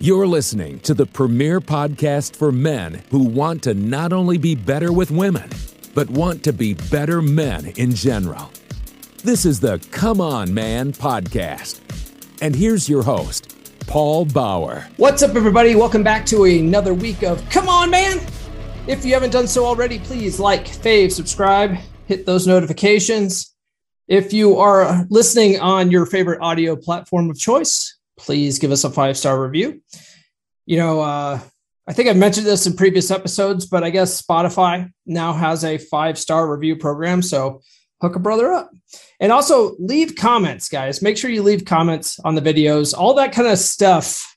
You're 0.00 0.28
listening 0.28 0.78
to 0.80 0.94
the 0.94 1.06
premier 1.06 1.60
podcast 1.60 2.36
for 2.36 2.52
men 2.52 3.02
who 3.10 3.24
want 3.24 3.64
to 3.64 3.74
not 3.74 4.12
only 4.12 4.38
be 4.38 4.54
better 4.54 4.92
with 4.92 5.10
women, 5.10 5.50
but 5.92 6.08
want 6.08 6.44
to 6.44 6.52
be 6.52 6.74
better 6.74 7.20
men 7.20 7.66
in 7.76 7.96
general. 7.96 8.48
This 9.24 9.44
is 9.44 9.58
the 9.58 9.84
Come 9.90 10.20
On 10.20 10.54
Man 10.54 10.92
podcast. 10.92 11.80
And 12.40 12.54
here's 12.54 12.88
your 12.88 13.02
host, 13.02 13.56
Paul 13.88 14.24
Bauer. 14.24 14.86
What's 14.98 15.24
up, 15.24 15.34
everybody? 15.34 15.74
Welcome 15.74 16.04
back 16.04 16.24
to 16.26 16.44
another 16.44 16.94
week 16.94 17.24
of 17.24 17.42
Come 17.50 17.68
On 17.68 17.90
Man. 17.90 18.20
If 18.86 19.04
you 19.04 19.14
haven't 19.14 19.30
done 19.30 19.48
so 19.48 19.64
already, 19.64 19.98
please 19.98 20.38
like, 20.38 20.66
fave, 20.66 21.10
subscribe, 21.10 21.76
hit 22.06 22.24
those 22.24 22.46
notifications. 22.46 23.52
If 24.06 24.32
you 24.32 24.58
are 24.58 25.08
listening 25.10 25.58
on 25.58 25.90
your 25.90 26.06
favorite 26.06 26.40
audio 26.40 26.76
platform 26.76 27.30
of 27.30 27.36
choice, 27.36 27.97
please 28.18 28.58
give 28.58 28.72
us 28.72 28.84
a 28.84 28.90
five 28.90 29.16
star 29.16 29.40
review. 29.40 29.80
You 30.66 30.76
know, 30.76 31.00
uh, 31.00 31.40
I 31.86 31.92
think 31.94 32.08
I've 32.08 32.16
mentioned 32.16 32.46
this 32.46 32.66
in 32.66 32.76
previous 32.76 33.10
episodes, 33.10 33.64
but 33.64 33.82
I 33.82 33.90
guess 33.90 34.20
Spotify 34.20 34.92
now 35.06 35.32
has 35.32 35.64
a 35.64 35.78
five 35.78 36.18
star 36.18 36.50
review 36.50 36.76
program. 36.76 37.22
So 37.22 37.62
hook 38.02 38.16
a 38.16 38.20
brother 38.20 38.52
up. 38.52 38.70
And 39.20 39.32
also 39.32 39.74
leave 39.78 40.14
comments, 40.14 40.68
guys. 40.68 41.02
Make 41.02 41.16
sure 41.16 41.30
you 41.30 41.42
leave 41.42 41.64
comments 41.64 42.20
on 42.20 42.34
the 42.34 42.42
videos. 42.42 42.94
All 42.96 43.14
that 43.14 43.32
kind 43.32 43.48
of 43.48 43.58
stuff 43.58 44.36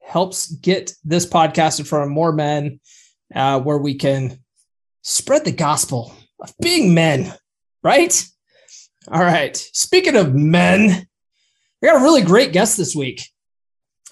helps 0.00 0.48
get 0.48 0.92
this 1.04 1.26
podcast 1.26 1.80
in 1.80 1.84
front 1.84 2.04
of 2.04 2.10
more 2.10 2.32
men 2.32 2.80
uh, 3.34 3.60
where 3.60 3.78
we 3.78 3.94
can 3.94 4.38
spread 5.02 5.44
the 5.44 5.52
gospel 5.52 6.14
of 6.40 6.54
being 6.60 6.94
men, 6.94 7.34
right? 7.82 8.24
All 9.08 9.20
right. 9.20 9.56
Speaking 9.56 10.16
of 10.16 10.34
men, 10.34 11.06
we 11.80 11.88
got 11.88 12.00
a 12.00 12.04
really 12.04 12.22
great 12.22 12.52
guest 12.52 12.76
this 12.76 12.94
week. 12.94 13.22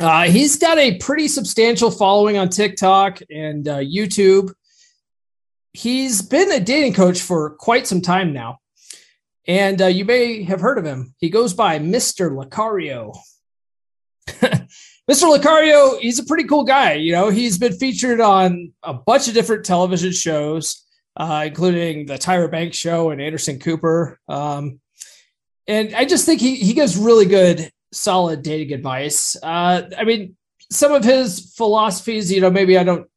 Uh, 0.00 0.24
he's 0.24 0.56
got 0.56 0.78
a 0.78 0.98
pretty 0.98 1.28
substantial 1.28 1.90
following 1.90 2.36
on 2.36 2.48
TikTok 2.48 3.20
and 3.30 3.68
uh, 3.68 3.78
YouTube. 3.78 4.52
He's 5.72 6.20
been 6.20 6.50
a 6.52 6.60
dating 6.60 6.94
coach 6.94 7.20
for 7.20 7.50
quite 7.50 7.86
some 7.86 8.00
time 8.00 8.32
now. 8.32 8.58
And 9.46 9.80
uh, 9.80 9.86
you 9.86 10.04
may 10.04 10.42
have 10.44 10.60
heard 10.60 10.78
of 10.78 10.84
him. 10.84 11.14
He 11.18 11.28
goes 11.30 11.52
by 11.52 11.78
Mr. 11.78 12.30
Lucario. 12.30 13.16
Mr. 14.28 14.68
Lucario, 15.08 16.00
he's 16.00 16.18
a 16.18 16.24
pretty 16.24 16.44
cool 16.44 16.64
guy. 16.64 16.94
You 16.94 17.12
know, 17.12 17.28
he's 17.28 17.58
been 17.58 17.74
featured 17.74 18.20
on 18.20 18.72
a 18.82 18.94
bunch 18.94 19.28
of 19.28 19.34
different 19.34 19.66
television 19.66 20.12
shows, 20.12 20.82
uh, 21.16 21.44
including 21.46 22.06
the 22.06 22.14
Tyra 22.14 22.50
Banks 22.50 22.78
show 22.78 23.10
and 23.10 23.20
Anderson 23.20 23.58
Cooper. 23.58 24.18
Um, 24.28 24.80
and 25.66 25.94
I 25.94 26.04
just 26.04 26.26
think 26.26 26.40
he 26.40 26.56
he 26.56 26.74
gives 26.74 26.96
really 26.96 27.26
good, 27.26 27.70
solid 27.92 28.42
dating 28.42 28.72
advice. 28.72 29.36
Uh, 29.42 29.82
I 29.96 30.04
mean, 30.04 30.36
some 30.70 30.92
of 30.92 31.04
his 31.04 31.54
philosophies, 31.56 32.30
you 32.30 32.40
know, 32.40 32.50
maybe 32.50 32.76
I 32.76 32.84
don't 32.84 33.08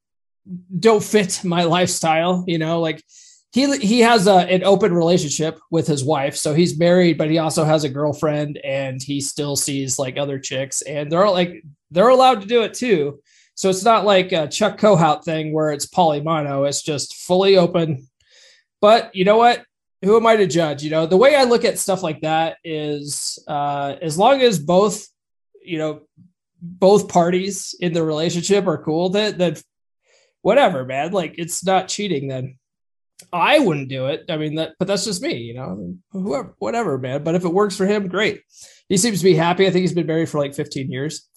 don't 0.80 1.04
fit 1.04 1.42
my 1.44 1.64
lifestyle. 1.64 2.44
You 2.48 2.58
know, 2.58 2.80
like 2.80 3.04
he 3.52 3.78
he 3.78 4.00
has 4.00 4.28
a, 4.28 4.36
an 4.36 4.64
open 4.64 4.94
relationship 4.94 5.60
with 5.72 5.88
his 5.88 6.04
wife, 6.04 6.36
so 6.36 6.54
he's 6.54 6.80
married, 6.80 7.18
but 7.18 7.30
he 7.30 7.38
also 7.38 7.64
has 7.66 7.84
a 7.84 7.90
girlfriend, 7.90 8.58
and 8.64 9.02
he 9.02 9.22
still 9.22 9.56
sees 9.56 10.00
like 10.00 10.18
other 10.18 10.40
chicks, 10.40 10.82
and 10.84 11.12
they're 11.12 11.30
like 11.30 11.64
they're 11.92 12.10
allowed 12.10 12.42
to 12.42 12.48
do 12.48 12.64
it 12.64 12.74
too. 12.74 13.22
So 13.56 13.70
it's 13.70 13.84
not 13.84 14.06
like 14.06 14.32
a 14.34 14.48
Chuck 14.48 14.78
Kohout 14.78 15.24
thing 15.26 15.52
where 15.52 15.72
it's 15.72 15.88
polymono; 15.88 16.68
it's 16.68 16.82
just 16.82 17.16
fully 17.16 17.58
open. 17.58 18.08
But 18.80 19.16
you 19.16 19.26
know 19.26 19.38
what? 19.38 19.66
Who 20.04 20.16
am 20.16 20.28
I 20.28 20.36
to 20.36 20.48
judge? 20.48 20.84
You 20.84 20.92
know, 20.92 21.06
the 21.06 21.18
way 21.18 21.36
I 21.36 21.44
look 21.44 21.66
at 21.66 21.80
stuff 21.80 22.04
like 22.04 22.22
that 22.22 22.58
is 22.64 23.40
uh, 23.48 23.96
as 24.02 24.18
long 24.18 24.42
as 24.42 24.60
both, 24.60 25.08
you 25.64 25.78
know, 25.78 26.02
both 26.62 27.10
parties 27.10 27.76
in 27.80 27.94
the 27.94 28.04
relationship 28.04 28.68
are 28.68 28.84
cool 28.84 29.10
with 29.10 29.18
it, 29.18 29.38
then 29.38 29.56
whatever, 30.42 30.86
man. 30.86 31.12
Like 31.12 31.36
it's 31.38 31.66
not 31.66 31.88
cheating 31.88 32.28
then. 32.28 32.58
I 33.34 33.60
wouldn't 33.60 33.90
do 33.90 34.08
it. 34.08 34.26
I 34.30 34.38
mean 34.38 34.56
that, 34.56 34.74
but 34.78 34.88
that's 34.88 35.06
just 35.06 35.22
me, 35.22 35.38
you 35.38 35.56
know. 35.56 35.96
Whoever, 36.12 36.56
whatever, 36.60 36.98
man. 36.98 37.24
But 37.24 37.36
if 37.36 37.46
it 37.46 37.54
works 37.54 37.76
for 37.76 37.86
him, 37.86 38.08
great. 38.08 38.42
He 38.90 38.98
seems 38.98 39.20
to 39.20 39.24
be 39.24 39.36
happy. 39.36 39.66
I 39.66 39.72
think 39.72 39.82
he's 39.82 39.94
been 39.94 40.08
married 40.08 40.30
for 40.30 40.40
like 40.40 40.54
15 40.54 40.92
years. 40.92 41.28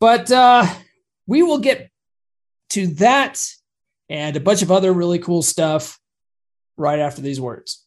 But 0.00 0.30
uh 0.30 0.66
we 1.26 1.42
will 1.42 1.58
get 1.58 1.90
to 2.70 2.88
that 2.88 3.40
and 4.08 4.36
a 4.36 4.40
bunch 4.40 4.62
of 4.62 4.72
other 4.72 4.92
really 4.92 5.20
cool 5.20 5.42
stuff 5.42 6.00
right 6.76 6.98
after 6.98 7.22
these 7.22 7.40
words. 7.40 7.86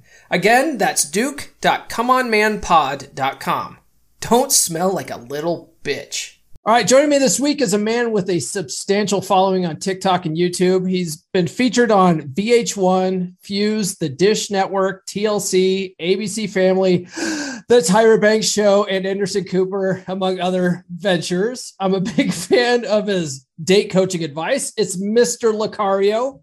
Again, 0.31 0.77
that's 0.77 1.03
duke.comeonmanpod.com. 1.03 3.77
Don't 4.21 4.51
smell 4.51 4.93
like 4.93 5.11
a 5.11 5.17
little 5.17 5.73
bitch. 5.83 6.37
All 6.63 6.73
right, 6.73 6.87
joining 6.87 7.09
me 7.09 7.17
this 7.17 7.37
week 7.37 7.59
is 7.59 7.73
a 7.73 7.77
man 7.77 8.13
with 8.13 8.29
a 8.29 8.39
substantial 8.39 9.19
following 9.19 9.65
on 9.65 9.75
TikTok 9.75 10.25
and 10.25 10.37
YouTube. 10.37 10.89
He's 10.89 11.17
been 11.33 11.47
featured 11.47 11.91
on 11.91 12.29
VH1, 12.29 13.33
Fuse, 13.41 13.97
The 13.97 14.07
Dish 14.07 14.49
Network, 14.49 15.05
TLC, 15.05 15.97
ABC 15.99 16.49
Family, 16.49 17.05
The 17.67 17.83
Tyra 17.85 18.21
Banks 18.21 18.47
Show, 18.47 18.85
and 18.85 19.05
Anderson 19.05 19.43
Cooper, 19.43 20.01
among 20.07 20.39
other 20.39 20.85
ventures. 20.89 21.73
I'm 21.77 21.93
a 21.93 21.99
big 21.99 22.31
fan 22.33 22.85
of 22.85 23.07
his 23.07 23.45
date 23.61 23.91
coaching 23.91 24.23
advice. 24.23 24.71
It's 24.77 24.95
Mr. 24.95 25.53
Lucario. 25.53 26.39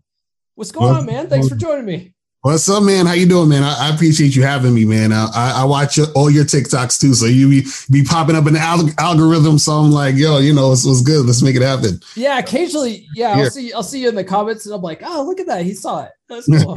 What's 0.57 0.73
going 0.73 0.91
well, 0.91 1.01
on, 1.01 1.07
man? 1.07 1.29
Thanks 1.29 1.45
well, 1.45 1.59
for 1.59 1.65
joining 1.65 1.87
me. 1.87 2.13
What's 2.43 2.69
up, 2.69 2.85
man? 2.85 3.07
How 3.07 3.15
you 3.15 3.27
doing, 3.27 3.49
man? 3.49 3.65
I, 3.65 3.89
I 3.89 3.95
appreciate 3.95 4.37
you 4.37 4.45
having 4.45 4.73
me, 4.73 4.85
man. 4.85 5.13
I, 5.13 5.55
I 5.57 5.65
watch 5.65 5.99
all 6.15 6.31
your 6.31 6.45
TikToks 6.45 7.01
too, 7.01 7.13
so 7.13 7.27
you 7.27 7.49
be, 7.49 7.67
be 7.91 8.05
popping 8.05 8.37
up 8.37 8.47
in 8.47 8.53
the 8.53 8.61
al- 8.61 8.89
algorithm. 8.97 9.59
So 9.59 9.73
I'm 9.73 9.91
like, 9.91 10.15
yo, 10.15 10.39
you 10.39 10.55
know, 10.55 10.71
it's 10.71 10.85
was 10.85 11.03
good. 11.03 11.27
Let's 11.27 11.43
make 11.43 11.57
it 11.57 11.63
happen. 11.63 11.99
Yeah, 12.15 12.39
occasionally, 12.39 13.09
yeah, 13.13 13.31
I'll 13.31 13.51
see, 13.51 13.73
I'll 13.73 13.83
see 13.83 14.03
you 14.03 14.09
in 14.09 14.15
the 14.15 14.23
comments, 14.23 14.67
and 14.67 14.75
I'm 14.75 14.83
like, 14.83 15.03
oh, 15.05 15.25
look 15.25 15.41
at 15.41 15.49
that, 15.49 15.65
he 15.65 15.75
saw 15.75 16.05
it. 16.05 16.13
That's 16.29 16.47
cool. 16.63 16.77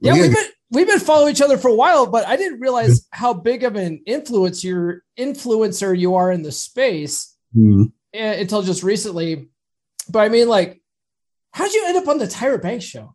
yeah, 0.00 0.12
we've 0.12 0.34
been 0.34 0.46
we've 0.70 0.86
been 0.86 1.00
following 1.00 1.32
each 1.32 1.40
other 1.40 1.56
for 1.56 1.68
a 1.68 1.74
while, 1.74 2.06
but 2.06 2.26
I 2.26 2.36
didn't 2.36 2.60
realize 2.60 3.06
how 3.10 3.32
big 3.32 3.64
of 3.64 3.74
an 3.76 4.02
influence 4.04 4.62
your 4.62 5.02
influencer 5.18 5.98
you 5.98 6.14
are 6.16 6.30
in 6.30 6.42
the 6.42 6.52
space 6.52 7.34
mm-hmm. 7.56 7.84
until 8.12 8.60
just 8.60 8.82
recently. 8.82 9.48
But 10.10 10.20
I 10.20 10.28
mean, 10.28 10.46
like 10.46 10.82
How'd 11.52 11.72
you 11.72 11.84
end 11.86 11.96
up 11.96 12.08
on 12.08 12.18
the 12.18 12.26
Tyra 12.26 12.60
Banks 12.60 12.84
show? 12.84 13.14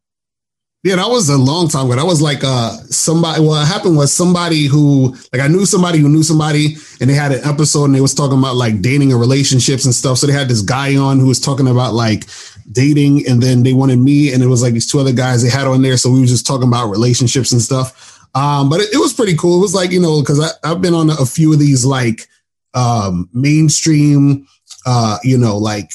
Yeah, 0.84 0.98
that 0.98 1.08
was 1.08 1.30
a 1.30 1.38
long 1.38 1.70
time 1.70 1.86
ago. 1.86 1.96
That 1.96 2.06
was 2.06 2.22
like 2.22 2.44
uh 2.44 2.72
somebody 2.90 3.42
what 3.42 3.66
happened 3.66 3.96
was 3.96 4.12
somebody 4.12 4.66
who 4.66 5.16
like 5.32 5.42
I 5.42 5.48
knew 5.48 5.66
somebody 5.66 6.00
who 6.00 6.10
knew 6.10 6.24
somebody 6.24 6.76
and 7.00 7.10
they 7.10 7.14
had 7.14 7.32
an 7.32 7.40
episode 7.46 7.86
and 7.86 7.96
they 7.96 8.02
was 8.02 8.14
talking 8.14 8.38
about 8.38 8.58
like 8.58 8.82
dating 8.82 9.12
and 9.12 9.20
relationships 9.20 9.86
and 9.86 9.96
stuff. 9.96 10.18
So 10.18 10.28
they 10.28 10.34
had 10.34 10.50
this 10.50 10.62
guy 10.62 10.98
on 10.98 11.20
who 11.20 11.28
was 11.28 11.40
talking 11.40 11.70
about 11.70 11.94
like 11.94 12.26
dating 12.70 13.26
and 13.28 13.42
then 13.42 13.64
they 13.64 13.72
wanted 13.72 14.00
me 14.00 14.34
and 14.34 14.44
it 14.44 14.48
was 14.48 14.62
like 14.62 14.74
these 14.74 14.92
two 14.92 15.00
other 15.00 15.14
guys 15.14 15.42
they 15.42 15.50
had 15.50 15.68
on 15.68 15.82
there. 15.82 15.96
So 15.96 16.12
we 16.12 16.20
were 16.20 16.26
just 16.26 16.46
talking 16.46 16.68
about 16.68 16.90
relationships 16.90 17.54
and 17.54 17.62
stuff. 17.62 18.20
Um, 18.36 18.70
but 18.70 18.82
it, 18.82 18.94
it 18.94 18.98
was 18.98 19.14
pretty 19.14 19.38
cool. 19.38 19.60
It 19.60 19.62
was 19.62 19.76
like, 19.76 19.92
you 19.92 20.02
know, 20.02 20.20
because 20.20 20.60
I've 20.66 20.82
been 20.82 20.96
on 20.96 21.10
a 21.12 21.26
few 21.26 21.54
of 21.54 21.60
these 21.60 21.86
like 21.86 22.28
um 22.74 23.30
mainstream 23.32 24.48
uh, 24.86 25.18
you 25.24 25.38
know, 25.38 25.58
like 25.58 25.92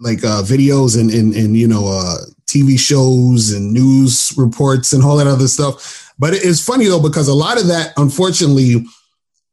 like 0.00 0.24
uh 0.24 0.42
videos 0.42 0.98
and 0.98 1.10
and 1.10 1.34
and 1.34 1.56
you 1.56 1.66
know 1.66 1.86
uh 1.86 2.16
TV 2.46 2.78
shows 2.78 3.52
and 3.52 3.72
news 3.72 4.32
reports 4.36 4.92
and 4.92 5.02
all 5.04 5.16
that 5.16 5.26
other 5.26 5.48
stuff. 5.48 6.12
But 6.18 6.34
it's 6.34 6.64
funny 6.64 6.86
though 6.86 7.02
because 7.02 7.28
a 7.28 7.34
lot 7.34 7.60
of 7.60 7.68
that, 7.68 7.92
unfortunately, 7.96 8.84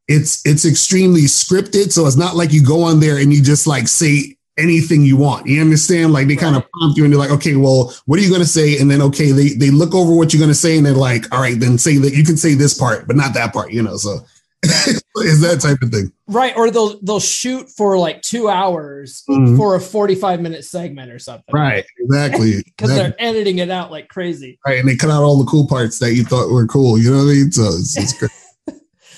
it's 0.07 0.45
it's 0.45 0.65
extremely 0.65 1.23
scripted. 1.23 1.91
So 1.91 2.07
it's 2.07 2.15
not 2.15 2.35
like 2.35 2.53
you 2.53 2.63
go 2.63 2.83
on 2.83 2.99
there 2.99 3.17
and 3.17 3.33
you 3.33 3.43
just 3.43 3.67
like 3.67 3.87
say 3.87 4.35
anything 4.57 5.03
you 5.03 5.17
want. 5.17 5.47
You 5.47 5.61
understand? 5.61 6.13
Like 6.13 6.27
they 6.27 6.35
kind 6.35 6.55
of 6.55 6.69
prompt 6.71 6.97
you 6.97 7.03
and 7.03 7.11
they're 7.11 7.19
like, 7.19 7.31
okay, 7.31 7.55
well, 7.55 7.93
what 8.05 8.19
are 8.19 8.21
you 8.21 8.29
going 8.29 8.41
to 8.41 8.47
say? 8.47 8.77
And 8.79 8.89
then, 8.89 9.01
okay, 9.01 9.31
they, 9.31 9.49
they 9.49 9.69
look 9.69 9.93
over 9.93 10.15
what 10.15 10.33
you're 10.33 10.39
going 10.39 10.51
to 10.51 10.55
say 10.55 10.77
and 10.77 10.85
they're 10.85 10.93
like, 10.93 11.31
all 11.33 11.41
right, 11.41 11.59
then 11.59 11.77
say 11.77 11.97
that 11.97 12.13
you 12.13 12.23
can 12.23 12.37
say 12.37 12.53
this 12.53 12.73
part, 12.73 13.07
but 13.07 13.15
not 13.15 13.33
that 13.33 13.53
part, 13.53 13.71
you 13.71 13.83
know? 13.83 13.97
So 13.97 14.19
is 15.25 15.41
that 15.41 15.59
type 15.59 15.81
of 15.81 15.91
thing. 15.91 16.11
Right. 16.27 16.55
Or 16.55 16.71
they'll, 16.71 16.99
they'll 17.01 17.19
shoot 17.19 17.69
for 17.69 17.97
like 17.97 18.21
two 18.21 18.49
hours 18.49 19.23
mm-hmm. 19.29 19.57
for 19.57 19.75
a 19.75 19.81
45 19.81 20.41
minute 20.41 20.63
segment 20.65 21.11
or 21.11 21.19
something. 21.19 21.53
Right. 21.53 21.85
Exactly. 21.99 22.63
Because 22.75 22.91
exactly. 22.91 23.15
they're 23.17 23.29
editing 23.29 23.59
it 23.59 23.69
out 23.69 23.89
like 23.89 24.09
crazy. 24.09 24.59
Right. 24.65 24.79
And 24.79 24.87
they 24.87 24.97
cut 24.97 25.09
out 25.09 25.23
all 25.23 25.37
the 25.37 25.49
cool 25.49 25.65
parts 25.65 25.99
that 25.99 26.13
you 26.13 26.25
thought 26.25 26.51
were 26.51 26.67
cool. 26.67 26.97
You 26.97 27.11
know 27.11 27.17
what 27.17 27.31
I 27.31 27.35
mean? 27.35 27.51
So 27.51 27.63
it's, 27.63 27.97
it's 27.97 28.13
great. 28.19 28.31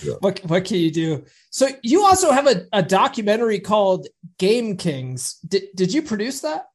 Yeah. 0.03 0.13
What 0.19 0.39
what 0.45 0.65
can 0.65 0.77
you 0.77 0.91
do? 0.91 1.25
So 1.49 1.69
you 1.81 2.03
also 2.05 2.31
have 2.31 2.47
a, 2.47 2.67
a 2.71 2.83
documentary 2.83 3.59
called 3.59 4.07
Game 4.37 4.77
Kings. 4.77 5.39
Did, 5.47 5.63
did 5.75 5.91
you 5.91 6.03
produce 6.03 6.41
that? 6.41 6.67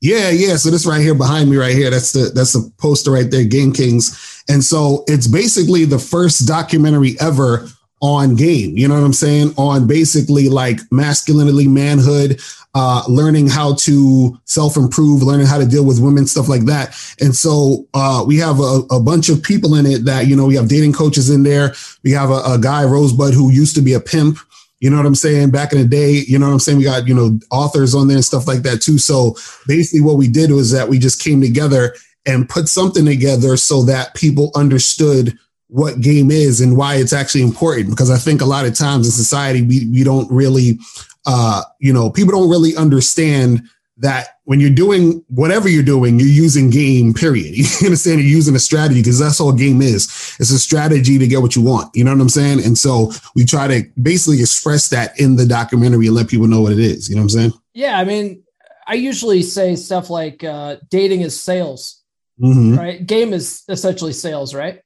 Yeah, 0.00 0.30
yeah. 0.30 0.56
So 0.56 0.70
this 0.70 0.86
right 0.86 1.00
here 1.00 1.14
behind 1.14 1.50
me, 1.50 1.56
right 1.56 1.74
here, 1.74 1.90
that's 1.90 2.12
the 2.12 2.30
that's 2.34 2.54
the 2.54 2.70
poster 2.78 3.10
right 3.10 3.30
there, 3.30 3.44
Game 3.44 3.72
Kings. 3.72 4.42
And 4.48 4.64
so 4.64 5.04
it's 5.06 5.26
basically 5.26 5.84
the 5.84 5.98
first 5.98 6.46
documentary 6.46 7.16
ever 7.20 7.68
on 8.00 8.34
game. 8.34 8.76
You 8.76 8.88
know 8.88 8.94
what 8.94 9.04
I'm 9.04 9.12
saying? 9.12 9.54
On 9.56 9.86
basically 9.86 10.48
like 10.48 10.80
masculinity, 10.90 11.68
manhood, 11.68 12.40
uh, 12.74 13.02
learning 13.08 13.48
how 13.48 13.74
to 13.74 14.38
self 14.44 14.76
improve, 14.76 15.22
learning 15.22 15.46
how 15.46 15.58
to 15.58 15.66
deal 15.66 15.84
with 15.84 16.00
women, 16.00 16.26
stuff 16.26 16.48
like 16.48 16.64
that. 16.64 16.96
And 17.20 17.34
so 17.34 17.86
uh, 17.94 18.24
we 18.26 18.36
have 18.38 18.60
a, 18.60 18.82
a, 18.90 19.00
bunch 19.00 19.28
of 19.28 19.42
people 19.42 19.74
in 19.74 19.86
it 19.86 20.04
that, 20.04 20.26
you 20.28 20.36
know, 20.36 20.46
we 20.46 20.54
have 20.54 20.68
dating 20.68 20.92
coaches 20.92 21.30
in 21.30 21.42
there. 21.42 21.74
We 22.04 22.12
have 22.12 22.30
a, 22.30 22.42
a 22.46 22.58
guy, 22.58 22.84
Rosebud, 22.84 23.34
who 23.34 23.50
used 23.50 23.74
to 23.74 23.82
be 23.82 23.94
a 23.94 24.00
pimp. 24.00 24.38
You 24.78 24.88
know 24.88 24.96
what 24.96 25.04
I'm 25.06 25.14
saying? 25.14 25.50
Back 25.50 25.72
in 25.72 25.78
the 25.78 25.86
day, 25.86 26.22
you 26.26 26.38
know 26.38 26.46
what 26.46 26.54
I'm 26.54 26.58
saying? 26.58 26.78
We 26.78 26.84
got, 26.84 27.06
you 27.06 27.14
know, 27.14 27.38
authors 27.50 27.94
on 27.94 28.08
there 28.08 28.16
and 28.16 28.24
stuff 28.24 28.46
like 28.46 28.62
that 28.62 28.80
too. 28.80 28.96
So 28.96 29.36
basically 29.66 30.00
what 30.00 30.16
we 30.16 30.26
did 30.26 30.52
was 30.52 30.70
that 30.70 30.88
we 30.88 30.98
just 30.98 31.22
came 31.22 31.40
together 31.40 31.94
and 32.24 32.48
put 32.48 32.68
something 32.68 33.04
together 33.04 33.56
so 33.56 33.82
that 33.82 34.14
people 34.14 34.52
understood 34.54 35.38
what 35.70 36.00
game 36.00 36.30
is 36.30 36.60
and 36.60 36.76
why 36.76 36.96
it's 36.96 37.12
actually 37.12 37.42
important. 37.42 37.90
Because 37.90 38.10
I 38.10 38.18
think 38.18 38.40
a 38.40 38.46
lot 38.46 38.66
of 38.66 38.74
times 38.74 39.06
in 39.06 39.12
society, 39.12 39.62
we, 39.62 39.86
we 39.86 40.04
don't 40.04 40.30
really, 40.30 40.78
uh, 41.26 41.62
you 41.78 41.92
know, 41.92 42.10
people 42.10 42.32
don't 42.32 42.50
really 42.50 42.76
understand 42.76 43.62
that 44.00 44.38
when 44.44 44.60
you're 44.60 44.70
doing 44.70 45.22
whatever 45.28 45.68
you're 45.68 45.82
doing, 45.82 46.18
you're 46.18 46.28
using 46.28 46.70
game, 46.70 47.14
period. 47.14 47.54
You 47.80 47.86
understand 47.86 48.20
you're 48.20 48.28
using 48.28 48.56
a 48.56 48.58
strategy 48.58 49.00
because 49.00 49.18
that's 49.18 49.40
all 49.40 49.52
game 49.52 49.82
is. 49.82 50.06
It's 50.40 50.50
a 50.50 50.58
strategy 50.58 51.18
to 51.18 51.26
get 51.26 51.42
what 51.42 51.54
you 51.54 51.62
want. 51.62 51.94
You 51.94 52.04
know 52.04 52.12
what 52.12 52.20
I'm 52.20 52.28
saying? 52.28 52.64
And 52.64 52.76
so 52.76 53.12
we 53.34 53.44
try 53.44 53.68
to 53.68 53.88
basically 54.00 54.40
express 54.40 54.88
that 54.88 55.18
in 55.20 55.36
the 55.36 55.46
documentary 55.46 56.06
and 56.06 56.16
let 56.16 56.28
people 56.28 56.46
know 56.46 56.62
what 56.62 56.72
it 56.72 56.78
is. 56.78 57.08
You 57.08 57.16
know 57.16 57.20
what 57.20 57.34
I'm 57.34 57.38
saying? 57.38 57.52
Yeah. 57.74 57.98
I 57.98 58.04
mean, 58.04 58.42
I 58.86 58.94
usually 58.94 59.42
say 59.42 59.76
stuff 59.76 60.10
like 60.10 60.42
uh, 60.42 60.76
dating 60.88 61.20
is 61.20 61.40
sales, 61.40 62.02
mm-hmm. 62.40 62.76
right? 62.76 63.06
Game 63.06 63.32
is 63.32 63.62
essentially 63.68 64.12
sales, 64.12 64.54
right? 64.54 64.82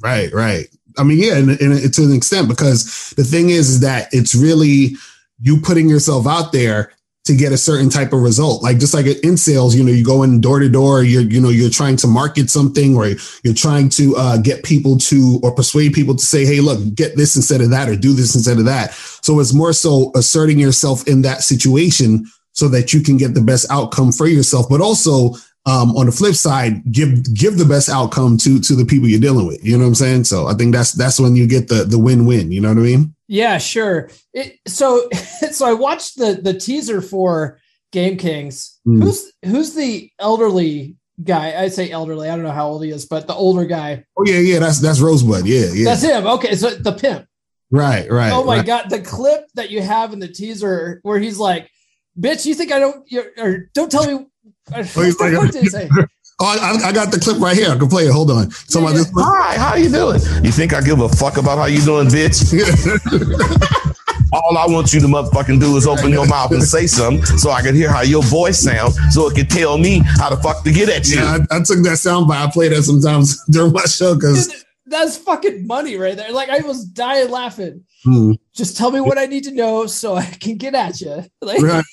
Right, 0.00 0.32
right. 0.32 0.66
I 0.98 1.04
mean, 1.04 1.18
yeah, 1.18 1.36
and, 1.36 1.50
and 1.50 1.94
to 1.94 2.02
an 2.02 2.12
extent, 2.12 2.48
because 2.48 3.10
the 3.16 3.24
thing 3.24 3.50
is, 3.50 3.68
is 3.70 3.80
that 3.80 4.08
it's 4.12 4.34
really 4.34 4.96
you 5.40 5.60
putting 5.60 5.88
yourself 5.88 6.26
out 6.26 6.52
there 6.52 6.92
to 7.24 7.36
get 7.36 7.52
a 7.52 7.56
certain 7.56 7.88
type 7.88 8.12
of 8.12 8.20
result. 8.20 8.62
Like 8.62 8.78
just 8.78 8.94
like 8.94 9.06
in 9.06 9.36
sales, 9.36 9.76
you 9.76 9.84
know, 9.84 9.92
you 9.92 10.04
go 10.04 10.24
in 10.24 10.40
door 10.40 10.58
to 10.58 10.68
door, 10.68 11.04
you're, 11.04 11.22
you 11.22 11.40
know, 11.40 11.50
you're 11.50 11.70
trying 11.70 11.96
to 11.98 12.08
market 12.08 12.50
something 12.50 12.96
or 12.96 13.06
you're 13.44 13.54
trying 13.54 13.88
to 13.90 14.16
uh, 14.16 14.38
get 14.38 14.64
people 14.64 14.98
to 14.98 15.38
or 15.42 15.54
persuade 15.54 15.92
people 15.92 16.16
to 16.16 16.24
say, 16.24 16.44
hey, 16.44 16.60
look, 16.60 16.80
get 16.96 17.16
this 17.16 17.36
instead 17.36 17.60
of 17.60 17.70
that 17.70 17.88
or 17.88 17.94
do 17.94 18.12
this 18.12 18.34
instead 18.34 18.58
of 18.58 18.64
that. 18.64 18.92
So 18.92 19.38
it's 19.38 19.54
more 19.54 19.72
so 19.72 20.10
asserting 20.16 20.58
yourself 20.58 21.06
in 21.06 21.22
that 21.22 21.42
situation 21.42 22.26
so 22.52 22.68
that 22.68 22.92
you 22.92 23.00
can 23.00 23.16
get 23.16 23.34
the 23.34 23.40
best 23.40 23.70
outcome 23.70 24.10
for 24.10 24.26
yourself, 24.26 24.68
but 24.68 24.80
also 24.80 25.36
um, 25.64 25.96
on 25.96 26.06
the 26.06 26.12
flip 26.12 26.34
side, 26.34 26.90
give 26.90 27.34
give 27.34 27.56
the 27.56 27.64
best 27.64 27.88
outcome 27.88 28.36
to 28.38 28.58
to 28.60 28.74
the 28.74 28.84
people 28.84 29.08
you're 29.08 29.20
dealing 29.20 29.46
with. 29.46 29.64
You 29.64 29.76
know 29.76 29.84
what 29.84 29.88
I'm 29.88 29.94
saying? 29.94 30.24
So 30.24 30.46
I 30.48 30.54
think 30.54 30.74
that's 30.74 30.92
that's 30.92 31.20
when 31.20 31.36
you 31.36 31.46
get 31.46 31.68
the 31.68 31.84
the 31.84 31.98
win 31.98 32.26
win. 32.26 32.50
You 32.50 32.60
know 32.60 32.68
what 32.68 32.78
I 32.78 32.82
mean? 32.82 33.14
Yeah, 33.28 33.58
sure. 33.58 34.10
It, 34.34 34.58
so 34.66 35.08
so 35.52 35.66
I 35.66 35.74
watched 35.74 36.18
the 36.18 36.34
the 36.34 36.54
teaser 36.54 37.00
for 37.00 37.60
Game 37.92 38.16
Kings. 38.16 38.80
Mm. 38.86 39.02
Who's 39.02 39.32
who's 39.44 39.74
the 39.74 40.10
elderly 40.18 40.96
guy? 41.22 41.62
I 41.62 41.68
say 41.68 41.90
elderly. 41.90 42.28
I 42.28 42.34
don't 42.34 42.44
know 42.44 42.50
how 42.50 42.68
old 42.68 42.84
he 42.84 42.90
is, 42.90 43.06
but 43.06 43.28
the 43.28 43.34
older 43.34 43.64
guy. 43.64 44.04
Oh 44.18 44.24
yeah, 44.26 44.38
yeah. 44.38 44.58
That's 44.58 44.80
that's 44.80 45.00
Rosebud. 45.00 45.46
Yeah, 45.46 45.70
yeah. 45.72 45.84
That's 45.84 46.02
him. 46.02 46.26
Okay, 46.26 46.56
so 46.56 46.70
the 46.70 46.92
pimp. 46.92 47.26
Right, 47.70 48.10
right. 48.10 48.32
Oh 48.32 48.44
my 48.44 48.58
right. 48.58 48.66
god, 48.66 48.90
the 48.90 49.00
clip 49.00 49.46
that 49.54 49.70
you 49.70 49.80
have 49.80 50.12
in 50.12 50.18
the 50.18 50.28
teaser 50.28 51.00
where 51.04 51.18
he's 51.18 51.38
like, 51.38 51.70
"Bitch, 52.18 52.44
you 52.44 52.54
think 52.54 52.72
I 52.72 52.80
don't?" 52.80 53.06
Or 53.38 53.70
don't 53.72 53.90
tell 53.90 54.06
me 54.06 54.26
Oh, 56.40 56.46
like, 56.46 56.58
oh 56.60 56.84
I, 56.84 56.88
I, 56.88 56.92
got 56.92 57.12
the 57.12 57.20
clip 57.20 57.38
right 57.38 57.56
here. 57.56 57.70
I 57.70 57.76
can 57.76 57.88
play 57.88 58.04
it. 58.06 58.12
Hold 58.12 58.30
on. 58.30 58.50
So 58.50 58.80
yeah, 58.80 58.96
yeah. 58.96 59.02
Hi, 59.16 59.56
how 59.56 59.76
you 59.76 59.88
doing? 59.88 60.20
You 60.42 60.50
think 60.50 60.72
I 60.72 60.80
give 60.80 60.98
a 61.00 61.08
fuck 61.08 61.36
about 61.36 61.58
how 61.58 61.66
you 61.66 61.80
doing, 61.82 62.08
bitch? 62.08 62.42
All 64.32 64.56
I 64.56 64.66
want 64.66 64.92
you 64.92 65.00
to 65.00 65.06
motherfucking 65.06 65.60
do 65.60 65.76
is 65.76 65.86
open 65.86 66.10
your 66.10 66.26
mouth 66.26 66.50
and 66.50 66.62
say 66.62 66.86
something 66.86 67.24
so 67.38 67.50
I 67.50 67.60
can 67.62 67.74
hear 67.74 67.90
how 67.90 68.00
your 68.00 68.22
voice 68.22 68.58
sounds 68.58 68.98
so 69.14 69.28
it 69.28 69.36
can 69.36 69.46
tell 69.46 69.76
me 69.78 70.00
how 70.18 70.30
the 70.30 70.36
fuck 70.38 70.64
to 70.64 70.72
get 70.72 70.88
at 70.88 71.06
you. 71.08 71.16
Yeah, 71.16 71.38
I, 71.50 71.58
I 71.58 71.62
took 71.62 71.84
that 71.84 71.98
sound 71.98 72.26
by. 72.26 72.42
I 72.42 72.50
play 72.50 72.68
that 72.68 72.82
sometimes 72.82 73.44
during 73.50 73.72
my 73.72 73.84
show 73.84 74.14
because 74.14 74.64
that's 74.86 75.18
fucking 75.18 75.66
money 75.66 75.96
right 75.96 76.16
there. 76.16 76.32
Like 76.32 76.48
I 76.48 76.60
was 76.60 76.84
dying 76.84 77.30
laughing. 77.30 77.84
Hmm. 78.04 78.32
Just 78.54 78.76
tell 78.76 78.90
me 78.90 79.00
what 79.00 79.18
I 79.18 79.26
need 79.26 79.44
to 79.44 79.52
know 79.52 79.86
so 79.86 80.16
I 80.16 80.24
can 80.24 80.56
get 80.56 80.74
at 80.74 81.00
you. 81.00 81.24
Like, 81.40 81.60
right. 81.62 81.84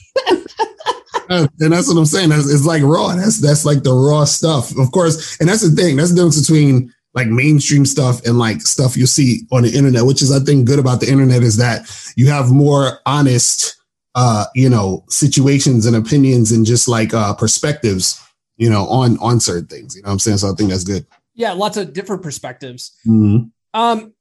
And 1.29 1.49
that's 1.73 1.87
what 1.87 1.97
I'm 1.97 2.05
saying. 2.05 2.29
That's, 2.29 2.51
it's 2.51 2.65
like 2.65 2.81
raw. 2.83 3.15
That's 3.15 3.39
that's 3.39 3.65
like 3.65 3.83
the 3.83 3.93
raw 3.93 4.25
stuff, 4.25 4.75
of 4.77 4.91
course. 4.91 5.39
And 5.39 5.47
that's 5.47 5.61
the 5.61 5.75
thing. 5.75 5.95
That's 5.95 6.09
the 6.09 6.15
difference 6.15 6.41
between 6.41 6.93
like 7.13 7.27
mainstream 7.27 7.85
stuff 7.85 8.25
and 8.25 8.37
like 8.37 8.61
stuff 8.61 8.95
you 8.95 9.05
see 9.05 9.47
on 9.51 9.63
the 9.63 9.75
internet, 9.75 10.05
which 10.05 10.21
is 10.21 10.31
I 10.31 10.39
think 10.39 10.65
good 10.65 10.79
about 10.79 10.99
the 10.99 11.11
internet 11.11 11.43
is 11.43 11.57
that 11.57 11.89
you 12.15 12.27
have 12.27 12.51
more 12.51 12.99
honest, 13.05 13.75
uh, 14.15 14.45
you 14.55 14.69
know, 14.69 15.03
situations 15.09 15.85
and 15.85 15.95
opinions 15.95 16.51
and 16.51 16.65
just 16.65 16.87
like 16.87 17.13
uh, 17.13 17.33
perspectives, 17.33 18.21
you 18.57 18.69
know, 18.69 18.87
on 18.87 19.17
on 19.19 19.39
certain 19.39 19.67
things. 19.67 19.95
You 19.95 20.01
know 20.01 20.07
what 20.07 20.13
I'm 20.13 20.19
saying? 20.19 20.37
So 20.37 20.51
I 20.51 20.55
think 20.55 20.69
that's 20.69 20.83
good. 20.83 21.05
Yeah, 21.35 21.53
lots 21.53 21.77
of 21.77 21.93
different 21.93 22.21
perspectives. 22.21 22.97
Mm-hmm. 23.07 23.47
Um, 23.73 24.13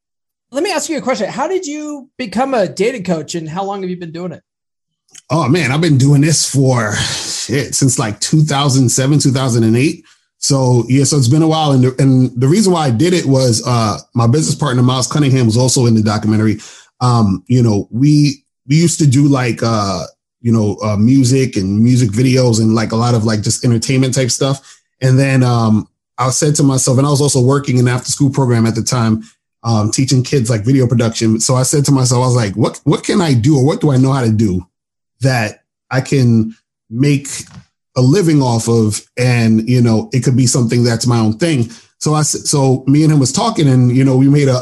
let 0.51 0.63
me 0.63 0.73
ask 0.73 0.89
you 0.89 0.99
a 0.99 1.03
question. 1.03 1.29
How 1.29 1.49
did 1.49 1.67
you 1.67 2.11
become 2.17 2.55
a 2.55 2.69
dating 2.69 3.05
coach, 3.05 3.35
and 3.35 3.49
how 3.49 3.65
long 3.65 3.83
have 3.83 3.91
you 3.91 3.99
been 3.99 4.13
doing 4.13 4.33
it? 4.33 4.43
Oh 5.31 5.47
man, 5.47 5.73
I've 5.73 5.83
been 5.83 5.99
doing 5.99 6.23
this 6.23 6.51
for 6.51 6.95
shit 6.95 7.75
since 7.75 7.99
like 7.99 8.19
2007, 8.21 9.19
2008. 9.19 10.05
So 10.39 10.85
yeah, 10.89 11.05
so 11.05 11.19
it's 11.19 11.29
been 11.29 11.43
a 11.43 11.49
while, 11.49 11.73
and 11.73 11.85
the, 11.85 11.95
and 11.99 12.31
the 12.41 12.49
reason 12.49 12.73
why 12.73 12.87
I 12.87 12.91
did 12.91 13.13
it 13.13 13.27
was 13.27 13.63
uh, 13.67 13.99
my 14.15 14.27
business 14.27 14.55
partner 14.55 14.83
Miles 14.83 15.07
Cunningham 15.07 15.47
was 15.47 15.57
also 15.57 15.85
in 15.85 15.95
the 15.95 16.03
documentary. 16.03 16.59
Um, 17.01 17.45
you 17.47 17.63
know, 17.63 17.89
we 17.91 18.43
we 18.67 18.77
used 18.77 18.99
to 19.01 19.07
do 19.07 19.29
like 19.29 19.63
uh, 19.63 20.05
you 20.41 20.53
know 20.53 20.77
uh, 20.83 20.97
music 20.97 21.57
and 21.57 21.83
music 21.83 22.11
videos 22.11 22.59
and 22.61 22.75
like 22.75 22.93
a 22.93 22.97
lot 22.97 23.15
of 23.15 23.25
like 23.25 23.43
just 23.43 23.65
entertainment 23.65 24.15
type 24.15 24.31
stuff. 24.31 24.81
And 25.03 25.19
then 25.19 25.43
um, 25.43 25.89
I 26.17 26.31
said 26.31 26.55
to 26.57 26.63
myself, 26.63 26.97
and 26.97 27.07
I 27.07 27.11
was 27.11 27.21
also 27.21 27.43
working 27.43 27.77
in 27.77 27.89
after 27.89 28.11
school 28.11 28.31
program 28.31 28.65
at 28.65 28.77
the 28.77 28.83
time, 28.83 29.25
um, 29.63 29.91
teaching 29.91 30.23
kids 30.23 30.49
like 30.49 30.65
video 30.65 30.87
production. 30.87 31.39
So 31.41 31.55
I 31.55 31.65
said 31.65 31.85
to 31.87 31.93
myself, 31.93 32.23
I 32.23 32.27
was 32.27 32.37
like, 32.37 32.55
what 32.55 32.81
what 32.85 33.05
can 33.05 33.21
I 33.21 33.35
do 33.35 33.59
or 33.59 33.67
what 33.67 33.83
do 33.83 33.91
I 33.91 33.99
know 33.99 34.13
how 34.13 34.25
to 34.25 34.33
do 34.33 34.65
that 35.21 35.65
I 35.91 36.01
can 36.01 36.57
make 36.91 37.29
a 37.97 38.03
living 38.03 38.41
off 38.41 38.69
of 38.69 39.01
and 39.17 39.69
you 39.69 39.83
know 39.83 40.09
it 40.13 40.23
could 40.23 40.37
be 40.37 40.47
something 40.47 40.85
that's 40.85 41.07
my 41.07 41.19
own 41.19 41.37
thing 41.37 41.69
so 41.99 42.15
i 42.15 42.23
so 42.23 42.85
me 42.87 43.03
and 43.03 43.13
him 43.13 43.19
was 43.19 43.33
talking 43.33 43.69
and 43.69 43.95
you 43.95 44.05
know 44.05 44.17
we 44.17 44.29
made 44.29 44.49
a 44.49 44.61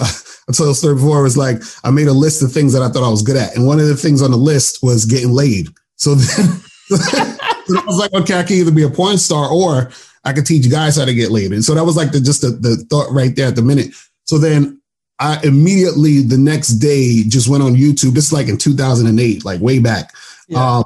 the 0.48 0.74
story 0.74 0.94
before 0.94 1.22
was 1.22 1.36
like 1.36 1.58
i 1.84 1.90
made 1.90 2.08
a 2.08 2.12
list 2.12 2.42
of 2.42 2.50
things 2.50 2.72
that 2.72 2.82
i 2.82 2.88
thought 2.88 3.06
i 3.06 3.10
was 3.10 3.22
good 3.22 3.36
at 3.36 3.54
and 3.54 3.66
one 3.66 3.78
of 3.78 3.86
the 3.86 3.94
things 3.94 4.22
on 4.22 4.30
the 4.30 4.36
list 4.36 4.82
was 4.82 5.04
getting 5.04 5.30
laid 5.30 5.68
so 5.96 6.14
then 6.14 6.46
i 6.90 7.82
was 7.86 7.98
like 7.98 8.12
okay 8.14 8.38
i 8.38 8.42
can 8.42 8.56
either 8.56 8.72
be 8.72 8.82
a 8.84 8.90
porn 8.90 9.18
star 9.18 9.48
or 9.50 9.90
I 10.26 10.32
could 10.32 10.44
teach 10.44 10.68
guys 10.68 10.96
how 10.96 11.04
to 11.04 11.14
get 11.14 11.30
laid. 11.30 11.52
And 11.52 11.64
so 11.64 11.72
that 11.74 11.84
was 11.84 11.96
like 11.96 12.10
the 12.10 12.20
just 12.20 12.42
the, 12.42 12.48
the 12.48 12.76
thought 12.90 13.10
right 13.12 13.34
there 13.34 13.46
at 13.46 13.54
the 13.54 13.62
minute. 13.62 13.94
So 14.24 14.38
then 14.38 14.82
I 15.20 15.40
immediately 15.44 16.20
the 16.20 16.36
next 16.36 16.70
day 16.74 17.22
just 17.22 17.48
went 17.48 17.62
on 17.62 17.76
YouTube. 17.76 18.12
This 18.12 18.26
is 18.26 18.32
like 18.32 18.48
in 18.48 18.58
2008, 18.58 19.44
like 19.44 19.60
way 19.60 19.78
back. 19.78 20.12
Yeah. 20.48 20.78
Um, 20.78 20.84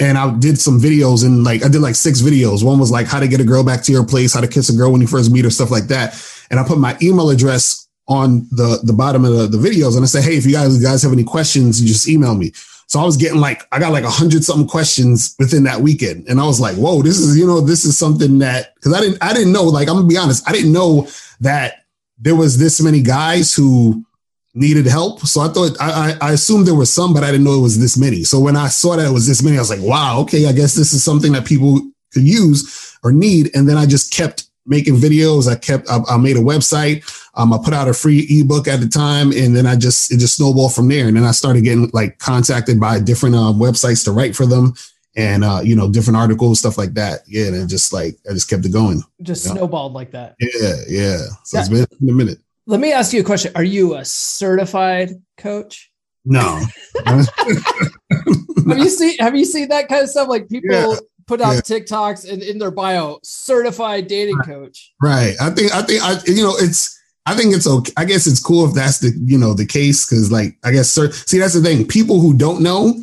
and 0.00 0.18
I 0.18 0.36
did 0.38 0.58
some 0.58 0.80
videos 0.80 1.24
and 1.24 1.44
like 1.44 1.64
I 1.64 1.68
did 1.68 1.80
like 1.80 1.94
six 1.94 2.20
videos. 2.20 2.64
One 2.64 2.78
was 2.78 2.90
like 2.90 3.06
how 3.06 3.20
to 3.20 3.28
get 3.28 3.40
a 3.40 3.44
girl 3.44 3.62
back 3.62 3.82
to 3.84 3.92
your 3.92 4.04
place, 4.04 4.34
how 4.34 4.40
to 4.40 4.48
kiss 4.48 4.68
a 4.68 4.76
girl 4.76 4.90
when 4.90 5.00
you 5.00 5.06
first 5.06 5.30
meet 5.30 5.44
her, 5.44 5.50
stuff 5.50 5.70
like 5.70 5.84
that. 5.84 6.20
And 6.50 6.58
I 6.58 6.64
put 6.64 6.78
my 6.78 6.96
email 7.00 7.30
address 7.30 7.88
on 8.06 8.46
the 8.50 8.80
the 8.82 8.92
bottom 8.92 9.24
of 9.24 9.32
the, 9.32 9.46
the 9.46 9.68
videos 9.68 9.94
and 9.94 10.02
I 10.02 10.06
say, 10.06 10.20
hey, 10.20 10.36
if 10.36 10.44
you 10.44 10.52
guys, 10.52 10.76
you 10.76 10.82
guys 10.82 11.02
have 11.02 11.12
any 11.12 11.24
questions, 11.24 11.80
you 11.80 11.86
just 11.86 12.08
email 12.08 12.34
me. 12.34 12.52
So 12.86 13.00
I 13.00 13.04
was 13.04 13.16
getting 13.16 13.40
like 13.40 13.62
I 13.72 13.78
got 13.78 13.92
like 13.92 14.04
a 14.04 14.10
hundred 14.10 14.44
something 14.44 14.68
questions 14.68 15.34
within 15.38 15.64
that 15.64 15.80
weekend, 15.80 16.28
and 16.28 16.40
I 16.40 16.44
was 16.44 16.60
like, 16.60 16.76
whoa, 16.76 17.02
this 17.02 17.18
is 17.18 17.36
you 17.36 17.46
know 17.46 17.60
this 17.60 17.84
is 17.84 17.96
something 17.96 18.38
that 18.40 18.74
because 18.74 18.92
I 18.92 19.00
didn't 19.00 19.18
I 19.22 19.32
didn't 19.32 19.52
know 19.52 19.64
like 19.64 19.88
I'm 19.88 19.96
gonna 19.96 20.06
be 20.06 20.18
honest, 20.18 20.48
I 20.48 20.52
didn't 20.52 20.72
know 20.72 21.08
that 21.40 21.86
there 22.18 22.36
was 22.36 22.58
this 22.58 22.80
many 22.80 23.00
guys 23.00 23.54
who 23.54 24.04
needed 24.54 24.86
help. 24.86 25.20
So 25.20 25.40
I 25.40 25.48
thought 25.48 25.76
I, 25.80 26.16
I 26.20 26.32
assumed 26.32 26.66
there 26.66 26.74
was 26.74 26.92
some, 26.92 27.12
but 27.12 27.24
I 27.24 27.30
didn't 27.30 27.44
know 27.44 27.58
it 27.58 27.62
was 27.62 27.78
this 27.78 27.98
many. 27.98 28.22
So 28.22 28.38
when 28.38 28.56
I 28.56 28.68
saw 28.68 28.96
that 28.96 29.06
it 29.06 29.12
was 29.12 29.26
this 29.26 29.42
many, 29.42 29.56
I 29.56 29.60
was 29.60 29.70
like, 29.70 29.82
wow, 29.82 30.20
okay, 30.20 30.46
I 30.46 30.52
guess 30.52 30.74
this 30.74 30.92
is 30.92 31.02
something 31.02 31.32
that 31.32 31.44
people 31.44 31.80
could 32.12 32.22
use 32.22 32.96
or 33.02 33.12
need. 33.12 33.50
And 33.54 33.68
then 33.68 33.76
I 33.76 33.86
just 33.86 34.12
kept 34.12 34.48
making 34.66 34.94
videos. 34.94 35.50
I 35.50 35.56
kept 35.56 35.90
I, 35.90 35.98
I 36.08 36.16
made 36.16 36.36
a 36.36 36.40
website. 36.40 37.04
Um, 37.34 37.52
I 37.52 37.58
put 37.62 37.74
out 37.74 37.88
a 37.88 37.94
free 37.94 38.26
ebook 38.30 38.68
at 38.68 38.80
the 38.80 38.88
time, 38.88 39.32
and 39.32 39.54
then 39.56 39.66
I 39.66 39.76
just 39.76 40.12
it 40.12 40.18
just 40.18 40.36
snowballed 40.36 40.74
from 40.74 40.88
there. 40.88 41.08
And 41.08 41.16
then 41.16 41.24
I 41.24 41.32
started 41.32 41.64
getting 41.64 41.90
like 41.92 42.18
contacted 42.18 42.78
by 42.78 43.00
different 43.00 43.34
uh, 43.34 43.52
websites 43.52 44.04
to 44.04 44.12
write 44.12 44.36
for 44.36 44.46
them 44.46 44.74
and 45.16 45.44
uh, 45.44 45.60
you 45.62 45.76
know, 45.76 45.90
different 45.90 46.16
articles, 46.16 46.58
stuff 46.58 46.78
like 46.78 46.94
that. 46.94 47.20
Yeah, 47.26 47.46
and 47.48 47.68
just 47.68 47.92
like 47.92 48.16
I 48.28 48.32
just 48.32 48.48
kept 48.48 48.64
it 48.64 48.72
going. 48.72 49.02
Just 49.22 49.44
snowballed 49.44 49.92
like 49.92 50.10
that. 50.12 50.36
Yeah, 50.40 50.74
yeah. 50.88 51.18
So 51.44 51.58
it's 51.58 51.68
been 51.68 51.86
a 52.08 52.12
minute. 52.12 52.38
Let 52.66 52.80
me 52.80 52.92
ask 52.92 53.12
you 53.12 53.20
a 53.20 53.24
question. 53.24 53.52
Are 53.54 53.64
you 53.64 53.94
a 53.94 54.04
certified 54.04 55.10
coach? 55.36 55.90
No. 56.24 56.62
have 57.06 57.28
you 58.78 58.88
seen 58.88 59.18
have 59.18 59.36
you 59.36 59.44
seen 59.44 59.68
that 59.68 59.88
kind 59.88 60.02
of 60.02 60.08
stuff? 60.08 60.28
Like 60.28 60.48
people 60.48 60.70
yeah. 60.70 60.96
put 61.26 61.40
out 61.40 61.54
yeah. 61.54 61.60
TikToks 61.60 62.30
and 62.30 62.42
in 62.42 62.58
their 62.58 62.70
bio, 62.70 63.18
certified 63.22 64.06
dating 64.06 64.38
coach. 64.38 64.94
Right. 65.00 65.34
I 65.40 65.50
think 65.50 65.74
I 65.74 65.82
think 65.82 66.02
I 66.02 66.18
you 66.26 66.42
know 66.42 66.54
it's 66.56 66.98
I 67.26 67.34
think 67.34 67.54
it's 67.54 67.66
okay. 67.66 67.92
I 67.96 68.04
guess 68.04 68.26
it's 68.26 68.42
cool 68.42 68.66
if 68.66 68.74
that's 68.74 68.98
the 68.98 69.12
you 69.24 69.36
know 69.36 69.52
the 69.52 69.66
case 69.66 70.06
because 70.06 70.32
like 70.32 70.56
I 70.64 70.72
guess 70.72 70.90
sir, 70.90 71.10
see 71.10 71.38
that's 71.38 71.54
the 71.54 71.60
thing. 71.60 71.86
People 71.86 72.20
who 72.20 72.34
don't 72.34 72.62
know 72.62 72.94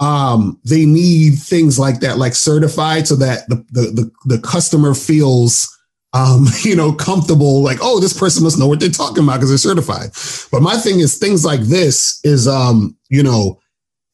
um, 0.00 0.60
they 0.64 0.84
need 0.84 1.38
things 1.38 1.78
like 1.78 2.00
that, 2.00 2.18
like 2.18 2.34
certified, 2.34 3.06
so 3.06 3.16
that 3.16 3.48
the 3.48 3.64
the 3.70 3.80
the, 3.82 4.10
the 4.36 4.38
customer 4.40 4.94
feels 4.94 5.73
um, 6.14 6.46
you 6.62 6.74
know, 6.74 6.92
comfortable, 6.92 7.62
like, 7.62 7.78
oh, 7.82 8.00
this 8.00 8.18
person 8.18 8.44
must 8.44 8.58
know 8.58 8.66
what 8.66 8.80
they're 8.80 8.88
talking 8.88 9.24
about 9.24 9.34
because 9.34 9.50
they're 9.50 9.58
certified. 9.58 10.10
But 10.50 10.62
my 10.62 10.76
thing 10.76 11.00
is 11.00 11.18
things 11.18 11.44
like 11.44 11.60
this 11.60 12.20
is 12.24 12.48
um, 12.48 12.96
you 13.10 13.22
know, 13.22 13.60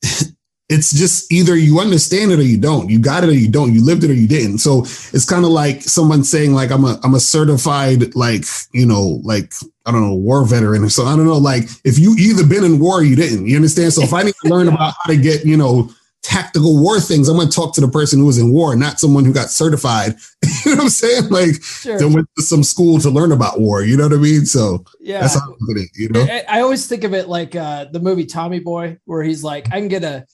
it's 0.70 0.92
just 0.92 1.30
either 1.32 1.56
you 1.56 1.80
understand 1.80 2.30
it 2.30 2.38
or 2.38 2.44
you 2.44 2.56
don't. 2.56 2.88
You 2.88 3.00
got 3.00 3.24
it 3.24 3.28
or 3.28 3.34
you 3.34 3.50
don't. 3.50 3.74
You 3.74 3.84
lived 3.84 4.04
it 4.04 4.10
or 4.10 4.14
you 4.14 4.28
didn't. 4.28 4.58
So 4.58 4.82
it's 4.82 5.24
kind 5.24 5.44
of 5.44 5.50
like 5.50 5.82
someone 5.82 6.24
saying, 6.24 6.54
like, 6.54 6.70
I'm 6.70 6.84
a 6.84 6.98
I'm 7.02 7.14
a 7.14 7.20
certified, 7.20 8.14
like, 8.14 8.44
you 8.72 8.86
know, 8.86 9.20
like 9.24 9.52
I 9.84 9.92
don't 9.92 10.02
know, 10.02 10.14
war 10.14 10.46
veteran. 10.46 10.84
Or 10.84 10.88
so 10.88 11.04
I 11.04 11.16
don't 11.16 11.26
know, 11.26 11.38
like 11.38 11.64
if 11.84 11.98
you 11.98 12.14
either 12.18 12.46
been 12.46 12.64
in 12.64 12.78
war 12.78 13.00
or 13.00 13.02
you 13.02 13.16
didn't, 13.16 13.46
you 13.46 13.56
understand? 13.56 13.92
So 13.92 14.02
if 14.02 14.14
I 14.14 14.22
need 14.22 14.34
to 14.44 14.48
learn 14.48 14.68
about 14.68 14.94
how 15.02 15.12
to 15.12 15.16
get, 15.16 15.44
you 15.44 15.56
know, 15.56 15.90
tactical 16.22 16.80
war 16.80 17.00
things, 17.00 17.28
I'm 17.28 17.36
going 17.36 17.48
to 17.48 17.54
talk 17.54 17.74
to 17.74 17.80
the 17.80 17.88
person 17.88 18.18
who 18.18 18.26
was 18.26 18.38
in 18.38 18.52
war, 18.52 18.76
not 18.76 19.00
someone 19.00 19.24
who 19.24 19.32
got 19.32 19.50
certified. 19.50 20.14
you 20.64 20.72
know 20.72 20.76
what 20.76 20.84
I'm 20.84 20.88
saying? 20.90 21.28
Like 21.28 21.62
sure. 21.62 21.98
they 21.98 22.04
went 22.04 22.28
to 22.36 22.42
some 22.42 22.62
school 22.62 22.98
to 23.00 23.10
learn 23.10 23.32
about 23.32 23.60
war. 23.60 23.82
You 23.82 23.96
know 23.96 24.04
what 24.04 24.12
I 24.12 24.16
mean? 24.16 24.46
So 24.46 24.84
yeah, 25.00 25.20
that's 25.20 25.34
how 25.34 25.40
I 25.40 25.54
put 25.66 25.78
it. 25.78 25.88
You 25.94 26.08
know, 26.10 26.22
I, 26.22 26.44
I 26.48 26.60
always 26.60 26.86
think 26.86 27.04
of 27.04 27.14
it 27.14 27.28
like 27.28 27.56
uh, 27.56 27.86
the 27.86 28.00
movie 28.00 28.26
Tommy 28.26 28.60
Boy, 28.60 28.98
where 29.04 29.22
he's 29.22 29.42
like, 29.42 29.68
I 29.68 29.78
can 29.80 29.88
get 29.88 30.04
a, 30.04 30.26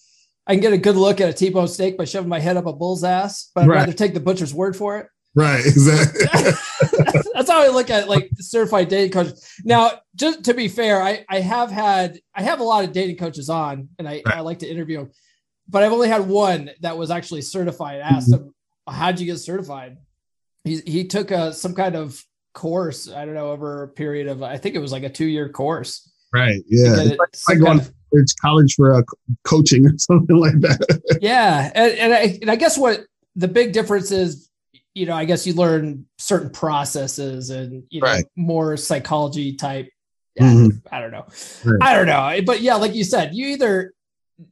I 0.46 0.54
can 0.54 0.60
get 0.60 0.72
a 0.72 0.78
good 0.78 0.96
look 0.96 1.20
at 1.20 1.28
a 1.28 1.32
T-bone 1.32 1.68
steak 1.68 1.96
by 1.96 2.04
shoving 2.04 2.28
my 2.28 2.40
head 2.40 2.56
up 2.56 2.66
a 2.66 2.72
bull's 2.72 3.04
ass, 3.04 3.50
but 3.54 3.64
I'd 3.64 3.68
right. 3.68 3.76
rather 3.76 3.92
take 3.92 4.14
the 4.14 4.20
butcher's 4.20 4.54
word 4.54 4.76
for 4.76 4.98
it. 4.98 5.06
Right, 5.36 5.64
exactly. 5.66 6.24
That's 7.34 7.50
how 7.50 7.62
I 7.62 7.68
look 7.68 7.90
at 7.90 8.08
like 8.08 8.30
certified 8.36 8.88
dating 8.88 9.12
coaches. 9.12 9.46
Now, 9.64 9.92
just 10.14 10.44
to 10.44 10.54
be 10.54 10.66
fair, 10.66 11.02
I, 11.02 11.26
I 11.28 11.40
have 11.40 11.70
had 11.70 12.18
I 12.34 12.42
have 12.42 12.60
a 12.60 12.64
lot 12.64 12.84
of 12.84 12.92
dating 12.92 13.18
coaches 13.18 13.50
on, 13.50 13.90
and 13.98 14.08
I, 14.08 14.22
right. 14.24 14.36
I 14.36 14.40
like 14.40 14.60
to 14.60 14.66
interview 14.66 14.98
them, 14.98 15.10
but 15.68 15.82
I've 15.82 15.92
only 15.92 16.08
had 16.08 16.26
one 16.26 16.70
that 16.80 16.96
was 16.96 17.10
actually 17.10 17.42
certified. 17.42 18.00
I 18.00 18.08
asked 18.08 18.30
mm-hmm. 18.30 18.46
him, 18.46 18.54
"How'd 18.88 19.20
you 19.20 19.26
get 19.26 19.38
certified?" 19.38 19.98
He 20.64 20.80
he 20.86 21.06
took 21.06 21.30
a 21.30 21.52
some 21.52 21.74
kind 21.74 21.96
of 21.96 22.22
course. 22.54 23.10
I 23.10 23.24
don't 23.24 23.34
know 23.34 23.50
over 23.50 23.84
a 23.84 23.88
period 23.88 24.28
of 24.28 24.42
I 24.42 24.56
think 24.58 24.74
it 24.74 24.80
was 24.80 24.92
like 24.92 25.04
a 25.04 25.10
two 25.10 25.26
year 25.26 25.48
course. 25.48 26.10
Right. 26.32 26.62
Yeah. 26.68 27.00
It, 27.00 27.18
like 27.48 27.60
going 27.60 27.80
college, 28.10 28.34
college 28.40 28.74
for 28.74 28.94
uh, 28.94 29.02
coaching 29.44 29.86
or 29.86 29.92
something 29.98 30.36
like 30.36 30.60
that. 30.60 31.18
yeah, 31.20 31.70
and, 31.74 31.92
and 31.92 32.12
I 32.12 32.38
and 32.42 32.50
I 32.50 32.56
guess 32.56 32.76
what 32.76 33.00
the 33.36 33.48
big 33.48 33.72
difference 33.72 34.10
is 34.10 34.46
you 34.96 35.04
know, 35.04 35.14
I 35.14 35.26
guess 35.26 35.46
you 35.46 35.52
learn 35.52 36.06
certain 36.16 36.48
processes 36.48 37.50
and 37.50 37.84
you 37.90 38.00
know 38.00 38.06
right. 38.06 38.24
more 38.34 38.78
psychology 38.78 39.54
type. 39.54 39.90
Mm-hmm. 40.40 40.78
I 40.90 41.00
don't 41.00 41.10
know. 41.10 41.26
Right. 41.64 41.78
I 41.82 41.94
don't 41.94 42.06
know. 42.06 42.40
But 42.46 42.62
yeah, 42.62 42.76
like 42.76 42.94
you 42.94 43.04
said, 43.04 43.34
you 43.34 43.48
either 43.48 43.92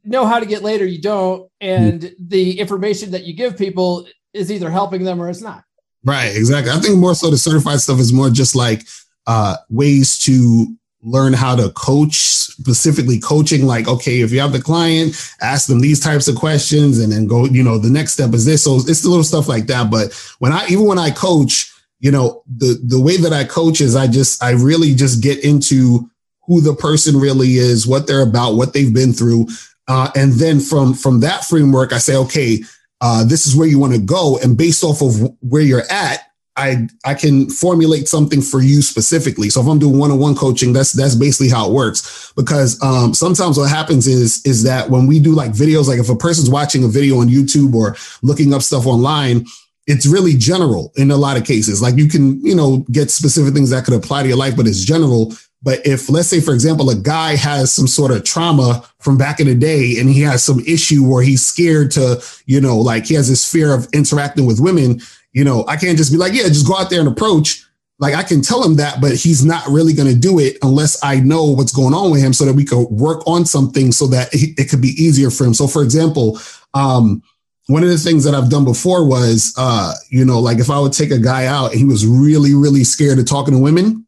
know 0.03 0.25
how 0.25 0.39
to 0.39 0.45
get 0.45 0.63
laid 0.63 0.81
or 0.81 0.85
you 0.85 1.01
don't, 1.01 1.49
and 1.61 2.13
the 2.19 2.59
information 2.59 3.11
that 3.11 3.25
you 3.25 3.33
give 3.33 3.57
people 3.57 4.07
is 4.33 4.51
either 4.51 4.69
helping 4.69 5.03
them 5.03 5.21
or 5.21 5.29
it's 5.29 5.41
not. 5.41 5.63
Right. 6.03 6.35
Exactly. 6.35 6.71
I 6.71 6.79
think 6.79 6.97
more 6.97 7.15
so 7.15 7.31
the 7.31 7.37
certified 7.37 7.79
stuff 7.79 7.99
is 7.99 8.13
more 8.13 8.29
just 8.29 8.55
like 8.55 8.83
uh, 9.25 9.57
ways 9.69 10.19
to 10.19 10.67
learn 11.01 11.33
how 11.33 11.55
to 11.55 11.69
coach 11.71 12.15
specifically 12.15 13.19
coaching 13.19 13.63
like 13.67 13.87
okay 13.87 14.21
if 14.21 14.31
you 14.31 14.39
have 14.39 14.51
the 14.51 14.61
client 14.61 15.13
ask 15.39 15.67
them 15.67 15.79
these 15.79 15.99
types 15.99 16.27
of 16.27 16.35
questions 16.35 16.97
and 16.97 17.13
then 17.13 17.27
go 17.27 17.45
you 17.45 17.61
know 17.61 17.77
the 17.77 17.89
next 17.89 18.13
step 18.13 18.33
is 18.33 18.43
this 18.43 18.63
so 18.63 18.77
it's 18.77 19.03
the 19.03 19.09
little 19.09 19.23
stuff 19.23 19.47
like 19.47 19.67
that 19.67 19.91
but 19.91 20.11
when 20.39 20.51
i 20.51 20.65
even 20.67 20.85
when 20.87 20.97
i 20.97 21.11
coach 21.11 21.71
you 21.99 22.09
know 22.09 22.41
the 22.57 22.79
the 22.85 22.99
way 22.99 23.17
that 23.17 23.33
i 23.33 23.43
coach 23.43 23.81
is 23.81 23.95
i 23.95 24.07
just 24.07 24.41
i 24.41 24.49
really 24.51 24.95
just 24.95 25.21
get 25.21 25.43
into 25.43 26.09
who 26.47 26.59
the 26.59 26.73
person 26.73 27.19
really 27.19 27.55
is 27.55 27.85
what 27.85 28.07
they're 28.07 28.23
about 28.23 28.55
what 28.55 28.73
they've 28.73 28.93
been 28.93 29.13
through 29.13 29.45
uh, 29.87 30.09
and 30.15 30.33
then 30.33 30.59
from 30.59 30.93
from 30.93 31.19
that 31.19 31.43
framework 31.45 31.93
i 31.93 31.97
say 31.97 32.15
okay 32.15 32.59
uh, 33.01 33.23
this 33.25 33.45
is 33.45 33.55
where 33.55 33.67
you 33.67 33.77
want 33.77 33.93
to 33.93 33.99
go 33.99 34.39
and 34.41 34.57
based 34.57 34.83
off 34.83 35.01
of 35.01 35.29
where 35.41 35.61
you're 35.61 35.83
at 35.91 36.21
I 36.57 36.87
I 37.03 37.13
can 37.13 37.49
formulate 37.49 38.07
something 38.07 38.41
for 38.41 38.61
you 38.61 38.81
specifically. 38.81 39.49
So 39.49 39.61
if 39.61 39.67
I'm 39.67 39.79
doing 39.79 39.99
one-on-one 39.99 40.35
coaching, 40.35 40.71
that's 40.71 40.93
that's 40.93 41.15
basically 41.15 41.49
how 41.49 41.67
it 41.67 41.73
works. 41.73 42.31
Because 42.35 42.81
um, 42.81 43.13
sometimes 43.13 43.57
what 43.57 43.69
happens 43.69 44.07
is 44.07 44.45
is 44.45 44.63
that 44.63 44.89
when 44.89 45.05
we 45.05 45.19
do 45.19 45.33
like 45.33 45.51
videos, 45.51 45.87
like 45.87 45.99
if 45.99 46.09
a 46.09 46.15
person's 46.15 46.49
watching 46.49 46.83
a 46.83 46.87
video 46.87 47.19
on 47.19 47.27
YouTube 47.27 47.73
or 47.73 47.95
looking 48.21 48.53
up 48.53 48.61
stuff 48.61 48.87
online, 48.87 49.45
it's 49.85 50.05
really 50.05 50.33
general 50.35 50.93
in 50.95 51.11
a 51.11 51.17
lot 51.17 51.35
of 51.35 51.43
cases. 51.43 51.81
Like 51.81 51.97
you 51.97 52.07
can 52.07 52.43
you 52.45 52.55
know 52.55 52.85
get 52.89 53.11
specific 53.11 53.53
things 53.53 53.71
that 53.71 53.83
could 53.83 53.93
apply 53.93 54.23
to 54.23 54.29
your 54.29 54.37
life, 54.37 54.55
but 54.55 54.67
it's 54.67 54.83
general. 54.83 55.33
But 55.65 55.85
if 55.85 56.09
let's 56.09 56.27
say, 56.27 56.39
for 56.39 56.53
example, 56.53 56.91
a 56.91 56.95
guy 56.95 57.35
has 57.35 57.73
some 57.73 57.87
sort 57.87 58.11
of 58.11 58.23
trauma 58.23 58.87
from 58.99 59.17
back 59.17 59.39
in 59.39 59.47
the 59.47 59.55
day 59.55 59.95
and 59.99 60.07
he 60.07 60.21
has 60.21 60.43
some 60.43 60.59
issue 60.59 61.03
where 61.03 61.23
he's 61.23 61.43
scared 61.43 61.89
to, 61.91 62.23
you 62.45 62.61
know, 62.61 62.77
like 62.77 63.07
he 63.07 63.15
has 63.15 63.27
this 63.27 63.51
fear 63.51 63.73
of 63.73 63.87
interacting 63.91 64.45
with 64.45 64.59
women, 64.59 65.01
you 65.33 65.43
know, 65.43 65.65
I 65.67 65.75
can't 65.75 65.97
just 65.97 66.11
be 66.11 66.19
like, 66.19 66.33
yeah, 66.33 66.43
just 66.43 66.67
go 66.67 66.77
out 66.77 66.91
there 66.91 66.99
and 66.99 67.09
approach. 67.09 67.65
Like 67.97 68.13
I 68.13 68.21
can 68.21 68.43
tell 68.43 68.63
him 68.63 68.75
that, 68.75 69.01
but 69.01 69.15
he's 69.15 69.43
not 69.43 69.67
really 69.67 69.93
going 69.93 70.07
to 70.07 70.19
do 70.19 70.37
it 70.37 70.57
unless 70.61 71.03
I 71.03 71.19
know 71.19 71.45
what's 71.45 71.73
going 71.73 71.95
on 71.95 72.11
with 72.11 72.21
him 72.21 72.33
so 72.33 72.45
that 72.45 72.53
we 72.53 72.63
could 72.63 72.83
work 72.83 73.25
on 73.25 73.43
something 73.43 73.91
so 73.91 74.05
that 74.07 74.29
it 74.31 74.69
could 74.69 74.81
be 74.81 74.89
easier 74.89 75.31
for 75.31 75.45
him. 75.45 75.55
So 75.55 75.65
for 75.65 75.81
example, 75.81 76.39
um, 76.75 77.23
one 77.67 77.81
of 77.81 77.89
the 77.89 77.97
things 77.97 78.23
that 78.25 78.35
I've 78.35 78.51
done 78.51 78.65
before 78.65 79.07
was, 79.07 79.51
uh, 79.57 79.95
you 80.09 80.25
know, 80.25 80.39
like 80.39 80.59
if 80.59 80.69
I 80.69 80.79
would 80.79 80.93
take 80.93 81.09
a 81.09 81.17
guy 81.17 81.47
out 81.47 81.71
and 81.71 81.79
he 81.79 81.85
was 81.85 82.05
really, 82.05 82.53
really 82.53 82.83
scared 82.83 83.17
of 83.17 83.25
talking 83.25 83.55
to 83.55 83.59
women, 83.59 84.04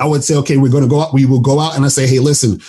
I 0.00 0.06
would 0.06 0.24
say, 0.24 0.34
okay, 0.36 0.56
we're 0.56 0.70
going 0.70 0.82
to 0.82 0.88
go 0.88 1.00
out. 1.00 1.14
We 1.14 1.26
will 1.26 1.40
go 1.40 1.60
out 1.60 1.76
and 1.76 1.84
I 1.84 1.88
say, 1.88 2.06
hey, 2.06 2.18
listen, 2.18 2.60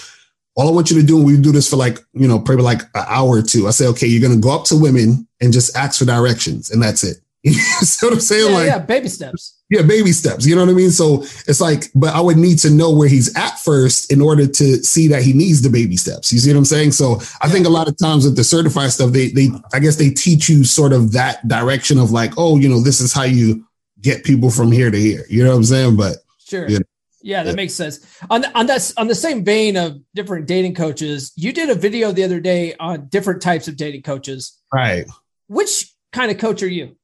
all 0.55 0.67
I 0.67 0.71
want 0.71 0.89
you 0.89 0.99
to 0.99 1.05
do, 1.05 1.17
and 1.17 1.25
we 1.25 1.37
do 1.37 1.51
this 1.51 1.69
for 1.69 1.75
like, 1.75 1.99
you 2.13 2.27
know, 2.27 2.39
probably 2.39 2.63
like 2.63 2.81
an 2.93 3.05
hour 3.07 3.37
or 3.37 3.41
two. 3.41 3.67
I 3.67 3.71
say, 3.71 3.87
okay, 3.87 4.07
you're 4.07 4.21
going 4.21 4.39
to 4.39 4.41
go 4.41 4.55
up 4.55 4.65
to 4.65 4.77
women 4.77 5.27
and 5.41 5.51
just 5.51 5.75
ask 5.75 5.99
for 5.99 6.05
directions. 6.05 6.71
And 6.71 6.81
that's 6.81 7.03
it. 7.03 7.17
You 7.45 7.53
see 7.53 8.07
what 8.07 8.13
I'm 8.13 8.19
saying? 8.19 8.49
Yeah, 8.49 8.57
like, 8.57 8.65
yeah, 8.65 8.79
baby 8.79 9.07
steps. 9.07 9.61
Yeah, 9.69 9.83
baby 9.83 10.11
steps. 10.13 10.47
You 10.47 10.55
know 10.55 10.61
what 10.61 10.71
I 10.71 10.73
mean? 10.73 10.89
So 10.89 11.21
it's 11.47 11.61
like, 11.61 11.91
but 11.93 12.15
I 12.15 12.19
would 12.19 12.37
need 12.37 12.57
to 12.59 12.71
know 12.71 12.91
where 12.91 13.07
he's 13.07 13.35
at 13.37 13.59
first 13.59 14.11
in 14.11 14.19
order 14.19 14.47
to 14.47 14.77
see 14.83 15.07
that 15.09 15.21
he 15.21 15.31
needs 15.31 15.61
the 15.61 15.69
baby 15.69 15.95
steps. 15.95 16.33
You 16.33 16.39
see 16.39 16.51
what 16.51 16.57
I'm 16.57 16.65
saying? 16.65 16.93
So 16.93 17.19
I 17.41 17.45
yeah. 17.45 17.53
think 17.53 17.67
a 17.67 17.69
lot 17.69 17.87
of 17.87 17.97
times 17.97 18.25
with 18.25 18.35
the 18.35 18.43
certified 18.43 18.91
stuff, 18.91 19.11
they 19.11 19.29
they 19.29 19.49
I 19.73 19.79
guess 19.79 19.95
they 19.97 20.09
teach 20.09 20.49
you 20.49 20.63
sort 20.63 20.91
of 20.91 21.11
that 21.11 21.47
direction 21.47 21.99
of 21.99 22.09
like, 22.09 22.33
oh, 22.37 22.57
you 22.57 22.67
know, 22.67 22.81
this 22.81 22.99
is 22.99 23.13
how 23.13 23.23
you 23.23 23.63
get 24.01 24.23
people 24.23 24.49
from 24.49 24.71
here 24.71 24.89
to 24.89 24.97
here. 24.99 25.25
You 25.29 25.43
know 25.43 25.51
what 25.51 25.57
I'm 25.57 25.63
saying? 25.65 25.97
But 25.97 26.17
sure. 26.39 26.67
You 26.67 26.79
know, 26.79 26.85
yeah, 27.25 27.41
that 27.41 27.49
yeah. 27.49 27.55
makes 27.55 27.73
sense. 27.73 28.05
On 28.29 28.45
on 28.53 28.67
that 28.67 28.93
on 28.97 29.07
the 29.07 29.15
same 29.15 29.43
vein 29.43 29.75
of 29.77 29.99
different 30.13 30.45
dating 30.45 30.75
coaches, 30.75 31.33
you 31.35 31.51
did 31.51 31.71
a 31.71 31.75
video 31.75 32.11
the 32.11 32.23
other 32.23 32.39
day 32.39 32.75
on 32.79 33.07
different 33.07 33.41
types 33.41 33.67
of 33.67 33.75
dating 33.75 34.03
coaches. 34.03 34.61
Right. 34.71 35.05
Which 35.47 35.91
kind 36.13 36.29
of 36.29 36.37
coach 36.37 36.61
are 36.61 36.67
you? 36.67 36.95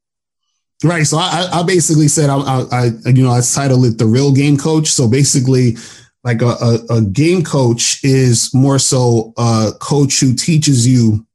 Right. 0.84 1.08
So 1.08 1.18
I, 1.18 1.50
I 1.52 1.64
basically 1.64 2.08
said 2.08 2.30
I, 2.30 2.38
I, 2.38 2.86
you 3.10 3.24
know 3.24 3.32
I 3.32 3.42
titled 3.42 3.86
it 3.86 3.98
the 3.98 4.06
real 4.06 4.32
game 4.32 4.58
coach. 4.58 4.90
So 4.90 5.10
basically, 5.10 5.78
like 6.24 6.44
a, 6.44 6.50
a, 6.50 6.98
a 6.98 7.02
game 7.02 7.44
coach 7.44 8.04
is 8.04 8.54
more 8.54 8.78
so 8.78 9.34
a 9.38 9.72
coach 9.80 10.20
who 10.20 10.36
teaches 10.36 10.88
you 10.88 11.26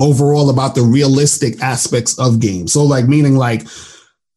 overall 0.00 0.48
about 0.48 0.74
the 0.74 0.82
realistic 0.82 1.60
aspects 1.60 2.18
of 2.18 2.40
games. 2.40 2.72
So 2.72 2.84
like 2.84 3.06
meaning 3.06 3.36
like 3.36 3.66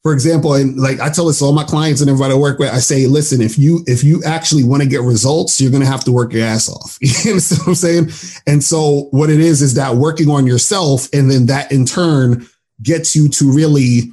for 0.03 0.13
example, 0.13 0.53
and 0.53 0.77
like 0.77 0.99
I 0.99 1.09
tell 1.09 1.25
this 1.25 1.39
to 1.39 1.45
all 1.45 1.53
my 1.53 1.63
clients 1.63 2.01
and 2.01 2.09
everybody 2.09 2.33
I 2.33 2.37
work 2.37 2.59
with, 2.59 2.73
I 2.73 2.77
say, 2.77 3.07
listen, 3.07 3.41
if 3.41 3.57
you 3.57 3.83
if 3.87 4.03
you 4.03 4.23
actually 4.23 4.63
want 4.63 4.83
to 4.83 4.87
get 4.87 5.01
results, 5.01 5.59
you're 5.59 5.71
gonna 5.71 5.85
have 5.85 6.03
to 6.05 6.11
work 6.11 6.33
your 6.33 6.45
ass 6.45 6.69
off. 6.69 6.97
you 7.01 7.31
understand 7.31 7.59
what 7.61 7.67
I'm 7.67 7.75
saying? 7.75 8.41
And 8.47 8.63
so 8.63 9.07
what 9.11 9.29
it 9.29 9.39
is 9.39 9.61
is 9.61 9.73
that 9.73 9.95
working 9.95 10.29
on 10.29 10.47
yourself, 10.47 11.07
and 11.13 11.29
then 11.29 11.47
that 11.47 11.71
in 11.71 11.85
turn 11.85 12.47
gets 12.81 13.15
you 13.15 13.27
to 13.29 13.51
really 13.51 14.11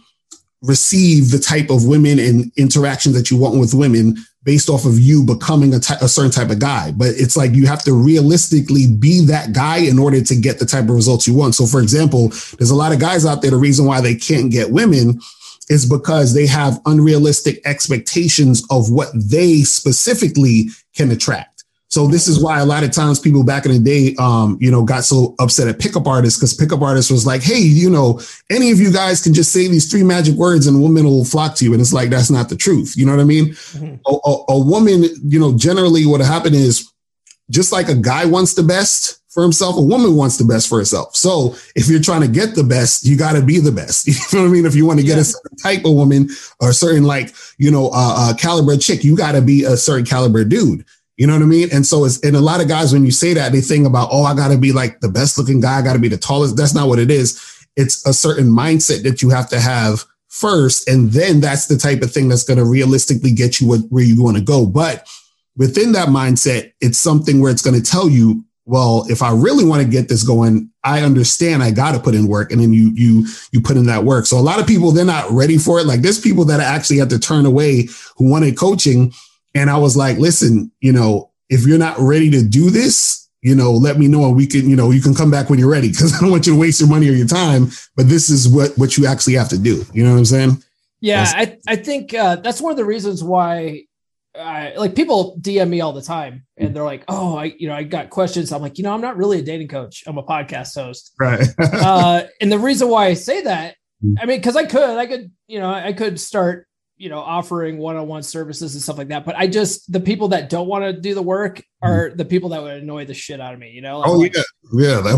receive 0.63 1.31
the 1.31 1.39
type 1.39 1.69
of 1.69 1.87
women 1.87 2.19
and 2.19 2.51
interactions 2.57 3.15
that 3.15 3.31
you 3.31 3.37
want 3.37 3.61
with 3.61 3.75
women 3.75 4.17
based 4.45 4.69
off 4.69 4.85
of 4.85 4.99
you 4.99 5.25
becoming 5.25 5.75
a, 5.75 5.79
ty- 5.79 5.99
a 6.01 6.09
certain 6.09 6.31
type 6.31 6.51
of 6.51 6.59
guy. 6.59 6.93
But 6.93 7.09
it's 7.17 7.37
like 7.37 7.55
you 7.55 7.67
have 7.67 7.83
to 7.85 7.93
realistically 7.93 8.87
be 8.87 9.25
that 9.27 9.53
guy 9.53 9.79
in 9.79 9.99
order 9.99 10.23
to 10.23 10.37
get 10.37 10.59
the 10.59 10.67
type 10.67 10.85
of 10.85 10.91
results 10.91 11.27
you 11.27 11.35
want. 11.35 11.55
So, 11.55 11.67
for 11.67 11.81
example, 11.81 12.29
there's 12.59 12.71
a 12.71 12.75
lot 12.75 12.93
of 12.93 12.99
guys 12.99 13.25
out 13.25 13.43
there. 13.43 13.51
The 13.51 13.57
reason 13.57 13.87
why 13.87 14.01
they 14.01 14.15
can't 14.15 14.51
get 14.51 14.71
women 14.71 15.21
is 15.69 15.87
because 15.89 16.35
they 16.35 16.47
have 16.47 16.81
unrealistic 16.87 17.61
expectations 17.65 18.65
of 18.71 18.91
what 18.91 19.09
they 19.15 19.63
specifically 19.63 20.67
can 20.95 21.11
attract. 21.11 21.55
So 21.89 22.09
this 22.09 22.27
is 22.27 22.43
why 22.43 22.59
a 22.59 22.67
lot 22.67 22.83
of 22.83 22.91
times 22.91 23.21
people 23.21 23.45
back 23.45 23.67
in 23.67 23.73
the 23.73 23.79
day, 23.79 24.17
um, 24.19 24.59
you 24.61 24.69
know, 24.69 24.83
got 24.83 25.05
so 25.05 25.37
upset 25.39 25.69
at 25.69 25.79
pickup 25.79 26.09
artists 26.09 26.39
because 26.39 26.53
pickup 26.53 26.83
artists 26.83 27.09
was 27.09 27.25
like, 27.25 27.41
hey, 27.41 27.61
you 27.61 27.89
know, 27.89 28.21
any 28.51 28.73
of 28.73 28.81
you 28.81 28.93
guys 28.93 29.23
can 29.23 29.33
just 29.33 29.53
say 29.53 29.69
these 29.69 29.89
three 29.89 30.03
magic 30.03 30.35
words 30.35 30.67
and 30.67 30.83
women 30.83 31.05
will 31.05 31.25
flock 31.25 31.55
to 31.55 31.65
you. 31.65 31.73
And 31.73 31.81
it's 31.81 31.93
like, 31.93 32.11
that's 32.11 32.33
not 32.33 32.49
the 32.49 32.57
truth. 32.57 32.95
You 32.97 33.07
know 33.07 33.13
what 33.13 33.21
I 33.21 33.25
mean? 33.25 33.51
Mm-hmm. 33.51 33.95
A, 34.07 34.29
a, 34.29 34.45
a 34.49 34.65
woman, 34.65 35.05
you 35.23 35.39
know, 35.39 35.57
generally 35.57 36.05
what 36.05 36.21
happened 36.21 36.57
is 36.57 36.91
just 37.49 37.71
like 37.71 37.89
a 37.89 37.95
guy 37.95 38.25
wants 38.25 38.55
the 38.55 38.65
best 38.65 39.21
for 39.35 39.43
himself, 39.43 39.77
a 39.77 39.83
woman 39.83 40.15
wants 40.15 40.37
the 40.37 40.45
best 40.45 40.69
for 40.69 40.79
herself. 40.79 41.17
So 41.17 41.57
if 41.75 41.89
you're 41.89 42.01
trying 42.01 42.21
to 42.21 42.29
get 42.29 42.55
the 42.55 42.63
best, 42.63 43.05
you 43.05 43.17
got 43.17 43.33
to 43.33 43.43
be 43.43 43.59
the 43.59 43.73
best. 43.73 44.07
You 44.09 44.15
know 44.33 44.45
what 44.45 44.49
I 44.49 44.53
mean? 44.53 44.65
If 44.65 44.77
you 44.77 44.87
want 44.87 45.01
to 45.01 45.07
get 45.07 45.17
yeah. 45.17 45.23
a 45.23 45.25
certain 45.25 45.57
type 45.57 45.85
of 45.85 45.93
woman 45.93 46.29
or 46.61 46.71
a 46.71 46.73
certain 46.73 47.03
like, 47.03 47.35
you 47.59 47.71
know, 47.71 47.89
uh, 47.89 48.31
uh 48.31 48.35
caliber 48.35 48.77
chick, 48.77 49.03
you 49.03 49.17
got 49.17 49.33
to 49.33 49.43
be 49.43 49.65
a 49.65 49.77
certain 49.77 50.07
caliber 50.07 50.45
dude. 50.45 50.85
You 51.17 51.27
know 51.27 51.35
what 51.35 51.43
I 51.43 51.47
mean? 51.47 51.69
And 51.73 51.87
so 51.87 52.05
it's 52.05 52.21
and 52.25 52.35
a 52.35 52.41
lot 52.41 52.61
of 52.61 52.69
guys 52.69 52.93
when 52.93 53.05
you 53.05 53.13
say 53.13 53.35
that 53.35 53.53
they 53.53 53.61
think 53.61 53.87
about, 53.87 54.09
oh, 54.11 54.25
I 54.25 54.35
gotta 54.35 54.59
be 54.59 54.73
like 54.73 55.01
the 55.01 55.09
best 55.09 55.39
looking 55.39 55.61
guy, 55.61 55.79
I 55.79 55.83
gotta 55.83 56.01
be 56.01 56.09
the 56.09 56.17
tallest. 56.17 56.57
That's 56.57 56.75
not 56.75 56.89
what 56.89 56.99
it 56.99 57.11
is. 57.11 57.41
It's 57.77 58.05
a 58.07 58.13
certain 58.13 58.47
mindset 58.47 59.03
that 59.05 59.23
you 59.23 59.31
have 59.31 59.49
to 59.51 59.61
have 59.61 60.05
first, 60.29 60.89
and 60.89 61.13
then 61.13 61.41
that's 61.41 61.67
the 61.67 61.77
type 61.77 62.03
of 62.03 62.13
thing 62.13 62.29
that's 62.29 62.43
gonna 62.43 62.65
realistically 62.65 63.31
get 63.31 63.61
you 63.61 63.77
where 63.77 64.05
you 64.05 64.21
want 64.23 64.37
to 64.39 64.43
go. 64.43 64.67
But 64.67 65.09
within 65.57 65.93
that 65.93 66.09
mindset, 66.09 66.73
it's 66.81 66.99
something 66.99 67.41
where 67.41 67.53
it's 67.53 67.63
gonna 67.63 67.81
tell 67.81 68.09
you, 68.09 68.45
well, 68.67 69.05
if 69.09 69.23
I 69.23 69.31
really 69.33 69.65
want 69.65 69.83
to 69.83 69.89
get 69.89 70.09
this 70.09 70.23
going, 70.23 70.71
I 70.83 71.03
understand 71.03 71.63
I 71.63 71.71
got 71.71 71.93
to 71.93 72.01
put 72.01 72.15
in 72.15 72.29
work, 72.29 72.51
and 72.51 72.61
then 72.61 72.73
you 72.73 72.91
you 72.95 73.27
you 73.53 73.61
put 73.61 73.77
in 73.77 73.87
that 73.87 74.05
work. 74.05 74.27
So 74.27 74.39
a 74.39 74.41
lot 74.41 74.61
of 74.61 74.67
people 74.67 74.91
they're 74.91 75.05
not 75.05 75.31
ready 75.31 75.59
for 75.59 75.81
it. 75.81 75.87
Like 75.87 76.01
there's 76.01 76.21
people 76.21 76.45
that 76.47 76.61
I 76.61 76.65
actually 76.65 76.99
have 76.99 77.09
to 77.09 77.19
turn 77.19 77.47
away 77.47 77.89
who 78.17 78.31
wanted 78.31 78.57
coaching 78.57 79.13
and 79.55 79.71
I 79.71 79.79
was 79.79 79.97
like, 79.97 80.19
listen, 80.19 80.71
you 80.81 80.93
know, 80.93 81.31
if 81.49 81.67
you're 81.67 81.79
not 81.79 81.97
ready 81.99 82.31
to 82.31 82.43
do 82.43 82.71
this, 82.71 83.29
you 83.43 83.55
know, 83.55 83.73
let 83.73 83.99
me 83.99 84.09
know 84.09 84.25
and 84.25 84.37
we 84.37 84.47
can, 84.47 84.69
you 84.69 84.75
know, 84.75 84.91
you 84.91 85.01
can 85.01 85.15
come 85.15 85.31
back 85.31 85.49
when 85.49 85.59
you're 85.59 85.71
ready 85.71 85.91
because 85.91 86.15
I 86.17 86.21
don't 86.21 86.31
want 86.31 86.47
you 86.47 86.55
to 86.55 86.59
waste 86.59 86.81
your 86.81 86.89
money 86.89 87.09
or 87.09 87.13
your 87.13 87.27
time. 87.27 87.69
But 87.97 88.09
this 88.09 88.31
is 88.31 88.49
what 88.49 88.77
what 88.77 88.97
you 88.97 89.07
actually 89.07 89.35
have 89.35 89.49
to 89.51 89.59
do. 89.59 89.85
You 89.93 90.05
know 90.05 90.13
what 90.13 90.19
I'm 90.19 90.25
saying? 90.25 90.63
Yeah, 91.01 91.31
I 91.35 91.59
I 91.69 91.77
think 91.77 92.15
uh, 92.15 92.37
that's 92.37 92.61
one 92.61 92.73
of 92.73 92.77
the 92.77 92.85
reasons 92.85 93.23
why. 93.23 93.85
Uh, 94.35 94.71
like 94.77 94.97
people 94.97 95.39
DM 95.41 95.69
me 95.69 95.81
all 95.81 95.93
the 95.93 96.03
time, 96.03 96.45
and 96.57 96.75
they're 96.75 96.85
like, 96.85 97.05
"Oh, 97.09 97.37
I, 97.37 97.55
you 97.57 97.69
know, 97.69 97.75
I 97.75 97.85
got 97.85 98.11
questions." 98.11 98.53
I'm 98.53 98.63
like, 98.63 98.79
you 98.79 98.85
know, 98.85 98.93
I'm 98.93 99.01
not 99.01 99.17
really 99.17 99.39
a 99.39 99.43
dating 99.43 99.69
coach. 99.69 100.03
I'm 100.07 100.19
a 100.19 100.25
podcast 100.25 100.75
host, 100.75 101.13
right? 101.21 101.47
uh, 101.59 102.25
and 102.41 102.51
the 102.51 102.59
reason 102.59 102.89
why 102.89 103.07
I 103.07 103.15
say 103.15 103.43
that, 103.43 103.77
mm. 104.05 104.15
I 104.21 104.27
mean, 104.27 104.39
because 104.39 104.57
I 104.57 104.65
could, 104.65 104.99
I 104.99 105.07
could, 105.07 105.31
you 105.47 105.61
know, 105.61 105.71
I 105.71 105.93
could 105.93 106.19
start 106.19 106.67
you 106.97 107.09
know 107.09 107.19
offering 107.19 107.79
one-on-one 107.79 108.23
services 108.23 108.75
and 108.75 108.83
stuff 108.83 108.99
like 108.99 109.09
that 109.09 109.25
but 109.25 109.37
i 109.37 109.47
just 109.47 109.91
the 109.93 110.01
people 110.01 110.29
that 110.29 110.49
don't 110.49 110.69
want 110.69 110.85
to 110.85 110.93
do 110.93 111.15
the 111.15 111.23
work 111.23 111.59
mm-hmm. 111.59 111.89
are 111.89 112.11
the 112.15 112.25
people 112.25 112.51
that 112.51 112.63
would 112.63 112.83
annoy 112.83 113.05
the 113.05 113.15
shit 113.15 113.41
out 113.41 113.53
of 113.53 113.61
me 113.61 113.71
you 113.71 113.81
know 113.81 114.01
like, 114.01 114.09
oh 114.09 114.23
yeah 114.23 114.43
yeah 114.73 115.01
that 115.01 115.17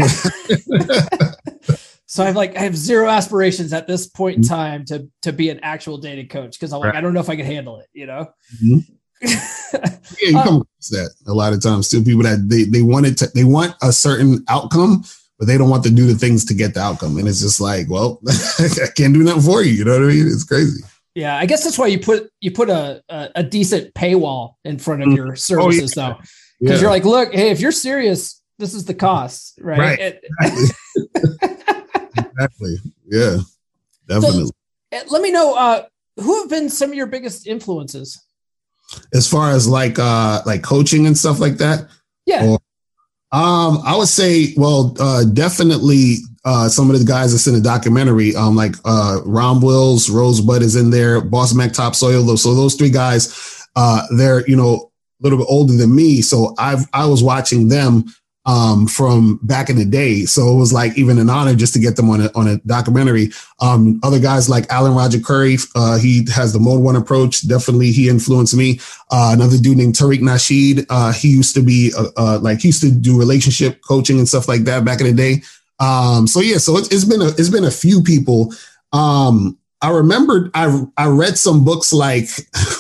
was 1.69 1.81
so 2.07 2.23
i 2.23 2.27
have 2.27 2.37
like 2.37 2.57
i 2.57 2.61
have 2.61 2.77
zero 2.77 3.09
aspirations 3.09 3.73
at 3.73 3.87
this 3.87 4.07
point 4.07 4.37
in 4.37 4.43
mm-hmm. 4.43 4.55
time 4.55 4.85
to 4.85 5.07
to 5.23 5.33
be 5.33 5.51
an 5.51 5.61
actual 5.61 5.99
dating 5.99 6.29
coach 6.29 6.59
because 6.59 6.73
i'm 6.73 6.81
like 6.81 6.93
right. 6.93 6.97
i 6.97 7.01
don't 7.01 7.13
know 7.13 7.21
if 7.21 7.29
i 7.29 7.37
can 7.37 7.47
handle 7.47 7.79
it 7.79 7.87
you 7.93 8.07
know 8.07 8.27
mm-hmm. 8.63 8.79
Yeah 9.23 9.99
you 10.21 10.33
come 10.33 10.57
um, 10.57 10.61
across 10.63 10.89
that 10.91 11.11
a 11.27 11.33
lot 11.33 11.53
of 11.53 11.63
times 11.63 11.89
too 11.89 12.03
people 12.03 12.23
that 12.23 12.49
they 12.49 12.65
they 12.65 12.83
want 12.83 13.07
it 13.07 13.17
to 13.17 13.27
they 13.35 13.45
want 13.45 13.75
a 13.83 13.93
certain 13.93 14.45
outcome 14.49 15.05
but 15.39 15.47
they 15.47 15.59
don't 15.59 15.71
want 15.71 15.85
to 15.85 15.91
do 15.91 16.07
the 16.07 16.15
things 16.15 16.45
to 16.45 16.55
get 16.55 16.75
the 16.75 16.81
outcome 16.81 17.17
and 17.17 17.27
it's 17.29 17.41
just 17.41 17.61
like 17.61 17.89
well 17.89 18.21
i 18.59 18.87
can't 18.95 19.15
do 19.15 19.23
nothing 19.23 19.43
for 19.43 19.63
you 19.63 19.73
you 19.73 19.85
know 19.85 19.93
what 19.93 20.03
i 20.03 20.07
mean 20.07 20.27
it's 20.27 20.45
crazy 20.45 20.83
yeah, 21.17 21.39
I 21.39 21.47
guess 21.47 21.65
that's 21.65 21.79
why 21.79 21.87
you 21.87 21.99
put 21.99 22.31
you 22.43 22.51
put 22.51 22.69
a 22.69 23.03
a, 23.09 23.31
a 23.37 23.43
decent 23.43 23.95
paywall 23.95 24.57
in 24.67 24.79
front 24.79 25.01
of 25.01 25.09
mm. 25.09 25.17
your 25.17 25.35
services, 25.35 25.97
oh, 25.97 26.01
yeah. 26.01 26.09
though, 26.09 26.19
because 26.61 26.75
yeah. 26.75 26.81
you're 26.83 26.91
like, 26.91 27.07
look, 27.07 27.33
hey, 27.33 27.51
if 27.51 27.59
you're 27.59 27.73
serious, 27.73 28.43
this 28.59 28.75
is 28.75 28.85
the 28.85 28.93
cost, 28.93 29.59
right? 29.63 29.79
Right. 29.79 30.21
exactly. 30.39 30.77
exactly. 32.19 32.77
Yeah. 33.07 33.39
Definitely. 34.07 34.45
So, 34.45 34.53
eh, 34.93 35.03
let 35.09 35.23
me 35.23 35.33
know 35.33 35.57
uh, 35.57 35.85
who 36.21 36.43
have 36.43 36.51
been 36.51 36.69
some 36.69 36.91
of 36.91 36.97
your 36.97 37.07
biggest 37.07 37.47
influences 37.47 38.23
as 39.13 39.29
far 39.29 39.51
as 39.51 39.69
like 39.69 39.99
uh 39.99 40.43
like 40.47 40.63
coaching 40.63 41.07
and 41.07 41.17
stuff 41.17 41.41
like 41.41 41.57
that. 41.59 41.89
Yeah. 42.25 42.47
Or, 42.47 42.59
um, 43.33 43.83
I 43.85 43.97
would 43.97 44.09
say, 44.09 44.55
well, 44.57 44.95
uh, 45.01 45.25
definitely 45.25 46.19
uh, 46.45 46.69
some 46.69 46.89
of 46.91 46.99
the 46.99 47.05
guys 47.05 47.33
that's 47.33 47.49
in 47.49 47.55
the 47.55 47.61
documentary, 47.61 48.35
um, 48.37 48.55
like 48.55 48.77
uh, 48.85 49.21
Ron 49.25 49.61
Wills, 49.61 50.09
Rosebud 50.09 50.63
is 50.63 50.77
in 50.77 50.91
there, 50.91 51.21
Boss 51.21 51.53
Mac 51.53 51.73
Topsoil. 51.73 52.37
So 52.37 52.55
those 52.55 52.77
three 52.77 52.89
guys, 52.89 53.67
uh, 53.75 54.03
they're 54.17 54.47
you 54.49 54.57
know 54.57 54.91
a 55.21 55.23
little 55.23 55.39
bit 55.39 55.49
older 55.51 55.75
than 55.75 55.95
me, 55.95 56.23
so 56.23 56.55
I've 56.57 56.87
I 56.93 57.07
was 57.07 57.23
watching 57.23 57.69
them 57.69 58.05
um, 58.47 58.87
from 58.87 59.39
back 59.43 59.69
in 59.69 59.77
the 59.77 59.85
day. 59.85 60.25
So 60.25 60.49
it 60.49 60.57
was 60.57 60.73
like 60.73 60.97
even 60.97 61.19
an 61.19 61.29
honor 61.29 61.55
just 61.55 61.75
to 61.75 61.81
get 61.81 61.97
them 61.97 62.09
on 62.09 62.23
a, 62.23 62.31
on 62.35 62.47
a 62.47 62.57
documentary. 62.59 63.31
Um, 63.61 64.01
other 64.03 64.21
guys 64.21 64.49
like 64.49 64.71
Alan 64.71 64.95
Roger 64.95 65.19
Currie, 65.19 65.59
uh, 65.75 65.99
he 65.99 66.27
has 66.33 66.53
the 66.53 66.61
mode 66.61 66.81
one 66.81 66.97
approach. 66.97 67.47
Definitely 67.47 67.91
he 67.91 68.09
influenced 68.09 68.57
me. 68.57 68.81
Uh, 69.11 69.33
another 69.35 69.59
dude 69.59 69.77
named 69.77 69.95
Tariq 69.95 70.21
Nasheed. 70.21 70.87
Uh, 70.89 71.13
he 71.13 71.29
used 71.29 71.55
to 71.57 71.63
be, 71.63 71.93
uh, 71.99 72.07
uh, 72.17 72.39
like 72.41 72.61
he 72.61 72.69
used 72.69 72.83
to 72.83 72.91
do 72.91 73.19
relationship 73.19 73.83
coaching 73.83 74.19
and 74.19 74.29
stuff 74.29 74.49
like 74.49 74.63
that 74.63 74.85
back 74.85 75.01
in 75.01 75.07
the 75.07 75.13
day. 75.13 75.43
Um, 75.79 76.27
so 76.27 76.41
yeah, 76.41 76.59
so 76.59 76.77
it's, 76.77 76.89
it's 76.89 77.05
been 77.05 77.21
a 77.21 77.27
it's 77.27 77.51
been 77.51 77.65
a 77.65 77.71
few 77.71 78.03
people. 78.03 78.55
Um, 78.93 79.59
I 79.83 79.91
remembered 79.91 80.51
I 80.55 80.85
I 80.97 81.09
read 81.09 81.37
some 81.37 81.65
books 81.65 81.93
like 81.93 82.29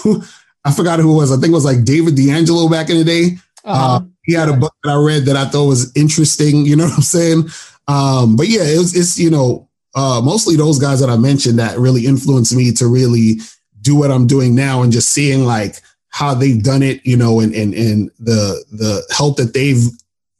I 0.64 0.72
forgot 0.72 0.98
who 0.98 1.12
it 1.12 1.16
was. 1.16 1.30
I 1.30 1.36
think 1.36 1.50
it 1.50 1.54
was 1.54 1.64
like 1.64 1.84
David 1.84 2.16
D'Angelo 2.16 2.70
back 2.70 2.88
in 2.88 2.96
the 2.96 3.04
day. 3.04 3.36
Uh-huh. 3.64 3.96
Uh, 3.96 4.00
he 4.26 4.34
had 4.34 4.48
a 4.48 4.56
book 4.56 4.74
that 4.84 4.90
I 4.90 4.96
read 4.96 5.24
that 5.26 5.36
I 5.36 5.46
thought 5.46 5.66
was 5.66 5.92
interesting. 5.96 6.66
You 6.66 6.76
know 6.76 6.84
what 6.84 6.94
I'm 6.94 7.02
saying? 7.02 7.44
Um, 7.88 8.36
but 8.36 8.48
yeah, 8.48 8.64
it 8.64 8.78
was, 8.78 8.94
it's 8.94 9.18
you 9.18 9.30
know 9.30 9.68
uh, 9.94 10.20
mostly 10.22 10.56
those 10.56 10.78
guys 10.78 11.00
that 11.00 11.08
I 11.08 11.16
mentioned 11.16 11.58
that 11.58 11.78
really 11.78 12.04
influenced 12.04 12.54
me 12.54 12.72
to 12.72 12.86
really 12.86 13.36
do 13.80 13.96
what 13.96 14.10
I'm 14.10 14.26
doing 14.26 14.54
now 14.54 14.82
and 14.82 14.92
just 14.92 15.10
seeing 15.10 15.44
like 15.44 15.76
how 16.08 16.34
they've 16.34 16.62
done 16.62 16.82
it, 16.82 17.04
you 17.06 17.16
know, 17.16 17.40
and 17.40 17.54
and 17.54 17.72
and 17.72 18.10
the 18.18 18.64
the 18.72 19.02
help 19.16 19.36
that 19.38 19.54
they've 19.54 19.84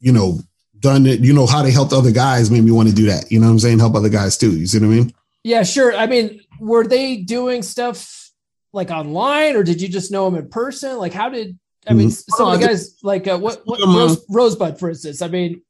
you 0.00 0.12
know 0.12 0.40
done 0.80 1.06
it, 1.06 1.20
you 1.20 1.32
know, 1.32 1.46
how 1.46 1.62
they 1.62 1.70
helped 1.70 1.92
other 1.92 2.12
guys 2.12 2.50
made 2.50 2.64
me 2.64 2.70
want 2.70 2.88
to 2.88 2.94
do 2.94 3.06
that. 3.06 3.30
You 3.30 3.40
know 3.40 3.46
what 3.46 3.52
I'm 3.52 3.58
saying? 3.58 3.78
Help 3.78 3.94
other 3.94 4.08
guys 4.08 4.36
too. 4.36 4.56
You 4.56 4.66
see 4.66 4.78
what 4.78 4.86
I 4.86 4.90
mean? 4.90 5.14
Yeah, 5.42 5.62
sure. 5.62 5.94
I 5.94 6.06
mean, 6.06 6.40
were 6.60 6.86
they 6.86 7.16
doing 7.18 7.62
stuff 7.62 8.30
like 8.72 8.90
online 8.90 9.56
or 9.56 9.62
did 9.62 9.80
you 9.80 9.88
just 9.88 10.10
know 10.10 10.28
them 10.28 10.38
in 10.38 10.48
person? 10.48 10.96
Like, 10.98 11.12
how 11.12 11.28
did, 11.28 11.58
I 11.88 11.92
mean, 11.92 12.08
mm-hmm. 12.08 12.32
some 12.36 12.48
of 12.48 12.60
the 12.60 12.66
guys, 12.66 12.96
like 13.02 13.26
uh, 13.28 13.38
what, 13.38 13.62
what 13.64 13.80
Rose, 13.80 14.24
Rosebud, 14.28 14.78
for 14.78 14.88
instance, 14.90 15.22
I 15.22 15.28
mean, 15.28 15.62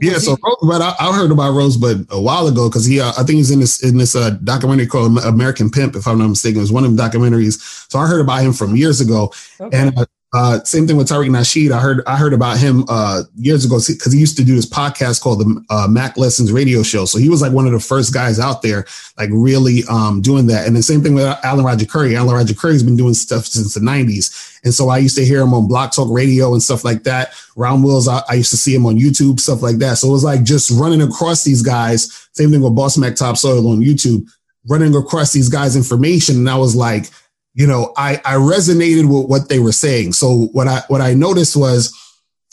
yeah, 0.00 0.18
so 0.18 0.36
Rosebud, 0.42 0.80
I, 0.80 0.94
I, 1.00 1.16
heard 1.16 1.32
about 1.32 1.54
Rosebud 1.54 2.06
a 2.10 2.20
while 2.20 2.46
ago 2.46 2.68
because 2.68 2.84
he, 2.84 3.00
uh, 3.00 3.12
I 3.18 3.24
think 3.24 3.38
he's 3.38 3.50
in 3.50 3.58
this 3.58 3.82
in 3.82 3.96
this 3.96 4.14
uh, 4.14 4.30
documentary 4.44 4.86
called 4.86 5.18
American 5.24 5.70
Pimp, 5.70 5.96
if 5.96 6.06
I'm 6.06 6.18
not 6.18 6.28
mistaken. 6.28 6.58
It 6.58 6.60
was 6.60 6.72
one 6.72 6.84
of 6.84 6.96
the 6.96 7.02
documentaries. 7.02 7.90
So 7.90 7.98
I 7.98 8.06
heard 8.06 8.20
about 8.20 8.42
him 8.42 8.52
from 8.52 8.76
years 8.76 9.00
ago, 9.00 9.32
okay. 9.60 9.76
and 9.76 10.06
uh, 10.34 10.60
same 10.64 10.86
thing 10.86 10.96
with 10.96 11.08
Tariq 11.08 11.28
Nasheed. 11.28 11.72
I 11.72 11.80
heard 11.80 12.02
I 12.06 12.16
heard 12.16 12.32
about 12.32 12.56
him 12.56 12.86
uh, 12.88 13.24
years 13.36 13.66
ago 13.66 13.78
because 13.86 14.12
he 14.12 14.18
used 14.18 14.38
to 14.38 14.44
do 14.44 14.56
this 14.56 14.66
podcast 14.68 15.20
called 15.20 15.40
the 15.40 15.64
uh, 15.68 15.86
Mack 15.88 16.16
Lessons 16.16 16.52
Radio 16.52 16.82
Show. 16.82 17.04
So 17.04 17.18
he 17.18 17.28
was 17.28 17.42
like 17.42 17.52
one 17.52 17.66
of 17.66 17.72
the 17.72 17.80
first 17.80 18.14
guys 18.14 18.40
out 18.40 18.62
there, 18.62 18.86
like 19.18 19.28
really 19.30 19.82
um, 19.90 20.22
doing 20.22 20.46
that. 20.46 20.66
And 20.66 20.74
the 20.74 20.82
same 20.82 21.02
thing 21.02 21.14
with 21.14 21.26
Alan 21.44 21.66
Roger 21.66 21.84
Currie. 21.84 22.16
Alan 22.16 22.34
Roger 22.34 22.54
Currie's 22.54 22.82
been 22.82 22.96
doing 22.96 23.12
stuff 23.12 23.44
since 23.44 23.74
the 23.74 23.80
'90s, 23.80 24.60
and 24.64 24.72
so 24.72 24.88
I 24.88 24.98
used 24.98 25.16
to 25.16 25.24
hear 25.24 25.42
him 25.42 25.52
on 25.52 25.68
Blog 25.68 25.92
Talk 25.92 26.08
Radio 26.10 26.54
and 26.54 26.62
stuff 26.62 26.82
like 26.82 27.02
that. 27.02 27.34
Ron 27.54 27.82
Wills, 27.82 28.08
I, 28.08 28.22
I 28.30 28.34
used 28.34 28.50
to 28.50 28.56
see 28.56 28.74
him 28.74 28.86
on 28.86 28.96
YouTube, 28.96 29.38
stuff 29.38 29.60
like 29.60 29.76
that. 29.78 29.98
So 29.98 30.08
it 30.08 30.12
was 30.12 30.24
like 30.24 30.44
just 30.44 30.70
running 30.70 31.02
across 31.02 31.44
these 31.44 31.60
guys. 31.60 32.28
Same 32.32 32.50
thing 32.50 32.62
with 32.62 32.74
Boss 32.74 32.96
Mac 32.96 33.16
Topsoil 33.16 33.68
on 33.68 33.80
YouTube 33.80 34.26
running 34.68 34.94
across 34.94 35.32
these 35.32 35.48
guys' 35.50 35.76
information, 35.76 36.36
and 36.36 36.48
I 36.48 36.56
was 36.56 36.74
like, 36.74 37.10
you 37.54 37.66
know, 37.66 37.92
I 37.96 38.16
I 38.24 38.34
resonated 38.34 39.04
with 39.04 39.28
what 39.28 39.48
they 39.48 39.58
were 39.58 39.72
saying. 39.72 40.14
So 40.14 40.46
what 40.52 40.68
I 40.68 40.82
what 40.88 41.00
I 41.00 41.14
noticed 41.14 41.56
was 41.56 41.92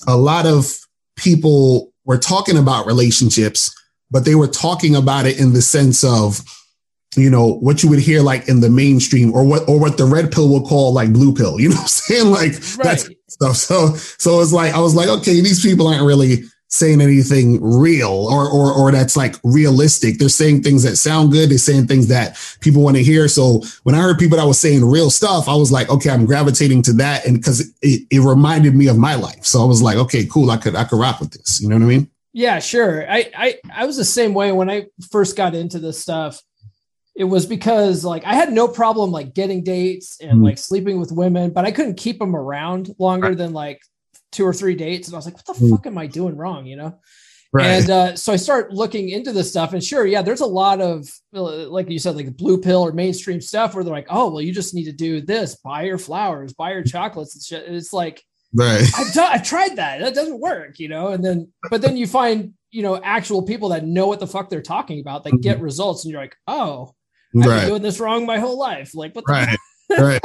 a 0.08 0.18
lot 0.18 0.46
of 0.46 0.80
people 1.16 1.92
were 2.06 2.18
talking 2.18 2.58
about 2.58 2.86
relationships, 2.86 3.74
but 4.12 4.26
they 4.26 4.36
were 4.36 4.48
talking 4.48 4.96
about 4.96 5.26
it 5.26 5.40
in 5.40 5.54
the 5.54 5.62
sense 5.62 6.04
of 6.04 6.42
you 7.16 7.30
know 7.30 7.54
what 7.56 7.82
you 7.82 7.90
would 7.90 8.00
hear 8.00 8.22
like 8.22 8.48
in 8.48 8.60
the 8.60 8.70
mainstream 8.70 9.34
or 9.34 9.44
what 9.44 9.68
or 9.68 9.80
what 9.80 9.98
the 9.98 10.06
red 10.06 10.32
pill 10.32 10.50
will 10.50 10.66
call 10.66 10.94
like 10.94 11.12
blue 11.12 11.34
pill 11.34 11.60
you 11.60 11.70
know 11.70 11.76
what 11.76 11.82
i'm 11.82 11.88
saying 11.88 12.30
like 12.30 12.52
right. 12.52 12.84
that's 12.84 13.10
stuff 13.28 13.56
so 13.56 13.96
so 13.96 14.42
it's 14.42 14.54
like 14.54 14.74
i 14.74 14.80
was 14.80 14.94
like 14.94 15.10
okay 15.10 15.42
these 15.42 15.62
people 15.62 15.88
aren't 15.88 16.06
really 16.06 16.44
saying 16.70 17.02
anything 17.02 17.60
real 17.62 18.28
or 18.32 18.48
or 18.48 18.72
or 18.72 18.92
that's 18.92 19.18
like 19.18 19.36
realistic. 19.44 20.20
They're 20.20 20.30
saying 20.30 20.62
things 20.62 20.84
that 20.84 20.98
sound 20.98 21.32
good. 21.32 21.50
They're 21.50 21.58
saying 21.58 21.88
things 21.88 22.08
that 22.08 22.38
people 22.62 22.84
want 22.84 22.96
to 22.96 23.04
hear. 23.04 23.28
So 23.28 23.64
when 23.84 23.96
i 23.96 24.00
heard 24.00 24.20
people 24.20 24.38
that 24.38 24.46
was 24.46 24.60
saying 24.60 24.86
real 24.86 25.10
stuff 25.10 25.50
i 25.50 25.56
was 25.56 25.72
like 25.72 25.90
okay 25.90 26.10
i'm 26.12 26.26
gravitating 26.26 26.82
to 26.84 26.94
that 26.94 27.26
and 27.26 27.38
because 27.38 27.62
it, 27.82 28.04
it 28.10 28.20
reminded 28.20 28.76
me 28.76 28.88
of 28.88 28.98
my 28.98 29.16
life. 29.16 29.46
So 29.46 29.62
i 29.62 29.66
was 29.66 29.82
like 29.82 29.98
okay 29.98 30.26
cool. 30.26 30.52
I 30.52 30.58
could 30.58 30.76
i 30.76 30.84
could 30.84 31.00
rock 31.00 31.20
with 31.20 31.32
this. 31.32 31.60
You 31.60 31.70
know 31.70 31.76
what 31.76 31.84
i 31.84 31.88
mean? 31.88 32.10
Yeah 32.34 32.60
sure. 32.60 33.10
I 33.10 33.32
i, 33.36 33.56
I 33.74 33.86
was 33.86 33.98
the 33.98 34.06
same 34.06 34.34
way 34.34 34.52
when 34.52 34.70
i 34.70 34.86
first 35.12 35.36
got 35.36 35.56
into 35.56 35.80
this 35.80 36.00
stuff. 36.00 36.42
It 37.16 37.24
was 37.24 37.48
because 37.48 38.06
like 38.06 38.24
I 38.26 38.36
had 38.36 38.54
no 38.54 38.68
problem 38.68 39.12
like 39.12 39.34
getting 39.34 39.64
dates 39.64 40.20
and 40.22 40.40
mm 40.40 40.44
like 40.44 40.60
sleeping 40.60 41.00
with 41.00 41.12
women, 41.12 41.52
but 41.52 41.66
I 41.66 41.72
couldn't 41.72 41.98
keep 41.98 42.20
them 42.20 42.36
around 42.36 42.94
longer 43.00 43.34
than 43.34 43.54
like 43.54 43.82
two 44.32 44.46
or 44.46 44.54
three 44.54 44.76
dates. 44.76 45.08
And 45.08 45.16
I 45.16 45.18
was 45.18 45.26
like, 45.26 45.36
what 45.36 45.46
the 45.46 45.54
mm 45.54 45.70
fuck 45.70 45.86
am 45.88 45.98
I 45.98 46.08
doing 46.08 46.36
wrong? 46.36 46.66
You 46.66 46.78
know? 46.78 47.00
Right. 47.52 47.66
And 47.66 47.90
uh, 47.90 48.16
so 48.16 48.32
I 48.32 48.36
start 48.36 48.74
looking 48.74 49.10
into 49.10 49.32
this 49.32 49.50
stuff, 49.50 49.74
and 49.74 49.84
sure, 49.84 50.06
yeah, 50.06 50.22
there's 50.22 50.42
a 50.42 50.46
lot 50.46 50.82
of 50.82 51.10
uh, 51.34 51.68
like 51.68 51.90
you 51.90 51.98
said, 51.98 52.16
like 52.16 52.38
blue 52.38 52.62
pill 52.62 52.82
or 52.82 52.92
mainstream 52.92 53.42
stuff 53.42 53.74
where 53.74 53.84
they're 53.84 53.94
like, 53.94 54.08
oh, 54.10 54.30
well, 54.30 54.42
you 54.42 54.54
just 54.54 54.76
need 54.76 54.86
to 54.86 54.92
do 54.92 55.20
this, 55.20 55.56
buy 55.56 55.84
your 55.84 55.98
flowers, 55.98 56.54
buy 56.54 56.74
your 56.74 56.84
chocolates 56.84 57.34
and 57.34 57.44
shit. 57.44 57.66
And 57.66 57.76
it's 57.76 57.92
like, 57.92 58.24
right? 58.54 58.86
I've, 58.96 59.14
done, 59.14 59.32
I've 59.34 59.44
tried 59.44 59.78
that, 59.78 60.00
that 60.02 60.14
doesn't 60.14 60.40
work, 60.40 60.78
you 60.78 60.90
know. 60.90 61.08
And 61.08 61.26
then, 61.26 61.52
but 61.72 61.82
then 61.82 61.98
you 61.98 62.06
find 62.06 62.54
you 62.70 62.84
know 62.84 63.02
actual 63.04 63.42
people 63.42 63.70
that 63.70 63.84
know 63.84 64.06
what 64.06 64.20
the 64.20 64.28
fuck 64.28 64.52
they're 64.52 64.62
talking 64.62 65.00
about, 65.00 65.24
that 65.24 65.32
mm-hmm. 65.32 65.42
get 65.42 65.60
results, 65.60 66.06
and 66.06 66.12
you're 66.12 66.22
like, 66.22 66.36
oh, 66.46 66.94
I've 67.36 67.48
right. 67.48 67.60
been 67.62 67.70
doing 67.70 67.82
this 67.82 68.00
wrong 68.00 68.28
my 68.28 68.38
whole 68.38 68.60
life. 68.60 68.94
Like, 68.94 69.16
what? 69.16 69.26
right. 69.28 69.58
Right. 69.90 70.22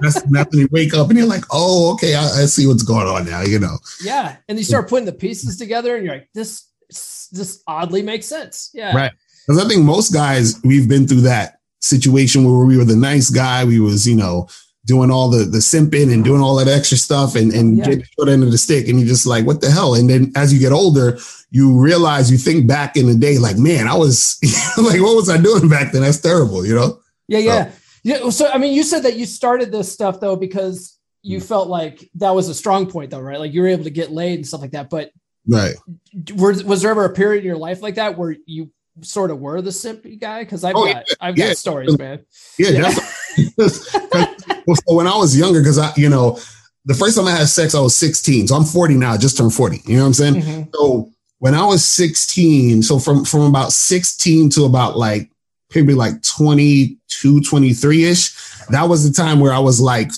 That's, 0.00 0.22
that's 0.22 0.50
when 0.50 0.60
you 0.60 0.68
wake 0.70 0.94
up 0.94 1.08
and 1.08 1.18
you're 1.18 1.26
like, 1.26 1.44
oh, 1.50 1.92
okay, 1.94 2.14
I, 2.14 2.22
I, 2.22 2.46
see 2.46 2.66
what's 2.66 2.82
going 2.82 3.06
on 3.06 3.26
now. 3.26 3.42
You 3.42 3.58
know. 3.58 3.78
Yeah, 4.02 4.36
and 4.48 4.58
you 4.58 4.64
start 4.64 4.88
putting 4.88 5.06
the 5.06 5.12
pieces 5.12 5.56
together, 5.56 5.96
and 5.96 6.04
you're 6.04 6.14
like, 6.14 6.28
this, 6.34 6.66
this 7.32 7.62
oddly 7.66 8.02
makes 8.02 8.26
sense. 8.26 8.70
Yeah. 8.74 8.94
Right. 8.96 9.12
Because 9.46 9.64
I 9.64 9.68
think 9.68 9.84
most 9.84 10.12
guys 10.12 10.60
we've 10.64 10.88
been 10.88 11.08
through 11.08 11.22
that 11.22 11.60
situation 11.80 12.44
where 12.44 12.64
we 12.64 12.76
were 12.76 12.84
the 12.84 12.96
nice 12.96 13.30
guy. 13.30 13.64
We 13.64 13.80
was, 13.80 14.06
you 14.06 14.16
know, 14.16 14.48
doing 14.86 15.10
all 15.10 15.28
the 15.28 15.44
the 15.44 15.58
simping 15.58 16.12
and 16.12 16.24
doing 16.24 16.40
all 16.40 16.56
that 16.56 16.68
extra 16.68 16.96
stuff 16.96 17.34
and 17.34 17.52
and 17.52 17.78
yeah. 17.78 17.84
get 17.84 18.06
short 18.16 18.28
end 18.28 18.42
of 18.42 18.52
the 18.52 18.58
stick, 18.58 18.88
and 18.88 18.98
you're 18.98 19.08
just 19.08 19.26
like, 19.26 19.46
what 19.46 19.60
the 19.60 19.70
hell? 19.70 19.94
And 19.94 20.08
then 20.08 20.32
as 20.36 20.52
you 20.52 20.60
get 20.60 20.72
older, 20.72 21.18
you 21.50 21.78
realize 21.78 22.30
you 22.30 22.38
think 22.38 22.66
back 22.66 22.96
in 22.96 23.06
the 23.06 23.14
day, 23.14 23.38
like, 23.38 23.58
man, 23.58 23.88
I 23.88 23.94
was 23.94 24.38
like, 24.78 25.00
what 25.00 25.16
was 25.16 25.28
I 25.28 25.36
doing 25.36 25.68
back 25.68 25.92
then? 25.92 26.02
That's 26.02 26.20
terrible, 26.20 26.64
you 26.64 26.74
know? 26.74 27.00
Yeah, 27.28 27.38
yeah. 27.38 27.70
So, 27.70 27.79
yeah. 28.02 28.30
So 28.30 28.48
I 28.48 28.58
mean, 28.58 28.74
you 28.74 28.82
said 28.82 29.04
that 29.04 29.16
you 29.16 29.26
started 29.26 29.72
this 29.72 29.92
stuff 29.92 30.20
though 30.20 30.36
because 30.36 30.98
you 31.22 31.38
mm. 31.38 31.42
felt 31.42 31.68
like 31.68 32.08
that 32.14 32.30
was 32.30 32.48
a 32.48 32.54
strong 32.54 32.90
point 32.90 33.10
though, 33.10 33.20
right? 33.20 33.38
Like 33.38 33.52
you 33.52 33.62
were 33.62 33.68
able 33.68 33.84
to 33.84 33.90
get 33.90 34.10
laid 34.10 34.36
and 34.36 34.46
stuff 34.46 34.60
like 34.60 34.72
that. 34.72 34.90
But 34.90 35.10
right. 35.46 35.74
Was, 36.34 36.64
was 36.64 36.82
there 36.82 36.90
ever 36.90 37.04
a 37.04 37.12
period 37.12 37.40
in 37.40 37.46
your 37.46 37.56
life 37.56 37.82
like 37.82 37.96
that 37.96 38.16
where 38.16 38.36
you 38.46 38.70
sort 39.02 39.30
of 39.30 39.40
were 39.40 39.60
the 39.62 39.70
simpy 39.70 40.18
guy? 40.18 40.42
Because 40.42 40.64
I've 40.64 40.76
oh, 40.76 40.86
got 40.86 41.06
yeah, 41.08 41.14
I've 41.20 41.36
got 41.36 41.56
stories, 41.56 41.98
man. 41.98 42.24
Yeah, 42.58 42.70
yeah. 42.70 42.90
so 43.68 44.94
when 44.94 45.06
I 45.06 45.16
was 45.16 45.36
younger, 45.36 45.60
because 45.60 45.78
I, 45.78 45.92
you 45.96 46.08
know, 46.08 46.38
the 46.84 46.94
first 46.94 47.16
time 47.16 47.26
I 47.26 47.32
had 47.32 47.48
sex, 47.48 47.74
I 47.74 47.80
was 47.80 47.94
16. 47.96 48.48
So 48.48 48.56
I'm 48.56 48.64
40 48.64 48.94
now, 48.94 49.12
I 49.12 49.16
just 49.16 49.36
turned 49.36 49.52
40. 49.52 49.82
You 49.84 49.96
know 49.96 50.02
what 50.02 50.06
I'm 50.06 50.14
saying? 50.14 50.34
Mm-hmm. 50.34 50.62
So 50.74 51.10
when 51.38 51.54
I 51.54 51.64
was 51.64 51.84
16, 51.84 52.82
so 52.82 52.98
from 52.98 53.24
from 53.24 53.42
about 53.42 53.72
16 53.72 54.50
to 54.50 54.64
about 54.64 54.96
like 54.96 55.29
maybe 55.74 55.94
like 55.94 56.22
22, 56.22 57.40
23 57.40 58.04
ish, 58.04 58.32
that 58.68 58.88
was 58.88 59.08
the 59.08 59.14
time 59.14 59.40
where 59.40 59.52
I 59.52 59.58
was 59.58 59.80
like 59.80 60.10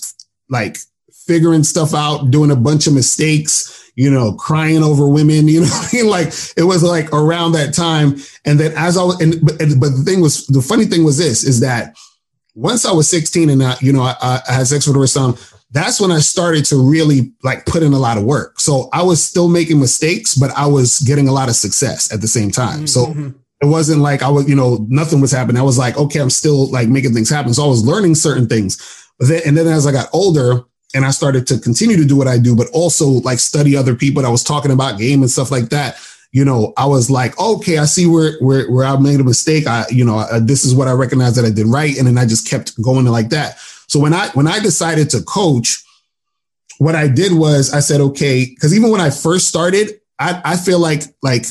like 0.49 0.77
figuring 1.25 1.63
stuff 1.63 1.93
out, 1.93 2.31
doing 2.31 2.51
a 2.51 2.55
bunch 2.55 2.87
of 2.87 2.93
mistakes, 2.93 3.91
you 3.95 4.09
know, 4.09 4.33
crying 4.33 4.83
over 4.83 5.07
women, 5.07 5.47
you 5.47 5.61
know, 5.65 5.69
I 5.71 5.89
mean? 5.93 6.07
like 6.07 6.27
it 6.57 6.63
was 6.63 6.83
like 6.83 7.11
around 7.13 7.53
that 7.53 7.73
time. 7.73 8.15
And 8.45 8.59
then 8.59 8.73
as 8.75 8.97
I 8.97 9.03
was, 9.03 9.19
and 9.21 9.35
but, 9.41 9.57
but 9.79 9.89
the 9.89 10.03
thing 10.05 10.21
was, 10.21 10.47
the 10.47 10.61
funny 10.61 10.85
thing 10.85 11.03
was 11.03 11.17
this 11.17 11.43
is 11.43 11.59
that 11.61 11.95
once 12.55 12.85
I 12.85 12.91
was 12.91 13.09
16 13.09 13.49
and 13.49 13.63
I, 13.63 13.75
you 13.81 13.93
know, 13.93 14.03
I, 14.03 14.41
I 14.47 14.53
had 14.53 14.67
sex 14.67 14.85
with 14.85 14.95
her 14.95 15.07
son, 15.07 15.35
that's 15.71 15.99
when 15.99 16.11
I 16.11 16.19
started 16.19 16.65
to 16.65 16.77
really 16.77 17.33
like 17.41 17.65
put 17.65 17.81
in 17.81 17.93
a 17.93 17.99
lot 17.99 18.17
of 18.17 18.23
work. 18.23 18.59
So 18.59 18.89
I 18.93 19.01
was 19.01 19.23
still 19.23 19.49
making 19.49 19.79
mistakes, 19.79 20.35
but 20.35 20.51
I 20.51 20.67
was 20.67 20.99
getting 20.99 21.27
a 21.27 21.31
lot 21.31 21.49
of 21.49 21.55
success 21.55 22.13
at 22.13 22.21
the 22.21 22.27
same 22.27 22.51
time. 22.51 22.85
Mm-hmm. 22.85 22.85
So 22.85 23.33
it 23.63 23.67
wasn't 23.67 24.01
like 24.01 24.21
I 24.21 24.29
was, 24.29 24.47
you 24.49 24.55
know, 24.55 24.85
nothing 24.89 25.21
was 25.21 25.31
happening. 25.31 25.57
I 25.57 25.63
was 25.63 25.77
like, 25.77 25.97
okay, 25.97 26.19
I'm 26.19 26.29
still 26.29 26.69
like 26.69 26.89
making 26.89 27.13
things 27.13 27.29
happen. 27.29 27.53
So 27.53 27.63
I 27.63 27.67
was 27.67 27.85
learning 27.85 28.15
certain 28.15 28.45
things. 28.45 28.77
But 29.17 29.29
then, 29.29 29.41
and 29.45 29.57
then 29.57 29.67
as 29.67 29.87
I 29.87 29.93
got 29.93 30.09
older 30.11 30.65
and 30.93 31.05
I 31.05 31.11
started 31.11 31.47
to 31.47 31.57
continue 31.57 31.95
to 31.95 32.03
do 32.03 32.17
what 32.17 32.27
I 32.27 32.37
do, 32.37 32.57
but 32.57 32.67
also 32.73 33.07
like 33.07 33.39
study 33.39 33.77
other 33.77 33.95
people 33.95 34.21
that 34.21 34.29
was 34.29 34.43
talking 34.43 34.71
about 34.71 34.99
game 34.99 35.21
and 35.21 35.31
stuff 35.31 35.49
like 35.49 35.69
that. 35.69 35.95
You 36.33 36.43
know, 36.43 36.73
I 36.75 36.87
was 36.87 37.09
like, 37.09 37.39
okay, 37.39 37.77
I 37.77 37.85
see 37.85 38.05
where 38.05 38.37
where 38.41 38.69
where 38.69 38.85
I 38.85 38.97
made 38.97 39.21
a 39.21 39.23
mistake. 39.23 39.65
I, 39.65 39.85
you 39.89 40.03
know, 40.03 40.17
uh, 40.17 40.41
this 40.41 40.65
is 40.65 40.75
what 40.75 40.89
I 40.89 40.91
recognize 40.91 41.37
that 41.37 41.45
I 41.45 41.51
did 41.51 41.67
right, 41.67 41.97
and 41.97 42.05
then 42.05 42.17
I 42.17 42.25
just 42.25 42.49
kept 42.49 42.81
going 42.81 43.05
like 43.05 43.29
that. 43.29 43.59
So 43.87 43.97
when 43.97 44.13
I 44.13 44.27
when 44.29 44.47
I 44.47 44.59
decided 44.59 45.09
to 45.11 45.21
coach, 45.21 45.81
what 46.79 46.95
I 46.95 47.07
did 47.07 47.31
was 47.31 47.71
I 47.71 47.79
said, 47.79 48.01
okay, 48.01 48.45
because 48.45 48.75
even 48.75 48.89
when 48.89 48.99
I 48.99 49.09
first 49.09 49.47
started, 49.47 50.01
I, 50.19 50.41
I 50.43 50.57
feel 50.57 50.79
like 50.79 51.03
like 51.21 51.45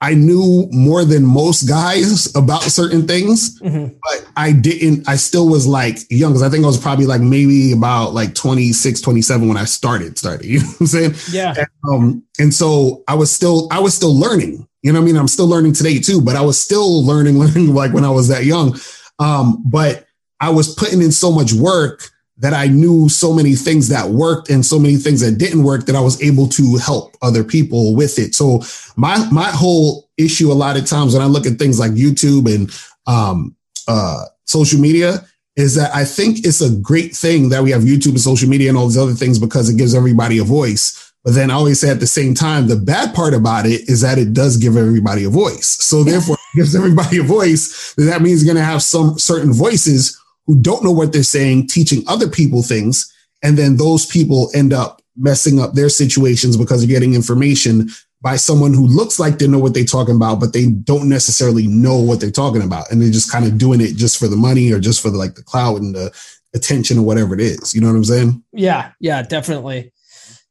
I 0.00 0.14
knew 0.14 0.68
more 0.70 1.04
than 1.04 1.24
most 1.24 1.64
guys 1.68 2.32
about 2.36 2.62
certain 2.62 3.08
things, 3.08 3.58
mm-hmm. 3.60 3.96
but 4.00 4.30
I 4.36 4.52
didn't, 4.52 5.08
I 5.08 5.16
still 5.16 5.48
was 5.48 5.66
like 5.66 5.98
young 6.08 6.32
because 6.32 6.42
I 6.42 6.48
think 6.48 6.62
I 6.62 6.68
was 6.68 6.78
probably 6.78 7.06
like 7.06 7.20
maybe 7.20 7.72
about 7.72 8.14
like 8.14 8.34
26, 8.34 9.00
27 9.00 9.48
when 9.48 9.56
I 9.56 9.64
started, 9.64 10.16
started. 10.16 10.46
You 10.48 10.60
know 10.60 10.66
what 10.66 10.80
I'm 10.80 10.86
saying? 10.86 11.14
Yeah. 11.32 11.54
And, 11.56 11.68
um, 11.92 12.22
and 12.38 12.54
so 12.54 13.02
I 13.08 13.14
was 13.14 13.32
still, 13.32 13.66
I 13.72 13.80
was 13.80 13.92
still 13.92 14.16
learning. 14.16 14.68
You 14.82 14.92
know 14.92 15.00
what 15.00 15.04
I 15.04 15.06
mean? 15.06 15.16
I'm 15.16 15.28
still 15.28 15.48
learning 15.48 15.72
today 15.72 15.98
too, 15.98 16.20
but 16.22 16.36
I 16.36 16.42
was 16.42 16.60
still 16.60 17.04
learning, 17.04 17.38
learning 17.40 17.74
like 17.74 17.92
when 17.92 18.04
I 18.04 18.10
was 18.10 18.28
that 18.28 18.44
young. 18.44 18.78
Um, 19.18 19.64
but 19.66 20.06
I 20.40 20.50
was 20.50 20.74
putting 20.74 21.02
in 21.02 21.10
so 21.10 21.32
much 21.32 21.52
work 21.52 22.08
that 22.38 22.54
I 22.54 22.66
knew 22.66 23.08
so 23.08 23.32
many 23.32 23.54
things 23.54 23.88
that 23.88 24.10
worked 24.10 24.48
and 24.48 24.64
so 24.64 24.78
many 24.78 24.96
things 24.96 25.20
that 25.20 25.38
didn't 25.38 25.64
work 25.64 25.86
that 25.86 25.96
I 25.96 26.00
was 26.00 26.22
able 26.22 26.46
to 26.48 26.76
help 26.76 27.16
other 27.20 27.42
people 27.42 27.94
with 27.94 28.18
it. 28.18 28.34
So 28.34 28.62
my 28.96 29.28
my 29.30 29.50
whole 29.50 30.08
issue 30.16 30.52
a 30.52 30.54
lot 30.54 30.76
of 30.76 30.86
times 30.86 31.14
when 31.14 31.22
I 31.22 31.26
look 31.26 31.46
at 31.46 31.58
things 31.58 31.78
like 31.78 31.92
YouTube 31.92 32.52
and 32.52 32.70
um, 33.06 33.56
uh, 33.88 34.24
social 34.44 34.80
media 34.80 35.26
is 35.56 35.74
that 35.74 35.94
I 35.94 36.04
think 36.04 36.46
it's 36.46 36.60
a 36.60 36.70
great 36.76 37.16
thing 37.16 37.48
that 37.48 37.62
we 37.62 37.72
have 37.72 37.82
YouTube 37.82 38.10
and 38.10 38.20
social 38.20 38.48
media 38.48 38.68
and 38.68 38.78
all 38.78 38.86
these 38.86 38.96
other 38.96 39.12
things 39.14 39.40
because 39.40 39.68
it 39.68 39.76
gives 39.76 39.94
everybody 39.94 40.38
a 40.38 40.44
voice. 40.44 41.12
But 41.24 41.34
then 41.34 41.50
I 41.50 41.54
always 41.54 41.80
say 41.80 41.90
at 41.90 41.98
the 41.98 42.06
same 42.06 42.32
time, 42.32 42.68
the 42.68 42.76
bad 42.76 43.12
part 43.12 43.34
about 43.34 43.66
it 43.66 43.88
is 43.88 44.02
that 44.02 44.18
it 44.18 44.32
does 44.32 44.56
give 44.56 44.76
everybody 44.76 45.24
a 45.24 45.28
voice. 45.28 45.66
So 45.66 46.04
therefore, 46.04 46.36
it 46.36 46.56
gives 46.58 46.76
everybody 46.76 47.18
a 47.18 47.24
voice. 47.24 47.92
That 47.94 48.22
means 48.22 48.44
you're 48.44 48.54
going 48.54 48.64
to 48.64 48.70
have 48.70 48.82
some 48.82 49.18
certain 49.18 49.52
voices 49.52 50.16
who 50.48 50.60
don't 50.60 50.82
know 50.82 50.90
what 50.90 51.12
they're 51.12 51.22
saying, 51.22 51.68
teaching 51.68 52.02
other 52.08 52.26
people 52.28 52.62
things. 52.62 53.14
And 53.44 53.56
then 53.56 53.76
those 53.76 54.06
people 54.06 54.50
end 54.54 54.72
up 54.72 55.00
messing 55.14 55.60
up 55.60 55.74
their 55.74 55.90
situations 55.90 56.56
because 56.56 56.80
they're 56.80 56.88
getting 56.88 57.14
information 57.14 57.90
by 58.20 58.34
someone 58.34 58.72
who 58.72 58.86
looks 58.86 59.20
like 59.20 59.38
they 59.38 59.46
know 59.46 59.58
what 59.58 59.74
they're 59.74 59.84
talking 59.84 60.16
about, 60.16 60.40
but 60.40 60.52
they 60.52 60.70
don't 60.70 61.08
necessarily 61.08 61.66
know 61.66 61.98
what 61.98 62.18
they're 62.18 62.30
talking 62.30 62.62
about. 62.62 62.90
And 62.90 63.00
they're 63.00 63.10
just 63.10 63.30
kind 63.30 63.44
of 63.44 63.58
doing 63.58 63.80
it 63.80 63.94
just 63.94 64.18
for 64.18 64.26
the 64.26 64.36
money 64.36 64.72
or 64.72 64.80
just 64.80 65.02
for 65.02 65.10
the, 65.10 65.18
like 65.18 65.34
the 65.34 65.42
clout 65.44 65.80
and 65.80 65.94
the 65.94 66.10
attention 66.54 66.98
or 66.98 67.02
whatever 67.02 67.34
it 67.34 67.40
is. 67.40 67.74
You 67.74 67.80
know 67.80 67.88
what 67.88 67.96
I'm 67.96 68.04
saying? 68.04 68.42
Yeah. 68.52 68.92
Yeah, 68.98 69.22
definitely. 69.22 69.92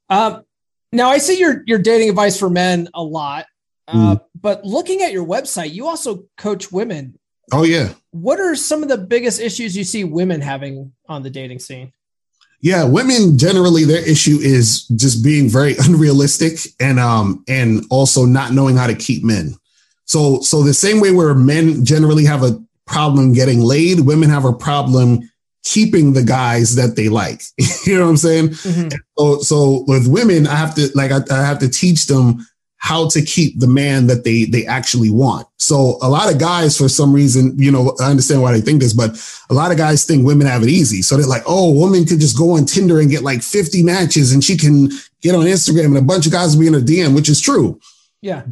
Um, 0.10 0.44
now 0.94 1.10
I 1.10 1.18
see 1.18 1.40
your, 1.40 1.64
your 1.66 1.80
dating 1.80 2.10
advice 2.10 2.40
for 2.40 2.50
men 2.50 2.88
a 2.94 3.04
lot, 3.04 3.48
uh, 3.90 4.16
mm. 4.16 4.22
but 4.40 4.64
looking 4.64 5.02
at 5.02 5.12
your 5.12 5.26
website, 5.26 5.74
you 5.74 5.88
also 5.88 6.26
coach 6.38 6.72
women. 6.72 7.18
Oh 7.52 7.64
yeah. 7.64 7.94
What 8.12 8.40
are 8.40 8.56
some 8.56 8.84
of 8.84 8.90
the 8.90 8.98
biggest 8.98 9.40
issues 9.40 9.76
you 9.76 9.84
see 9.84 10.04
women 10.04 10.42
having 10.42 10.92
on 11.08 11.24
the 11.24 11.30
dating 11.30 11.60
scene? 11.60 11.94
Yeah, 12.60 12.86
women 12.86 13.38
generally 13.38 13.84
their 13.84 14.08
issue 14.08 14.40
is 14.42 14.88
just 14.88 15.24
being 15.24 15.48
very 15.50 15.76
unrealistic 15.80 16.60
and 16.80 17.00
um 17.00 17.44
and 17.48 17.86
also 17.90 18.26
not 18.26 18.52
knowing 18.52 18.76
how 18.76 18.88
to 18.88 18.96
keep 18.96 19.24
men. 19.24 19.56
So 20.06 20.42
so 20.42 20.64
the 20.64 20.74
same 20.74 21.00
way 21.00 21.12
where 21.12 21.36
men 21.36 21.86
generally 21.86 22.26
have 22.26 22.44
a 22.44 22.62
problem 22.86 23.34
getting 23.34 23.60
laid, 23.60 24.00
women 24.00 24.30
have 24.30 24.46
a 24.46 24.54
problem 24.54 25.30
keeping 25.64 26.14
the 26.14 26.24
guys 26.24 26.76
that 26.76 26.96
they 26.96 27.10
like. 27.10 27.42
you 27.86 27.98
know 27.98 28.06
what 28.06 28.10
I'm 28.12 28.18
saying? 28.18 28.50
Mm-hmm. 28.50 28.88
So 29.18 29.40
so 29.40 29.86
with 29.88 30.08
women, 30.08 30.48
I 30.48 30.56
have 30.56 30.76
to 30.76 30.90
like 30.96 31.12
I, 31.12 31.20
I 31.32 31.46
have 31.46 31.60
to 31.60 31.70
teach 31.70 32.08
them 32.08 32.46
how 32.88 33.06
to 33.10 33.22
keep 33.22 33.60
the 33.60 33.68
man 33.68 34.08
that 34.08 34.24
they 34.24 34.46
they 34.46 34.66
actually 34.66 35.10
want. 35.10 35.46
So 35.58 35.98
a 36.02 36.08
lot 36.08 36.32
of 36.32 36.40
guys, 36.40 36.78
for 36.78 36.88
some 36.88 37.12
reason, 37.12 37.54
you 37.58 37.70
know, 37.70 37.94
I 38.00 38.10
understand 38.10 38.42
why 38.42 38.54
they 38.54 38.62
think 38.62 38.82
this, 38.82 38.94
but 38.94 39.12
a 39.50 39.54
lot 39.54 39.72
of 39.72 39.78
guys 39.78 40.06
think 40.06 40.26
women 40.26 40.48
have 40.48 40.64
it 40.64 40.70
easy. 40.70 41.02
So 41.02 41.18
they're 41.18 41.28
like, 41.28 41.44
oh, 41.46 41.74
woman 41.74 42.06
could 42.06 42.22
just 42.22 42.38
go 42.38 42.52
on 42.52 42.66
Tinder 42.66 43.02
and 43.02 43.10
get 43.10 43.24
like 43.24 43.44
50 43.44 43.84
matches 43.84 44.32
and 44.32 44.42
she 44.42 44.56
can 44.56 44.88
get 45.22 45.36
on 45.36 45.42
Instagram 45.42 45.88
and 45.88 45.98
a 45.98 46.02
bunch 46.02 46.28
of 46.28 46.32
guys 46.32 46.56
will 46.56 46.62
be 46.62 46.68
in 46.68 46.74
her 46.76 46.80
DM, 46.80 47.14
which 47.14 47.28
is 47.28 47.42
true. 47.42 47.78
Yeah. 48.22 48.44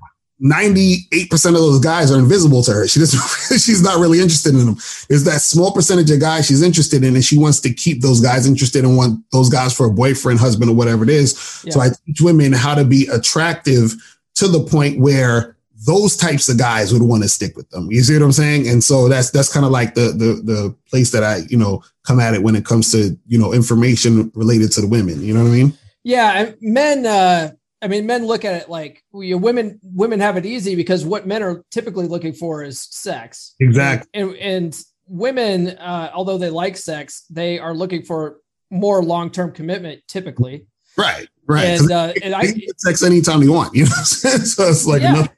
98% 0.43 1.31
of 1.47 1.53
those 1.53 1.79
guys 1.79 2.11
are 2.11 2.19
invisible 2.19 2.61
to 2.63 2.73
her. 2.73 2.87
She 2.89 2.99
doesn't, 2.99 3.59
she's 3.61 3.81
not 3.81 4.01
really 4.01 4.19
interested 4.19 4.53
in 4.53 4.65
them. 4.65 4.75
Is 5.07 5.23
that 5.23 5.39
small 5.39 5.71
percentage 5.71 6.11
of 6.11 6.19
guys 6.19 6.45
she's 6.45 6.61
interested 6.61 7.05
in, 7.05 7.15
and 7.15 7.23
she 7.23 7.37
wants 7.37 7.61
to 7.61 7.73
keep 7.73 8.01
those 8.01 8.19
guys 8.19 8.45
interested 8.45 8.83
and 8.83 8.97
want 8.97 9.23
those 9.31 9.47
guys 9.47 9.73
for 9.73 9.85
a 9.85 9.91
boyfriend, 9.91 10.39
husband, 10.39 10.69
or 10.69 10.75
whatever 10.75 11.05
it 11.05 11.09
is. 11.09 11.61
Yeah. 11.63 11.71
So 11.71 11.79
I 11.79 11.89
teach 12.05 12.19
women 12.19 12.51
how 12.51 12.75
to 12.75 12.83
be 12.83 13.07
attractive 13.07 13.93
to 14.35 14.47
the 14.47 14.63
point 14.63 14.99
where 14.99 15.55
those 15.85 16.15
types 16.15 16.49
of 16.49 16.57
guys 16.57 16.93
would 16.93 17.01
want 17.01 17.23
to 17.23 17.29
stick 17.29 17.55
with 17.55 17.69
them. 17.69 17.91
You 17.91 18.01
see 18.01 18.13
what 18.13 18.23
I'm 18.23 18.31
saying? 18.31 18.67
And 18.67 18.83
so 18.83 19.09
that's 19.09 19.29
that's 19.31 19.51
kind 19.51 19.65
of 19.65 19.71
like 19.71 19.93
the 19.93 20.11
the 20.11 20.41
the 20.43 20.75
place 20.89 21.11
that 21.11 21.23
I, 21.23 21.41
you 21.49 21.57
know, 21.57 21.83
come 22.03 22.19
at 22.19 22.33
it 22.33 22.43
when 22.43 22.55
it 22.55 22.65
comes 22.65 22.91
to, 22.91 23.17
you 23.27 23.37
know, 23.37 23.53
information 23.53 24.31
related 24.35 24.71
to 24.73 24.81
the 24.81 24.87
women. 24.87 25.21
You 25.21 25.33
know 25.33 25.43
what 25.43 25.49
I 25.49 25.53
mean? 25.53 25.77
Yeah, 26.03 26.31
And 26.33 26.55
men 26.61 27.05
uh 27.05 27.51
I 27.81 27.87
mean, 27.87 28.05
men 28.05 28.25
look 28.25 28.45
at 28.45 28.61
it 28.61 28.69
like 28.69 29.03
well, 29.11 29.37
women. 29.37 29.79
Women 29.83 30.19
have 30.19 30.37
it 30.37 30.45
easy 30.45 30.75
because 30.75 31.05
what 31.05 31.27
men 31.27 31.43
are 31.43 31.63
typically 31.71 32.07
looking 32.07 32.33
for 32.33 32.63
is 32.63 32.81
sex. 32.81 33.53
Exactly. 33.59 34.09
And, 34.13 34.35
and 34.37 34.79
women, 35.07 35.69
uh, 35.69 36.09
although 36.13 36.37
they 36.37 36.49
like 36.49 36.77
sex, 36.77 37.25
they 37.29 37.59
are 37.59 37.75
looking 37.75 38.01
for 38.01 38.37
more 38.71 39.03
long-term 39.03 39.51
commitment 39.51 40.01
typically. 40.07 40.65
Right. 40.97 41.27
Right. 41.47 41.79
And, 41.79 41.91
uh, 41.91 42.13
and 42.23 42.35
I 42.35 42.53
sex 42.77 43.03
anytime 43.03 43.43
you 43.43 43.53
want. 43.53 43.75
You 43.75 43.83
know, 43.83 43.89
so 44.03 44.29
it's 44.67 44.85
like 44.85 45.01
yeah. 45.01 45.13
Nothing. 45.13 45.35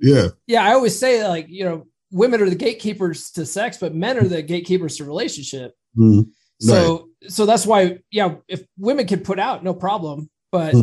yeah. 0.00 0.26
Yeah. 0.46 0.64
I 0.64 0.72
always 0.74 0.98
say 0.98 1.26
like 1.26 1.48
you 1.48 1.64
know, 1.64 1.86
women 2.10 2.40
are 2.42 2.50
the 2.50 2.56
gatekeepers 2.56 3.30
to 3.32 3.46
sex, 3.46 3.78
but 3.78 3.94
men 3.94 4.18
are 4.18 4.28
the 4.28 4.42
gatekeepers 4.42 4.96
to 4.96 5.04
relationship. 5.04 5.74
Mm-hmm. 5.96 6.30
So 6.60 7.08
right. 7.22 7.30
so 7.30 7.46
that's 7.46 7.66
why 7.66 7.98
yeah, 8.10 8.36
if 8.48 8.62
women 8.78 9.06
can 9.06 9.20
put 9.20 9.38
out, 9.38 9.64
no 9.64 9.74
problem, 9.74 10.30
but. 10.50 10.74
Mm-hmm 10.74 10.80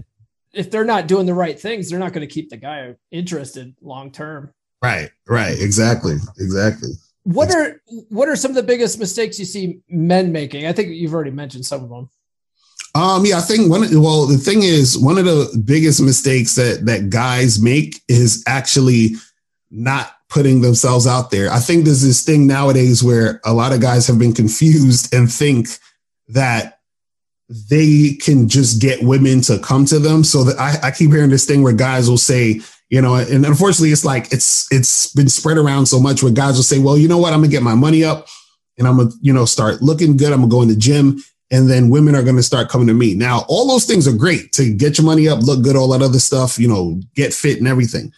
if 0.58 0.72
they're 0.72 0.84
not 0.86 1.08
doing 1.08 1.26
the 1.26 1.34
right 1.34 1.60
things, 1.60 1.90
they're 1.90 2.00
not 2.00 2.14
going 2.14 2.28
to 2.28 2.34
keep 2.34 2.50
the 2.50 2.58
guy 2.58 2.96
interested 3.12 3.76
long 3.82 4.12
term. 4.12 4.54
Right, 4.82 5.10
right, 5.28 5.58
exactly, 5.60 6.16
exactly. 6.40 6.90
What 7.24 7.54
are 7.54 7.82
what 8.10 8.30
are 8.30 8.36
some 8.36 8.52
of 8.52 8.56
the 8.56 8.64
biggest 8.64 9.00
mistakes 9.00 9.38
you 9.38 9.46
see 9.46 9.80
men 9.90 10.32
making? 10.32 10.66
I 10.66 10.72
think 10.72 10.90
you've 10.90 11.14
already 11.14 11.32
mentioned 11.32 11.66
some 11.66 11.84
of 11.84 11.90
them. 11.90 12.10
Um, 12.98 13.28
yeah, 13.28 13.38
I 13.38 13.42
think 13.42 13.70
one. 13.70 13.82
Well, 14.02 14.26
the 14.26 14.40
thing 14.40 14.64
is, 14.64 14.98
one 14.98 15.20
of 15.20 15.26
the 15.26 15.62
biggest 15.64 16.02
mistakes 16.02 16.56
that 16.56 16.88
that 16.88 17.12
guys 17.12 17.62
make 17.62 18.02
is 18.08 18.44
actually 18.48 19.12
not 19.70 20.14
putting 20.30 20.62
themselves 20.62 21.06
out 21.06 21.30
there. 21.30 21.52
I 21.52 21.60
think 21.60 21.86
there's 21.86 22.02
this 22.02 22.24
thing 22.24 22.48
nowadays 22.48 23.04
where 23.04 23.40
a 23.46 23.54
lot 23.54 23.72
of 23.72 23.82
guys 23.82 24.08
have 24.08 24.18
been 24.18 24.34
confused 24.34 25.14
and 25.14 25.32
think 25.32 25.68
that 26.30 26.80
they 27.70 28.18
can 28.20 28.50
just 28.50 28.82
get 28.82 29.04
women 29.04 29.42
to 29.42 29.60
come 29.60 29.86
to 29.86 30.00
them. 30.00 30.24
So 30.24 30.44
that 30.46 30.60
I, 30.60 30.88
I 30.88 30.92
keep 30.92 31.12
hearing 31.12 31.30
this 31.30 31.46
thing 31.46 31.62
where 31.62 31.74
guys 31.74 32.10
will 32.10 32.18
say, 32.18 32.62
you 32.90 33.00
know, 33.00 33.14
and 33.14 33.46
unfortunately 33.46 33.92
it's 33.92 34.06
like 34.06 34.34
it's 34.34 34.68
it's 34.72 35.14
been 35.14 35.30
spread 35.30 35.60
around 35.60 35.86
so 35.86 36.00
much 36.00 36.24
where 36.24 36.34
guys 36.34 36.56
will 36.56 36.64
say, 36.64 36.80
well, 36.80 36.98
you 36.98 37.08
know 37.08 37.20
what, 37.20 37.32
I'm 37.32 37.42
gonna 37.42 37.52
get 37.52 37.62
my 37.62 37.76
money 37.76 38.04
up 38.04 38.28
and 38.80 38.88
I'm 38.88 38.98
gonna, 38.98 39.12
you 39.22 39.34
know, 39.34 39.46
start 39.46 39.84
looking 39.84 40.18
good. 40.18 40.34
I'm 40.34 40.40
gonna 40.40 40.50
go 40.50 40.64
in 40.64 40.68
the 40.68 40.76
gym. 40.76 41.24
And 41.50 41.70
then 41.70 41.90
women 41.90 42.14
are 42.16 42.24
going 42.24 42.36
to 42.36 42.44
start 42.44 42.70
coming 42.70 42.88
to 42.88 42.94
me. 42.94 43.16
Now, 43.16 43.46
all 43.48 43.68
those 43.68 43.86
things 43.86 44.08
are 44.08 44.16
great 44.16 44.52
to 44.54 44.74
get 44.74 44.98
your 44.98 45.06
money 45.06 45.30
up, 45.30 45.40
look 45.42 45.64
good, 45.64 45.78
all 45.78 45.90
that 45.90 46.02
other 46.02 46.20
stuff, 46.20 46.60
you 46.60 46.68
know, 46.68 47.00
get 47.16 47.34
fit 47.34 47.58
and 47.60 47.68
everything. 47.68 48.12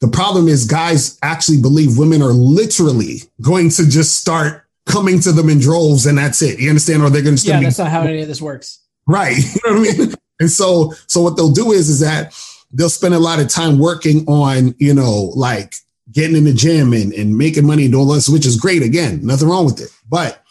The 0.00 0.08
problem 0.08 0.48
is 0.48 0.64
guys 0.64 1.18
actually 1.22 1.60
believe 1.60 1.98
women 1.98 2.22
are 2.22 2.32
literally 2.32 3.22
going 3.40 3.70
to 3.70 3.88
just 3.88 4.18
start 4.18 4.66
coming 4.86 5.18
to 5.20 5.32
them 5.32 5.48
in 5.48 5.58
droves 5.58 6.06
and 6.06 6.18
that's 6.18 6.42
it. 6.42 6.60
You 6.60 6.68
understand? 6.68 7.02
Or 7.02 7.10
they're 7.10 7.22
going 7.22 7.36
to 7.36 7.46
yeah, 7.46 7.58
be- 7.58 7.64
that's 7.64 7.78
not 7.78 7.90
how 7.90 8.02
any 8.02 8.20
of 8.20 8.28
this 8.28 8.42
works. 8.42 8.82
Right. 9.06 9.36
You 9.64 9.72
know 9.72 9.80
what 9.80 9.94
I 9.94 9.98
mean? 9.98 10.14
and 10.40 10.50
so, 10.50 10.92
so 11.06 11.22
what 11.22 11.36
they'll 11.36 11.52
do 11.52 11.72
is, 11.72 11.88
is 11.88 12.00
that 12.00 12.34
they'll 12.72 12.90
spend 12.90 13.14
a 13.14 13.18
lot 13.18 13.40
of 13.40 13.48
time 13.48 13.78
working 13.78 14.26
on, 14.28 14.74
you 14.78 14.94
know, 14.94 15.32
like 15.34 15.74
getting 16.12 16.36
in 16.36 16.44
the 16.44 16.52
gym 16.52 16.92
and, 16.92 17.12
and 17.12 17.36
making 17.36 17.66
money 17.66 17.86
and 17.86 17.94
all 17.94 18.06
this, 18.06 18.28
which 18.28 18.46
is 18.46 18.56
great. 18.56 18.82
Again, 18.82 19.24
nothing 19.24 19.48
wrong 19.48 19.64
with 19.64 19.80
it. 19.80 19.90
But 20.08 20.43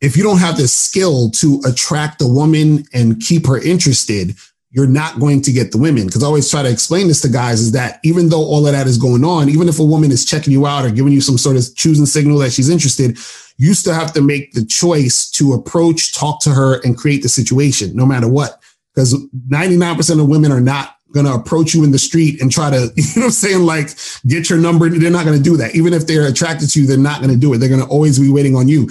if 0.00 0.16
you 0.16 0.22
don't 0.22 0.38
have 0.38 0.56
the 0.56 0.68
skill 0.68 1.30
to 1.30 1.60
attract 1.66 2.20
a 2.22 2.26
woman 2.26 2.84
and 2.92 3.20
keep 3.20 3.46
her 3.46 3.62
interested, 3.62 4.36
you're 4.70 4.86
not 4.86 5.18
going 5.18 5.40
to 5.42 5.52
get 5.52 5.72
the 5.72 5.78
women. 5.78 6.06
Because 6.06 6.22
I 6.22 6.26
always 6.26 6.50
try 6.50 6.62
to 6.62 6.70
explain 6.70 7.08
this 7.08 7.22
to 7.22 7.28
guys 7.28 7.60
is 7.60 7.72
that 7.72 7.98
even 8.04 8.28
though 8.28 8.42
all 8.42 8.66
of 8.66 8.72
that 8.72 8.86
is 8.86 8.98
going 8.98 9.24
on, 9.24 9.48
even 9.48 9.68
if 9.68 9.78
a 9.78 9.84
woman 9.84 10.10
is 10.10 10.24
checking 10.26 10.52
you 10.52 10.66
out 10.66 10.84
or 10.84 10.90
giving 10.90 11.12
you 11.12 11.20
some 11.20 11.38
sort 11.38 11.56
of 11.56 11.64
choosing 11.76 12.04
signal 12.04 12.38
that 12.38 12.52
she's 12.52 12.68
interested, 12.68 13.16
you 13.56 13.72
still 13.72 13.94
have 13.94 14.12
to 14.12 14.20
make 14.20 14.52
the 14.52 14.66
choice 14.66 15.30
to 15.30 15.54
approach, 15.54 16.14
talk 16.14 16.42
to 16.42 16.50
her, 16.50 16.80
and 16.82 16.98
create 16.98 17.22
the 17.22 17.28
situation, 17.28 17.96
no 17.96 18.04
matter 18.04 18.28
what. 18.28 18.60
Because 18.94 19.14
99% 19.48 20.20
of 20.20 20.28
women 20.28 20.52
are 20.52 20.60
not 20.60 20.96
going 21.12 21.24
to 21.24 21.32
approach 21.32 21.72
you 21.72 21.84
in 21.84 21.90
the 21.90 21.98
street 21.98 22.42
and 22.42 22.52
try 22.52 22.68
to, 22.68 22.92
you 22.96 23.02
know 23.16 23.22
what 23.22 23.24
I'm 23.24 23.30
saying, 23.30 23.62
like 23.62 23.90
get 24.26 24.50
your 24.50 24.58
number. 24.58 24.90
They're 24.90 25.10
not 25.10 25.24
going 25.24 25.38
to 25.38 25.42
do 25.42 25.56
that. 25.56 25.74
Even 25.74 25.94
if 25.94 26.06
they're 26.06 26.26
attracted 26.26 26.68
to 26.70 26.80
you, 26.80 26.86
they're 26.86 26.98
not 26.98 27.22
going 27.22 27.32
to 27.32 27.38
do 27.38 27.54
it. 27.54 27.58
They're 27.58 27.70
going 27.70 27.80
to 27.80 27.88
always 27.88 28.18
be 28.18 28.30
waiting 28.30 28.56
on 28.56 28.68
you. 28.68 28.90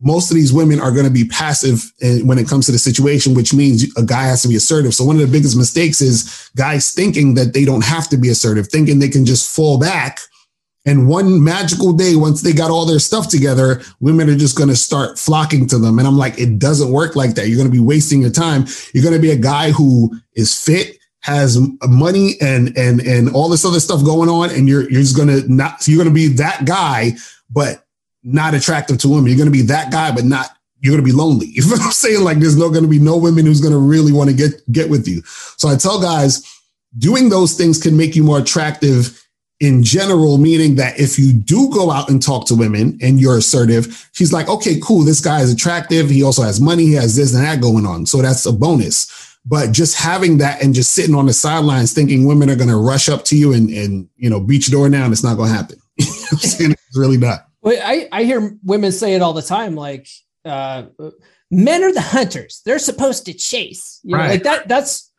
Most 0.00 0.30
of 0.30 0.36
these 0.36 0.52
women 0.52 0.80
are 0.80 0.92
going 0.92 1.06
to 1.06 1.10
be 1.10 1.24
passive 1.24 1.92
when 2.22 2.38
it 2.38 2.48
comes 2.48 2.66
to 2.66 2.72
the 2.72 2.78
situation, 2.78 3.34
which 3.34 3.52
means 3.52 3.84
a 3.96 4.02
guy 4.02 4.24
has 4.24 4.42
to 4.42 4.48
be 4.48 4.56
assertive. 4.56 4.94
So 4.94 5.04
one 5.04 5.16
of 5.16 5.22
the 5.22 5.32
biggest 5.32 5.56
mistakes 5.56 6.00
is 6.00 6.50
guys 6.56 6.92
thinking 6.92 7.34
that 7.34 7.52
they 7.52 7.64
don't 7.64 7.84
have 7.84 8.08
to 8.10 8.16
be 8.16 8.28
assertive, 8.28 8.68
thinking 8.68 8.98
they 8.98 9.08
can 9.08 9.24
just 9.24 9.54
fall 9.54 9.78
back 9.78 10.20
and 10.88 11.06
one 11.06 11.44
magical 11.44 11.92
day, 11.92 12.16
once 12.16 12.40
they 12.40 12.54
got 12.54 12.70
all 12.70 12.86
their 12.86 12.98
stuff 12.98 13.28
together, 13.28 13.82
women 14.00 14.30
are 14.30 14.36
just 14.36 14.56
going 14.56 14.70
to 14.70 14.76
start 14.76 15.18
flocking 15.18 15.66
to 15.68 15.78
them. 15.78 15.98
And 15.98 16.08
I'm 16.08 16.16
like, 16.16 16.38
it 16.38 16.58
doesn't 16.58 16.90
work 16.90 17.14
like 17.14 17.34
that. 17.34 17.46
You're 17.46 17.58
going 17.58 17.68
to 17.68 17.72
be 17.72 17.78
wasting 17.78 18.22
your 18.22 18.30
time. 18.30 18.64
You're 18.94 19.04
going 19.04 19.14
to 19.14 19.20
be 19.20 19.30
a 19.30 19.36
guy 19.36 19.70
who 19.70 20.16
is 20.34 20.58
fit, 20.58 20.96
has 21.20 21.58
uh, 21.58 21.86
money 21.88 22.36
and 22.40 22.74
and 22.78 23.00
and 23.00 23.28
all 23.34 23.50
this 23.50 23.66
other 23.66 23.80
stuff 23.80 24.02
going 24.02 24.30
on, 24.30 24.48
and 24.50 24.66
you're 24.66 24.88
you're 24.90 25.02
just 25.02 25.16
going 25.16 25.28
to 25.28 25.52
not. 25.52 25.86
you're 25.86 26.02
going 26.02 26.08
to 26.08 26.14
be 26.14 26.28
that 26.28 26.64
guy, 26.64 27.12
but 27.50 27.84
not 28.22 28.54
attractive 28.54 28.98
to 28.98 29.08
women. 29.08 29.26
You're 29.26 29.36
going 29.36 29.52
to 29.52 29.58
be 29.58 29.62
that 29.62 29.90
guy, 29.92 30.10
but 30.12 30.24
not. 30.24 30.50
You're 30.80 30.92
going 30.92 31.04
to 31.04 31.10
be 31.10 31.16
lonely. 31.16 31.46
You 31.54 31.62
know 31.62 31.72
what 31.72 31.86
I'm 31.86 31.90
saying? 31.90 32.22
Like, 32.22 32.38
there's 32.38 32.56
no 32.56 32.70
going 32.70 32.84
to 32.84 32.88
be 32.88 33.00
no 33.00 33.16
women 33.16 33.46
who's 33.46 33.60
going 33.60 33.72
to 33.72 33.78
really 33.78 34.12
want 34.12 34.30
to 34.30 34.36
get 34.36 34.70
get 34.70 34.88
with 34.90 35.08
you. 35.08 35.22
So 35.24 35.68
I 35.68 35.76
tell 35.76 36.00
guys, 36.00 36.44
doing 36.98 37.28
those 37.28 37.54
things 37.54 37.82
can 37.82 37.96
make 37.96 38.14
you 38.14 38.22
more 38.22 38.38
attractive 38.38 39.20
in 39.60 39.82
general, 39.82 40.38
meaning 40.38 40.76
that 40.76 40.98
if 41.00 41.18
you 41.18 41.32
do 41.32 41.68
go 41.70 41.90
out 41.90 42.08
and 42.08 42.22
talk 42.22 42.46
to 42.46 42.54
women 42.54 42.96
and 43.02 43.20
you're 43.20 43.38
assertive, 43.38 44.08
she's 44.12 44.32
like, 44.32 44.48
okay, 44.48 44.78
cool. 44.80 45.02
This 45.02 45.20
guy 45.20 45.40
is 45.40 45.52
attractive. 45.52 46.08
He 46.08 46.22
also 46.22 46.42
has 46.42 46.60
money. 46.60 46.84
He 46.84 46.94
has 46.94 47.16
this 47.16 47.34
and 47.34 47.44
that 47.44 47.60
going 47.60 47.84
on. 47.84 48.06
So 48.06 48.22
that's 48.22 48.46
a 48.46 48.52
bonus. 48.52 49.36
But 49.44 49.72
just 49.72 49.98
having 49.98 50.38
that 50.38 50.62
and 50.62 50.74
just 50.74 50.92
sitting 50.92 51.14
on 51.14 51.26
the 51.26 51.32
sidelines 51.32 51.92
thinking 51.92 52.26
women 52.26 52.50
are 52.50 52.56
going 52.56 52.68
to 52.68 52.76
rush 52.76 53.08
up 53.08 53.24
to 53.26 53.36
you 53.36 53.52
and, 53.52 53.68
and, 53.70 54.08
you 54.16 54.30
know, 54.30 54.40
beat 54.40 54.68
your 54.68 54.78
door 54.78 54.90
down, 54.90 55.10
it's 55.10 55.24
not 55.24 55.36
going 55.36 55.50
to 55.50 55.56
happen. 55.56 55.78
it's 55.96 56.96
really 56.96 57.16
not. 57.16 57.47
Well, 57.62 57.80
I, 57.84 58.08
I 58.12 58.24
hear 58.24 58.56
women 58.62 58.92
say 58.92 59.14
it 59.14 59.22
all 59.22 59.32
the 59.32 59.42
time. 59.42 59.74
Like, 59.74 60.08
uh, 60.44 60.84
men 61.50 61.82
are 61.82 61.92
the 61.92 62.00
hunters. 62.00 62.62
They're 62.64 62.78
supposed 62.78 63.26
to 63.26 63.34
chase. 63.34 64.00
You 64.02 64.12
know, 64.12 64.18
right. 64.18 64.30
like 64.30 64.42
that. 64.44 64.68
That's 64.68 65.12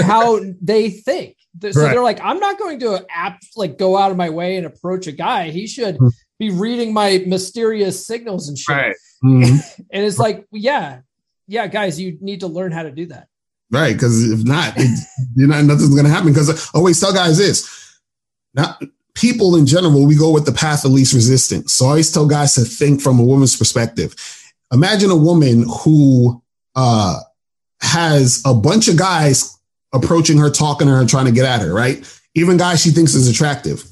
how 0.00 0.40
they 0.60 0.90
think. 0.90 1.36
So 1.60 1.68
right. 1.68 1.92
they're 1.92 2.02
like, 2.02 2.20
I'm 2.20 2.40
not 2.40 2.58
going 2.58 2.80
to 2.80 3.04
app 3.10 3.40
like 3.54 3.78
go 3.78 3.96
out 3.96 4.10
of 4.10 4.16
my 4.16 4.30
way 4.30 4.56
and 4.56 4.66
approach 4.66 5.06
a 5.06 5.12
guy. 5.12 5.50
He 5.50 5.66
should 5.66 5.96
mm-hmm. 5.96 6.08
be 6.38 6.50
reading 6.50 6.92
my 6.92 7.22
mysterious 7.26 8.04
signals 8.04 8.48
and 8.48 8.58
shit. 8.58 8.76
Right. 8.76 8.96
Mm-hmm. 9.24 9.82
and 9.90 10.04
it's 10.04 10.18
like, 10.18 10.44
yeah, 10.52 11.00
yeah, 11.48 11.66
guys, 11.66 11.98
you 11.98 12.18
need 12.20 12.40
to 12.40 12.46
learn 12.46 12.72
how 12.72 12.82
to 12.82 12.90
do 12.90 13.06
that. 13.06 13.26
Right. 13.70 13.94
Because 13.94 14.30
if 14.30 14.44
not, 14.44 14.76
you 14.76 15.46
know, 15.46 15.62
nothing's 15.62 15.94
going 15.94 16.04
to 16.04 16.10
happen. 16.10 16.28
Because 16.28 16.50
I 16.50 16.76
always 16.76 17.00
tell 17.00 17.14
guys 17.14 17.38
this. 17.38 17.98
Now, 18.52 18.78
people 19.14 19.56
in 19.56 19.66
general, 19.66 20.06
we 20.06 20.16
go 20.16 20.30
with 20.30 20.44
the 20.44 20.52
path 20.52 20.84
of 20.84 20.92
least 20.92 21.14
resistance. 21.14 21.72
So 21.72 21.86
I 21.86 21.88
always 21.90 22.12
tell 22.12 22.26
guys 22.26 22.54
to 22.54 22.62
think 22.62 23.00
from 23.00 23.18
a 23.18 23.24
woman's 23.24 23.56
perspective. 23.56 24.14
Imagine 24.72 25.10
a 25.10 25.16
woman 25.16 25.64
who 25.82 26.42
uh, 26.74 27.20
has 27.80 28.42
a 28.44 28.54
bunch 28.54 28.88
of 28.88 28.96
guys 28.96 29.56
approaching 29.92 30.38
her, 30.38 30.50
talking 30.50 30.88
to 30.88 30.94
her, 30.94 31.06
trying 31.06 31.26
to 31.26 31.32
get 31.32 31.46
at 31.46 31.60
her, 31.60 31.72
right? 31.72 32.04
Even 32.34 32.56
guys 32.56 32.82
she 32.82 32.90
thinks 32.90 33.14
is 33.14 33.28
attractive. 33.28 33.84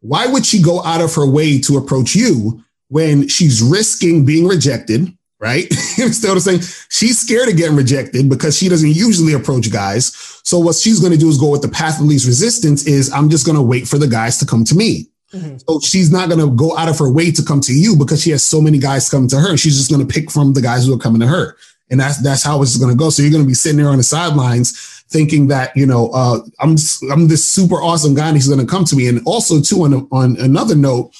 Why 0.00 0.26
would 0.26 0.46
she 0.46 0.62
go 0.62 0.82
out 0.82 1.02
of 1.02 1.14
her 1.14 1.26
way 1.26 1.60
to 1.60 1.76
approach 1.76 2.14
you 2.14 2.62
when 2.88 3.28
she's 3.28 3.62
risking 3.62 4.24
being 4.24 4.46
rejected? 4.46 5.12
Right. 5.40 5.64
Instead 5.98 6.36
of 6.36 6.42
saying 6.42 6.60
she's 6.90 7.18
scared 7.18 7.48
of 7.48 7.56
getting 7.56 7.74
rejected 7.74 8.28
because 8.28 8.56
she 8.56 8.68
doesn't 8.68 8.90
usually 8.90 9.32
approach 9.32 9.72
guys. 9.72 10.14
So 10.44 10.58
what 10.58 10.76
she's 10.76 11.00
going 11.00 11.12
to 11.12 11.18
do 11.18 11.28
is 11.28 11.38
go 11.38 11.48
with 11.50 11.62
the 11.62 11.68
path 11.68 11.98
of 11.98 12.06
least 12.06 12.26
resistance 12.26 12.86
is 12.86 13.10
I'm 13.10 13.30
just 13.30 13.46
going 13.46 13.56
to 13.56 13.62
wait 13.62 13.88
for 13.88 13.96
the 13.96 14.06
guys 14.06 14.36
to 14.38 14.46
come 14.46 14.64
to 14.64 14.74
me. 14.74 15.06
Mm-hmm. 15.32 15.56
So 15.58 15.80
she's 15.80 16.12
not 16.12 16.28
going 16.28 16.40
to 16.40 16.54
go 16.54 16.76
out 16.76 16.88
of 16.90 16.98
her 16.98 17.10
way 17.10 17.30
to 17.30 17.42
come 17.42 17.62
to 17.62 17.72
you 17.72 17.96
because 17.96 18.22
she 18.22 18.30
has 18.30 18.44
so 18.44 18.60
many 18.60 18.78
guys 18.78 19.08
coming 19.08 19.28
to 19.30 19.38
her. 19.38 19.56
She's 19.56 19.78
just 19.78 19.90
going 19.90 20.06
to 20.06 20.12
pick 20.12 20.30
from 20.30 20.52
the 20.52 20.60
guys 20.60 20.86
who 20.86 20.94
are 20.94 20.98
coming 20.98 21.20
to 21.20 21.26
her. 21.26 21.56
And 21.90 21.98
that's, 21.98 22.22
that's 22.22 22.42
how 22.42 22.60
it's 22.62 22.76
going 22.76 22.90
to 22.90 22.98
go. 22.98 23.08
So 23.08 23.22
you're 23.22 23.32
going 23.32 23.42
to 23.42 23.48
be 23.48 23.54
sitting 23.54 23.78
there 23.78 23.88
on 23.88 23.96
the 23.96 24.02
sidelines 24.02 25.00
thinking 25.10 25.48
that 25.48 25.76
you 25.76 25.86
know 25.86 26.10
uh, 26.10 26.38
I'm 26.60 26.76
I'm 27.10 27.28
this 27.28 27.44
super 27.44 27.76
awesome 27.76 28.14
guy 28.14 28.28
and 28.28 28.36
he's 28.36 28.48
going 28.48 28.60
to 28.60 28.66
come 28.66 28.84
to 28.86 28.96
me. 28.96 29.08
And 29.08 29.20
also 29.26 29.60
too 29.60 29.82
on 29.82 30.08
on 30.12 30.36
another 30.38 30.74
note, 30.74 31.12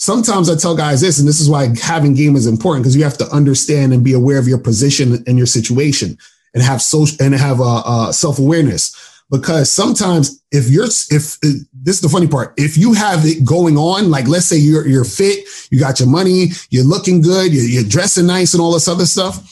sometimes 0.00 0.48
I 0.48 0.56
tell 0.56 0.74
guys 0.74 1.02
this, 1.02 1.18
and 1.18 1.28
this 1.28 1.40
is 1.40 1.48
why 1.48 1.68
having 1.80 2.14
game 2.14 2.34
is 2.34 2.46
important 2.46 2.82
because 2.82 2.96
you 2.96 3.04
have 3.04 3.18
to 3.18 3.28
understand 3.28 3.92
and 3.92 4.02
be 4.02 4.14
aware 4.14 4.38
of 4.38 4.48
your 4.48 4.58
position 4.58 5.22
and 5.26 5.36
your 5.36 5.46
situation 5.46 6.16
and 6.54 6.62
have 6.62 6.82
social 6.82 7.16
and 7.20 7.34
have 7.34 7.60
a 7.60 7.62
uh, 7.62 7.82
uh, 7.84 8.12
self 8.12 8.38
awareness. 8.38 8.96
Because 9.30 9.70
sometimes 9.70 10.42
if 10.50 10.68
you're 10.70 10.86
if 10.86 11.38
this 11.40 11.94
is 11.94 12.00
the 12.00 12.08
funny 12.08 12.26
part, 12.26 12.52
if 12.56 12.76
you 12.76 12.94
have 12.94 13.24
it 13.24 13.44
going 13.44 13.76
on, 13.76 14.10
like 14.10 14.26
let's 14.26 14.46
say 14.46 14.56
you're 14.56 14.88
you're 14.88 15.04
fit, 15.04 15.46
you 15.70 15.78
got 15.78 16.00
your 16.00 16.08
money, 16.08 16.48
you're 16.70 16.84
looking 16.84 17.20
good, 17.20 17.52
you're, 17.52 17.64
you're 17.64 17.84
dressing 17.88 18.26
nice, 18.26 18.54
and 18.54 18.60
all 18.60 18.72
this 18.72 18.88
other 18.88 19.06
stuff 19.06 19.46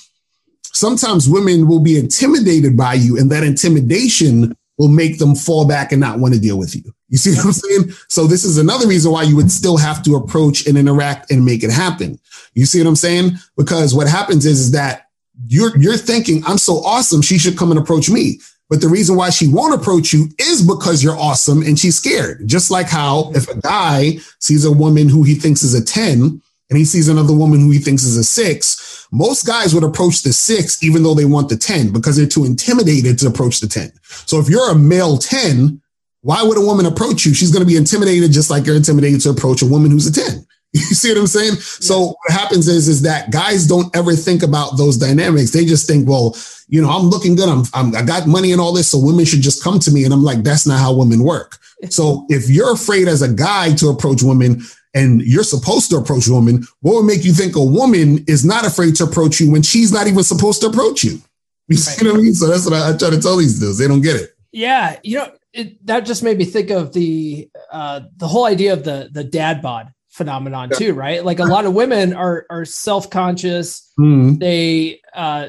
sometimes 0.73 1.29
women 1.29 1.67
will 1.67 1.81
be 1.81 1.99
intimidated 1.99 2.77
by 2.77 2.95
you, 2.95 3.19
and 3.19 3.31
that 3.31 3.43
intimidation 3.43 4.57
will 4.79 4.89
make 4.89 5.19
them 5.19 5.35
fall 5.35 5.67
back 5.67 5.93
and 5.93 6.01
not 6.01 6.19
want 6.19 6.35
to 6.35 6.41
deal 6.41 6.59
with 6.59 6.75
you. 6.75 6.83
You 7.09 7.19
see 7.19 7.35
what 7.35 7.47
I'm 7.47 7.53
saying? 7.53 7.91
So 8.09 8.27
this 8.27 8.45
is 8.45 8.59
another 8.59 8.87
reason 8.87 9.13
why 9.13 9.25
you 9.25 9.37
would 9.37 9.51
still 9.51 9.77
have 9.77 10.03
to 10.05 10.15
approach 10.15 10.67
and 10.67 10.79
interact 10.79 11.31
and 11.31 11.45
make 11.45 11.65
it 11.65 11.71
happen. 11.71 12.19
You 12.55 12.67
see 12.67 12.81
what 12.81 12.89
I'm 12.89 12.97
saying? 12.97 13.33
Because 13.57 13.95
what 13.95 14.09
happens 14.09 14.47
is, 14.47 14.61
is 14.61 14.71
that 14.73 15.07
you're 15.47 15.77
you're 15.79 15.97
thinking, 15.97 16.43
I'm 16.47 16.59
so 16.59 16.79
awesome, 16.85 17.23
she 17.23 17.39
should 17.39 17.57
come 17.57 17.71
and 17.71 17.79
approach 17.79 18.11
me. 18.11 18.41
But 18.69 18.81
the 18.81 18.89
reason 18.89 19.17
why 19.17 19.31
she 19.31 19.49
won't 19.49 19.81
approach 19.81 20.13
you 20.13 20.29
is 20.39 20.61
because 20.61 21.03
you're 21.03 21.17
awesome 21.17 21.63
and 21.63 21.79
she's 21.79 21.97
scared. 21.97 22.47
Just 22.47 22.71
like 22.71 22.89
how 22.89 23.33
if 23.35 23.49
a 23.49 23.59
guy 23.61 24.19
sees 24.41 24.65
a 24.65 24.73
woman 24.73 25.09
who 25.09 25.23
he 25.23 25.35
thinks 25.35 25.63
is 25.63 25.75
a 25.75 25.85
10 25.85 26.43
and 26.71 26.79
he 26.79 26.85
sees 26.85 27.09
another 27.09 27.35
woman 27.35 27.61
who 27.61 27.71
he 27.71 27.79
thinks 27.79 28.03
is 28.03 28.17
a 28.17 28.25
six, 28.25 29.07
most 29.11 29.47
guys 29.47 29.75
would 29.75 29.85
approach 29.85 30.23
the 30.23 30.33
six, 30.33 30.83
even 30.83 31.03
though 31.03 31.15
they 31.15 31.25
want 31.25 31.49
the 31.49 31.57
10, 31.57 31.93
because 31.93 32.17
they're 32.17 32.27
too 32.27 32.45
intimidated 32.45 33.19
to 33.19 33.27
approach 33.27 33.61
the 33.61 33.67
10. 33.67 33.93
So 34.03 34.39
if 34.39 34.49
you're 34.49 34.71
a 34.71 34.75
male 34.75 35.17
10, 35.17 35.81
why 36.21 36.43
would 36.43 36.59
a 36.59 36.63
woman 36.63 36.87
approach 36.87 37.25
you? 37.25 37.33
She's 37.33 37.51
going 37.51 37.65
to 37.65 37.71
be 37.71 37.77
intimidated 37.77 38.33
just 38.33 38.51
like 38.51 38.67
you're 38.67 38.77
intimidated 38.77 39.21
to 39.23 39.31
approach 39.31 39.63
a 39.63 39.67
woman 39.67 39.91
who's 39.91 40.07
a 40.07 40.13
10. 40.13 40.45
You 40.75 40.81
see 40.81 41.09
what 41.09 41.19
I'm 41.19 41.27
saying? 41.27 41.55
Yes. 41.55 41.87
So 41.87 42.09
what 42.09 42.31
happens 42.31 42.69
is, 42.69 42.89
is 42.89 43.01
that 43.01 43.31
guys 43.31 43.67
don't 43.67 43.95
ever 43.97 44.13
think 44.13 44.43
about 44.43 44.77
those 44.77 44.99
dynamics. 44.99 45.51
They 45.51 45.65
just 45.65 45.87
think, 45.87 46.07
well, 46.07 46.37
you 46.69 46.83
know, 46.83 46.91
I'm 46.91 47.07
looking 47.07 47.37
good. 47.37 47.49
I'm, 47.49 47.63
I'm 47.73 47.97
I 47.97 48.03
got 48.03 48.27
money 48.27 48.53
and 48.53 48.61
all 48.61 48.75
this. 48.75 48.91
So 48.91 48.99
women 49.03 49.25
should 49.25 49.41
just 49.41 49.65
come 49.65 49.79
to 49.79 49.91
me. 49.91 50.05
And 50.05 50.13
I'm 50.13 50.23
like, 50.23 50.43
that's 50.43 50.67
not 50.67 50.79
how 50.79 50.95
women 50.95 51.25
work. 51.25 51.57
So 51.89 52.27
if 52.29 52.51
you're 52.51 52.75
afraid 52.75 53.09
as 53.09 53.23
a 53.23 53.33
guy 53.33 53.73
to 53.77 53.89
approach 53.89 54.23
women, 54.23 54.61
and 54.95 55.23
you're 55.23 55.45
supposed 55.45 55.91
to 55.91 55.97
approach 55.97 56.29
a 56.29 56.33
woman, 56.33 56.65
what 56.81 56.95
would 56.95 57.05
make 57.05 57.25
you 57.25 57.33
think 57.33 57.57
a 57.57 57.63
woman 57.63 58.25
is 58.27 58.45
not 58.45 58.67
afraid 58.67 58.97
to 58.97 59.05
approach 59.05 59.41
you 59.41 59.51
when 59.51 59.63
she's 59.63 59.93
not 59.93 60.07
even 60.07 60.25
supposed 60.25 60.61
to 60.63 60.69
approach 60.69 61.05
you? 61.05 61.21
You 61.69 61.77
right. 61.77 61.79
see 61.79 62.07
what 62.07 62.15
I 62.15 62.19
mean? 62.19 62.35
So 62.35 62.47
that's 62.47 62.65
what 62.65 62.75
I, 62.75 62.95
I, 62.95 62.97
try 62.97 63.11
to 63.11 63.21
tell 63.21 63.37
these 63.37 63.61
dudes. 63.61 63.79
They 63.79 63.87
don't 63.87 64.01
get 64.01 64.17
it. 64.17 64.31
Yeah, 64.53 64.99
you 65.03 65.19
know, 65.19 65.33
it, 65.53 65.85
that 65.87 66.07
just 66.07 66.23
made 66.23 66.39
me 66.39 66.45
think 66.45 66.71
of 66.71 66.93
the 66.93 67.51
uh, 67.71 68.01
the 68.17 68.27
whole 68.27 68.47
idea 68.47 68.73
of 68.73 68.85
the 68.85 69.11
the 69.13 69.25
dad 69.25 69.61
bod 69.61 69.93
phenomenon 70.09 70.71
yeah. 70.73 70.79
too, 70.79 70.95
right? 70.95 71.25
Like 71.25 71.39
a 71.39 71.45
lot 71.45 71.67
of 71.67 71.75
women 71.75 72.15
are 72.15 72.47
are 72.49 72.65
self 72.65 73.11
conscious. 73.11 73.93
Mm-hmm. 73.99 74.39
They 74.39 75.01
uh, 75.15 75.49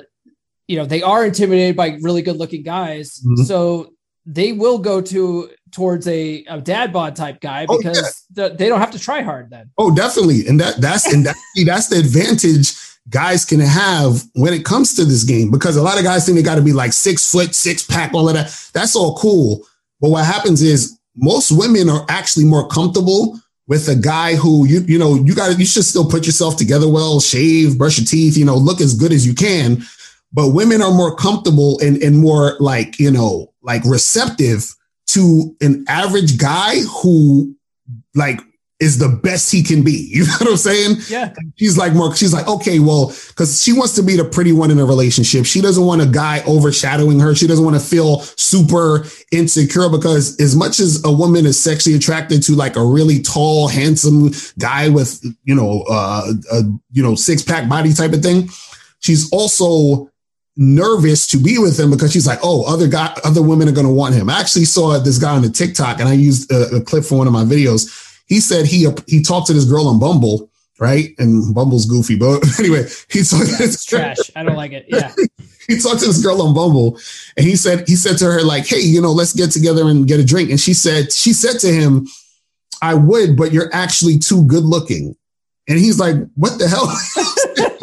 you 0.67 0.77
know 0.77 0.85
they 0.85 1.01
are 1.01 1.25
intimidated 1.25 1.77
by 1.77 1.97
really 2.01 2.21
good 2.21 2.37
looking 2.37 2.63
guys, 2.63 3.19
mm-hmm. 3.19 3.43
so 3.43 3.93
they 4.25 4.51
will 4.51 4.77
go 4.77 5.01
to 5.01 5.49
towards 5.71 6.07
a, 6.07 6.43
a 6.45 6.61
dad 6.61 6.91
bod 6.91 7.15
type 7.15 7.41
guy 7.41 7.65
because 7.65 7.97
oh, 7.97 8.41
yeah. 8.41 8.49
the, 8.49 8.55
they 8.55 8.69
don't 8.69 8.79
have 8.79 8.91
to 8.91 8.99
try 8.99 9.21
hard 9.21 9.49
then. 9.49 9.69
Oh, 9.77 9.93
definitely. 9.93 10.47
And 10.47 10.59
that 10.59 10.77
that's 10.81 11.11
and 11.11 11.25
that, 11.25 11.35
that's 11.65 11.87
the 11.87 11.99
advantage 11.99 12.73
guys 13.09 13.43
can 13.45 13.59
have 13.59 14.23
when 14.35 14.53
it 14.53 14.65
comes 14.65 14.95
to 14.95 15.05
this 15.05 15.23
game 15.23 15.49
because 15.51 15.75
a 15.75 15.81
lot 15.81 15.97
of 15.97 16.03
guys 16.03 16.25
think 16.25 16.35
they 16.35 16.43
got 16.43 16.55
to 16.55 16.61
be 16.61 16.73
like 16.73 16.93
six 16.93 17.31
foot, 17.31 17.55
six 17.55 17.83
pack, 17.83 18.13
all 18.13 18.27
of 18.27 18.35
that. 18.35 18.69
That's 18.73 18.95
all 18.95 19.15
cool. 19.17 19.65
But 19.99 20.11
what 20.11 20.25
happens 20.25 20.61
is 20.61 20.99
most 21.15 21.51
women 21.51 21.89
are 21.89 22.05
actually 22.09 22.45
more 22.45 22.67
comfortable 22.67 23.39
with 23.67 23.87
a 23.87 23.95
guy 23.95 24.35
who 24.35 24.65
you 24.65 24.81
you 24.81 24.97
know 24.97 25.15
you 25.15 25.35
got 25.35 25.57
you 25.59 25.65
should 25.65 25.85
still 25.85 26.09
put 26.09 26.25
yourself 26.25 26.57
together 26.57 26.89
well, 26.89 27.19
shave, 27.19 27.77
brush 27.77 27.99
your 27.99 28.05
teeth, 28.05 28.37
you 28.37 28.45
know, 28.45 28.55
look 28.55 28.81
as 28.81 28.93
good 28.93 29.11
as 29.11 29.25
you 29.25 29.33
can. 29.33 29.83
But 30.31 30.49
women 30.49 30.81
are 30.81 30.91
more 30.91 31.15
comfortable 31.15 31.79
and 31.79 32.01
and 32.01 32.17
more 32.19 32.57
like 32.59 32.99
you 32.99 33.11
know 33.11 33.53
like 33.61 33.83
receptive 33.85 34.75
to 35.13 35.55
an 35.61 35.85
average 35.87 36.37
guy 36.37 36.79
who 36.81 37.55
like 38.15 38.39
is 38.79 38.97
the 38.97 39.09
best 39.09 39.51
he 39.51 39.61
can 39.61 39.83
be. 39.83 40.07
You 40.19 40.25
know 40.25 40.33
what 40.39 40.49
I'm 40.49 40.57
saying? 40.57 40.97
Yeah. 41.09 41.33
She's 41.55 41.77
like 41.77 41.93
more, 41.93 42.13
she's 42.15 42.33
like, 42.33 42.47
okay, 42.47 42.79
well, 42.79 43.13
because 43.29 43.61
she 43.61 43.71
wants 43.71 43.95
to 43.95 44.03
be 44.03 44.17
the 44.17 44.25
pretty 44.25 44.51
one 44.51 44.71
in 44.71 44.79
a 44.79 44.85
relationship. 44.85 45.45
She 45.45 45.61
doesn't 45.61 45.85
want 45.85 46.01
a 46.01 46.05
guy 46.05 46.41
overshadowing 46.45 47.19
her. 47.19 47.35
She 47.35 47.47
doesn't 47.47 47.63
want 47.63 47.77
to 47.77 47.81
feel 47.81 48.19
super 48.19 49.05
insecure 49.31 49.87
because 49.89 50.39
as 50.41 50.55
much 50.55 50.79
as 50.79 51.03
a 51.05 51.11
woman 51.11 51.45
is 51.45 51.61
sexually 51.61 51.95
attracted 51.95 52.43
to 52.43 52.53
like 52.53 52.75
a 52.75 52.83
really 52.83 53.21
tall, 53.21 53.67
handsome 53.69 54.31
guy 54.57 54.89
with, 54.89 55.23
you 55.43 55.55
know, 55.55 55.85
uh, 55.89 56.33
a, 56.51 56.61
you 56.91 57.03
know, 57.03 57.15
six 57.15 57.41
pack 57.41 57.69
body 57.69 57.93
type 57.93 58.11
of 58.11 58.21
thing, 58.21 58.49
she's 58.99 59.31
also 59.31 60.09
nervous 60.59 61.25
to 61.25 61.37
be 61.37 61.57
with 61.57 61.79
him 61.79 61.89
because 61.89 62.11
she's 62.11 62.27
like, 62.27 62.39
oh, 62.43 62.71
other 62.71 62.87
guy, 62.87 63.15
other 63.23 63.41
women 63.41 63.69
are 63.69 63.71
going 63.71 63.87
to 63.87 63.93
want 63.93 64.13
him. 64.13 64.29
I 64.29 64.39
actually 64.39 64.65
saw 64.65 64.99
this 64.99 65.17
guy 65.17 65.33
on 65.33 65.41
the 65.41 65.49
TikTok, 65.49 65.99
and 65.99 66.09
I 66.09 66.13
used 66.13 66.51
a, 66.51 66.75
a, 66.75 66.81
clip 66.81 67.05
for 67.05 67.17
one 67.17 67.27
of 67.27 67.33
my 67.33 67.43
videos. 67.43 68.21
He 68.27 68.41
said 68.41 68.65
he 68.65 68.87
he 69.07 69.23
talked 69.23 69.47
to 69.47 69.53
this 69.53 69.65
girl 69.65 69.87
on 69.87 69.99
Bumble, 69.99 70.51
right? 70.77 71.15
And 71.17 71.55
Bumble's 71.55 71.85
goofy, 71.85 72.17
but 72.17 72.43
anyway, 72.59 72.83
he 73.09 73.23
talked. 73.23 73.47
Yeah, 73.47 73.57
it's 73.61 73.85
trash. 73.85 74.17
I 74.35 74.43
don't 74.43 74.57
like 74.57 74.73
it. 74.73 74.85
Yeah. 74.89 75.13
he 75.67 75.79
talked 75.79 76.01
to 76.01 76.07
this 76.07 76.21
girl 76.21 76.41
on 76.41 76.53
Bumble, 76.53 76.99
and 77.37 77.45
he 77.45 77.55
said 77.55 77.87
he 77.87 77.95
said 77.95 78.17
to 78.17 78.25
her 78.25 78.41
like, 78.41 78.67
hey, 78.67 78.81
you 78.81 79.01
know, 79.01 79.13
let's 79.13 79.33
get 79.33 79.51
together 79.51 79.87
and 79.87 80.07
get 80.07 80.19
a 80.19 80.25
drink. 80.25 80.49
And 80.49 80.59
she 80.59 80.73
said 80.73 81.13
she 81.13 81.31
said 81.31 81.59
to 81.61 81.67
him, 81.67 82.05
I 82.81 82.95
would, 82.95 83.37
but 83.37 83.53
you're 83.53 83.73
actually 83.73 84.19
too 84.19 84.43
good 84.45 84.63
looking. 84.63 85.15
And 85.69 85.79
he's 85.79 85.99
like, 85.99 86.15
what 86.35 86.59
the 86.59 86.67
hell? 86.67 86.87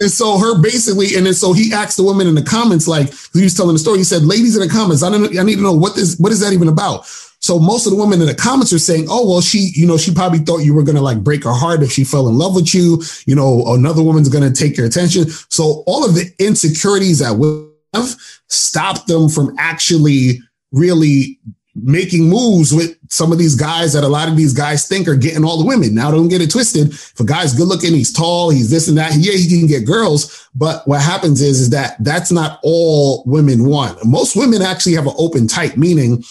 And 0.00 0.10
so 0.10 0.38
her 0.38 0.60
basically, 0.60 1.16
and 1.16 1.26
then 1.26 1.34
so 1.34 1.52
he 1.52 1.72
asked 1.72 1.96
the 1.96 2.04
woman 2.04 2.28
in 2.28 2.36
the 2.36 2.42
comments, 2.42 2.86
like 2.86 3.12
he 3.32 3.42
was 3.42 3.54
telling 3.54 3.72
the 3.72 3.80
story. 3.80 3.98
He 3.98 4.04
said, 4.04 4.22
"Ladies 4.22 4.54
in 4.56 4.62
the 4.62 4.72
comments, 4.72 5.02
I 5.02 5.10
don't, 5.10 5.36
I 5.36 5.42
need 5.42 5.56
to 5.56 5.62
know 5.62 5.72
what 5.72 5.96
this, 5.96 6.16
what 6.18 6.30
is 6.30 6.40
that 6.40 6.52
even 6.52 6.68
about?" 6.68 7.06
So 7.40 7.58
most 7.58 7.86
of 7.86 7.92
the 7.92 7.98
women 7.98 8.20
in 8.20 8.26
the 8.26 8.34
comments 8.34 8.72
are 8.72 8.78
saying, 8.78 9.06
"Oh, 9.08 9.28
well, 9.28 9.40
she, 9.40 9.70
you 9.74 9.86
know, 9.86 9.96
she 9.96 10.14
probably 10.14 10.38
thought 10.38 10.58
you 10.58 10.74
were 10.74 10.84
gonna 10.84 11.02
like 11.02 11.24
break 11.24 11.42
her 11.44 11.52
heart 11.52 11.82
if 11.82 11.90
she 11.90 12.04
fell 12.04 12.28
in 12.28 12.38
love 12.38 12.54
with 12.54 12.72
you. 12.74 13.02
You 13.26 13.34
know, 13.34 13.74
another 13.74 14.02
woman's 14.02 14.28
gonna 14.28 14.52
take 14.52 14.76
your 14.76 14.86
attention." 14.86 15.26
So 15.48 15.82
all 15.86 16.04
of 16.04 16.14
the 16.14 16.30
insecurities 16.38 17.18
that 17.18 17.36
we 17.36 17.66
have 17.92 18.14
stopped 18.48 19.08
them 19.08 19.28
from 19.28 19.54
actually 19.58 20.40
really 20.70 21.40
making 21.82 22.28
moves 22.28 22.74
with 22.74 22.96
some 23.10 23.32
of 23.32 23.38
these 23.38 23.54
guys 23.54 23.92
that 23.92 24.04
a 24.04 24.08
lot 24.08 24.28
of 24.28 24.36
these 24.36 24.52
guys 24.52 24.86
think 24.86 25.08
are 25.08 25.16
getting 25.16 25.44
all 25.44 25.58
the 25.58 25.66
women. 25.66 25.94
Now, 25.94 26.10
don't 26.10 26.28
get 26.28 26.40
it 26.40 26.50
twisted. 26.50 26.88
If 26.88 27.20
a 27.20 27.24
guy's 27.24 27.54
good 27.54 27.68
looking, 27.68 27.92
he's 27.92 28.12
tall, 28.12 28.50
he's 28.50 28.70
this 28.70 28.88
and 28.88 28.98
that. 28.98 29.14
Yeah, 29.16 29.32
he 29.32 29.48
can 29.48 29.66
get 29.66 29.86
girls. 29.86 30.48
But 30.54 30.86
what 30.86 31.00
happens 31.00 31.40
is, 31.40 31.60
is 31.60 31.70
that 31.70 31.96
that's 32.00 32.32
not 32.32 32.60
all 32.62 33.22
women 33.26 33.64
want. 33.64 34.04
Most 34.04 34.36
women 34.36 34.62
actually 34.62 34.94
have 34.94 35.06
an 35.06 35.14
open 35.16 35.46
type, 35.46 35.76
meaning 35.76 36.24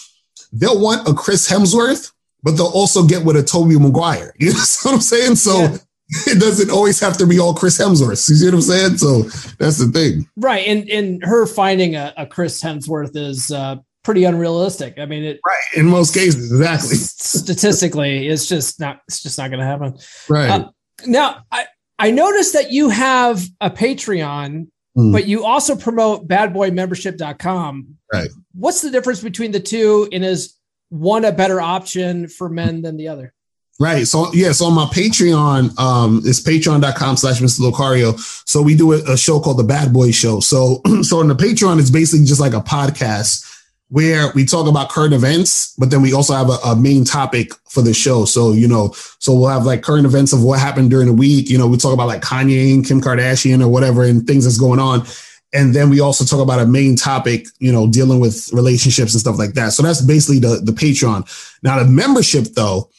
they'll 0.52 0.80
want 0.80 1.08
a 1.08 1.14
Chris 1.14 1.50
Hemsworth, 1.50 2.12
but 2.42 2.52
they'll 2.52 2.66
also 2.66 3.06
get 3.06 3.24
with 3.24 3.36
a 3.36 3.42
Tobey 3.42 3.78
Maguire. 3.78 4.34
You 4.38 4.52
know 4.52 4.58
what 4.82 4.94
I'm 4.94 5.00
saying? 5.00 5.36
So 5.36 5.58
yeah. 5.58 5.76
it 6.26 6.40
doesn't 6.40 6.70
always 6.70 6.98
have 7.00 7.18
to 7.18 7.26
be 7.26 7.38
all 7.38 7.52
Chris 7.52 7.78
Hemsworth. 7.78 8.28
You 8.28 8.36
see 8.36 8.46
what 8.46 8.54
I'm 8.54 8.60
saying? 8.62 8.96
So 8.96 9.22
that's 9.58 9.78
the 9.78 9.90
thing. 9.92 10.28
Right. 10.36 10.66
And 10.66 10.88
and 10.88 11.22
her 11.22 11.44
finding 11.46 11.96
a, 11.96 12.14
a 12.16 12.26
Chris 12.26 12.62
Hemsworth 12.62 13.14
is 13.14 13.50
uh 13.50 13.76
pretty 14.02 14.24
unrealistic. 14.24 14.98
I 14.98 15.06
mean, 15.06 15.24
it 15.24 15.40
right 15.46 15.62
in 15.76 15.86
most 15.86 16.14
cases, 16.14 16.50
exactly. 16.50 16.96
statistically, 16.96 18.28
it's 18.28 18.48
just 18.48 18.80
not 18.80 19.00
it's 19.08 19.22
just 19.22 19.38
not 19.38 19.50
going 19.50 19.60
to 19.60 19.66
happen. 19.66 19.98
Right 20.28 20.50
uh, 20.50 20.70
now, 21.06 21.44
I 21.50 21.66
I 21.98 22.10
noticed 22.10 22.52
that 22.52 22.72
you 22.72 22.88
have 22.90 23.44
a 23.60 23.70
Patreon, 23.70 24.68
mm. 24.96 25.12
but 25.12 25.26
you 25.26 25.44
also 25.44 25.76
promote 25.76 26.28
BadBoyMembership.com. 26.28 27.96
Right. 28.12 28.30
What's 28.54 28.82
the 28.82 28.90
difference 28.90 29.22
between 29.22 29.52
the 29.52 29.60
two, 29.60 30.08
and 30.12 30.24
is 30.24 30.54
one 30.90 31.24
a 31.24 31.32
better 31.32 31.60
option 31.60 32.28
for 32.28 32.48
men 32.48 32.82
than 32.82 32.96
the 32.96 33.08
other? 33.08 33.34
Right. 33.80 34.08
So 34.08 34.32
yeah, 34.32 34.50
so 34.52 34.66
on 34.66 34.74
my 34.74 34.86
Patreon, 34.86 35.78
um, 35.78 36.22
it's 36.24 36.40
patreon.com 36.40 37.16
slash 37.16 37.40
Mr. 37.40 37.60
Locario. 37.60 38.18
So 38.48 38.60
we 38.60 38.74
do 38.74 38.92
a, 38.92 39.12
a, 39.12 39.16
show 39.16 39.38
called 39.38 39.58
the 39.58 39.64
Bad 39.64 39.92
Boy 39.92 40.10
Show. 40.10 40.40
So 40.40 40.80
so 41.02 41.20
on 41.20 41.28
the 41.28 41.36
Patreon, 41.36 41.78
it's 41.78 41.90
basically 41.90 42.26
just 42.26 42.40
like 42.40 42.54
a 42.54 42.60
podcast 42.60 43.47
where 43.90 44.30
we 44.34 44.44
talk 44.44 44.68
about 44.68 44.90
current 44.90 45.14
events, 45.14 45.74
but 45.78 45.90
then 45.90 46.02
we 46.02 46.12
also 46.12 46.34
have 46.34 46.50
a, 46.50 46.58
a, 46.64 46.76
main 46.76 47.04
topic 47.04 47.52
for 47.70 47.80
the 47.80 47.94
show. 47.94 48.26
So, 48.26 48.52
you 48.52 48.68
know, 48.68 48.92
so 49.18 49.32
we'll 49.32 49.48
have 49.48 49.64
like 49.64 49.82
current 49.82 50.04
events 50.04 50.34
of 50.34 50.42
what 50.42 50.58
happened 50.58 50.90
during 50.90 51.06
the 51.06 51.12
week. 51.14 51.48
You 51.48 51.56
know, 51.56 51.66
we 51.66 51.78
talk 51.78 51.94
about 51.94 52.06
like 52.06 52.20
Kanye 52.20 52.74
and 52.74 52.86
Kim 52.86 53.00
Kardashian 53.00 53.62
or 53.62 53.68
whatever 53.68 54.04
and 54.04 54.26
things 54.26 54.44
that's 54.44 54.58
going 54.58 54.78
on. 54.78 55.06
And 55.54 55.74
then 55.74 55.88
we 55.88 56.00
also 56.00 56.26
talk 56.26 56.42
about 56.42 56.60
a 56.60 56.66
main 56.66 56.96
topic, 56.96 57.46
you 57.58 57.72
know, 57.72 57.90
dealing 57.90 58.20
with 58.20 58.52
relationships 58.52 59.14
and 59.14 59.20
stuff 59.20 59.38
like 59.38 59.54
that. 59.54 59.72
So 59.72 59.82
that's 59.82 60.02
basically 60.02 60.40
the, 60.40 60.60
the 60.62 60.72
Patreon. 60.72 61.26
Now, 61.62 61.78
the 61.78 61.86
membership, 61.86 62.44
though, 62.54 62.90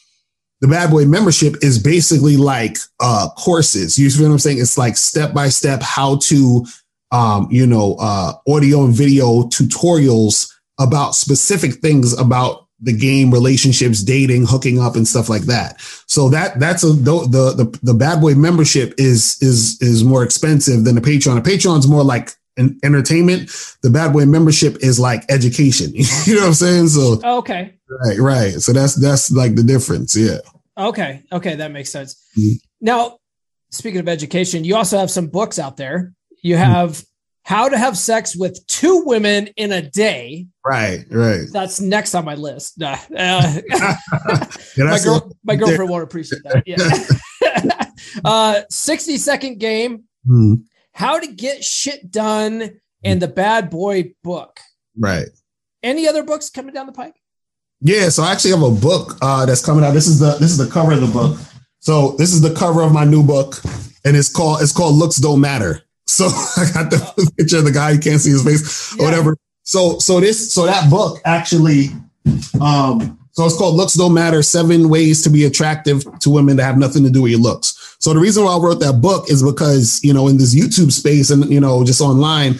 the 0.60 0.66
Bad 0.66 0.90
Boy 0.90 1.04
membership 1.04 1.54
is 1.62 1.80
basically 1.80 2.36
like 2.36 2.76
uh, 2.98 3.28
courses. 3.38 3.96
You 3.96 4.10
see 4.10 4.24
what 4.24 4.32
I'm 4.32 4.38
saying? 4.40 4.58
It's 4.58 4.76
like 4.76 4.96
step 4.96 5.32
by 5.32 5.48
step 5.48 5.80
how 5.80 6.16
to 6.16 6.66
um, 7.12 7.48
you 7.50 7.66
know, 7.66 7.96
uh, 7.98 8.34
audio 8.48 8.84
and 8.84 8.94
video 8.94 9.42
tutorials 9.44 10.52
about 10.80 11.14
specific 11.14 11.74
things 11.74 12.18
about 12.18 12.66
the 12.80 12.92
game, 12.92 13.30
relationships, 13.30 14.02
dating, 14.02 14.46
hooking 14.46 14.80
up, 14.80 14.96
and 14.96 15.06
stuff 15.06 15.28
like 15.28 15.42
that. 15.42 15.80
So 16.06 16.28
that 16.30 16.58
that's 16.58 16.82
a 16.82 16.88
the 16.88 17.26
the 17.54 17.78
the 17.82 17.94
bad 17.94 18.20
boy 18.20 18.34
membership 18.34 18.94
is 18.98 19.36
is 19.40 19.80
is 19.80 20.02
more 20.02 20.24
expensive 20.24 20.84
than 20.84 20.94
the 20.94 21.00
Patreon. 21.00 21.42
The 21.42 21.50
Patreon's 21.50 21.86
more 21.86 22.02
like 22.02 22.32
an 22.56 22.78
entertainment. 22.82 23.50
The 23.82 23.90
bad 23.90 24.12
boy 24.12 24.24
membership 24.26 24.78
is 24.80 24.98
like 24.98 25.24
education. 25.30 25.92
you 26.24 26.34
know 26.34 26.40
what 26.40 26.46
I'm 26.48 26.54
saying? 26.54 26.88
So 26.88 27.20
okay, 27.38 27.74
right, 27.88 28.18
right. 28.18 28.52
So 28.54 28.72
that's 28.72 28.94
that's 28.94 29.30
like 29.30 29.54
the 29.54 29.62
difference. 29.62 30.16
Yeah. 30.16 30.38
Okay, 30.78 31.22
okay, 31.30 31.56
that 31.56 31.72
makes 31.72 31.90
sense. 31.90 32.14
Mm-hmm. 32.38 32.56
Now, 32.80 33.18
speaking 33.70 34.00
of 34.00 34.08
education, 34.08 34.64
you 34.64 34.76
also 34.76 34.98
have 34.98 35.10
some 35.10 35.26
books 35.26 35.58
out 35.58 35.76
there. 35.76 36.14
You 36.42 36.54
mm-hmm. 36.54 36.64
have 36.64 37.04
how 37.42 37.68
to 37.68 37.76
have 37.76 37.98
sex 37.98 38.36
with 38.36 38.64
two 38.66 39.02
women 39.04 39.48
in 39.56 39.72
a 39.72 39.82
day. 39.82 40.46
Right, 40.66 41.04
right. 41.10 41.46
That's 41.50 41.80
next 41.80 42.14
on 42.14 42.24
my 42.24 42.34
list. 42.34 42.78
Nah, 42.78 42.98
uh, 43.16 43.60
my, 44.76 44.98
girl, 45.02 45.32
my 45.42 45.56
girlfriend 45.56 45.90
won't 45.90 46.04
appreciate 46.04 46.42
that. 46.44 46.64
Yeah. 46.66 47.90
uh, 48.24 48.62
60 48.68 49.16
second 49.16 49.58
game. 49.58 50.04
Hmm. 50.26 50.54
How 50.92 51.18
to 51.18 51.26
get 51.26 51.64
shit 51.64 52.10
done 52.10 52.80
and 53.02 53.22
the 53.22 53.28
bad 53.28 53.70
boy 53.70 54.12
book. 54.22 54.60
Right. 54.98 55.28
Any 55.82 56.06
other 56.06 56.22
books 56.22 56.50
coming 56.50 56.74
down 56.74 56.86
the 56.86 56.92
pike? 56.92 57.16
Yeah, 57.80 58.10
so 58.10 58.22
I 58.22 58.32
actually 58.32 58.50
have 58.50 58.62
a 58.62 58.70
book 58.70 59.16
uh, 59.22 59.46
that's 59.46 59.64
coming 59.64 59.82
out. 59.82 59.92
This 59.92 60.06
is 60.06 60.18
the 60.18 60.32
this 60.32 60.50
is 60.50 60.58
the 60.58 60.68
cover 60.70 60.92
of 60.92 61.00
the 61.00 61.06
book. 61.06 61.38
So 61.78 62.14
this 62.18 62.34
is 62.34 62.42
the 62.42 62.52
cover 62.54 62.82
of 62.82 62.92
my 62.92 63.04
new 63.04 63.22
book, 63.22 63.56
and 64.04 64.14
it's 64.14 64.28
called 64.28 64.60
it's 64.60 64.72
called 64.72 64.96
Looks 64.96 65.16
Don't 65.16 65.40
Matter. 65.40 65.82
So 66.06 66.26
I 66.26 66.66
got 66.74 66.90
the 66.90 67.32
picture 67.38 67.58
of 67.58 67.64
the 67.64 67.72
guy. 67.72 67.92
You 67.92 68.00
can't 68.00 68.20
see 68.20 68.30
his 68.30 68.44
face 68.44 68.94
or 68.98 69.06
whatever. 69.06 69.36
So 69.70 70.00
so 70.00 70.18
this 70.18 70.52
so 70.52 70.66
that 70.66 70.90
book 70.90 71.20
actually 71.24 71.90
um 72.60 73.16
so 73.30 73.46
it's 73.46 73.56
called 73.56 73.76
Looks 73.76 73.94
Don't 73.94 74.12
Matter 74.12 74.42
Seven 74.42 74.88
Ways 74.88 75.22
to 75.22 75.30
Be 75.30 75.44
Attractive 75.44 76.02
to 76.18 76.28
Women 76.28 76.56
That 76.56 76.64
Have 76.64 76.76
Nothing 76.76 77.04
to 77.04 77.10
Do 77.10 77.22
with 77.22 77.30
Your 77.30 77.40
Looks. 77.40 77.96
So 78.00 78.12
the 78.12 78.18
reason 78.18 78.42
why 78.42 78.56
I 78.56 78.58
wrote 78.58 78.80
that 78.80 79.00
book 79.00 79.30
is 79.30 79.44
because, 79.44 80.00
you 80.02 80.12
know, 80.12 80.26
in 80.26 80.38
this 80.38 80.56
YouTube 80.56 80.90
space 80.90 81.30
and, 81.30 81.48
you 81.48 81.60
know, 81.60 81.84
just 81.84 82.00
online, 82.00 82.54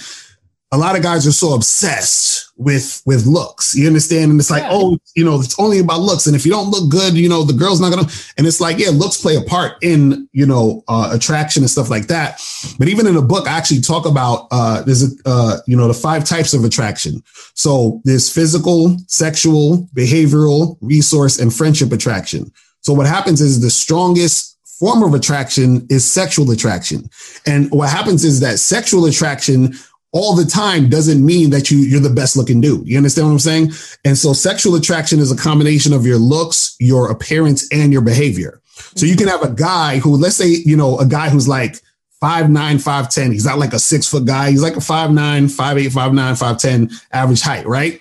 a 0.73 0.79
lot 0.79 0.97
of 0.97 1.03
guys 1.03 1.27
are 1.27 1.33
so 1.33 1.55
obsessed 1.55 2.53
with 2.57 3.03
with 3.05 3.27
looks. 3.27 3.75
You 3.75 3.89
understand? 3.89 4.31
And 4.31 4.39
it's 4.39 4.51
like, 4.51 4.63
yeah. 4.63 4.71
oh, 4.73 4.99
you 5.17 5.25
know, 5.25 5.41
it's 5.41 5.59
only 5.59 5.81
about 5.81 6.01
looks. 6.01 6.27
And 6.27 6.37
if 6.37 6.47
you 6.47 6.53
don't 6.53 6.71
look 6.71 6.91
good, 6.91 7.15
you 7.15 7.29
know, 7.29 7.43
the 7.43 7.53
girl's 7.55 7.81
not 7.81 7.91
gonna. 7.91 8.09
And 8.39 8.47
it's 8.47 8.61
like, 8.61 8.79
yeah, 8.79 8.91
looks 8.91 9.21
play 9.21 9.35
a 9.35 9.41
part 9.41 9.79
in 9.83 10.29
you 10.33 10.47
know 10.47 10.85
uh, 10.87 11.11
attraction 11.13 11.65
and 11.65 11.71
stuff 11.71 11.91
like 11.91 12.07
that. 12.07 12.41
But 12.79 12.89
even 12.89 13.07
in 13.07 13.15
the 13.15 13.23
book, 13.23 13.49
I 13.49 13.57
actually 13.57 13.81
talk 13.81 14.07
about 14.07 14.47
uh, 14.53 14.83
there's 14.83 15.03
a 15.03 15.17
uh, 15.27 15.57
you 15.67 15.77
know 15.77 15.89
the 15.89 15.95
five 15.95 16.25
types 16.25 16.55
of 16.55 16.65
attraction. 16.65 17.23
So 17.55 18.01
there's 18.05 18.33
physical, 18.33 18.97
sexual, 19.09 19.89
behavioral, 19.95 20.77
resource, 20.81 21.41
and 21.41 21.53
friendship 21.53 21.91
attraction. 21.91 22.53
So 22.83 22.93
what 22.93 23.07
happens 23.07 23.41
is 23.41 23.61
the 23.61 23.71
strongest 23.71 24.51
form 24.81 25.03
of 25.03 25.13
attraction 25.13 25.87
is 25.91 26.11
sexual 26.11 26.51
attraction. 26.51 27.09
And 27.45 27.71
what 27.71 27.91
happens 27.91 28.25
is 28.25 28.41
that 28.41 28.59
sexual 28.59 29.05
attraction 29.05 29.75
all 30.13 30.35
the 30.35 30.45
time 30.45 30.89
doesn't 30.89 31.25
mean 31.25 31.51
that 31.51 31.71
you 31.71 31.79
you're 31.79 32.01
the 32.01 32.11
best 32.11 32.37
looking 32.37 32.61
dude. 32.61 32.87
You 32.87 32.97
understand 32.97 33.29
what 33.29 33.33
I'm 33.35 33.39
saying? 33.39 33.73
And 34.05 34.19
so 34.19 34.33
sexual 34.33 34.75
attraction 34.75 35.21
is 35.21 35.31
a 35.31 35.37
combination 35.37 35.93
of 35.93 36.05
your 36.05 36.19
looks, 36.19 36.77
your 36.81 37.11
appearance, 37.11 37.71
and 37.73 37.93
your 37.93 38.03
behavior. 38.03 38.61
So 38.97 39.07
you 39.07 39.17
can 39.17 39.29
have 39.29 39.43
a 39.43 39.51
guy 39.51 39.99
who, 39.99 40.17
let's 40.17 40.37
say, 40.37 40.49
you 40.49 40.77
know, 40.77 40.99
a 40.99 41.07
guy 41.07 41.29
who's 41.29 41.47
like 41.47 41.77
five 42.21 42.51
nine, 42.51 42.79
five 42.79 43.11
ten. 43.11 43.31
He's 43.31 43.45
not 43.45 43.59
like 43.59 43.73
a 43.73 43.79
six 43.79 44.07
foot 44.09 44.25
guy. 44.25 44.51
He's 44.51 44.63
like 44.63 44.77
a 44.77 44.81
five 44.81 45.11
nine, 45.13 45.49
five 45.49 45.79
eight, 45.79 45.93
five 45.93 46.13
nine, 46.13 46.35
five 46.35 46.59
ten 46.59 46.91
average 47.13 47.43
height, 47.43 47.67
right? 47.67 48.01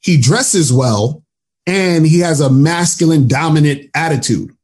He 0.00 0.20
dresses 0.20 0.72
well 0.72 1.24
and 1.66 2.06
he 2.06 2.20
has 2.20 2.40
a 2.40 2.50
masculine 2.50 3.26
dominant 3.26 3.90
attitude 3.94 4.55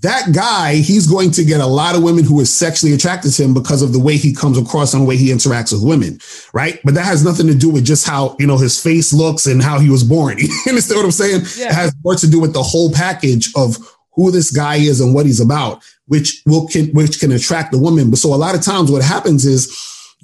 that 0.00 0.32
guy, 0.32 0.76
he's 0.76 1.06
going 1.06 1.30
to 1.32 1.44
get 1.44 1.60
a 1.60 1.66
lot 1.66 1.94
of 1.94 2.02
women 2.02 2.24
who 2.24 2.40
are 2.40 2.46
sexually 2.46 2.94
attracted 2.94 3.32
to 3.32 3.42
him 3.42 3.52
because 3.52 3.82
of 3.82 3.92
the 3.92 3.98
way 3.98 4.16
he 4.16 4.32
comes 4.32 4.56
across 4.56 4.94
and 4.94 5.02
the 5.02 5.06
way 5.06 5.16
he 5.16 5.28
interacts 5.28 5.72
with 5.72 5.84
women, 5.84 6.18
right? 6.54 6.80
But 6.84 6.94
that 6.94 7.04
has 7.04 7.22
nothing 7.22 7.46
to 7.48 7.54
do 7.54 7.68
with 7.68 7.84
just 7.84 8.06
how, 8.06 8.34
you 8.38 8.46
know, 8.46 8.56
his 8.56 8.82
face 8.82 9.12
looks 9.12 9.46
and 9.46 9.62
how 9.62 9.78
he 9.78 9.90
was 9.90 10.04
born. 10.04 10.38
You 10.66 10.72
understand 10.72 10.98
what 10.98 11.04
I'm 11.06 11.10
saying? 11.10 11.42
Yeah. 11.56 11.68
It 11.68 11.74
has 11.74 11.94
more 12.04 12.14
to 12.14 12.28
do 12.28 12.40
with 12.40 12.52
the 12.52 12.62
whole 12.62 12.92
package 12.92 13.50
of 13.56 13.76
who 14.12 14.30
this 14.30 14.50
guy 14.50 14.76
is 14.76 15.00
and 15.00 15.14
what 15.14 15.26
he's 15.26 15.40
about, 15.40 15.82
which 16.06 16.42
will 16.46 16.66
can, 16.68 16.88
which 16.88 17.18
can 17.18 17.32
attract 17.32 17.72
the 17.72 17.78
woman. 17.78 18.10
But 18.10 18.18
so 18.18 18.34
a 18.34 18.36
lot 18.36 18.54
of 18.54 18.62
times 18.62 18.90
what 18.90 19.02
happens 19.02 19.46
is 19.46 19.74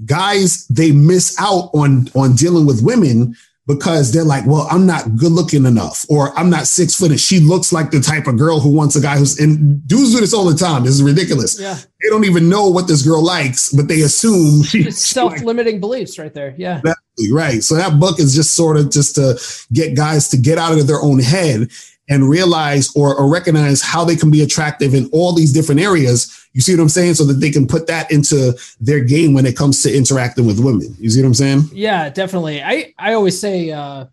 guys, 0.04 0.66
they 0.68 0.92
miss 0.92 1.36
out 1.38 1.70
on, 1.74 2.08
on 2.14 2.34
dealing 2.34 2.66
with 2.66 2.82
women 2.82 3.34
because 3.66 4.12
they're 4.12 4.24
like, 4.24 4.46
well, 4.46 4.68
I'm 4.70 4.86
not 4.86 5.16
good 5.16 5.32
looking 5.32 5.66
enough, 5.66 6.06
or 6.08 6.36
I'm 6.38 6.48
not 6.48 6.66
six 6.66 6.94
foot. 6.94 7.10
And 7.10 7.20
she 7.20 7.40
looks 7.40 7.72
like 7.72 7.90
the 7.90 8.00
type 8.00 8.26
of 8.26 8.38
girl 8.38 8.60
who 8.60 8.70
wants 8.70 8.94
a 8.94 9.00
guy 9.00 9.18
who's 9.18 9.38
and 9.40 9.86
dudes 9.86 10.14
do 10.14 10.20
this 10.20 10.32
all 10.32 10.44
the 10.44 10.56
time. 10.56 10.84
This 10.84 10.94
is 10.94 11.02
ridiculous. 11.02 11.58
Yeah. 11.60 11.74
They 12.02 12.08
don't 12.08 12.24
even 12.24 12.48
know 12.48 12.68
what 12.68 12.86
this 12.86 13.02
girl 13.02 13.24
likes, 13.24 13.72
but 13.72 13.88
they 13.88 14.02
assume 14.02 14.62
she's 14.62 15.04
self-limiting 15.04 15.74
like, 15.74 15.80
beliefs 15.80 16.18
right 16.18 16.32
there. 16.32 16.54
Yeah. 16.56 16.78
Exactly, 16.78 17.32
right. 17.32 17.62
So 17.62 17.74
that 17.74 17.98
book 17.98 18.20
is 18.20 18.34
just 18.34 18.54
sort 18.54 18.76
of 18.76 18.90
just 18.90 19.16
to 19.16 19.40
get 19.72 19.96
guys 19.96 20.28
to 20.28 20.36
get 20.36 20.58
out 20.58 20.78
of 20.78 20.86
their 20.86 21.00
own 21.00 21.18
head 21.18 21.68
and 22.08 22.28
realize 22.28 22.94
or, 22.94 23.16
or 23.16 23.28
recognize 23.28 23.82
how 23.82 24.04
they 24.04 24.14
can 24.14 24.30
be 24.30 24.42
attractive 24.42 24.94
in 24.94 25.10
all 25.12 25.32
these 25.32 25.52
different 25.52 25.80
areas 25.80 26.45
you 26.56 26.62
see 26.62 26.74
what 26.74 26.80
I'm 26.80 26.88
saying? 26.88 27.14
So 27.14 27.24
that 27.26 27.34
they 27.34 27.50
can 27.50 27.66
put 27.66 27.86
that 27.88 28.10
into 28.10 28.58
their 28.80 29.00
game 29.04 29.34
when 29.34 29.44
it 29.44 29.58
comes 29.58 29.82
to 29.82 29.94
interacting 29.94 30.46
with 30.46 30.58
women. 30.58 30.96
You 30.98 31.10
see 31.10 31.20
what 31.20 31.26
I'm 31.26 31.34
saying? 31.34 31.64
Yeah, 31.70 32.08
definitely. 32.08 32.62
I, 32.62 32.94
I 32.98 33.12
always 33.12 33.38
say 33.38 33.70
uh, 33.70 34.06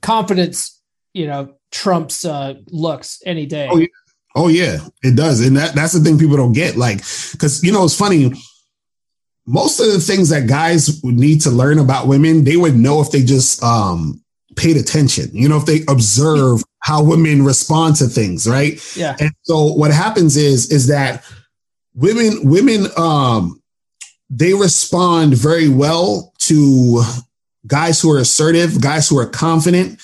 confidence, 0.00 0.80
you 1.12 1.26
know, 1.26 1.56
trumps 1.70 2.24
uh, 2.24 2.54
looks 2.68 3.22
any 3.26 3.44
day. 3.44 3.68
Oh 3.70 3.76
yeah. 3.76 3.86
oh, 4.34 4.48
yeah, 4.48 4.78
it 5.02 5.14
does. 5.14 5.46
And 5.46 5.54
that, 5.58 5.74
that's 5.74 5.92
the 5.92 6.00
thing 6.00 6.18
people 6.18 6.38
don't 6.38 6.54
get. 6.54 6.78
Like, 6.78 6.98
because, 7.32 7.62
you 7.62 7.70
know, 7.70 7.84
it's 7.84 7.94
funny. 7.94 8.32
Most 9.44 9.78
of 9.78 9.92
the 9.92 10.00
things 10.00 10.30
that 10.30 10.48
guys 10.48 11.02
would 11.04 11.16
need 11.16 11.42
to 11.42 11.50
learn 11.50 11.80
about 11.80 12.06
women, 12.06 12.44
they 12.44 12.56
would 12.56 12.76
know 12.76 13.02
if 13.02 13.10
they 13.10 13.22
just 13.22 13.62
um, 13.62 14.22
paid 14.56 14.78
attention, 14.78 15.28
you 15.34 15.50
know, 15.50 15.58
if 15.58 15.66
they 15.66 15.80
observe 15.86 16.62
how 16.78 17.04
women 17.04 17.44
respond 17.44 17.96
to 17.96 18.06
things, 18.06 18.48
right? 18.48 18.80
Yeah. 18.96 19.16
And 19.20 19.32
so 19.42 19.74
what 19.74 19.90
happens 19.90 20.38
is, 20.38 20.72
is 20.72 20.86
that 20.86 21.24
women 21.94 22.40
women 22.44 22.86
um 22.96 23.60
they 24.30 24.54
respond 24.54 25.34
very 25.34 25.68
well 25.68 26.32
to 26.38 27.02
guys 27.66 28.00
who 28.00 28.12
are 28.12 28.18
assertive, 28.18 28.80
guys 28.80 29.08
who 29.08 29.18
are 29.18 29.26
confident, 29.26 30.00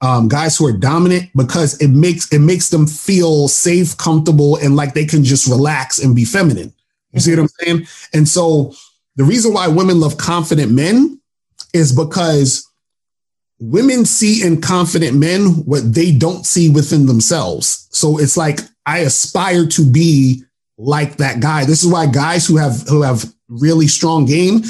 um, 0.00 0.28
guys 0.28 0.56
who 0.56 0.66
are 0.66 0.72
dominant 0.72 1.30
because 1.36 1.80
it 1.80 1.88
makes 1.88 2.30
it 2.32 2.40
makes 2.40 2.68
them 2.68 2.86
feel 2.86 3.48
safe, 3.48 3.96
comfortable, 3.96 4.56
and 4.56 4.76
like 4.76 4.94
they 4.94 5.06
can 5.06 5.24
just 5.24 5.46
relax 5.46 5.98
and 5.98 6.14
be 6.14 6.24
feminine. 6.24 6.72
You 7.12 7.20
see 7.20 7.30
what 7.32 7.40
I'm 7.40 7.48
saying? 7.48 7.86
And 8.12 8.28
so 8.28 8.74
the 9.16 9.24
reason 9.24 9.52
why 9.52 9.68
women 9.68 10.00
love 10.00 10.18
confident 10.18 10.72
men 10.72 11.20
is 11.72 11.92
because 11.92 12.68
women 13.60 14.04
see 14.04 14.44
in 14.44 14.60
confident 14.60 15.16
men 15.16 15.46
what 15.64 15.94
they 15.94 16.12
don't 16.12 16.46
see 16.46 16.68
within 16.68 17.06
themselves. 17.06 17.88
So 17.90 18.18
it's 18.18 18.36
like 18.36 18.60
I 18.86 18.98
aspire 19.00 19.66
to 19.66 19.90
be 19.90 20.44
like 20.78 21.16
that 21.16 21.40
guy. 21.40 21.64
This 21.64 21.84
is 21.84 21.92
why 21.92 22.06
guys 22.06 22.46
who 22.46 22.56
have 22.56 22.82
who 22.88 23.02
have 23.02 23.24
really 23.48 23.88
strong 23.88 24.24
game, 24.24 24.62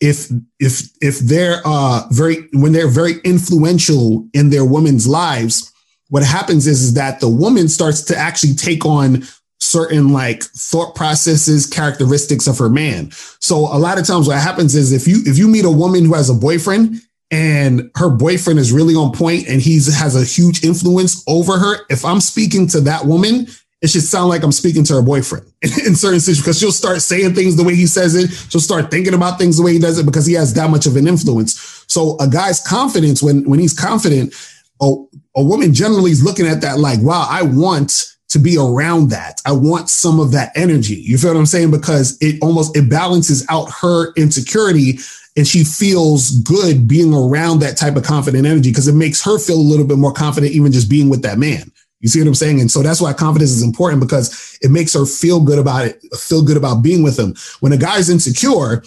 if 0.00 0.30
if 0.58 0.88
if 1.00 1.18
they're 1.20 1.60
uh 1.64 2.08
very 2.10 2.48
when 2.54 2.72
they're 2.72 2.88
very 2.88 3.20
influential 3.24 4.26
in 4.32 4.50
their 4.50 4.64
women's 4.64 5.06
lives, 5.06 5.72
what 6.08 6.22
happens 6.22 6.66
is, 6.66 6.82
is 6.82 6.94
that 6.94 7.20
the 7.20 7.28
woman 7.28 7.68
starts 7.68 8.02
to 8.02 8.16
actually 8.16 8.54
take 8.54 8.84
on 8.84 9.22
certain 9.60 10.12
like 10.12 10.42
thought 10.42 10.94
processes, 10.94 11.66
characteristics 11.66 12.46
of 12.46 12.58
her 12.58 12.68
man. 12.68 13.10
So 13.40 13.58
a 13.58 13.78
lot 13.78 13.98
of 13.98 14.06
times 14.06 14.26
what 14.26 14.38
happens 14.38 14.74
is 14.74 14.92
if 14.92 15.06
you 15.06 15.22
if 15.26 15.38
you 15.38 15.48
meet 15.48 15.64
a 15.64 15.70
woman 15.70 16.04
who 16.04 16.14
has 16.14 16.30
a 16.30 16.34
boyfriend 16.34 16.96
and 17.30 17.90
her 17.96 18.10
boyfriend 18.10 18.58
is 18.58 18.72
really 18.72 18.94
on 18.94 19.12
point 19.12 19.48
and 19.48 19.62
he's 19.62 19.94
has 19.94 20.16
a 20.16 20.24
huge 20.24 20.64
influence 20.64 21.22
over 21.28 21.58
her, 21.58 21.86
if 21.90 22.04
I'm 22.04 22.20
speaking 22.20 22.66
to 22.68 22.80
that 22.82 23.04
woman 23.04 23.46
it 23.82 23.90
should 23.90 24.02
sound 24.02 24.28
like 24.28 24.44
I'm 24.44 24.52
speaking 24.52 24.84
to 24.84 24.94
her 24.94 25.02
boyfriend 25.02 25.44
in 25.62 25.96
certain 25.96 26.20
situations 26.20 26.40
because 26.40 26.58
she'll 26.58 26.72
start 26.72 27.02
saying 27.02 27.34
things 27.34 27.56
the 27.56 27.64
way 27.64 27.74
he 27.74 27.86
says 27.86 28.14
it. 28.14 28.30
She'll 28.48 28.60
start 28.60 28.90
thinking 28.90 29.12
about 29.12 29.38
things 29.38 29.56
the 29.56 29.64
way 29.64 29.72
he 29.72 29.78
does 29.80 29.98
it 29.98 30.06
because 30.06 30.24
he 30.24 30.34
has 30.34 30.54
that 30.54 30.70
much 30.70 30.86
of 30.86 30.96
an 30.96 31.08
influence. 31.08 31.84
So 31.88 32.16
a 32.20 32.28
guy's 32.28 32.60
confidence 32.60 33.22
when 33.22 33.48
when 33.48 33.58
he's 33.58 33.78
confident, 33.78 34.34
a, 34.80 34.94
a 35.36 35.44
woman 35.44 35.74
generally 35.74 36.12
is 36.12 36.22
looking 36.22 36.46
at 36.46 36.60
that 36.60 36.78
like, 36.78 37.00
wow, 37.02 37.26
I 37.28 37.42
want 37.42 38.06
to 38.28 38.38
be 38.38 38.56
around 38.56 39.10
that. 39.10 39.40
I 39.44 39.52
want 39.52 39.90
some 39.90 40.20
of 40.20 40.30
that 40.32 40.52
energy. 40.54 40.94
You 40.94 41.18
feel 41.18 41.34
what 41.34 41.40
I'm 41.40 41.46
saying? 41.46 41.72
Because 41.72 42.16
it 42.20 42.40
almost 42.40 42.76
it 42.76 42.88
balances 42.88 43.44
out 43.50 43.68
her 43.80 44.12
insecurity 44.14 44.98
and 45.36 45.46
she 45.46 45.64
feels 45.64 46.30
good 46.42 46.86
being 46.86 47.12
around 47.12 47.60
that 47.60 47.76
type 47.76 47.96
of 47.96 48.04
confident 48.04 48.46
energy 48.46 48.70
because 48.70 48.86
it 48.86 48.94
makes 48.94 49.22
her 49.24 49.38
feel 49.38 49.56
a 49.56 49.58
little 49.58 49.86
bit 49.86 49.98
more 49.98 50.12
confident 50.12 50.52
even 50.52 50.70
just 50.70 50.88
being 50.88 51.08
with 51.08 51.22
that 51.22 51.38
man. 51.38 51.71
You 52.02 52.08
see 52.08 52.20
what 52.20 52.28
I'm 52.28 52.34
saying? 52.34 52.60
And 52.60 52.70
so 52.70 52.82
that's 52.82 53.00
why 53.00 53.12
confidence 53.12 53.52
is 53.52 53.62
important 53.62 54.02
because 54.02 54.58
it 54.60 54.70
makes 54.70 54.92
her 54.92 55.06
feel 55.06 55.40
good 55.40 55.58
about 55.58 55.86
it, 55.86 56.02
feel 56.18 56.42
good 56.42 56.56
about 56.56 56.82
being 56.82 57.02
with 57.02 57.18
him. 57.18 57.34
When 57.60 57.72
a 57.72 57.78
guy's 57.78 58.10
insecure, 58.10 58.82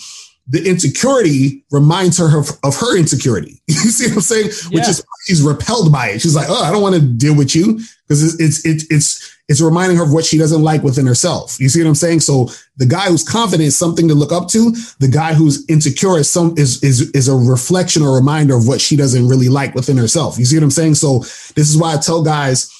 the 0.47 0.63
insecurity 0.69 1.63
reminds 1.71 2.17
her 2.19 2.37
of, 2.37 2.49
of 2.63 2.75
her 2.77 2.97
insecurity. 2.97 3.61
you 3.67 3.75
see 3.75 4.07
what 4.07 4.17
I'm 4.17 4.21
saying? 4.21 4.49
Yeah. 4.69 4.79
Which 4.79 4.89
is 4.89 5.03
she's 5.25 5.41
repelled 5.41 5.91
by 5.91 6.09
it. 6.09 6.21
She's 6.21 6.35
like, 6.35 6.47
oh, 6.49 6.63
I 6.63 6.71
don't 6.71 6.83
want 6.83 6.95
to 6.95 7.01
deal 7.01 7.35
with 7.35 7.55
you 7.55 7.79
because 8.07 8.21
it's, 8.21 8.39
it's 8.39 8.65
it's 8.65 8.91
it's 8.91 9.37
it's 9.47 9.61
reminding 9.61 9.97
her 9.97 10.03
of 10.03 10.13
what 10.13 10.25
she 10.25 10.37
doesn't 10.37 10.61
like 10.61 10.83
within 10.83 11.07
herself. 11.07 11.59
You 11.59 11.69
see 11.69 11.81
what 11.81 11.87
I'm 11.87 11.95
saying? 11.95 12.19
So 12.19 12.49
the 12.77 12.85
guy 12.85 13.07
who's 13.07 13.23
confident 13.23 13.67
is 13.67 13.77
something 13.77 14.07
to 14.07 14.13
look 14.13 14.31
up 14.31 14.47
to. 14.49 14.71
The 14.99 15.07
guy 15.07 15.33
who's 15.33 15.67
insecure 15.67 16.17
is 16.17 16.29
some 16.29 16.53
is 16.57 16.83
is 16.83 17.09
is 17.11 17.27
a 17.27 17.35
reflection 17.35 18.03
or 18.03 18.15
reminder 18.15 18.55
of 18.55 18.67
what 18.67 18.81
she 18.81 18.95
doesn't 18.95 19.27
really 19.27 19.49
like 19.49 19.73
within 19.73 19.97
herself. 19.97 20.37
You 20.37 20.45
see 20.45 20.57
what 20.57 20.63
I'm 20.63 20.71
saying? 20.71 20.95
So 20.95 21.19
this 21.55 21.69
is 21.69 21.77
why 21.77 21.93
I 21.93 21.97
tell 21.97 22.23
guys 22.23 22.74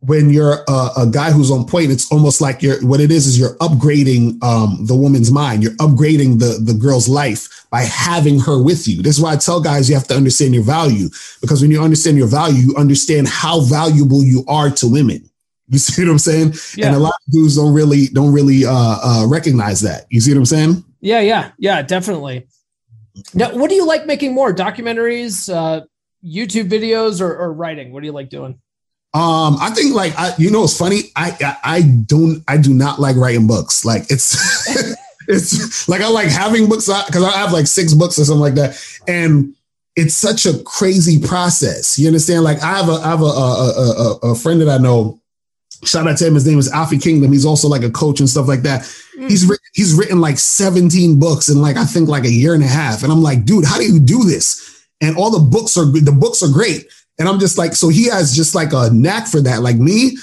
when 0.00 0.30
you're 0.30 0.64
a, 0.68 0.90
a, 0.98 1.06
guy 1.10 1.32
who's 1.32 1.50
on 1.50 1.66
point, 1.66 1.90
it's 1.90 2.10
almost 2.12 2.40
like 2.40 2.62
you're 2.62 2.80
what 2.86 3.00
it 3.00 3.10
is 3.10 3.26
is 3.26 3.38
you're 3.38 3.56
upgrading 3.56 4.40
um, 4.44 4.86
the 4.86 4.94
woman's 4.94 5.32
mind. 5.32 5.62
You're 5.62 5.72
upgrading 5.72 6.38
the 6.38 6.60
the 6.62 6.78
girl's 6.78 7.08
life 7.08 7.66
by 7.70 7.82
having 7.82 8.38
her 8.40 8.62
with 8.62 8.86
you. 8.86 9.02
This 9.02 9.16
is 9.16 9.22
why 9.22 9.32
I 9.32 9.36
tell 9.36 9.60
guys 9.60 9.88
you 9.88 9.96
have 9.96 10.06
to 10.08 10.14
understand 10.14 10.54
your 10.54 10.62
value 10.62 11.08
because 11.40 11.60
when 11.60 11.70
you 11.70 11.82
understand 11.82 12.16
your 12.16 12.28
value, 12.28 12.58
you 12.58 12.76
understand 12.76 13.26
how 13.26 13.60
valuable 13.60 14.22
you 14.22 14.44
are 14.48 14.70
to 14.70 14.88
women. 14.88 15.24
You 15.70 15.76
see 15.76 16.02
what 16.02 16.10
I'm 16.10 16.18
saying? 16.18 16.54
Yeah. 16.78 16.86
And 16.86 16.96
a 16.96 16.98
lot 16.98 17.12
of 17.12 17.30
dudes 17.30 17.56
don't 17.56 17.74
really 17.74 18.06
don't 18.06 18.32
really 18.32 18.64
uh, 18.64 18.72
uh, 18.72 19.26
recognize 19.28 19.82
that. 19.82 20.06
You 20.08 20.22
see 20.22 20.32
what 20.32 20.38
I'm 20.38 20.46
saying? 20.46 20.82
Yeah, 21.02 21.20
yeah, 21.20 21.50
yeah, 21.58 21.82
definitely. 21.82 22.46
Now, 23.34 23.54
what 23.54 23.68
do 23.68 23.76
you 23.76 23.86
like 23.86 24.06
making 24.06 24.32
more? 24.32 24.54
Documentaries, 24.54 25.52
uh, 25.52 25.84
YouTube 26.24 26.70
videos, 26.70 27.20
or, 27.20 27.36
or 27.36 27.52
writing? 27.52 27.92
What 27.92 28.00
do 28.00 28.06
you 28.06 28.12
like 28.12 28.30
doing? 28.30 28.58
Um, 29.14 29.56
I 29.58 29.70
think 29.70 29.94
like 29.94 30.18
I, 30.18 30.34
you 30.36 30.50
know, 30.50 30.64
it's 30.64 30.76
funny. 30.76 31.04
I, 31.16 31.36
I, 31.40 31.56
I 31.64 31.82
don't, 31.82 32.44
I 32.46 32.58
do 32.58 32.74
not 32.74 33.00
like 33.00 33.16
writing 33.16 33.46
books. 33.46 33.84
Like 33.84 34.02
it's, 34.10 34.36
it's 35.28 35.88
like 35.88 36.02
I 36.02 36.08
like 36.08 36.28
having 36.28 36.68
books 36.68 36.86
because 37.06 37.24
I 37.24 37.30
have 37.38 37.52
like 37.52 37.66
six 37.66 37.94
books 37.94 38.18
or 38.18 38.24
something 38.24 38.40
like 38.40 38.54
that, 38.54 38.80
and 39.08 39.54
it's 39.96 40.14
such 40.14 40.44
a 40.44 40.62
crazy 40.64 41.18
process. 41.26 41.98
You 41.98 42.06
understand? 42.06 42.44
Like 42.44 42.62
I 42.62 42.76
have 42.76 42.88
a, 42.88 42.92
I 42.92 43.08
have 43.08 43.22
a, 43.22 43.24
a, 43.24 44.18
a, 44.22 44.30
a 44.30 44.34
friend 44.34 44.60
that 44.60 44.68
I 44.68 44.78
know. 44.78 45.20
Shout 45.84 46.06
out 46.06 46.18
to 46.18 46.26
him. 46.26 46.34
His 46.34 46.46
name 46.46 46.58
is 46.58 46.70
Alfie 46.70 46.98
Kingdom. 46.98 47.32
He's 47.32 47.46
also 47.46 47.68
like 47.68 47.82
a 47.82 47.90
coach 47.90 48.20
and 48.20 48.28
stuff 48.28 48.48
like 48.48 48.62
that. 48.62 48.82
Mm. 49.16 49.30
He's 49.30 49.46
written, 49.46 49.64
he's 49.74 49.94
written 49.94 50.20
like 50.20 50.38
17 50.38 51.18
books 51.20 51.48
in 51.48 51.62
like 51.62 51.76
I 51.76 51.84
think 51.84 52.08
like 52.08 52.24
a 52.24 52.32
year 52.32 52.54
and 52.54 52.64
a 52.64 52.68
half. 52.68 53.02
And 53.02 53.12
I'm 53.12 53.22
like, 53.22 53.44
dude, 53.44 53.64
how 53.64 53.78
do 53.78 53.84
you 53.84 54.00
do 54.00 54.24
this? 54.24 54.86
And 55.00 55.16
all 55.16 55.30
the 55.30 55.38
books 55.38 55.76
are 55.78 55.84
the 55.84 56.12
books 56.12 56.42
are 56.42 56.52
great 56.52 56.86
and 57.18 57.28
I'm 57.28 57.38
just 57.38 57.58
like, 57.58 57.74
so 57.74 57.88
he 57.88 58.06
has 58.06 58.34
just 58.34 58.54
like 58.54 58.72
a 58.72 58.90
knack 58.92 59.26
for 59.26 59.40
that. 59.40 59.62
Like 59.62 59.76
me, 59.76 60.16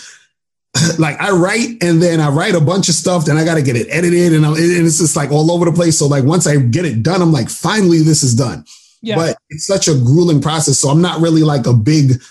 like 1.00 1.20
I 1.20 1.32
write 1.32 1.82
and 1.82 2.02
then 2.02 2.20
I 2.20 2.30
write 2.30 2.56
a 2.56 2.62
bunch 2.62 2.90
of 2.90 2.96
stuff, 2.96 3.26
then 3.26 3.38
I 3.38 3.44
got 3.44 3.56
to 3.56 3.62
get 3.62 3.76
it 3.76 3.88
edited 3.90 4.34
and, 4.34 4.46
and, 4.46 4.58
it's 4.58 5.00
just 5.00 5.16
like 5.16 5.32
all 5.32 5.52
over 5.52 5.66
the 5.66 5.72
place. 5.72 6.00
So 6.00 6.08
like 6.08 6.24
once 6.24 6.48
I 6.48 6.58
get 6.58 6.86
it 6.86 7.04
done, 7.04 7.22
I'm 7.22 7.32
like, 7.32 7.50
finally, 7.50 8.02
this 8.02 8.24
is 8.24 8.34
done. 8.34 8.66
Yeah. 9.02 9.16
But 9.16 9.38
it's 9.50 9.66
such 9.66 9.88
a 9.88 9.94
grueling 9.94 10.42
process. 10.42 10.80
So 10.80 10.90
I'm 10.90 11.02
not 11.02 11.22
really 11.22 11.44
like 11.44 11.68
a 11.68 11.74
big 11.74 12.22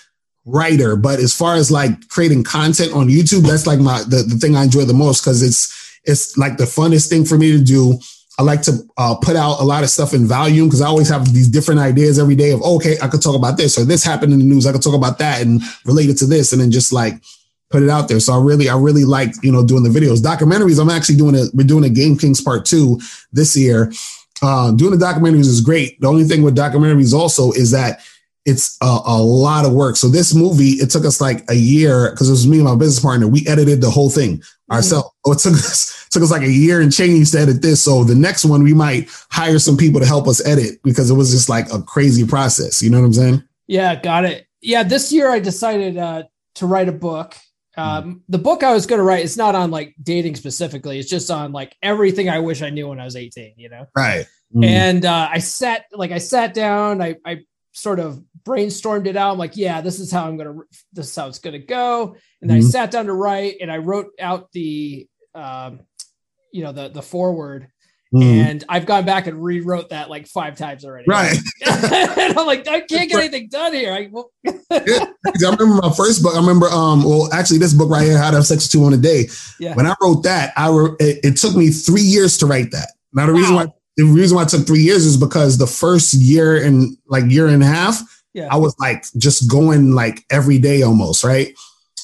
writer, 0.45 0.95
but 0.95 1.19
as 1.19 1.33
far 1.33 1.55
as 1.55 1.71
like 1.71 2.07
creating 2.09 2.43
content 2.43 2.93
on 2.93 3.07
YouTube, 3.07 3.47
that's 3.47 3.65
like 3.65 3.79
my, 3.79 4.03
the, 4.03 4.23
the 4.27 4.35
thing 4.35 4.55
I 4.55 4.63
enjoy 4.63 4.81
the 4.81 4.93
most 4.93 5.21
because 5.21 5.41
it's, 5.41 5.99
it's 6.03 6.37
like 6.37 6.57
the 6.57 6.65
funnest 6.65 7.09
thing 7.09 7.25
for 7.25 7.37
me 7.37 7.51
to 7.51 7.63
do. 7.63 7.99
I 8.37 8.43
like 8.43 8.61
to 8.63 8.79
uh, 8.97 9.15
put 9.15 9.35
out 9.35 9.61
a 9.61 9.63
lot 9.63 9.83
of 9.83 9.89
stuff 9.89 10.13
in 10.13 10.25
volume 10.25 10.67
because 10.67 10.81
I 10.81 10.87
always 10.87 11.07
have 11.09 11.33
these 11.33 11.47
different 11.47 11.79
ideas 11.79 12.19
every 12.19 12.35
day 12.35 12.51
of, 12.51 12.61
oh, 12.63 12.75
okay, 12.75 12.97
I 13.01 13.07
could 13.07 13.21
talk 13.21 13.35
about 13.35 13.55
this 13.57 13.77
or 13.77 13.85
this 13.85 14.03
happened 14.03 14.33
in 14.33 14.39
the 14.39 14.45
news. 14.45 14.65
I 14.65 14.73
could 14.73 14.81
talk 14.81 14.93
about 14.93 15.19
that 15.19 15.41
and 15.41 15.61
relate 15.85 16.09
it 16.09 16.17
to 16.17 16.25
this 16.25 16.51
and 16.51 16.61
then 16.61 16.69
just 16.69 16.91
like 16.91 17.21
put 17.69 17.81
it 17.81 17.89
out 17.89 18.07
there. 18.07 18.19
So 18.19 18.33
I 18.33 18.41
really, 18.41 18.67
I 18.67 18.77
really 18.77 19.05
like, 19.05 19.31
you 19.41 19.51
know, 19.51 19.65
doing 19.65 19.83
the 19.83 19.89
videos. 19.89 20.21
Documentaries, 20.21 20.81
I'm 20.81 20.89
actually 20.89 21.15
doing 21.15 21.35
it. 21.35 21.49
We're 21.53 21.65
doing 21.65 21.85
a 21.85 21.89
Game 21.89 22.17
Kings 22.17 22.41
part 22.41 22.65
two 22.65 22.99
this 23.31 23.55
year. 23.55 23.91
Uh, 24.41 24.71
doing 24.71 24.97
the 24.97 25.03
documentaries 25.03 25.47
is 25.47 25.61
great. 25.61 25.99
The 26.01 26.07
only 26.07 26.25
thing 26.25 26.43
with 26.43 26.57
documentaries 26.57 27.13
also 27.13 27.51
is 27.53 27.71
that 27.71 28.01
it's 28.45 28.77
a, 28.81 28.85
a, 28.85 29.17
lot 29.17 29.65
of 29.65 29.73
work. 29.73 29.95
So 29.95 30.07
this 30.07 30.35
movie, 30.35 30.73
it 30.73 30.91
took 30.91 31.03
us 31.03 31.19
like 31.19 31.49
a 31.49 31.55
year 31.55 32.11
because 32.11 32.29
it 32.29 32.33
was 32.33 32.47
me 32.47 32.57
and 32.57 32.65
my 32.65 32.75
business 32.75 32.99
partner. 32.99 33.27
We 33.27 33.47
edited 33.47 33.81
the 33.81 33.89
whole 33.89 34.09
thing 34.09 34.43
ourselves. 34.71 35.09
Mm-hmm. 35.25 35.31
So 35.31 35.31
it 35.31 35.39
took 35.39 35.53
us 35.65 36.07
took 36.09 36.23
us 36.23 36.31
like 36.31 36.43
a 36.43 36.51
year 36.51 36.81
and 36.81 36.93
change 36.93 37.31
to 37.31 37.39
edit 37.39 37.61
this. 37.61 37.83
So 37.83 38.03
the 38.03 38.15
next 38.15 38.45
one, 38.45 38.63
we 38.63 38.73
might 38.73 39.09
hire 39.29 39.59
some 39.59 39.77
people 39.77 39.99
to 39.99 40.05
help 40.05 40.27
us 40.27 40.45
edit 40.45 40.79
because 40.83 41.09
it 41.09 41.15
was 41.15 41.31
just 41.31 41.49
like 41.49 41.71
a 41.71 41.81
crazy 41.81 42.25
process. 42.25 42.81
You 42.81 42.89
know 42.89 42.99
what 42.99 43.07
I'm 43.07 43.13
saying? 43.13 43.43
Yeah, 43.67 43.99
got 43.99 44.25
it. 44.25 44.47
Yeah, 44.61 44.83
this 44.83 45.11
year 45.11 45.29
I 45.29 45.39
decided 45.39 45.97
uh, 45.97 46.23
to 46.55 46.65
write 46.65 46.89
a 46.89 46.93
book. 46.93 47.35
Um, 47.77 48.03
mm 48.03 48.21
The 48.29 48.37
book 48.37 48.63
I 48.63 48.73
was 48.73 48.85
going 48.85 48.99
to 48.99 49.03
write 49.03 49.25
is 49.25 49.37
not 49.37 49.55
on 49.55 49.71
like 49.71 49.95
dating 50.01 50.35
specifically. 50.35 50.97
It's 50.99 51.09
just 51.09 51.29
on 51.29 51.51
like 51.51 51.75
everything 51.81 52.29
I 52.29 52.39
wish 52.39 52.61
I 52.61 52.69
knew 52.69 52.87
when 52.87 52.99
I 52.99 53.05
was 53.05 53.15
18. 53.15 53.55
You 53.57 53.69
know? 53.69 53.85
Right. 53.95 54.25
mm 54.55 54.65
And 54.65 55.05
uh, 55.05 55.29
I 55.31 55.39
sat 55.39 55.85
like 55.91 56.11
I 56.11 56.19
sat 56.19 56.53
down. 56.53 57.01
I 57.01 57.15
I 57.25 57.41
sort 57.73 57.99
of 57.99 58.23
brainstormed 58.45 59.07
it 59.07 59.17
out. 59.17 59.33
I'm 59.33 59.37
like, 59.37 59.57
yeah, 59.57 59.81
this 59.81 59.99
is 59.99 60.11
how 60.11 60.27
I'm 60.27 60.37
gonna 60.37 60.55
this 60.93 61.07
is 61.07 61.15
how 61.15 61.27
it's 61.27 61.39
gonna 61.39 61.59
go. 61.59 62.15
And 62.41 62.49
then 62.49 62.59
mm-hmm. 62.59 62.67
I 62.67 62.71
sat 62.71 62.91
down 62.91 63.05
to 63.07 63.13
write 63.13 63.57
and 63.61 63.71
I 63.71 63.77
wrote 63.77 64.11
out 64.19 64.51
the 64.51 65.07
um, 65.33 65.81
you 66.51 66.63
know, 66.63 66.71
the 66.71 66.89
the 66.89 67.01
forward. 67.01 67.67
Mm-hmm. 68.13 68.49
And 68.49 68.63
I've 68.69 68.85
gone 68.85 69.03
back 69.03 69.27
and 69.27 69.43
rewrote 69.43 69.89
that 69.89 70.09
like 70.09 70.25
five 70.27 70.55
times 70.55 70.85
already. 70.85 71.05
Right. 71.05 71.35
and 71.65 72.39
I'm 72.39 72.45
like, 72.45 72.65
I 72.65 72.79
can't 72.81 73.09
get 73.09 73.19
anything 73.19 73.49
done 73.49 73.73
here. 73.73 73.91
I, 73.91 74.07
well, 74.09 74.31
yeah, 74.45 74.53
I 74.71 75.31
remember 75.41 75.81
my 75.81 75.91
first 75.91 76.23
book. 76.23 76.33
I 76.33 76.39
remember, 76.39 76.67
um, 76.67 77.03
well, 77.03 77.33
actually, 77.33 77.57
this 77.57 77.73
book 77.73 77.89
right 77.89 78.03
here, 78.03 78.17
How 78.17 78.29
to 78.29 78.37
Have 78.37 78.45
Sex 78.45 78.69
Two 78.69 78.85
on 78.85 78.93
a 78.93 78.97
Day. 78.97 79.25
Yeah. 79.59 79.75
When 79.75 79.85
I 79.85 79.95
wrote 80.01 80.23
that, 80.23 80.53
I 80.55 80.69
were, 80.69 80.95
it, 80.99 81.25
it 81.25 81.37
took 81.37 81.57
me 81.57 81.71
three 81.71 82.03
years 82.03 82.37
to 82.37 82.45
write 82.45 82.71
that. 82.71 82.93
Now, 83.11 83.25
the 83.25 83.33
wow. 83.33 83.39
reason 83.39 83.55
why 83.55 83.65
the 83.97 84.03
reason 84.03 84.35
why 84.35 84.43
it 84.43 84.49
took 84.49 84.67
three 84.67 84.81
years 84.81 85.05
is 85.05 85.17
because 85.17 85.57
the 85.57 85.67
first 85.67 86.13
year 86.13 86.63
and 86.63 86.97
like 87.07 87.23
year 87.29 87.47
and 87.47 87.63
a 87.63 87.65
half, 87.65 87.99
yeah. 88.35 88.49
I 88.51 88.57
was 88.57 88.75
like 88.77 89.05
just 89.17 89.49
going 89.49 89.93
like 89.93 90.25
every 90.29 90.59
day 90.59 90.83
almost, 90.83 91.23
right? 91.23 91.55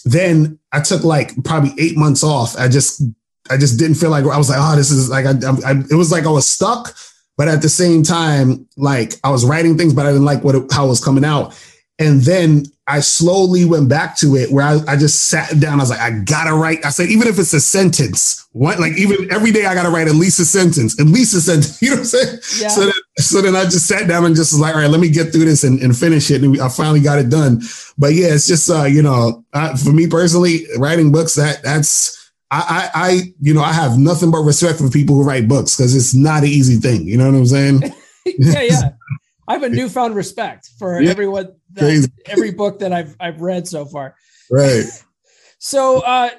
Then 0.05 0.57
I 0.71 0.79
took 0.79 1.03
like 1.03 1.31
probably 1.43 1.73
eight 1.77 1.97
months 1.97 2.23
off. 2.23 2.57
I 2.57 2.69
just 2.69 3.03
I 3.49 3.57
just 3.57 3.77
didn't 3.77 3.97
feel 3.97 4.09
like 4.11 4.23
I 4.23 4.37
was 4.37 4.49
like, 4.49 4.57
oh, 4.59 4.75
this 4.77 4.91
is 4.91 5.09
like 5.09 5.25
I, 5.25 5.31
I 5.65 5.71
it 5.91 5.95
was 5.95 6.09
like 6.09 6.25
I 6.25 6.31
was 6.31 6.47
stuck, 6.47 6.95
but 7.35 7.49
at 7.49 7.61
the 7.61 7.67
same 7.67 8.01
time, 8.01 8.65
like 8.77 9.15
I 9.25 9.29
was 9.29 9.43
writing 9.43 9.77
things, 9.77 9.93
but 9.93 10.05
I 10.05 10.11
didn't 10.11 10.25
like 10.25 10.41
what 10.41 10.55
it, 10.55 10.71
how 10.71 10.85
it 10.85 10.89
was 10.89 11.03
coming 11.03 11.25
out. 11.25 11.53
And 11.99 12.21
then 12.21 12.63
I 12.91 12.99
slowly 12.99 13.63
went 13.63 13.87
back 13.87 14.17
to 14.17 14.35
it 14.35 14.51
where 14.51 14.65
I, 14.65 14.79
I 14.85 14.97
just 14.97 15.27
sat 15.27 15.61
down. 15.61 15.79
I 15.79 15.83
was 15.83 15.91
like, 15.91 16.01
I 16.01 16.11
gotta 16.11 16.53
write. 16.53 16.85
I 16.85 16.89
said, 16.89 17.09
even 17.09 17.29
if 17.29 17.39
it's 17.39 17.53
a 17.53 17.61
sentence, 17.61 18.45
what 18.51 18.81
like 18.81 18.97
even 18.97 19.31
every 19.31 19.51
day 19.51 19.65
I 19.65 19.73
gotta 19.73 19.89
write 19.89 20.09
at 20.09 20.15
least 20.15 20.41
a 20.41 20.45
sentence, 20.45 20.99
at 20.99 21.07
least 21.07 21.33
a 21.33 21.39
sentence. 21.39 21.81
You 21.81 21.91
know 21.91 21.95
what 21.95 21.99
I'm 21.99 22.05
saying? 22.05 22.39
Yeah. 22.59 22.67
So 22.67 22.81
then, 22.81 22.93
so 23.17 23.41
then 23.41 23.55
I 23.55 23.63
just 23.63 23.87
sat 23.87 24.09
down 24.09 24.25
and 24.25 24.35
just 24.35 24.51
was 24.51 24.59
like, 24.59 24.75
all 24.75 24.81
right, 24.81 24.89
let 24.89 24.99
me 24.99 25.09
get 25.09 25.31
through 25.31 25.45
this 25.45 25.63
and, 25.63 25.79
and 25.79 25.97
finish 25.97 26.29
it. 26.31 26.43
And 26.43 26.59
I 26.59 26.67
finally 26.67 26.99
got 26.99 27.17
it 27.17 27.29
done. 27.29 27.61
But 27.97 28.13
yeah, 28.13 28.33
it's 28.33 28.45
just 28.45 28.69
uh, 28.69 28.83
you 28.83 29.01
know, 29.01 29.45
uh, 29.53 29.77
for 29.77 29.93
me 29.93 30.07
personally, 30.07 30.67
writing 30.77 31.11
books 31.11 31.35
that 31.35 31.63
that's. 31.63 32.17
I, 32.53 32.89
I, 32.93 33.07
I, 33.07 33.21
you 33.39 33.53
know, 33.53 33.61
I 33.61 33.71
have 33.71 33.97
nothing 33.97 34.29
but 34.29 34.41
respect 34.41 34.79
for 34.79 34.89
people 34.89 35.15
who 35.15 35.23
write 35.23 35.47
books 35.47 35.77
because 35.77 35.95
it's 35.95 36.13
not 36.13 36.43
an 36.43 36.49
easy 36.49 36.75
thing. 36.75 37.07
You 37.07 37.15
know 37.15 37.31
what 37.31 37.37
I'm 37.37 37.45
saying? 37.45 37.81
yeah, 38.25 38.61
yeah. 38.61 38.89
I 39.51 39.55
have 39.55 39.63
a 39.63 39.69
newfound 39.69 40.15
respect 40.15 40.69
for 40.79 41.01
yeah, 41.01 41.09
everyone, 41.09 41.55
that, 41.73 42.09
every 42.25 42.51
book 42.51 42.79
that 42.79 42.93
I've 42.93 43.17
I've 43.19 43.41
read 43.41 43.67
so 43.67 43.83
far. 43.83 44.15
Right. 44.49 44.85
so, 45.59 45.99
uh, 45.99 46.29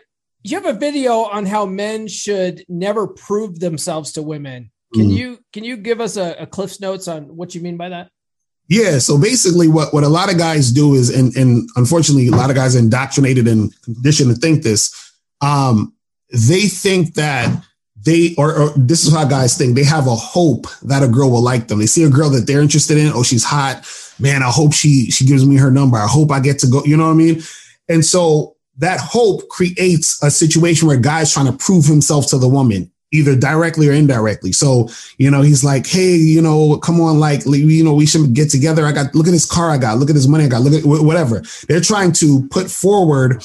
you 0.42 0.56
have 0.58 0.64
a 0.64 0.78
video 0.78 1.24
on 1.24 1.44
how 1.44 1.66
men 1.66 2.08
should 2.08 2.64
never 2.70 3.06
prove 3.06 3.60
themselves 3.60 4.12
to 4.12 4.22
women. 4.22 4.70
Can 4.94 5.10
mm. 5.10 5.14
you 5.14 5.38
can 5.52 5.62
you 5.62 5.76
give 5.76 6.00
us 6.00 6.16
a, 6.16 6.36
a 6.38 6.46
Cliff's 6.46 6.80
notes 6.80 7.06
on 7.06 7.36
what 7.36 7.54
you 7.54 7.60
mean 7.60 7.76
by 7.76 7.90
that? 7.90 8.08
Yeah. 8.68 8.98
So 8.98 9.18
basically, 9.18 9.68
what 9.68 9.92
what 9.92 10.04
a 10.04 10.08
lot 10.08 10.32
of 10.32 10.38
guys 10.38 10.72
do 10.72 10.94
is, 10.94 11.10
and 11.10 11.36
and 11.36 11.68
unfortunately, 11.76 12.28
a 12.28 12.30
lot 12.30 12.48
of 12.48 12.56
guys 12.56 12.74
are 12.76 12.78
indoctrinated 12.78 13.46
and 13.46 13.70
conditioned 13.82 14.34
to 14.34 14.40
think 14.40 14.62
this. 14.62 14.90
Um, 15.42 15.94
they 16.30 16.62
think 16.62 17.14
that 17.16 17.62
they 18.04 18.34
or, 18.36 18.54
or, 18.54 18.70
this 18.76 19.06
is 19.06 19.12
how 19.12 19.24
guys 19.24 19.56
think. 19.56 19.74
They 19.74 19.84
have 19.84 20.06
a 20.06 20.14
hope 20.14 20.66
that 20.82 21.02
a 21.02 21.08
girl 21.08 21.30
will 21.30 21.42
like 21.42 21.68
them. 21.68 21.78
They 21.78 21.86
see 21.86 22.04
a 22.04 22.10
girl 22.10 22.30
that 22.30 22.46
they're 22.46 22.62
interested 22.62 22.98
in. 22.98 23.12
Oh 23.12 23.22
she's 23.22 23.44
hot. 23.44 23.86
Man 24.18 24.42
i 24.42 24.50
hope 24.50 24.72
she 24.72 25.10
she 25.10 25.24
gives 25.24 25.46
me 25.46 25.56
her 25.56 25.70
number. 25.70 25.96
I 25.96 26.06
hope 26.06 26.30
i 26.30 26.40
get 26.40 26.58
to 26.60 26.66
go 26.66 26.84
you 26.84 26.96
know 26.96 27.06
what 27.06 27.12
i 27.12 27.14
mean? 27.14 27.42
And 27.88 28.04
so 28.04 28.56
that 28.78 29.00
hope 29.00 29.48
creates 29.48 30.22
a 30.22 30.30
situation 30.30 30.88
where 30.88 30.96
guy's 30.96 31.32
trying 31.32 31.46
to 31.46 31.52
prove 31.52 31.84
himself 31.84 32.26
to 32.28 32.38
the 32.38 32.48
woman 32.48 32.90
either 33.14 33.36
directly 33.36 33.88
or 33.88 33.92
indirectly. 33.92 34.52
So 34.52 34.88
you 35.18 35.30
know 35.30 35.42
he's 35.42 35.64
like 35.64 35.86
hey 35.86 36.14
you 36.14 36.42
know 36.42 36.78
come 36.78 37.00
on 37.00 37.20
like 37.20 37.44
you 37.46 37.84
know 37.84 37.94
we 37.94 38.06
should 38.06 38.34
get 38.34 38.50
together. 38.50 38.86
I 38.86 38.92
got 38.92 39.14
look 39.14 39.26
at 39.26 39.32
this 39.32 39.46
car 39.46 39.70
i 39.70 39.78
got. 39.78 39.98
Look 39.98 40.10
at 40.10 40.14
this 40.14 40.28
money 40.28 40.44
i 40.44 40.48
got. 40.48 40.62
Look 40.62 40.74
at 40.74 40.84
whatever. 40.84 41.42
They're 41.68 41.80
trying 41.80 42.12
to 42.14 42.46
put 42.48 42.70
forward 42.70 43.42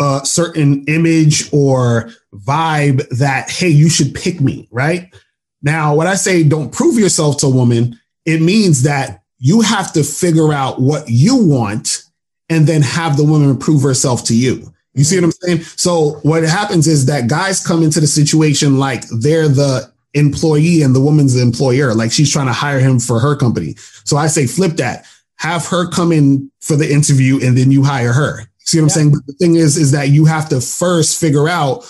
a 0.00 0.20
certain 0.24 0.84
image 0.86 1.52
or 1.52 2.10
vibe 2.34 3.08
that, 3.18 3.50
hey, 3.50 3.68
you 3.68 3.88
should 3.88 4.14
pick 4.14 4.40
me, 4.40 4.68
right? 4.70 5.14
Now, 5.62 5.94
when 5.94 6.06
I 6.06 6.14
say 6.14 6.42
don't 6.42 6.72
prove 6.72 6.98
yourself 6.98 7.38
to 7.38 7.46
a 7.46 7.50
woman, 7.50 7.98
it 8.24 8.40
means 8.42 8.82
that 8.82 9.22
you 9.38 9.60
have 9.62 9.92
to 9.92 10.02
figure 10.02 10.52
out 10.52 10.80
what 10.80 11.08
you 11.08 11.36
want 11.36 12.02
and 12.48 12.66
then 12.66 12.82
have 12.82 13.16
the 13.16 13.24
woman 13.24 13.56
prove 13.58 13.82
herself 13.82 14.24
to 14.24 14.36
you. 14.36 14.72
You 14.94 15.04
see 15.04 15.16
what 15.16 15.24
I'm 15.24 15.32
saying? 15.32 15.60
So 15.60 16.20
what 16.22 16.42
happens 16.42 16.86
is 16.86 17.06
that 17.06 17.28
guys 17.28 17.64
come 17.64 17.82
into 17.82 18.00
the 18.00 18.06
situation 18.06 18.78
like 18.78 19.04
they're 19.08 19.48
the 19.48 19.92
employee 20.14 20.82
and 20.82 20.94
the 20.94 21.00
woman's 21.00 21.34
the 21.34 21.42
employer. 21.42 21.94
Like 21.94 22.10
she's 22.12 22.32
trying 22.32 22.46
to 22.46 22.52
hire 22.52 22.80
him 22.80 22.98
for 22.98 23.20
her 23.20 23.36
company. 23.36 23.74
So 24.04 24.16
I 24.16 24.26
say 24.28 24.46
flip 24.46 24.76
that. 24.76 25.06
Have 25.38 25.66
her 25.66 25.86
come 25.90 26.12
in 26.12 26.50
for 26.60 26.76
the 26.76 26.90
interview 26.90 27.44
and 27.44 27.58
then 27.58 27.70
you 27.70 27.84
hire 27.84 28.14
her. 28.14 28.48
See 28.66 28.78
what 28.78 28.84
I'm 28.84 28.88
saying? 28.90 29.12
But 29.12 29.26
the 29.26 29.32
thing 29.34 29.54
is, 29.54 29.76
is 29.76 29.92
that 29.92 30.08
you 30.08 30.24
have 30.24 30.48
to 30.48 30.60
first 30.60 31.20
figure 31.20 31.48
out 31.48 31.84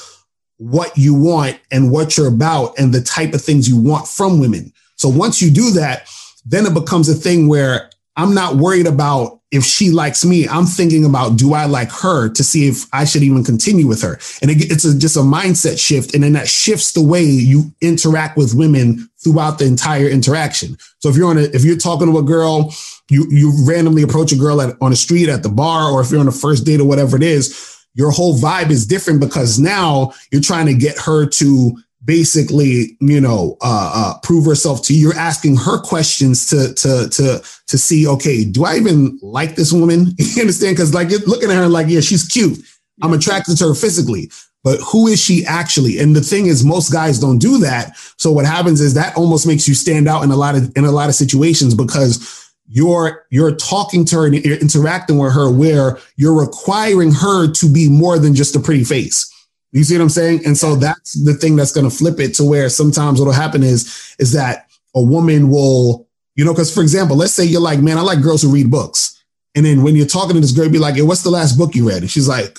what 0.59 0.97
you 0.97 1.15
want 1.15 1.59
and 1.71 1.91
what 1.91 2.17
you're 2.17 2.29
about 2.29 2.79
and 2.79 2.93
the 2.93 3.03
type 3.03 3.35
of 3.35 3.43
things 3.43 3.69
you 3.69 3.79
want 3.79 4.07
from 4.07 4.41
women. 4.41 4.73
So 4.97 5.09
once 5.09 5.43
you 5.43 5.51
do 5.51 5.71
that, 5.73 6.09
then 6.45 6.67
it 6.67 6.75
becomes 6.75 7.09
a 7.09 7.15
thing 7.15 7.49
where 7.49 7.91
I'm 8.17 8.35
not 8.35 8.57
worried 8.57 8.87
about 8.87 9.41
if 9.51 9.65
she 9.65 9.91
likes 9.91 10.25
me. 10.25 10.49
I'm 10.49 10.65
thinking 10.65 11.05
about 11.05 11.37
do 11.37 11.55
I 11.55 11.67
like 11.67 11.91
her 11.91 12.29
to 12.29 12.45
see 12.45 12.69
if 12.69 12.87
I 12.93 13.05
should 13.05 13.23
even 13.23 13.45
continue 13.45 13.87
with 13.87 14.03
her. 14.03 14.19
And 14.43 14.51
it, 14.51 14.71
it's 14.71 14.85
a, 14.85 14.99
just 14.99 15.17
a 15.17 15.21
mindset 15.21 15.79
shift. 15.79 16.15
And 16.15 16.25
then 16.25 16.33
that 16.33 16.49
shifts 16.49 16.93
the 16.93 17.03
way 17.03 17.23
you 17.23 17.73
interact 17.81 18.37
with 18.37 18.55
women 18.55 19.09
throughout 19.23 19.59
the 19.59 19.67
entire 19.67 20.09
interaction. 20.09 20.77
So 20.99 21.09
if 21.09 21.17
you're 21.17 21.29
on 21.29 21.39
a, 21.39 21.43
if 21.43 21.65
you're 21.65 21.77
talking 21.77 22.11
to 22.11 22.19
a 22.19 22.23
girl, 22.23 22.73
you, 23.09 23.27
you 23.31 23.53
randomly 23.65 24.03
approach 24.03 24.33
a 24.33 24.37
girl 24.37 24.61
at, 24.61 24.77
on 24.81 24.91
the 24.91 24.97
street 24.97 25.29
at 25.29 25.43
the 25.43 25.49
bar, 25.49 25.91
or 25.91 26.01
if 26.01 26.11
you're 26.11 26.21
on 26.21 26.29
a 26.29 26.33
first 26.33 26.65
date 26.65 26.81
or 26.81 26.89
whatever 26.89 27.17
it 27.17 27.23
is, 27.23 27.77
your 27.95 28.11
whole 28.11 28.37
vibe 28.39 28.71
is 28.71 28.87
different 28.87 29.21
because 29.21 29.59
now 29.59 30.13
you're 30.31 30.43
trying 30.43 30.67
to 30.67 30.75
get 30.75 30.99
her 30.99 31.27
to 31.27 31.77
basically, 32.05 32.97
you 33.01 33.21
know, 33.21 33.57
uh, 33.63 33.93
uh, 33.95 34.19
prove 34.23 34.45
herself 34.45 34.83
to 34.83 34.95
you. 34.95 35.01
You're 35.01 35.19
asking 35.19 35.57
her 35.57 35.81
questions 35.81 36.47
to 36.51 36.73
to 36.75 37.09
to 37.11 37.43
to 37.67 37.79
see, 37.79 38.07
okay, 38.07 38.45
do 38.45 38.65
I 38.65 38.77
even 38.77 39.19
like 39.23 39.57
this 39.57 39.73
woman? 39.73 40.15
you 40.19 40.41
understand? 40.41 40.77
Because 40.77 40.95
like 40.95 41.11
you're 41.11 41.21
looking 41.21 41.51
at 41.51 41.57
her, 41.57 41.69
like, 41.69 41.89
yeah, 41.89 42.01
she's 42.01 42.27
cute. 42.27 42.59
I'm 43.03 43.13
attracted 43.13 43.59
to 43.59 43.69
her 43.69 43.75
physically, 43.75 44.31
but 44.63 44.81
who 44.81 45.07
is 45.07 45.23
she 45.23 45.45
actually? 45.45 45.99
And 45.99 46.17
the 46.17 46.21
thing 46.21 46.47
is, 46.47 46.65
most 46.65 46.93
guys 46.93 47.19
don't 47.19 47.39
do 47.39 47.59
that. 47.59 47.97
So 48.17 48.33
what 48.33 48.47
happens 48.47 48.81
is 48.81 48.95
that 48.95 49.17
almost 49.17 49.47
makes 49.47 49.69
you 49.69 49.75
stand 49.75 50.09
out 50.09 50.23
in 50.23 50.31
a 50.31 50.37
lot 50.37 50.55
of 50.55 50.73
in 50.77 50.85
a 50.85 50.93
lot 50.93 51.09
of 51.09 51.15
situations 51.15 51.75
because 51.75 52.46
you're 52.69 53.27
you're 53.31 53.55
talking 53.55 54.05
to 54.07 54.17
her 54.17 54.27
and 54.27 54.45
you're 54.45 54.59
interacting 54.59 55.19
with 55.19 55.33
her 55.33 55.51
where 55.51 55.99
you're 56.17 56.39
requiring 56.39 57.13
her 57.13 57.51
to 57.53 57.73
be 57.73 57.89
more 57.89 58.19
than 58.19 58.35
just 58.35 58.57
a 58.57 58.61
pretty 58.61 58.85
face. 58.85 59.33
You 59.73 59.85
see 59.85 59.97
what 59.97 60.03
I'm 60.03 60.09
saying? 60.09 60.41
And 60.47 60.57
so 60.57 60.75
that's 60.77 61.13
the 61.25 61.35
thing 61.35 61.57
that's 61.57 61.73
going 61.73 61.89
to 61.89 61.95
flip 61.95 62.19
it 62.19 62.35
to 62.35 62.45
where 62.45 62.69
sometimes 62.69 63.19
what'll 63.19 63.35
happen 63.35 63.63
is 63.63 64.15
is 64.19 64.33
that 64.33 64.67
a 64.95 65.03
woman 65.03 65.51
will, 65.51 66.09
you 66.35 66.45
know, 66.45 66.53
because 66.53 66.73
for 66.73 66.81
example, 66.81 67.17
let's 67.17 67.35
say 67.35 67.45
you're 67.45 67.61
like, 67.61 67.81
man, 67.81 67.99
I 67.99 68.01
like 68.01 68.23
girls 68.23 68.43
who 68.43 68.53
read 68.53 68.71
books. 68.71 69.23
And 69.55 69.65
then 69.65 69.83
when 69.83 69.97
you're 69.97 70.07
talking 70.07 70.35
to 70.35 70.41
this 70.41 70.53
girl, 70.53 70.69
be 70.69 70.79
like, 70.79 70.97
hey, 70.97 71.03
what's 71.03 71.23
the 71.23 71.31
last 71.31 71.57
book 71.57 71.75
you 71.75 71.89
read? 71.89 72.03
And 72.03 72.11
she's 72.11 72.29
like, 72.29 72.59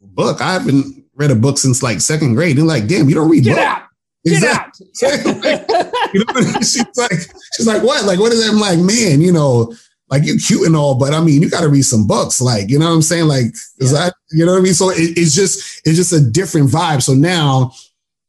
book. 0.00 0.40
I 0.40 0.54
haven't 0.54 1.04
read 1.14 1.30
a 1.30 1.34
book 1.34 1.58
since 1.58 1.82
like 1.82 2.00
second 2.00 2.34
grade. 2.34 2.58
And 2.58 2.66
like, 2.66 2.86
damn, 2.86 3.08
you 3.08 3.14
don't 3.14 3.30
read 3.30 3.44
Get 3.44 3.56
books. 3.56 3.66
out. 3.66 3.82
Get 4.26 4.42
Exactly. 4.42 4.86
out. 5.04 6.10
you 6.14 6.24
know, 6.24 6.42
she's 6.60 6.84
like, 6.96 7.12
she's 7.54 7.66
like, 7.66 7.82
what? 7.82 8.04
Like, 8.04 8.18
what 8.18 8.32
is 8.32 8.44
that? 8.44 8.52
I'm 8.52 8.60
like, 8.60 8.78
man, 8.78 9.20
you 9.20 9.32
know, 9.32 9.72
like 10.08 10.24
you're 10.24 10.38
cute 10.38 10.66
and 10.66 10.76
all, 10.76 10.96
but 10.96 11.14
I 11.14 11.20
mean, 11.20 11.42
you 11.42 11.50
got 11.50 11.62
to 11.62 11.68
read 11.68 11.82
some 11.82 12.06
books. 12.06 12.40
Like, 12.40 12.68
you 12.68 12.78
know 12.78 12.86
what 12.88 12.94
I'm 12.94 13.02
saying? 13.02 13.26
Like, 13.26 13.46
is 13.78 13.92
that, 13.92 14.14
you 14.32 14.44
know 14.44 14.52
what 14.52 14.58
I 14.58 14.62
mean? 14.62 14.74
So 14.74 14.90
it, 14.90 15.16
it's 15.16 15.34
just, 15.34 15.82
it's 15.84 15.96
just 15.96 16.12
a 16.12 16.20
different 16.20 16.70
vibe. 16.70 17.02
So 17.02 17.14
now 17.14 17.72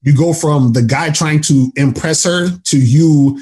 you 0.03 0.15
go 0.15 0.33
from 0.33 0.73
the 0.73 0.81
guy 0.83 1.09
trying 1.11 1.41
to 1.41 1.71
impress 1.75 2.23
her 2.23 2.49
to 2.49 2.79
you 2.79 3.41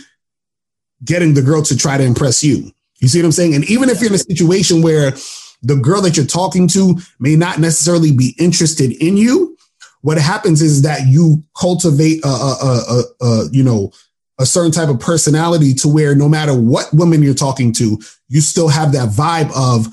getting 1.03 1.34
the 1.34 1.41
girl 1.41 1.62
to 1.64 1.78
try 1.78 1.97
to 1.97 2.03
impress 2.03 2.43
you. 2.43 2.72
You 2.99 3.08
see 3.08 3.20
what 3.20 3.26
I'm 3.26 3.32
saying? 3.34 3.53
And 3.56 3.70
even 3.70 3.89
if 3.89 3.99
you're 3.99 4.10
in 4.10 4.16
a 4.16 4.20
situation 4.20 4.82
where 4.82 5.12
the 5.62 5.76
girl 5.76 6.01
that 6.01 6.16
you're 6.16 6.26
talking 6.26 6.68
to 6.70 6.97
may 7.20 7.36
not 7.36 7.60
necessarily 7.60 8.12
be 8.12 8.36
interested 8.39 8.91
in 9.03 9.18
you, 9.18 9.55
what 10.06 10.20
happens 10.20 10.62
is 10.62 10.84
that 10.84 11.08
you 11.08 11.41
cultivate 11.60 12.24
a, 12.24 12.28
a, 12.28 12.84
a, 12.91 13.26
a, 13.26 13.49
you 13.51 13.64
know 13.64 13.91
a 14.38 14.45
certain 14.45 14.72
type 14.72 14.88
of 14.88 14.99
personality 14.99 15.74
to 15.74 15.88
where 15.88 16.14
no 16.14 16.30
matter 16.30 16.53
what 16.53 16.93
woman 16.93 17.24
you're 17.24 17.34
talking 17.34 17.72
to, 17.72 17.97
you 18.28 18.39
still 18.39 18.68
have 18.68 18.91
that 18.91 19.10
vibe 19.10 19.49
of 19.56 19.88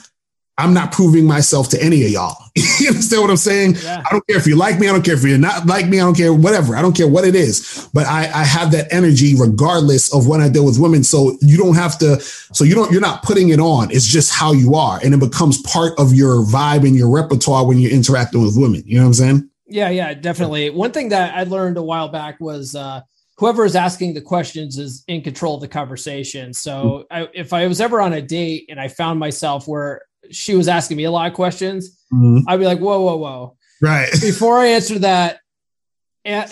I'm 0.58 0.74
not 0.74 0.92
proving 0.92 1.24
myself 1.24 1.70
to 1.70 1.82
any 1.82 2.04
of 2.04 2.10
y'all. 2.10 2.36
you 2.54 2.88
understand 2.88 3.22
what 3.22 3.30
I'm 3.30 3.38
saying? 3.38 3.76
Yeah. 3.82 4.02
I 4.04 4.10
don't 4.10 4.26
care 4.26 4.36
if 4.36 4.46
you 4.46 4.54
like 4.54 4.78
me. 4.78 4.86
I 4.86 4.92
don't 4.92 5.02
care 5.02 5.14
if 5.14 5.24
you're 5.24 5.38
not 5.38 5.64
like 5.64 5.88
me. 5.88 5.98
I 5.98 6.02
don't 6.02 6.14
care 6.14 6.34
whatever. 6.34 6.76
I 6.76 6.82
don't 6.82 6.94
care 6.94 7.08
what 7.08 7.24
it 7.24 7.34
is. 7.34 7.88
But 7.94 8.06
I, 8.06 8.24
I 8.24 8.44
have 8.44 8.70
that 8.72 8.92
energy 8.92 9.34
regardless 9.34 10.12
of 10.12 10.28
when 10.28 10.42
I 10.42 10.50
deal 10.50 10.66
with 10.66 10.78
women. 10.78 11.04
So 11.04 11.38
you 11.40 11.56
don't 11.56 11.74
have 11.76 11.98
to. 12.00 12.20
So 12.20 12.64
you 12.64 12.74
don't. 12.74 12.92
You're 12.92 13.00
not 13.00 13.22
putting 13.22 13.48
it 13.48 13.60
on. 13.60 13.90
It's 13.90 14.06
just 14.06 14.30
how 14.30 14.52
you 14.52 14.74
are, 14.74 15.00
and 15.02 15.14
it 15.14 15.20
becomes 15.20 15.62
part 15.62 15.98
of 15.98 16.12
your 16.12 16.44
vibe 16.44 16.86
and 16.86 16.94
your 16.94 17.08
repertoire 17.08 17.66
when 17.66 17.78
you're 17.78 17.92
interacting 17.92 18.42
with 18.42 18.58
women. 18.58 18.82
You 18.84 18.98
know 18.98 19.04
what 19.04 19.08
I'm 19.08 19.14
saying? 19.14 19.50
Yeah, 19.72 19.88
yeah, 19.88 20.12
definitely. 20.12 20.68
One 20.70 20.92
thing 20.92 21.08
that 21.08 21.34
I 21.34 21.44
learned 21.44 21.78
a 21.78 21.82
while 21.82 22.08
back 22.08 22.38
was 22.40 22.74
uh, 22.74 23.00
whoever 23.38 23.64
is 23.64 23.74
asking 23.74 24.12
the 24.12 24.20
questions 24.20 24.76
is 24.78 25.02
in 25.08 25.22
control 25.22 25.54
of 25.54 25.62
the 25.62 25.68
conversation. 25.68 26.52
So 26.52 27.06
I, 27.10 27.28
if 27.32 27.54
I 27.54 27.66
was 27.66 27.80
ever 27.80 28.00
on 28.00 28.12
a 28.12 28.20
date 28.20 28.66
and 28.68 28.78
I 28.78 28.88
found 28.88 29.18
myself 29.18 29.66
where 29.66 30.02
she 30.30 30.54
was 30.54 30.68
asking 30.68 30.98
me 30.98 31.04
a 31.04 31.10
lot 31.10 31.26
of 31.28 31.32
questions, 31.34 31.98
I'd 32.46 32.58
be 32.58 32.66
like, 32.66 32.80
whoa, 32.80 33.00
whoa, 33.00 33.16
whoa. 33.16 33.56
Right. 33.80 34.10
Before 34.20 34.58
I 34.58 34.66
answer 34.68 34.98
that, 34.98 35.40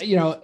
you 0.01 0.15
know, 0.15 0.41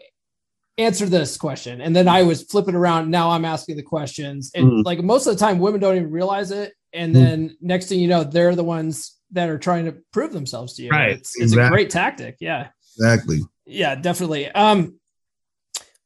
answer 0.78 1.08
this 1.08 1.36
question. 1.36 1.82
And 1.82 1.96
then 1.96 2.08
I 2.08 2.22
was 2.22 2.44
flipping 2.44 2.76
around. 2.76 3.10
Now 3.10 3.32
I'm 3.32 3.44
asking 3.46 3.78
the 3.78 3.84
questions. 3.84 4.52
And 4.54 4.66
Mhm. 4.68 4.84
like 4.86 5.02
most 5.02 5.26
of 5.26 5.34
the 5.34 5.40
time, 5.40 5.58
women 5.58 5.82
don't 5.82 5.96
even 5.96 6.12
realize 6.12 6.52
it. 6.52 6.74
And 6.94 7.10
Mhm. 7.12 7.14
then 7.20 7.58
next 7.60 7.88
thing 7.88 8.00
you 8.00 8.08
know, 8.08 8.24
they're 8.24 8.56
the 8.56 8.64
ones 8.64 9.14
that 9.32 9.50
are 9.50 9.58
trying 9.60 9.86
to 9.86 9.96
prove 10.14 10.32
themselves 10.34 10.76
to 10.76 10.84
you. 10.84 10.90
Right, 10.90 11.12
It's, 11.18 11.40
it's 11.40 11.54
a 11.54 11.68
great 11.70 11.90
tactic. 11.90 12.38
Yeah. 12.40 12.70
Exactly. 12.98 13.42
Yeah, 13.66 13.96
definitely. 13.96 14.48
Um, 14.50 15.00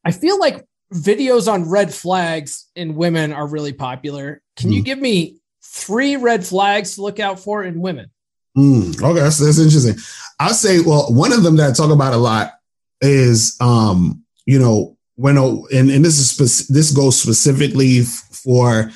I 0.04 0.10
feel 0.10 0.38
like 0.38 0.64
videos 0.92 1.50
on 1.50 1.70
red 1.70 1.92
flags 1.94 2.68
in 2.74 2.94
women 2.96 3.32
are 3.32 3.46
really 3.46 3.72
popular. 3.72 4.42
Can 4.56 4.72
you 4.72 4.82
Mm. 4.82 4.84
give 4.84 4.98
me 4.98 5.38
three 5.64 6.16
red 6.16 6.44
flags 6.44 6.96
to 6.96 7.02
look 7.02 7.20
out 7.20 7.38
for 7.40 7.62
in 7.64 7.80
women? 7.80 8.10
Mm, 8.58 9.00
okay, 9.02 9.20
that's, 9.20 9.38
that's 9.38 9.58
interesting. 9.58 9.94
I'll 10.38 10.52
say, 10.52 10.80
well, 10.80 11.06
one 11.14 11.32
of 11.32 11.42
them 11.42 11.56
that 11.56 11.70
I 11.70 11.72
talk 11.72 11.90
about 11.90 12.12
a 12.12 12.18
lot 12.18 12.52
is, 13.00 13.56
um, 13.60 14.24
you 14.44 14.58
know, 14.58 14.98
when 15.14 15.36
a, 15.38 15.46
and, 15.66 15.90
and 15.90 16.04
this 16.04 16.18
is 16.18 16.30
spec- 16.30 16.66
this 16.68 16.90
goes 16.90 17.18
specifically 17.20 18.00
f- 18.00 18.06
for 18.32 18.90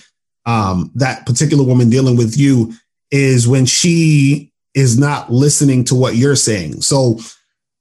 um, 0.44 0.90
that 0.96 1.24
particular 1.24 1.62
woman 1.64 1.88
dealing 1.88 2.16
with 2.16 2.36
you 2.36 2.74
is 3.10 3.46
when 3.46 3.66
she 3.66 4.52
is 4.74 4.98
not 4.98 5.32
listening 5.32 5.84
to 5.84 5.94
what 5.94 6.16
you're 6.16 6.36
saying. 6.36 6.82
So 6.82 7.18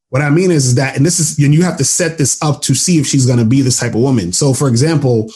what 0.09 0.21
I 0.21 0.29
mean 0.29 0.51
is 0.51 0.75
that, 0.75 0.95
and 0.95 1.05
this 1.05 1.19
is, 1.19 1.37
and 1.39 1.53
you 1.53 1.63
have 1.63 1.77
to 1.77 1.83
set 1.83 2.17
this 2.17 2.41
up 2.41 2.61
to 2.61 2.73
see 2.73 2.99
if 2.99 3.05
she's 3.05 3.25
going 3.25 3.39
to 3.39 3.45
be 3.45 3.61
this 3.61 3.79
type 3.79 3.95
of 3.95 4.01
woman. 4.01 4.31
So, 4.31 4.53
for 4.53 4.69
example, 4.69 5.29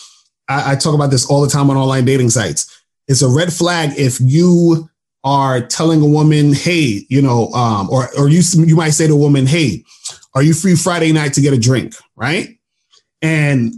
I, 0.47 0.71
I 0.71 0.75
talk 0.75 0.95
about 0.95 1.11
this 1.11 1.25
all 1.29 1.41
the 1.41 1.49
time 1.49 1.69
on 1.69 1.77
online 1.77 2.05
dating 2.05 2.29
sites. 2.29 2.81
It's 3.07 3.21
a 3.21 3.27
red 3.27 3.51
flag 3.51 3.97
if 3.97 4.19
you 4.21 4.89
are 5.23 5.61
telling 5.61 6.01
a 6.01 6.05
woman, 6.05 6.53
"Hey, 6.53 7.05
you 7.09 7.21
know," 7.21 7.49
um, 7.49 7.89
or 7.89 8.07
or 8.17 8.29
you 8.29 8.41
you 8.55 8.75
might 8.75 8.91
say 8.91 9.07
to 9.07 9.13
a 9.13 9.17
woman, 9.17 9.45
"Hey, 9.45 9.83
are 10.33 10.43
you 10.43 10.53
free 10.53 10.75
Friday 10.75 11.11
night 11.11 11.33
to 11.33 11.41
get 11.41 11.53
a 11.53 11.57
drink?" 11.57 11.95
Right? 12.15 12.57
And 13.21 13.73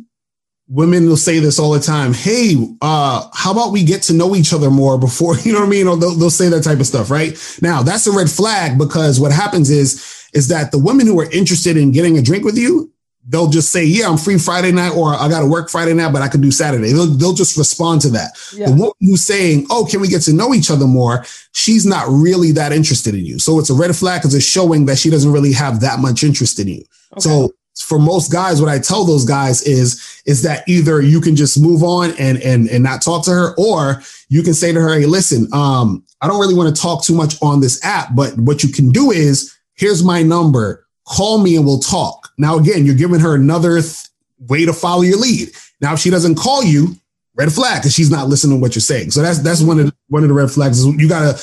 women 0.71 1.05
will 1.05 1.17
say 1.17 1.39
this 1.39 1.59
all 1.59 1.71
the 1.71 1.79
time. 1.79 2.13
Hey, 2.13 2.55
uh, 2.81 3.27
how 3.33 3.51
about 3.51 3.73
we 3.73 3.83
get 3.83 4.01
to 4.03 4.13
know 4.13 4.35
each 4.35 4.53
other 4.53 4.71
more 4.71 4.97
before 4.97 5.37
you 5.43 5.51
know 5.51 5.59
what 5.59 5.67
I 5.67 5.69
mean? 5.69 5.87
Or 5.87 5.97
they'll, 5.97 6.15
they'll 6.15 6.29
say 6.29 6.47
that 6.49 6.63
type 6.63 6.79
of 6.79 6.87
stuff, 6.87 7.11
right? 7.11 7.37
Now 7.61 7.83
that's 7.83 8.07
a 8.07 8.11
red 8.11 8.29
flag 8.29 8.77
because 8.77 9.19
what 9.19 9.31
happens 9.31 9.69
is 9.69 10.29
is 10.33 10.47
that 10.47 10.71
the 10.71 10.79
women 10.79 11.07
who 11.07 11.19
are 11.19 11.29
interested 11.31 11.75
in 11.75 11.91
getting 11.91 12.17
a 12.17 12.21
drink 12.21 12.45
with 12.45 12.57
you, 12.57 12.89
they'll 13.27 13.49
just 13.49 13.69
say, 13.69 13.83
"Yeah, 13.83 14.07
I'm 14.07 14.17
free 14.17 14.37
Friday 14.37 14.71
night," 14.71 14.95
or 14.95 15.13
"I 15.13 15.27
got 15.27 15.41
to 15.41 15.45
work 15.45 15.69
Friday 15.69 15.93
night, 15.93 16.13
but 16.13 16.21
I 16.21 16.29
can 16.29 16.39
do 16.39 16.51
Saturday." 16.51 16.93
They'll 16.93 17.07
they'll 17.07 17.33
just 17.33 17.57
respond 17.57 17.99
to 18.01 18.09
that. 18.11 18.31
Yeah. 18.55 18.67
The 18.67 18.71
woman 18.71 18.93
who's 19.01 19.25
saying, 19.25 19.67
"Oh, 19.69 19.85
can 19.85 19.99
we 19.99 20.07
get 20.07 20.21
to 20.23 20.33
know 20.33 20.53
each 20.53 20.71
other 20.71 20.87
more?" 20.87 21.25
She's 21.51 21.85
not 21.85 22.05
really 22.07 22.53
that 22.53 22.71
interested 22.71 23.13
in 23.13 23.25
you, 23.25 23.39
so 23.39 23.59
it's 23.59 23.69
a 23.69 23.73
red 23.73 23.93
flag 23.93 24.21
because 24.21 24.33
it's 24.33 24.45
showing 24.45 24.85
that 24.85 24.97
she 24.97 25.09
doesn't 25.09 25.33
really 25.33 25.51
have 25.51 25.81
that 25.81 25.99
much 25.99 26.23
interest 26.23 26.59
in 26.59 26.69
you. 26.69 26.83
Okay. 27.13 27.21
So 27.21 27.51
for 27.81 27.99
most 27.99 28.31
guys, 28.31 28.61
what 28.61 28.69
I 28.69 28.79
tell 28.79 29.03
those 29.03 29.25
guys 29.25 29.61
is 29.63 30.21
is 30.25 30.43
that 30.43 30.67
either 30.67 31.01
you 31.01 31.21
can 31.21 31.35
just 31.35 31.61
move 31.61 31.83
on 31.83 32.11
and 32.19 32.41
and 32.41 32.69
and 32.69 32.83
not 32.83 33.01
talk 33.01 33.25
to 33.25 33.31
her, 33.31 33.55
or 33.57 34.01
you 34.29 34.43
can 34.43 34.53
say 34.53 34.71
to 34.71 34.79
her, 34.79 34.99
"Hey, 34.99 35.05
listen, 35.05 35.47
um, 35.53 36.03
I 36.21 36.27
don't 36.27 36.39
really 36.39 36.53
want 36.53 36.73
to 36.75 36.81
talk 36.81 37.03
too 37.03 37.15
much 37.15 37.35
on 37.41 37.61
this 37.61 37.83
app, 37.83 38.15
but 38.15 38.37
what 38.37 38.63
you 38.63 38.69
can 38.69 38.89
do 38.89 39.11
is 39.11 39.55
here's 39.75 40.03
my 40.03 40.21
number. 40.21 40.85
Call 41.05 41.39
me 41.39 41.55
and 41.55 41.65
we'll 41.65 41.79
talk." 41.79 42.29
Now, 42.37 42.57
again, 42.57 42.85
you're 42.85 42.95
giving 42.95 43.19
her 43.19 43.35
another 43.35 43.81
th- 43.81 44.07
way 44.47 44.65
to 44.65 44.73
follow 44.73 45.01
your 45.01 45.17
lead. 45.17 45.51
Now, 45.81 45.93
if 45.93 45.99
she 45.99 46.09
doesn't 46.09 46.35
call 46.35 46.63
you, 46.63 46.95
red 47.35 47.51
flag 47.51 47.81
because 47.81 47.93
she's 47.93 48.11
not 48.11 48.27
listening 48.27 48.57
to 48.57 48.61
what 48.61 48.75
you're 48.75 48.81
saying. 48.81 49.11
So 49.11 49.21
that's 49.21 49.39
that's 49.39 49.61
one 49.61 49.79
of 49.79 49.85
the, 49.87 49.93
one 50.07 50.23
of 50.23 50.29
the 50.29 50.35
red 50.35 50.51
flags. 50.51 50.79
is 50.79 50.85
You 50.85 51.09
gotta 51.09 51.33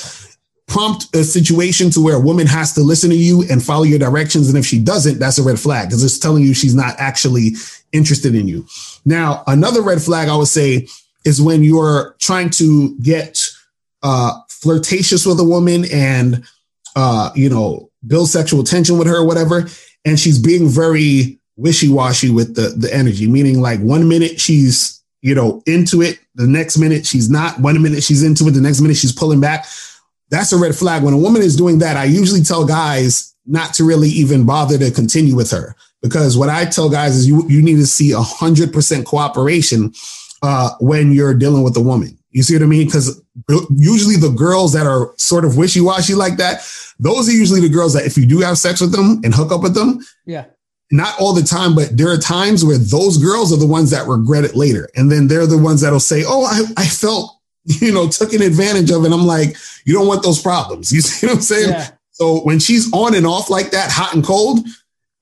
prompt 0.69 1.13
a 1.15 1.23
situation 1.23 1.89
to 1.89 1.99
where 1.99 2.15
a 2.15 2.19
woman 2.19 2.47
has 2.47 2.73
to 2.73 2.81
listen 2.81 3.09
to 3.09 3.15
you 3.15 3.43
and 3.49 3.63
follow 3.63 3.83
your 3.83 3.99
directions. 3.99 4.47
And 4.47 4.57
if 4.57 4.65
she 4.65 4.79
doesn't, 4.79 5.19
that's 5.19 5.39
a 5.39 5.43
red 5.43 5.59
flag 5.59 5.89
because 5.89 6.03
it's 6.03 6.19
telling 6.19 6.43
you 6.43 6.53
she's 6.53 6.75
not 6.75 6.95
actually 6.99 7.53
interested 7.91 8.35
in 8.35 8.47
you. 8.47 8.65
Now, 9.03 9.43
another 9.47 9.81
red 9.81 10.01
flag 10.01 10.29
I 10.29 10.35
would 10.37 10.47
say 10.47 10.87
is 11.25 11.41
when 11.41 11.63
you're 11.63 12.15
trying 12.19 12.49
to 12.51 12.95
get 12.99 13.43
uh, 14.03 14.39
flirtatious 14.47 15.25
with 15.25 15.39
a 15.39 15.43
woman 15.43 15.85
and 15.91 16.45
uh, 16.95 17.31
you 17.35 17.49
know 17.49 17.89
build 18.07 18.29
sexual 18.29 18.63
tension 18.63 18.97
with 18.97 19.07
her 19.07 19.17
or 19.17 19.27
whatever, 19.27 19.67
and 20.05 20.19
she's 20.19 20.39
being 20.39 20.69
very 20.69 21.39
wishy-washy 21.57 22.29
with 22.29 22.55
the 22.55 22.69
the 22.77 22.93
energy, 22.93 23.27
meaning 23.27 23.59
like 23.59 23.79
one 23.81 24.07
minute 24.07 24.39
she's, 24.39 25.03
you 25.21 25.35
know, 25.35 25.61
into 25.65 26.01
it, 26.01 26.19
the 26.35 26.47
next 26.47 26.77
minute 26.77 27.05
she's 27.05 27.29
not, 27.29 27.59
one 27.59 27.81
minute 27.81 28.03
she's 28.03 28.23
into 28.23 28.47
it, 28.47 28.51
the 28.51 28.61
next 28.61 28.79
minute 28.81 28.95
she's 28.95 29.11
pulling 29.11 29.41
back. 29.41 29.65
That's 30.29 30.53
a 30.53 30.57
red 30.57 30.75
flag. 30.75 31.03
When 31.03 31.13
a 31.13 31.17
woman 31.17 31.41
is 31.41 31.55
doing 31.55 31.79
that, 31.79 31.97
I 31.97 32.03
usually 32.05 32.41
tell 32.41 32.65
guys 32.65 33.35
not 33.45 33.73
to 33.75 33.83
really 33.83 34.09
even 34.09 34.45
bother 34.45 34.77
to 34.77 34.91
continue 34.91 35.35
with 35.35 35.49
her 35.51 35.75
because 36.01 36.37
what 36.37 36.49
I 36.49 36.65
tell 36.65 36.89
guys 36.89 37.15
is 37.15 37.27
you 37.27 37.47
you 37.49 37.61
need 37.61 37.77
to 37.77 37.87
see 37.87 38.11
a 38.11 38.21
hundred 38.21 38.71
percent 38.71 39.05
cooperation 39.05 39.93
uh, 40.41 40.71
when 40.79 41.11
you're 41.11 41.33
dealing 41.33 41.63
with 41.63 41.75
a 41.77 41.81
woman. 41.81 42.17
You 42.31 42.43
see 42.43 42.53
what 42.53 42.63
I 42.63 42.67
mean? 42.67 42.85
Because 42.85 43.21
usually 43.75 44.15
the 44.15 44.29
girls 44.29 44.71
that 44.73 44.85
are 44.85 45.13
sort 45.17 45.45
of 45.45 45.57
wishy 45.57 45.81
washy 45.81 46.13
like 46.13 46.37
that, 46.37 46.61
those 46.99 47.27
are 47.27 47.31
usually 47.31 47.59
the 47.59 47.69
girls 47.69 47.93
that 47.93 48.05
if 48.05 48.17
you 48.17 48.25
do 48.25 48.39
have 48.39 48.57
sex 48.57 48.81
with 48.81 48.91
them 48.91 49.19
and 49.23 49.33
hook 49.33 49.51
up 49.51 49.63
with 49.63 49.73
them, 49.73 49.99
yeah, 50.25 50.45
not 50.91 51.19
all 51.19 51.33
the 51.33 51.41
time, 51.41 51.73
but 51.73 51.97
there 51.97 52.09
are 52.09 52.17
times 52.17 52.63
where 52.63 52.77
those 52.77 53.17
girls 53.17 53.51
are 53.51 53.57
the 53.57 53.65
ones 53.65 53.89
that 53.91 54.07
regret 54.07 54.45
it 54.45 54.55
later, 54.55 54.87
and 54.95 55.11
then 55.11 55.27
they're 55.27 55.47
the 55.47 55.57
ones 55.57 55.81
that'll 55.81 55.99
say, 55.99 56.23
"Oh, 56.25 56.45
I, 56.45 56.83
I 56.83 56.85
felt." 56.85 57.38
You 57.81 57.93
know, 57.93 58.09
took 58.09 58.33
an 58.33 58.41
advantage 58.41 58.89
of 58.89 59.05
it. 59.05 59.13
I'm 59.13 59.25
like, 59.25 59.55
you 59.85 59.93
don't 59.93 60.07
want 60.07 60.23
those 60.23 60.41
problems. 60.41 60.91
You 60.93 61.01
see 61.01 61.27
what 61.27 61.35
I'm 61.35 61.41
saying? 61.41 61.69
Yeah. 61.69 61.89
So 62.11 62.39
when 62.41 62.59
she's 62.59 62.91
on 62.93 63.15
and 63.15 63.25
off 63.25 63.49
like 63.49 63.71
that, 63.71 63.91
hot 63.91 64.13
and 64.13 64.23
cold, 64.23 64.59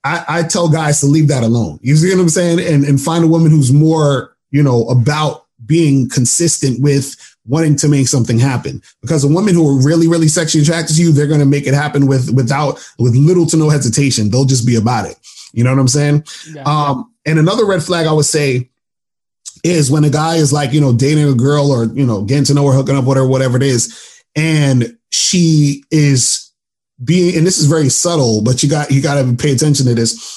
I, 0.04 0.26
I 0.28 0.44
tell 0.44 0.70
guys 0.70 1.02
to 1.02 1.06
leave 1.06 1.28
that 1.28 1.44
alone. 1.44 1.80
You 1.82 1.96
see 1.96 2.10
what 2.16 2.22
I'm 2.22 2.30
saying? 2.30 2.60
And 2.60 2.86
and 2.86 3.00
find 3.00 3.24
a 3.24 3.28
woman 3.28 3.52
who's 3.52 3.72
more, 3.74 4.36
you 4.52 4.64
know, 4.64 4.88
about 4.88 5.46
being 5.66 6.10
consistent 6.10 6.82
with 6.82 7.16
wanting 7.46 7.76
to 7.78 7.88
make 7.88 8.08
something 8.08 8.40
happen. 8.40 8.82
Because 9.02 9.24
a 9.24 9.28
woman 9.28 9.54
who 9.54 9.68
are 9.70 9.86
really, 9.86 10.08
really 10.08 10.28
sexually 10.28 10.64
attracted 10.64 10.96
to 10.96 11.02
you, 11.02 11.12
they're 11.12 11.28
going 11.28 11.40
to 11.40 11.46
make 11.46 11.68
it 11.68 11.74
happen 11.74 12.08
with 12.08 12.32
without 12.34 12.84
with 12.98 13.16
little 13.16 13.46
to 13.48 13.58
no 13.58 13.70
hesitation. 13.70 14.30
They'll 14.30 14.46
just 14.46 14.66
be 14.66 14.76
about 14.76 15.06
it. 15.06 15.18
You 15.54 15.64
know 15.64 15.72
what 15.72 15.80
I'm 15.80 15.88
saying? 15.88 16.26
Yeah. 16.52 16.64
Um, 16.64 17.12
and 17.26 17.40
another 17.40 17.66
red 17.66 17.84
flag 17.84 18.08
I 18.08 18.14
would 18.14 18.26
say 18.26 18.70
is 19.64 19.92
when 19.92 20.04
a 20.04 20.10
guy 20.10 20.36
is 20.36 20.54
like, 20.54 20.74
you 20.74 20.82
know, 20.82 20.94
dating 20.94 21.28
a 21.28 21.34
girl 21.34 21.72
or, 21.72 21.86
you 21.86 22.06
know, 22.06 22.24
getting 22.24 22.46
to 22.46 22.54
know 22.54 22.68
her, 22.68 22.74
hooking 22.74 22.96
up 22.96 23.06
with 23.06 23.18
her, 23.18 23.28
whatever 23.28 23.58
it 23.58 23.64
is, 23.64 24.24
and 24.36 24.98
she 25.12 25.84
is 25.92 26.52
being, 27.04 27.36
and 27.38 27.46
this 27.46 27.58
is 27.58 27.68
very 27.68 27.90
subtle, 27.90 28.42
but 28.42 28.64
you 28.64 28.70
got 28.70 28.92
you 28.92 29.02
got 29.02 29.22
to 29.22 29.36
pay 29.36 29.52
attention 29.52 29.86
to 29.86 29.96
this. 29.96 30.34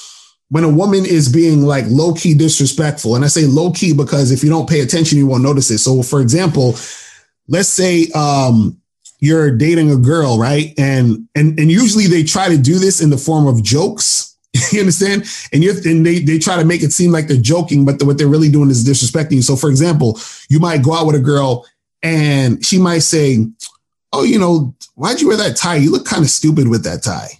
When 0.48 0.64
a 0.64 0.68
woman 0.68 1.06
is 1.06 1.32
being 1.32 1.62
like 1.62 1.84
low 1.88 2.12
key 2.12 2.34
disrespectful, 2.34 3.14
and 3.14 3.24
I 3.24 3.28
say 3.28 3.46
low 3.46 3.70
key 3.72 3.94
because 3.94 4.32
if 4.32 4.42
you 4.42 4.50
don't 4.50 4.68
pay 4.68 4.80
attention, 4.80 5.16
you 5.16 5.26
won't 5.26 5.44
notice 5.44 5.70
it. 5.70 5.78
So, 5.78 6.02
for 6.02 6.20
example, 6.20 6.74
let's 7.48 7.68
say 7.68 8.08
um, 8.14 8.80
you're 9.20 9.56
dating 9.56 9.90
a 9.90 9.96
girl, 9.96 10.38
right? 10.38 10.74
And 10.78 11.28
and 11.34 11.58
and 11.58 11.70
usually 11.70 12.06
they 12.06 12.24
try 12.24 12.48
to 12.48 12.58
do 12.58 12.78
this 12.78 13.00
in 13.00 13.10
the 13.10 13.18
form 13.18 13.46
of 13.46 13.62
jokes. 13.62 14.29
you 14.72 14.80
understand? 14.80 15.24
And 15.52 15.62
you 15.62 15.72
and 15.84 16.04
they 16.04 16.20
they 16.20 16.38
try 16.38 16.56
to 16.56 16.64
make 16.64 16.82
it 16.82 16.92
seem 16.92 17.12
like 17.12 17.26
they're 17.26 17.36
joking, 17.36 17.84
but 17.84 17.98
the, 17.98 18.06
what 18.06 18.18
they're 18.18 18.28
really 18.28 18.50
doing 18.50 18.70
is 18.70 18.84
disrespecting 18.84 19.32
you. 19.32 19.42
So, 19.42 19.56
for 19.56 19.70
example, 19.70 20.18
you 20.48 20.60
might 20.60 20.82
go 20.82 20.94
out 20.94 21.06
with 21.06 21.16
a 21.16 21.20
girl 21.20 21.66
and 22.02 22.64
she 22.64 22.78
might 22.78 23.00
say, 23.00 23.46
"Oh, 24.12 24.24
you 24.24 24.38
know, 24.38 24.74
why'd 24.94 25.20
you 25.20 25.28
wear 25.28 25.36
that 25.38 25.56
tie? 25.56 25.76
You 25.76 25.90
look 25.90 26.06
kind 26.06 26.22
of 26.22 26.30
stupid 26.30 26.68
with 26.68 26.84
that 26.84 27.02
tie." 27.02 27.30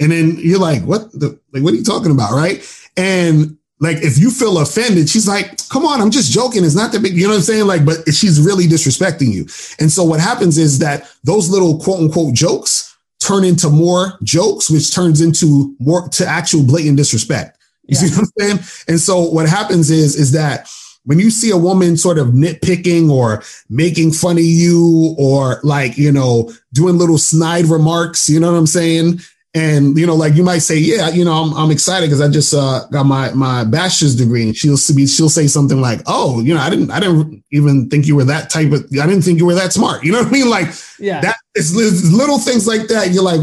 And 0.00 0.12
then 0.12 0.36
you're 0.38 0.60
like, 0.60 0.82
"What? 0.82 1.12
The, 1.12 1.38
like, 1.52 1.62
what 1.62 1.72
are 1.72 1.76
you 1.76 1.84
talking 1.84 2.12
about?" 2.12 2.32
Right? 2.32 2.64
And 2.96 3.58
like, 3.78 3.98
if 3.98 4.16
you 4.16 4.30
feel 4.30 4.58
offended, 4.58 5.08
she's 5.08 5.28
like, 5.28 5.68
"Come 5.68 5.84
on, 5.84 6.00
I'm 6.00 6.10
just 6.10 6.32
joking. 6.32 6.64
It's 6.64 6.74
not 6.74 6.92
that 6.92 7.02
big." 7.02 7.14
You 7.14 7.24
know 7.24 7.30
what 7.30 7.36
I'm 7.36 7.42
saying? 7.42 7.66
Like, 7.66 7.84
but 7.84 8.12
she's 8.12 8.40
really 8.40 8.66
disrespecting 8.66 9.32
you. 9.32 9.46
And 9.80 9.90
so 9.90 10.04
what 10.04 10.20
happens 10.20 10.58
is 10.58 10.78
that 10.78 11.08
those 11.24 11.50
little 11.50 11.78
quote 11.78 12.00
unquote 12.00 12.34
jokes 12.34 12.95
turn 13.20 13.44
into 13.44 13.70
more 13.70 14.18
jokes, 14.22 14.70
which 14.70 14.94
turns 14.94 15.20
into 15.20 15.74
more 15.78 16.08
to 16.10 16.26
actual 16.26 16.64
blatant 16.64 16.96
disrespect. 16.96 17.58
You 17.84 17.96
yeah. 17.96 18.08
see 18.08 18.14
what 18.14 18.18
I'm 18.18 18.32
saying? 18.38 18.84
And 18.88 19.00
so 19.00 19.22
what 19.22 19.48
happens 19.48 19.90
is 19.90 20.16
is 20.16 20.32
that 20.32 20.68
when 21.04 21.20
you 21.20 21.30
see 21.30 21.50
a 21.50 21.56
woman 21.56 21.96
sort 21.96 22.18
of 22.18 22.28
nitpicking 22.28 23.10
or 23.10 23.42
making 23.70 24.10
fun 24.10 24.38
of 24.38 24.44
you 24.44 25.14
or 25.18 25.60
like, 25.62 25.96
you 25.96 26.10
know, 26.10 26.52
doing 26.72 26.98
little 26.98 27.16
snide 27.16 27.66
remarks, 27.66 28.28
you 28.28 28.40
know 28.40 28.50
what 28.50 28.58
I'm 28.58 28.66
saying? 28.66 29.20
And, 29.56 29.96
you 29.96 30.06
know, 30.06 30.14
like 30.14 30.34
you 30.34 30.42
might 30.42 30.58
say, 30.58 30.76
yeah, 30.76 31.08
you 31.08 31.24
know, 31.24 31.32
I'm, 31.32 31.54
I'm 31.54 31.70
excited 31.70 32.04
because 32.06 32.20
I 32.20 32.28
just 32.28 32.52
uh, 32.52 32.86
got 32.92 33.04
my, 33.04 33.32
my 33.32 33.64
bachelor's 33.64 34.14
degree. 34.14 34.42
And 34.42 34.54
she'll 34.54 34.76
be, 34.94 35.06
she'll 35.06 35.30
say 35.30 35.46
something 35.46 35.80
like, 35.80 36.02
oh, 36.04 36.42
you 36.42 36.52
know, 36.52 36.60
I 36.60 36.68
didn't, 36.68 36.90
I 36.90 37.00
didn't 37.00 37.42
even 37.50 37.88
think 37.88 38.06
you 38.06 38.16
were 38.16 38.24
that 38.24 38.50
type 38.50 38.70
of, 38.72 38.84
I 39.00 39.06
didn't 39.06 39.22
think 39.22 39.38
you 39.38 39.46
were 39.46 39.54
that 39.54 39.72
smart. 39.72 40.04
You 40.04 40.12
know 40.12 40.18
what 40.18 40.28
I 40.28 40.30
mean? 40.30 40.50
Like, 40.50 40.66
yeah, 40.98 41.22
that 41.22 41.36
it's, 41.54 41.74
it's 41.74 42.12
little 42.12 42.38
things 42.38 42.66
like 42.66 42.88
that. 42.88 43.12
You're 43.12 43.22
like, 43.22 43.40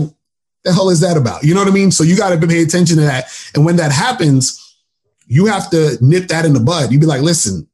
the 0.64 0.72
hell 0.72 0.92
is 0.92 1.00
that 1.00 1.18
about? 1.18 1.44
You 1.44 1.56
know 1.56 1.62
what 1.62 1.70
I 1.70 1.74
mean? 1.74 1.90
So 1.90 2.04
you 2.04 2.16
got 2.16 2.40
to 2.40 2.48
pay 2.48 2.62
attention 2.62 2.98
to 2.98 3.04
that. 3.04 3.26
And 3.56 3.66
when 3.66 3.78
that 3.78 3.92
happens, 3.92 4.78
you 5.26 5.48
have 5.48 5.72
to 5.72 5.98
nip 6.00 6.28
that 6.28 6.46
in 6.46 6.54
the 6.54 6.60
bud. 6.60 6.92
You'd 6.92 7.02
be 7.02 7.08
like, 7.08 7.22
listen, 7.22 7.68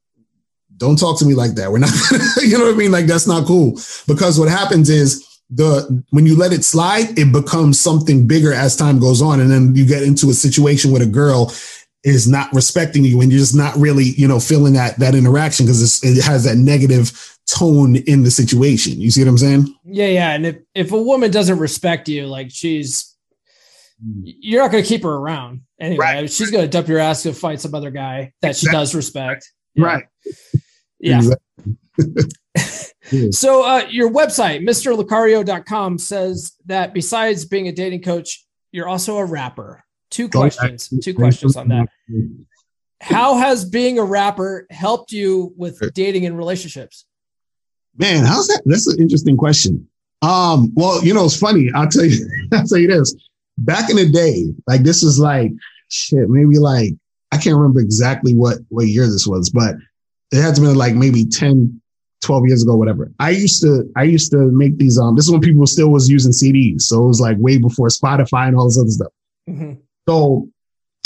don't 0.78 0.98
talk 0.98 1.20
to 1.20 1.26
me 1.26 1.34
like 1.36 1.56
that. 1.56 1.74
We're 1.74 1.80
not, 1.80 1.92
you 2.42 2.58
know 2.58 2.68
what 2.68 2.74
I 2.74 2.78
mean? 2.78 2.94
Like 2.94 3.06
that's 3.06 3.28
not 3.28 3.46
cool. 3.46 3.74
Because 4.08 4.40
what 4.40 4.48
happens 4.48 4.90
is 4.90 5.29
the 5.50 6.04
when 6.12 6.26
you 6.26 6.38
let 6.38 6.54
it 6.54 6.64
slide, 6.64 7.18
it 7.18 7.32
becomes 7.32 7.80
something 7.80 8.28
bigger 8.28 8.54
as 8.54 8.76
time 8.76 9.00
goes 9.00 9.22
on, 9.22 9.40
and 9.40 9.50
then 9.50 9.76
you 9.76 9.86
get 9.86 10.04
into 10.04 10.30
a 10.30 10.34
situation 10.34 10.92
with 10.92 11.02
a 11.02 11.08
girl 11.08 11.54
is 12.04 12.28
not 12.28 12.52
respecting 12.54 13.04
you, 13.04 13.20
and 13.22 13.32
you're 13.32 13.40
just 13.40 13.56
not 13.56 13.76
really, 13.76 14.06
you 14.06 14.28
know, 14.28 14.40
feeling 14.40 14.74
that 14.74 15.00
that 15.00 15.16
interaction 15.16 15.66
because 15.66 16.04
it 16.04 16.24
has 16.24 16.44
that 16.44 16.58
negative 16.58 17.38
tone 17.48 17.96
in 17.96 18.24
the 18.24 18.32
situation. 18.32 19.02
You 19.02 19.12
see 19.12 19.22
what 19.22 19.30
I'm 19.30 19.38
saying? 19.38 19.76
Yeah, 19.86 20.08
yeah. 20.08 20.32
And 20.32 20.46
if 20.46 20.58
if 20.76 20.92
a 20.92 21.02
woman 21.02 21.32
doesn't 21.32 21.58
respect 21.58 22.08
you, 22.08 22.28
like 22.28 22.52
she's 22.52 23.16
you're 24.22 24.62
not 24.62 24.72
going 24.72 24.84
to 24.84 24.88
keep 24.88 25.04
her 25.04 25.14
around 25.14 25.62
anyway. 25.80 25.98
Right. 25.98 26.32
She's 26.32 26.52
going 26.52 26.64
to 26.64 26.70
dump 26.70 26.88
your 26.88 27.00
ass 27.00 27.24
to 27.24 27.34
fight 27.34 27.60
some 27.60 27.76
other 27.76 27.92
guy 27.92 28.34
that 28.42 28.50
exactly. 28.50 28.70
she 28.70 28.72
does 28.72 28.96
respect. 28.96 29.52
Right. 29.78 30.06
Yeah. 31.00 31.18
Exactly. 31.18 31.76
so 33.32 33.64
uh, 33.64 33.86
your 33.90 34.12
website, 34.12 34.62
mrlocario.com, 34.62 35.98
says 35.98 36.54
that 36.66 36.94
besides 36.94 37.46
being 37.46 37.68
a 37.68 37.72
dating 37.72 38.02
coach, 38.02 38.46
you're 38.72 38.88
also 38.88 39.18
a 39.18 39.26
rapper. 39.26 39.84
Two 40.10 40.30
questions. 40.30 40.90
Two 41.02 41.14
questions 41.14 41.56
on 41.56 41.68
that. 41.70 41.88
How 43.02 43.38
has 43.38 43.66
being 43.66 44.00
a 44.00 44.04
rapper 44.04 44.68
helped 44.70 45.12
you 45.12 45.54
with 45.56 45.94
dating 45.94 46.26
and 46.26 46.38
relationships? 46.38 47.06
Man, 47.98 48.26
how's 48.26 48.48
that? 48.48 48.62
That's 48.66 48.88
an 48.88 49.02
interesting 49.02 49.38
question. 49.38 49.88
Um, 50.22 50.72
well, 50.76 51.04
you 51.04 51.14
know, 51.14 51.26
it's 51.26 51.38
funny. 51.38 51.70
I'll 51.76 51.88
tell 51.88 52.06
you, 52.06 52.30
I'll 52.54 52.66
tell 52.66 52.78
you 52.78 52.88
this. 52.88 53.16
Back 53.58 53.90
in 53.90 53.98
the 53.98 54.10
day, 54.10 54.54
like 54.68 54.84
this 54.84 55.04
is 55.04 55.20
like 55.20 55.52
shit, 55.90 56.30
maybe 56.30 56.60
like 56.60 56.94
I 57.32 57.38
can't 57.38 57.56
remember 57.56 57.80
exactly 57.80 58.36
what 58.36 58.60
what 58.70 58.88
year 58.88 59.06
this 59.06 59.28
was, 59.28 59.50
but 59.50 59.76
it 60.32 60.42
had 60.42 60.56
to 60.56 60.62
be 60.62 60.68
like 60.68 60.96
maybe 60.96 61.26
10, 61.26 61.79
12 62.22 62.48
years 62.48 62.64
ago, 62.64 62.76
whatever. 62.76 63.12
I 63.20 63.32
used 63.32 63.62
to, 63.62 63.90
I 63.96 64.04
used 64.04 64.32
to 64.32 64.38
make 64.38 64.78
these, 64.78 65.00
um, 65.00 65.16
this 65.16 65.26
is 65.26 65.32
when 65.32 65.42
people 65.42 65.66
still 65.68 65.90
was 65.90 66.10
using 66.10 66.32
CDs. 66.32 66.84
So 66.84 67.04
it 67.04 67.08
was 67.08 67.22
like 67.22 67.38
way 67.40 67.58
before 67.58 67.88
Spotify 67.88 68.48
and 68.48 68.58
all 68.58 68.66
this 68.66 68.80
other 68.80 68.90
stuff. 68.90 69.12
Mm-hmm. 69.50 69.74
So 70.08 70.50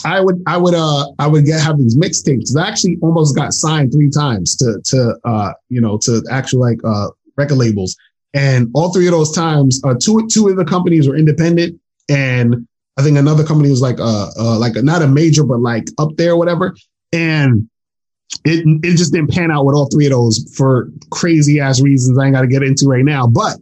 I 0.05 0.19
would, 0.21 0.41
I 0.47 0.57
would, 0.57 0.73
uh, 0.73 1.11
I 1.19 1.27
would 1.27 1.45
get, 1.45 1.61
have 1.61 1.77
these 1.77 1.95
mixtapes. 1.95 2.57
I 2.57 2.67
actually 2.67 2.97
almost 3.01 3.35
got 3.35 3.53
signed 3.53 3.91
three 3.91 4.09
times 4.09 4.55
to, 4.57 4.81
to, 4.85 5.19
uh, 5.23 5.53
you 5.69 5.81
know, 5.81 5.97
to 5.99 6.23
actual 6.29 6.61
like, 6.61 6.79
uh, 6.83 7.09
record 7.37 7.57
labels. 7.57 7.95
And 8.33 8.69
all 8.73 8.91
three 8.91 9.07
of 9.07 9.11
those 9.11 9.31
times, 9.31 9.81
uh, 9.83 9.93
two, 10.01 10.27
two 10.27 10.49
of 10.49 10.57
the 10.57 10.65
companies 10.65 11.07
were 11.07 11.15
independent 11.15 11.79
and 12.09 12.67
I 12.97 13.01
think 13.01 13.17
another 13.17 13.43
company 13.43 13.69
was 13.69 13.81
like, 13.81 13.99
uh, 13.99 14.29
uh 14.37 14.59
like 14.59 14.75
not 14.75 15.01
a 15.01 15.07
major, 15.07 15.43
but 15.43 15.59
like 15.59 15.87
up 15.97 16.15
there, 16.15 16.35
whatever. 16.35 16.75
And 17.11 17.69
it 18.45 18.65
it 18.83 18.97
just 18.97 19.13
didn't 19.13 19.31
pan 19.31 19.51
out 19.51 19.65
with 19.65 19.75
all 19.75 19.87
three 19.87 20.05
of 20.05 20.11
those 20.11 20.51
for 20.55 20.89
crazy 21.11 21.59
ass 21.59 21.81
reasons 21.81 22.17
I 22.17 22.25
ain't 22.25 22.35
got 22.35 22.41
to 22.41 22.47
get 22.47 22.63
into 22.63 22.87
right 22.87 23.05
now. 23.05 23.27
But 23.27 23.57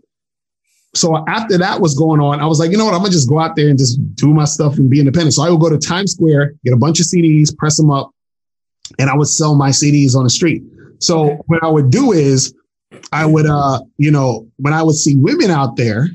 so 0.93 1.23
after 1.27 1.57
that 1.57 1.79
was 1.79 1.95
going 1.95 2.19
on, 2.19 2.39
I 2.39 2.45
was 2.45 2.59
like, 2.59 2.71
you 2.71 2.77
know 2.77 2.85
what? 2.85 2.93
I'm 2.93 3.01
gonna 3.01 3.11
just 3.11 3.29
go 3.29 3.39
out 3.39 3.55
there 3.55 3.69
and 3.69 3.77
just 3.77 3.99
do 4.15 4.33
my 4.33 4.45
stuff 4.45 4.77
and 4.77 4.89
be 4.89 4.99
independent. 4.99 5.33
So 5.33 5.43
I 5.43 5.49
would 5.49 5.61
go 5.61 5.69
to 5.69 5.77
Times 5.77 6.13
Square, 6.13 6.53
get 6.63 6.73
a 6.73 6.77
bunch 6.77 6.99
of 6.99 7.05
CDs, 7.05 7.55
press 7.55 7.77
them 7.77 7.89
up, 7.89 8.11
and 8.99 9.09
I 9.09 9.15
would 9.15 9.27
sell 9.27 9.55
my 9.55 9.69
CDs 9.69 10.15
on 10.15 10.23
the 10.23 10.29
street. 10.29 10.63
So 10.99 11.41
what 11.47 11.63
I 11.63 11.67
would 11.67 11.89
do 11.89 12.11
is 12.11 12.53
I 13.11 13.25
would, 13.25 13.45
uh, 13.45 13.81
you 13.97 14.11
know, 14.11 14.47
when 14.57 14.73
I 14.73 14.83
would 14.83 14.95
see 14.95 15.15
women 15.15 15.49
out 15.49 15.77
there, 15.77 16.09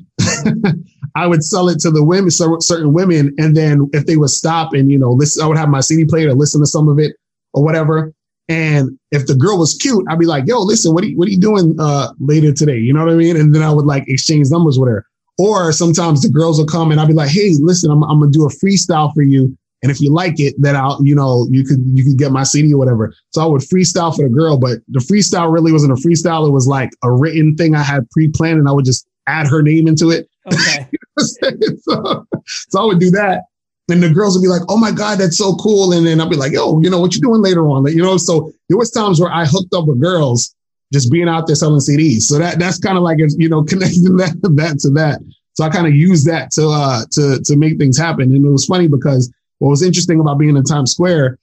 I 1.16 1.26
would 1.26 1.42
sell 1.42 1.68
it 1.70 1.80
to 1.80 1.90
the 1.90 2.04
women, 2.04 2.30
certain 2.30 2.92
women, 2.92 3.34
and 3.38 3.56
then 3.56 3.88
if 3.94 4.04
they 4.04 4.16
would 4.16 4.30
stop 4.30 4.74
and 4.74 4.90
you 4.90 4.98
know 4.98 5.12
listen, 5.12 5.42
I 5.42 5.46
would 5.46 5.56
have 5.56 5.70
my 5.70 5.80
CD 5.80 6.04
player 6.04 6.28
to 6.28 6.34
listen 6.34 6.60
to 6.60 6.66
some 6.66 6.88
of 6.88 6.98
it 6.98 7.16
or 7.54 7.64
whatever. 7.64 8.12
And 8.48 8.96
if 9.10 9.26
the 9.26 9.34
girl 9.34 9.58
was 9.58 9.74
cute, 9.74 10.04
I'd 10.08 10.18
be 10.18 10.26
like, 10.26 10.46
yo, 10.46 10.60
listen, 10.60 10.94
what 10.94 11.02
are 11.02 11.08
you, 11.08 11.18
what 11.18 11.26
are 11.26 11.32
you 11.32 11.40
doing 11.40 11.74
uh, 11.80 12.12
later 12.20 12.52
today? 12.52 12.78
You 12.78 12.92
know 12.92 13.04
what 13.04 13.12
I 13.12 13.16
mean? 13.16 13.36
And 13.36 13.54
then 13.54 13.62
I 13.62 13.72
would 13.72 13.86
like 13.86 14.04
exchange 14.08 14.50
numbers 14.50 14.78
with 14.78 14.88
her. 14.88 15.06
Or 15.38 15.72
sometimes 15.72 16.22
the 16.22 16.30
girls 16.30 16.58
will 16.58 16.66
come 16.66 16.90
and 16.90 17.00
I'd 17.00 17.08
be 17.08 17.14
like, 17.14 17.30
hey, 17.30 17.52
listen, 17.60 17.90
I'm, 17.90 18.02
I'm 18.04 18.20
gonna 18.20 18.30
do 18.30 18.46
a 18.46 18.48
freestyle 18.48 19.12
for 19.12 19.22
you. 19.22 19.56
And 19.82 19.92
if 19.92 20.00
you 20.00 20.12
like 20.12 20.40
it, 20.40 20.54
then 20.58 20.74
I'll, 20.74 20.98
you 21.04 21.14
know, 21.14 21.46
you 21.50 21.62
could 21.62 21.84
you 21.92 22.02
could 22.02 22.16
get 22.18 22.32
my 22.32 22.42
CD 22.42 22.72
or 22.72 22.78
whatever. 22.78 23.12
So 23.30 23.42
I 23.42 23.46
would 23.46 23.60
freestyle 23.60 24.14
for 24.16 24.22
the 24.22 24.34
girl, 24.34 24.56
but 24.56 24.78
the 24.88 25.00
freestyle 25.00 25.52
really 25.52 25.72
wasn't 25.72 25.92
a 25.92 25.96
freestyle. 25.96 26.48
It 26.48 26.52
was 26.52 26.66
like 26.66 26.90
a 27.02 27.12
written 27.12 27.54
thing 27.56 27.74
I 27.74 27.82
had 27.82 28.08
pre-planned 28.10 28.58
and 28.58 28.68
I 28.68 28.72
would 28.72 28.86
just 28.86 29.06
add 29.26 29.46
her 29.48 29.62
name 29.62 29.86
into 29.86 30.10
it. 30.10 30.28
Okay. 30.50 30.88
so, 31.18 32.26
so 32.46 32.80
I 32.80 32.84
would 32.84 33.00
do 33.00 33.10
that. 33.10 33.42
And 33.88 34.02
the 34.02 34.10
girls 34.10 34.36
would 34.36 34.42
be 34.42 34.48
like, 34.48 34.62
"Oh 34.68 34.76
my 34.76 34.90
god, 34.90 35.18
that's 35.18 35.38
so 35.38 35.54
cool," 35.56 35.92
and 35.92 36.06
then 36.06 36.20
I'd 36.20 36.30
be 36.30 36.36
like, 36.36 36.52
"Yo, 36.52 36.80
you 36.80 36.90
know 36.90 37.00
what 37.00 37.14
you're 37.14 37.28
doing 37.28 37.42
later 37.42 37.68
on?" 37.68 37.86
You 37.86 38.02
know, 38.02 38.16
so 38.16 38.52
there 38.68 38.78
was 38.78 38.90
times 38.90 39.20
where 39.20 39.32
I 39.32 39.46
hooked 39.46 39.74
up 39.74 39.86
with 39.86 40.00
girls 40.00 40.54
just 40.92 41.10
being 41.10 41.28
out 41.28 41.46
there 41.46 41.56
selling 41.56 41.80
CDs. 41.80 42.22
So 42.22 42.38
that 42.38 42.58
that's 42.58 42.78
kind 42.78 42.96
of 42.96 43.04
like 43.04 43.18
you 43.18 43.48
know 43.48 43.62
connecting 43.70 44.16
that 44.16 44.36
that 44.56 44.78
to 44.80 44.90
that. 44.90 45.20
So 45.54 45.64
I 45.64 45.70
kind 45.70 45.86
of 45.86 45.94
used 45.94 46.26
that 46.26 46.50
to 46.52 46.68
uh 46.68 47.04
to 47.12 47.40
to 47.44 47.56
make 47.56 47.78
things 47.78 47.96
happen, 47.96 48.34
and 48.34 48.44
it 48.44 48.48
was 48.48 48.66
funny 48.66 48.88
because 48.88 49.32
what 49.58 49.70
was 49.70 49.82
interesting 49.82 50.20
about 50.20 50.38
being 50.38 50.56
in 50.56 50.64
Times 50.64 50.92
Square. 50.92 51.38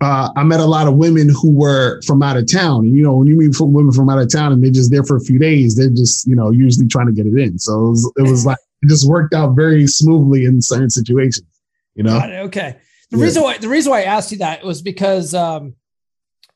Uh, 0.00 0.30
I 0.36 0.42
met 0.42 0.58
a 0.58 0.64
lot 0.64 0.88
of 0.88 0.96
women 0.96 1.28
who 1.28 1.52
were 1.52 2.00
from 2.02 2.24
out 2.24 2.36
of 2.36 2.50
town. 2.50 2.86
And, 2.86 2.96
you 2.96 3.04
know, 3.04 3.18
when 3.18 3.28
you 3.28 3.36
meet 3.36 3.54
women 3.60 3.92
from 3.92 4.08
out 4.08 4.18
of 4.18 4.32
town 4.32 4.50
and 4.50 4.64
they're 4.64 4.72
just 4.72 4.90
there 4.90 5.04
for 5.04 5.16
a 5.16 5.20
few 5.20 5.38
days, 5.38 5.76
they're 5.76 5.90
just, 5.90 6.26
you 6.26 6.34
know, 6.34 6.50
usually 6.50 6.88
trying 6.88 7.06
to 7.06 7.12
get 7.12 7.26
it 7.26 7.38
in. 7.38 7.56
So 7.58 7.72
it 7.72 7.90
was, 7.90 8.12
it 8.16 8.22
was 8.22 8.46
like, 8.46 8.58
it 8.80 8.88
just 8.88 9.08
worked 9.08 9.32
out 9.32 9.54
very 9.54 9.86
smoothly 9.86 10.44
in 10.44 10.60
certain 10.60 10.90
situations 10.90 11.46
you 11.94 12.02
know? 12.02 12.20
Okay. 12.46 12.76
The 13.10 13.18
yeah. 13.18 13.24
reason 13.24 13.42
why 13.42 13.58
the 13.58 13.68
reason 13.68 13.90
why 13.90 14.00
i 14.00 14.04
asked 14.04 14.32
you 14.32 14.38
that 14.38 14.64
was 14.64 14.80
because 14.80 15.34
um 15.34 15.74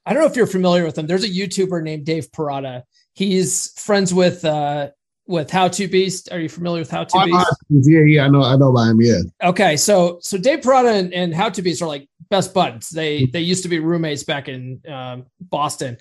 i 0.07 0.13
don't 0.13 0.23
know 0.23 0.29
if 0.29 0.37
you're 0.37 0.47
familiar 0.47 0.85
with 0.85 0.97
him. 0.97 1.07
There's 1.07 1.25
a 1.25 1.29
youtuber 1.29 1.83
named 1.83 2.07
dave 2.07 2.31
Perrotta. 2.31 2.83
He's 3.13 3.79
friends 3.79 4.13
with 4.13 4.45
uh 4.45 4.89
with 5.29 5.51
HowToBeast. 5.51 6.33
Are 6.33 6.39
you 6.39 6.49
familiar 6.49 6.81
with 6.81 6.91
HowToBeast? 6.91 7.47
Yeah 7.69 8.01
yeah 8.01 8.25
i 8.25 8.29
know 8.29 8.43
i 8.43 8.57
know 8.57 8.71
about 8.71 8.89
him 8.89 9.01
yeah. 9.01 9.21
Okay. 9.45 9.77
So 9.77 10.19
so 10.23 10.39
dave 10.39 10.61
Perrotta 10.61 10.99
and, 10.99 11.13
and 11.13 11.35
HowToBeast 11.35 11.83
are 11.83 11.87
like 11.87 12.09
best 12.31 12.55
buds. 12.55 12.89
They 12.89 13.23
mm-hmm. 13.23 13.33
they 13.33 13.41
used 13.41 13.63
to 13.65 13.69
be 13.69 13.79
roommates 13.79 14.25
back 14.25 14.49
in 14.49 14.81
um, 14.89 15.27
boston. 15.41 15.99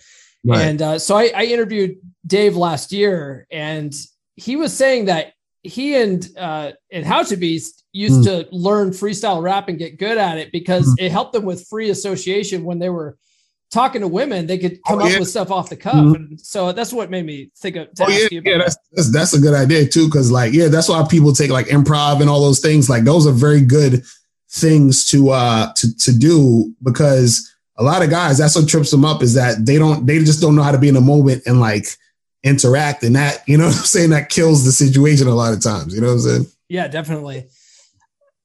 Right. 0.48 0.62
and 0.62 0.82
uh, 0.82 1.00
so 1.00 1.18
I, 1.18 1.32
I 1.36 1.46
interviewed 1.46 1.98
dave 2.26 2.56
last 2.56 2.92
year 2.92 3.48
and 3.50 3.92
he 4.36 4.56
was 4.56 4.78
saying 4.78 5.06
that 5.06 5.34
he 5.64 5.96
and 5.96 6.26
uh 6.38 6.72
and 6.92 7.06
HowToBeast 7.06 7.82
used 7.96 8.22
mm. 8.22 8.46
to 8.46 8.56
learn 8.56 8.90
freestyle 8.92 9.42
rap 9.42 9.70
and 9.70 9.80
get 9.80 9.98
good 9.98 10.18
at 10.18 10.38
it 10.38 10.52
because 10.52 10.86
mm. 10.88 11.06
it 11.06 11.12
helped 11.12 11.34
them 11.34 11.44
with 11.44 11.66
free 11.68 11.90
association 11.90 12.64
when 12.64 12.78
they 12.80 12.90
were 12.90 13.18
talking 13.72 14.02
to 14.02 14.08
women 14.08 14.46
they 14.46 14.58
could 14.58 14.80
come 14.84 15.02
oh, 15.02 15.08
yeah. 15.08 15.14
up 15.14 15.20
with 15.22 15.30
stuff 15.30 15.50
off 15.50 15.70
the 15.70 15.76
cuff 15.76 15.96
mm. 15.96 16.16
and 16.16 16.40
so 16.40 16.72
that's 16.72 16.94
what 16.94 17.10
made 17.10 17.26
me 17.26 17.50
think 17.58 17.76
of 17.76 17.88
oh, 18.02 18.10
yeah, 18.10 18.28
yeah 18.32 18.58
that's, 18.58 18.78
that's, 18.92 19.12
that's 19.12 19.34
a 19.34 19.40
good 19.40 19.54
idea 19.54 19.88
too 19.88 20.06
because 20.06 20.32
like 20.32 20.54
yeah 20.54 20.68
that's 20.68 20.90
why 20.90 21.06
people 21.10 21.34
take 21.34 21.50
like 21.50 21.68
improv 21.68 22.22
and 22.22 22.30
all 22.30 22.42
those 22.42 22.60
things 22.60 22.90
like 22.90 23.04
those 23.04 23.26
are 23.26 23.32
very 23.32 23.62
good 23.62 24.04
things 24.50 25.06
to 25.06 25.30
uh 25.30 25.72
to 25.74 25.96
to 25.98 26.18
do 26.18 26.74
because 26.84 27.54
a 27.78 27.84
lot 27.84 28.04
of 28.04 28.10
guys 28.10 28.38
that's 28.38 28.56
what 28.56 28.68
trips 28.68 28.92
them 28.92 29.04
up 29.04 29.24
is 29.24 29.34
that 29.34 29.66
they 29.66 29.78
don't 29.78 30.06
they 30.06 30.20
just 30.20 30.42
don't 30.42 30.56
know 30.56 30.64
how 30.64 30.72
to 30.72 30.78
be 30.78 30.90
in 30.90 30.96
a 30.96 31.02
moment 31.02 31.42
and 31.46 31.60
like 31.60 31.88
interact 32.46 33.04
and 33.04 33.16
that, 33.16 33.44
you 33.48 33.58
know 33.58 33.66
I'm 33.68 33.72
saying? 33.72 34.12
That 34.12 34.30
kills 34.30 34.64
the 34.64 34.72
situation 34.72 35.28
a 35.28 35.36
lot 35.36 35.54
of 35.54 35.62
times. 35.62 35.94
You 35.94 36.02
know 36.02 36.08
what 36.08 36.14
I'm 36.14 36.20
saying? 36.20 36.46
Yeah, 36.70 36.88
definitely. 36.88 37.48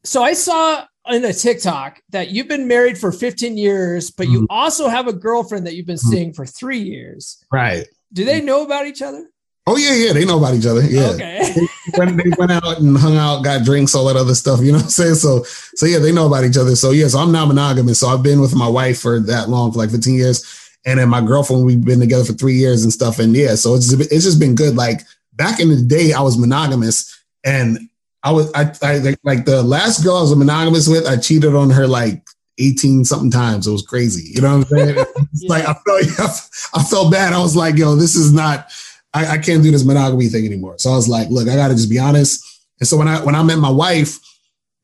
So 0.04 0.22
I 0.22 0.32
saw 0.32 0.84
in 1.10 1.24
a 1.24 1.32
TikTok 1.32 2.00
that 2.10 2.30
you've 2.30 2.48
been 2.48 2.68
married 2.68 2.98
for 2.98 3.12
15 3.12 3.56
years, 3.56 4.10
but 4.10 4.28
you 4.28 4.42
mm. 4.42 4.46
also 4.50 4.88
have 4.88 5.08
a 5.08 5.12
girlfriend 5.12 5.66
that 5.66 5.74
you've 5.74 5.86
been 5.86 5.96
mm. 5.96 6.10
seeing 6.10 6.32
for 6.32 6.46
three 6.46 6.78
years. 6.78 7.44
Right. 7.52 7.86
Do 8.12 8.24
they 8.24 8.40
know 8.40 8.64
about 8.64 8.86
each 8.86 9.02
other? 9.02 9.28
Oh 9.66 9.76
yeah, 9.76 9.94
yeah, 9.94 10.12
they 10.12 10.24
know 10.24 10.38
about 10.38 10.54
each 10.54 10.66
other. 10.66 10.82
Yeah. 10.82 11.10
Okay. 11.10 11.54
when 11.96 12.16
they 12.16 12.30
went 12.38 12.50
out 12.50 12.80
and 12.80 12.96
hung 12.96 13.16
out, 13.16 13.44
got 13.44 13.64
drinks, 13.64 13.94
all 13.94 14.06
that 14.06 14.16
other 14.16 14.34
stuff. 14.34 14.60
You 14.60 14.72
know 14.72 14.78
what 14.78 14.84
I'm 14.84 14.90
saying? 14.90 15.14
So, 15.16 15.44
so 15.44 15.86
yeah, 15.86 15.98
they 15.98 16.12
know 16.12 16.26
about 16.26 16.44
each 16.44 16.56
other. 16.56 16.74
So 16.74 16.90
yeah, 16.90 17.08
so 17.08 17.18
I'm 17.18 17.30
not 17.30 17.46
monogamous. 17.46 18.00
So 18.00 18.08
I've 18.08 18.22
been 18.22 18.40
with 18.40 18.54
my 18.54 18.68
wife 18.68 19.00
for 19.00 19.20
that 19.20 19.48
long, 19.48 19.70
for 19.72 19.78
like 19.78 19.90
15 19.90 20.14
years 20.14 20.60
and 20.86 20.98
then 20.98 21.08
my 21.08 21.20
girlfriend 21.20 21.64
we've 21.64 21.84
been 21.84 22.00
together 22.00 22.24
for 22.24 22.32
three 22.32 22.54
years 22.54 22.82
and 22.82 22.92
stuff 22.92 23.18
and 23.18 23.34
yeah 23.34 23.54
so 23.54 23.74
it's 23.74 23.92
it's 23.92 24.24
just 24.24 24.40
been 24.40 24.54
good 24.54 24.76
like 24.76 25.02
back 25.34 25.60
in 25.60 25.68
the 25.68 25.80
day 25.80 26.12
i 26.12 26.20
was 26.20 26.38
monogamous 26.38 27.22
and 27.44 27.78
i 28.22 28.30
was 28.30 28.52
i, 28.54 28.72
I 28.82 29.16
like 29.22 29.44
the 29.44 29.62
last 29.62 30.04
girl 30.04 30.16
i 30.16 30.20
was 30.22 30.34
monogamous 30.34 30.88
with 30.88 31.06
i 31.06 31.16
cheated 31.16 31.54
on 31.54 31.70
her 31.70 31.86
like 31.86 32.22
18 32.58 33.04
something 33.06 33.30
times. 33.30 33.66
It 33.66 33.72
was 33.72 33.86
crazy. 33.86 34.32
You 34.34 34.42
know 34.42 34.58
what 34.58 34.70
i'm 34.70 34.78
saying? 34.78 35.06
Yeah. 35.32 35.48
like 35.48 35.64
i 35.68 35.72
felt 35.74 36.50
i 36.74 36.82
felt 36.82 37.12
bad. 37.12 37.32
I 37.32 37.40
was 37.40 37.56
like 37.56 37.76
yo 37.76 37.94
this 37.96 38.14
is 38.14 38.32
not 38.32 38.70
I, 39.14 39.26
I 39.26 39.38
can't 39.38 39.62
do 39.62 39.70
this 39.70 39.84
monogamy 39.84 40.28
thing 40.28 40.44
anymore. 40.44 40.78
So 40.78 40.90
i 40.90 40.96
was 40.96 41.08
like 41.08 41.28
look 41.30 41.48
i 41.48 41.56
gotta 41.56 41.74
just 41.74 41.90
be 41.90 41.98
honest. 41.98 42.44
And 42.80 42.86
so 42.88 42.96
when 42.96 43.08
i 43.08 43.24
when 43.24 43.34
i 43.34 43.42
met 43.42 43.58
my 43.58 43.70
wife 43.70 44.18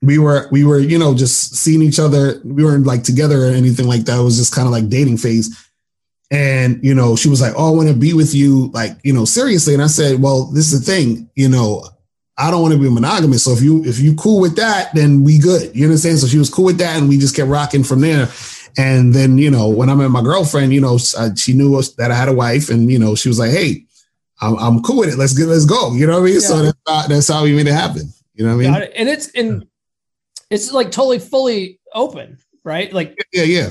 we 0.03 0.18
were 0.18 0.49
we 0.51 0.64
were 0.64 0.78
you 0.78 0.99
know 0.99 1.14
just 1.14 1.57
seeing 1.57 1.82
each 1.82 1.99
other. 1.99 2.41
We 2.45 2.64
weren't 2.64 2.87
like 2.87 3.03
together 3.03 3.45
or 3.45 3.51
anything 3.51 3.87
like 3.87 4.05
that. 4.05 4.18
It 4.18 4.24
was 4.24 4.37
just 4.37 4.55
kind 4.55 4.66
of 4.66 4.72
like 4.72 4.89
dating 4.89 5.18
phase. 5.18 5.62
And, 6.30 6.84
you 6.84 6.93
know, 6.93 7.14
she 7.14 7.28
was 7.28 7.41
like, 7.41 7.53
Oh, 7.57 7.72
I 7.72 7.76
want 7.76 7.89
to 7.89 7.95
be 7.95 8.12
with 8.12 8.34
you, 8.34 8.68
like, 8.74 8.99
you 9.05 9.12
know, 9.12 9.24
seriously. 9.24 9.74
And 9.74 9.82
I 9.82 9.87
said, 9.87 10.20
Well, 10.20 10.47
this 10.47 10.72
is 10.72 10.84
the 10.84 10.93
thing, 10.93 11.30
you 11.37 11.49
know, 11.49 11.84
I 12.39 12.51
don't 12.51 12.61
want 12.61 12.74
to 12.74 12.80
be 12.80 12.91
monogamous. 12.91 13.45
So 13.45 13.53
if 13.53 13.62
you 13.62 13.82
if 13.84 13.99
you 13.99 14.14
cool 14.14 14.41
with 14.41 14.57
that, 14.57 14.95
then 14.95 15.24
we 15.24 15.39
good. 15.39 15.74
You 15.74 15.87
understand? 15.87 16.18
So 16.18 16.26
she 16.26 16.39
was 16.39 16.51
cool 16.51 16.66
with 16.66 16.78
that, 16.78 16.99
and 16.99 17.09
we 17.09 17.18
just 17.18 17.34
kept 17.34 17.49
rocking 17.49 17.84
from 17.84 18.01
there. 18.01 18.28
And 18.78 19.14
then, 19.14 19.39
you 19.39 19.51
know, 19.51 19.68
when 19.68 19.89
I 19.89 19.95
met 19.95 20.11
my 20.11 20.22
girlfriend, 20.22 20.74
you 20.74 20.82
know, 20.82 20.99
she 20.99 21.55
knew 21.55 21.80
that 21.97 22.11
I 22.11 22.14
had 22.14 22.28
a 22.28 22.34
wife, 22.34 22.68
and 22.68 22.91
you 22.91 22.99
know, 22.99 23.14
she 23.14 23.28
was 23.28 23.39
like, 23.39 23.53
"Hey, 23.53 23.87
I'm, 24.41 24.57
I'm 24.59 24.82
cool 24.82 24.99
with 24.99 25.09
it. 25.09 25.16
Let's 25.16 25.32
get 25.32 25.47
let's 25.47 25.64
go." 25.64 25.95
You 25.95 26.07
know 26.07 26.20
what 26.20 26.22
I 26.22 26.24
mean? 26.26 26.34
Yeah. 26.34 26.41
So 26.41 26.62
that's 26.62 26.78
how, 26.87 27.07
that's 27.07 27.28
how 27.28 27.45
we 27.45 27.57
made 27.57 27.68
it 27.68 27.72
happen. 27.72 28.12
You 28.34 28.45
know 28.45 28.55
what 28.55 28.66
I 28.66 28.70
mean? 28.70 28.82
It. 28.82 28.93
And 28.97 29.09
it's 29.09 29.30
and 29.30 29.66
it's 30.51 30.72
like 30.72 30.91
totally 30.91 31.20
fully 31.20 31.80
open, 31.95 32.39
right? 32.64 32.93
Like 32.93 33.16
yeah, 33.32 33.45
yeah. 33.45 33.70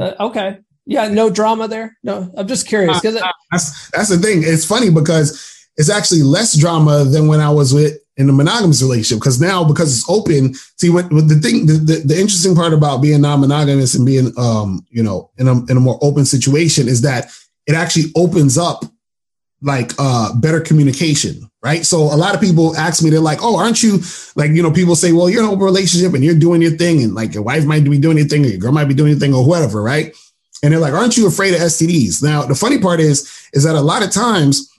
Uh, 0.00 0.14
okay. 0.20 0.58
Yeah, 0.86 1.08
no 1.08 1.30
drama 1.30 1.68
there. 1.68 1.96
No, 2.02 2.32
I'm 2.36 2.48
just 2.48 2.66
curious 2.66 2.98
because 3.00 3.20
that's 3.50 3.90
that's 3.90 4.08
the 4.08 4.18
thing. 4.18 4.42
It's 4.42 4.64
funny 4.64 4.90
because 4.90 5.53
it's 5.76 5.90
actually 5.90 6.22
less 6.22 6.56
drama 6.56 7.04
than 7.04 7.26
when 7.26 7.40
I 7.40 7.50
was 7.50 7.74
with 7.74 7.98
in 8.16 8.28
a 8.28 8.32
monogamous 8.32 8.82
relationship. 8.82 9.18
Because 9.18 9.40
now, 9.40 9.64
because 9.64 9.96
it's 9.96 10.08
open, 10.08 10.54
see 10.54 10.90
what, 10.90 11.12
what 11.12 11.28
the 11.28 11.36
thing, 11.36 11.66
the, 11.66 11.72
the, 11.74 12.02
the, 12.04 12.14
interesting 12.14 12.54
part 12.54 12.72
about 12.72 13.02
being 13.02 13.20
non-monogamous 13.20 13.94
and 13.94 14.06
being, 14.06 14.32
um, 14.38 14.86
you 14.90 15.02
know, 15.02 15.30
in 15.38 15.48
a 15.48 15.64
in 15.66 15.76
a 15.76 15.80
more 15.80 15.98
open 16.00 16.24
situation 16.24 16.88
is 16.88 17.02
that 17.02 17.32
it 17.66 17.74
actually 17.74 18.12
opens 18.16 18.56
up 18.58 18.84
like 19.62 19.92
uh 19.98 20.34
better 20.40 20.60
communication 20.60 21.48
right 21.62 21.86
so 21.86 22.02
a 22.02 22.18
lot 22.18 22.34
of 22.34 22.40
people 22.40 22.76
ask 22.76 23.02
me 23.02 23.08
they're 23.08 23.18
like 23.18 23.38
oh 23.40 23.56
aren't 23.56 23.82
you 23.82 23.98
like 24.36 24.50
you 24.50 24.62
know 24.62 24.70
people 24.70 24.94
say 24.94 25.12
well 25.12 25.30
you're 25.30 25.40
in 25.40 25.46
an 25.46 25.54
open 25.54 25.64
relationship 25.64 26.12
and 26.12 26.22
you're 26.22 26.34
doing 26.34 26.60
your 26.60 26.72
thing 26.72 27.02
and 27.02 27.14
like 27.14 27.32
your 27.32 27.42
wife 27.42 27.64
might 27.64 27.82
be 27.82 27.96
doing 27.96 28.18
your 28.18 28.26
thing 28.26 28.44
or 28.44 28.48
your 28.48 28.58
girl 28.58 28.72
might 28.72 28.88
be 28.88 28.94
doing 28.94 29.12
your 29.12 29.18
thing 29.18 29.32
or 29.32 29.46
whatever 29.46 29.80
right 29.80 30.14
and 30.64 30.72
they're 30.72 30.80
like, 30.80 30.94
aren't 30.94 31.18
you 31.18 31.26
afraid 31.26 31.52
of 31.52 31.60
STDs? 31.60 32.22
Now, 32.22 32.42
the 32.42 32.54
funny 32.54 32.78
part 32.78 32.98
is, 32.98 33.30
is 33.52 33.64
that 33.64 33.76
a 33.76 33.80
lot 33.82 34.02
of 34.02 34.10
times 34.10 34.72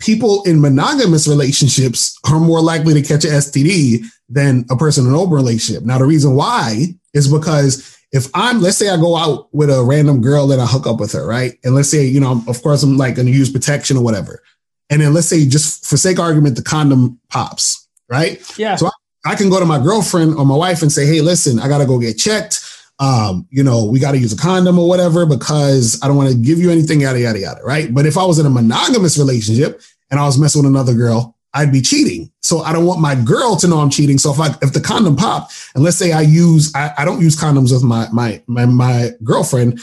people 0.00 0.42
in 0.44 0.60
monogamous 0.60 1.26
relationships 1.26 2.18
are 2.30 2.40
more 2.40 2.60
likely 2.60 2.94
to 2.94 3.02
catch 3.02 3.24
an 3.24 3.30
STD 3.30 4.04
than 4.28 4.64
a 4.70 4.76
person 4.76 5.04
in 5.04 5.12
an 5.12 5.18
open 5.18 5.34
relationship. 5.34 5.84
Now, 5.84 5.98
the 5.98 6.04
reason 6.04 6.34
why 6.34 6.86
is 7.12 7.32
because 7.32 7.96
if 8.12 8.28
I'm, 8.34 8.60
let's 8.60 8.76
say 8.76 8.88
I 8.88 8.96
go 8.96 9.16
out 9.16 9.52
with 9.52 9.70
a 9.70 9.82
random 9.82 10.20
girl 10.20 10.50
and 10.52 10.60
I 10.60 10.66
hook 10.66 10.86
up 10.86 11.00
with 11.00 11.12
her, 11.12 11.26
right? 11.26 11.58
And 11.64 11.74
let's 11.74 11.90
say, 11.90 12.04
you 12.04 12.20
know, 12.20 12.42
of 12.46 12.62
course, 12.62 12.82
I'm 12.82 12.96
like 12.96 13.16
going 13.16 13.26
to 13.26 13.32
use 13.32 13.50
protection 13.50 13.96
or 13.96 14.04
whatever. 14.04 14.42
And 14.90 15.00
then 15.00 15.14
let's 15.14 15.26
say, 15.26 15.46
just 15.46 15.86
for 15.86 15.96
sake 15.96 16.18
argument, 16.18 16.56
the 16.56 16.62
condom 16.62 17.18
pops, 17.28 17.88
right? 18.08 18.40
Yeah. 18.58 18.76
So 18.76 18.86
I, 18.86 19.32
I 19.32 19.34
can 19.34 19.50
go 19.50 19.58
to 19.58 19.66
my 19.66 19.82
girlfriend 19.82 20.36
or 20.36 20.44
my 20.44 20.56
wife 20.56 20.82
and 20.82 20.92
say, 20.92 21.06
hey, 21.06 21.22
listen, 21.22 21.58
I 21.58 21.68
got 21.68 21.78
to 21.78 21.86
go 21.86 21.98
get 21.98 22.18
checked 22.18 22.63
um, 22.98 23.46
you 23.50 23.62
know, 23.62 23.84
we 23.84 23.98
got 23.98 24.12
to 24.12 24.18
use 24.18 24.32
a 24.32 24.36
condom 24.36 24.78
or 24.78 24.88
whatever 24.88 25.26
because 25.26 25.98
I 26.02 26.06
don't 26.06 26.16
want 26.16 26.30
to 26.30 26.36
give 26.36 26.58
you 26.58 26.70
anything, 26.70 27.00
yada, 27.00 27.20
yada, 27.20 27.38
yada. 27.38 27.60
Right. 27.62 27.92
But 27.92 28.06
if 28.06 28.16
I 28.16 28.24
was 28.24 28.38
in 28.38 28.46
a 28.46 28.50
monogamous 28.50 29.18
relationship 29.18 29.80
and 30.10 30.20
I 30.20 30.24
was 30.24 30.38
messing 30.38 30.62
with 30.62 30.70
another 30.70 30.94
girl, 30.94 31.36
I'd 31.54 31.72
be 31.72 31.80
cheating. 31.80 32.30
So 32.42 32.60
I 32.60 32.72
don't 32.72 32.84
want 32.84 33.00
my 33.00 33.14
girl 33.14 33.56
to 33.56 33.68
know 33.68 33.78
I'm 33.78 33.90
cheating. 33.90 34.18
So 34.18 34.32
if 34.32 34.40
I, 34.40 34.54
if 34.62 34.72
the 34.72 34.80
condom 34.80 35.16
pop 35.16 35.50
and 35.74 35.84
let's 35.84 35.96
say 35.96 36.12
I 36.12 36.22
use, 36.22 36.74
I, 36.74 36.92
I 36.98 37.04
don't 37.04 37.20
use 37.20 37.36
condoms 37.36 37.72
with 37.72 37.84
my, 37.84 38.08
my, 38.12 38.42
my, 38.46 38.66
my 38.66 39.10
girlfriend, 39.22 39.80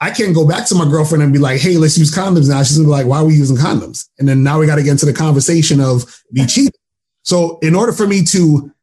I 0.00 0.10
can't 0.10 0.34
go 0.34 0.46
back 0.46 0.66
to 0.68 0.74
my 0.74 0.84
girlfriend 0.84 1.22
and 1.22 1.32
be 1.32 1.38
like, 1.38 1.60
Hey, 1.60 1.76
let's 1.78 1.96
use 1.96 2.14
condoms 2.14 2.48
now. 2.48 2.62
She's 2.62 2.76
gonna 2.76 2.88
be 2.88 2.92
like, 2.92 3.06
why 3.06 3.18
are 3.18 3.24
we 3.24 3.34
using 3.34 3.56
condoms? 3.56 4.08
And 4.18 4.28
then 4.28 4.42
now 4.42 4.58
we 4.58 4.66
got 4.66 4.76
to 4.76 4.82
get 4.82 4.90
into 4.90 5.06
the 5.06 5.14
conversation 5.14 5.80
of 5.80 6.22
be 6.32 6.44
cheating. 6.46 6.72
So 7.22 7.58
in 7.60 7.74
order 7.74 7.92
for 7.92 8.06
me 8.06 8.22
to 8.24 8.73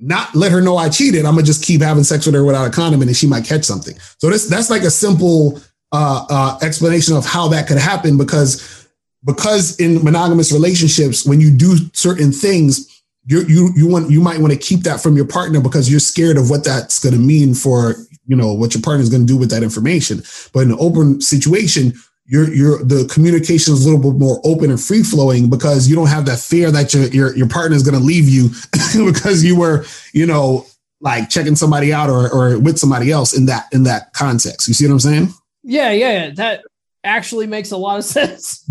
not 0.00 0.34
let 0.34 0.52
her 0.52 0.60
know 0.60 0.76
I 0.76 0.88
cheated. 0.88 1.24
I'm 1.24 1.34
gonna 1.34 1.46
just 1.46 1.64
keep 1.64 1.80
having 1.80 2.04
sex 2.04 2.26
with 2.26 2.34
her 2.34 2.44
without 2.44 2.66
a 2.66 2.70
condom, 2.70 3.02
and 3.02 3.16
she 3.16 3.26
might 3.26 3.44
catch 3.44 3.64
something. 3.64 3.96
So 4.18 4.30
this 4.30 4.48
that's 4.48 4.70
like 4.70 4.82
a 4.82 4.90
simple 4.90 5.60
uh, 5.92 6.26
uh, 6.28 6.58
explanation 6.62 7.16
of 7.16 7.24
how 7.24 7.48
that 7.48 7.66
could 7.66 7.78
happen 7.78 8.16
because 8.16 8.86
because 9.24 9.78
in 9.80 10.02
monogamous 10.04 10.52
relationships, 10.52 11.26
when 11.26 11.40
you 11.40 11.50
do 11.50 11.76
certain 11.92 12.32
things, 12.32 13.02
you 13.26 13.42
you 13.42 13.70
you 13.74 13.88
want 13.88 14.10
you 14.10 14.20
might 14.20 14.38
want 14.38 14.52
to 14.52 14.58
keep 14.58 14.80
that 14.80 15.00
from 15.00 15.16
your 15.16 15.26
partner 15.26 15.60
because 15.60 15.90
you're 15.90 16.00
scared 16.00 16.36
of 16.36 16.50
what 16.50 16.64
that's 16.64 17.00
to 17.00 17.10
mean 17.12 17.54
for 17.54 17.96
you 18.26 18.36
know 18.36 18.52
what 18.52 18.74
your 18.74 18.82
partner 18.82 19.02
is 19.02 19.10
to 19.10 19.24
do 19.24 19.36
with 19.36 19.50
that 19.50 19.62
information. 19.62 20.22
But 20.52 20.60
in 20.60 20.70
an 20.72 20.78
open 20.80 21.20
situation, 21.20 21.94
your 22.28 22.52
your 22.52 22.84
the 22.84 23.08
communication 23.12 23.72
is 23.72 23.84
a 23.84 23.90
little 23.90 24.12
bit 24.12 24.18
more 24.18 24.40
open 24.44 24.70
and 24.70 24.80
free 24.80 25.02
flowing 25.02 25.48
because 25.48 25.88
you 25.88 25.96
don't 25.96 26.08
have 26.08 26.26
that 26.26 26.38
fear 26.38 26.70
that 26.70 26.92
your 26.92 27.04
your, 27.06 27.34
your 27.34 27.48
partner 27.48 27.74
is 27.74 27.82
going 27.82 27.98
to 27.98 28.04
leave 28.04 28.28
you 28.28 28.50
because 29.04 29.42
you 29.42 29.58
were 29.58 29.84
you 30.12 30.26
know 30.26 30.66
like 31.00 31.30
checking 31.30 31.56
somebody 31.56 31.92
out 31.92 32.10
or 32.10 32.30
or 32.30 32.58
with 32.58 32.78
somebody 32.78 33.10
else 33.10 33.36
in 33.36 33.46
that 33.46 33.66
in 33.72 33.84
that 33.84 34.12
context. 34.12 34.68
You 34.68 34.74
see 34.74 34.86
what 34.86 34.92
I'm 34.92 35.00
saying? 35.00 35.28
Yeah, 35.62 35.90
yeah, 35.90 36.30
that 36.34 36.64
actually 37.02 37.46
makes 37.46 37.70
a 37.70 37.76
lot 37.76 37.98
of 37.98 38.04
sense. 38.04 38.64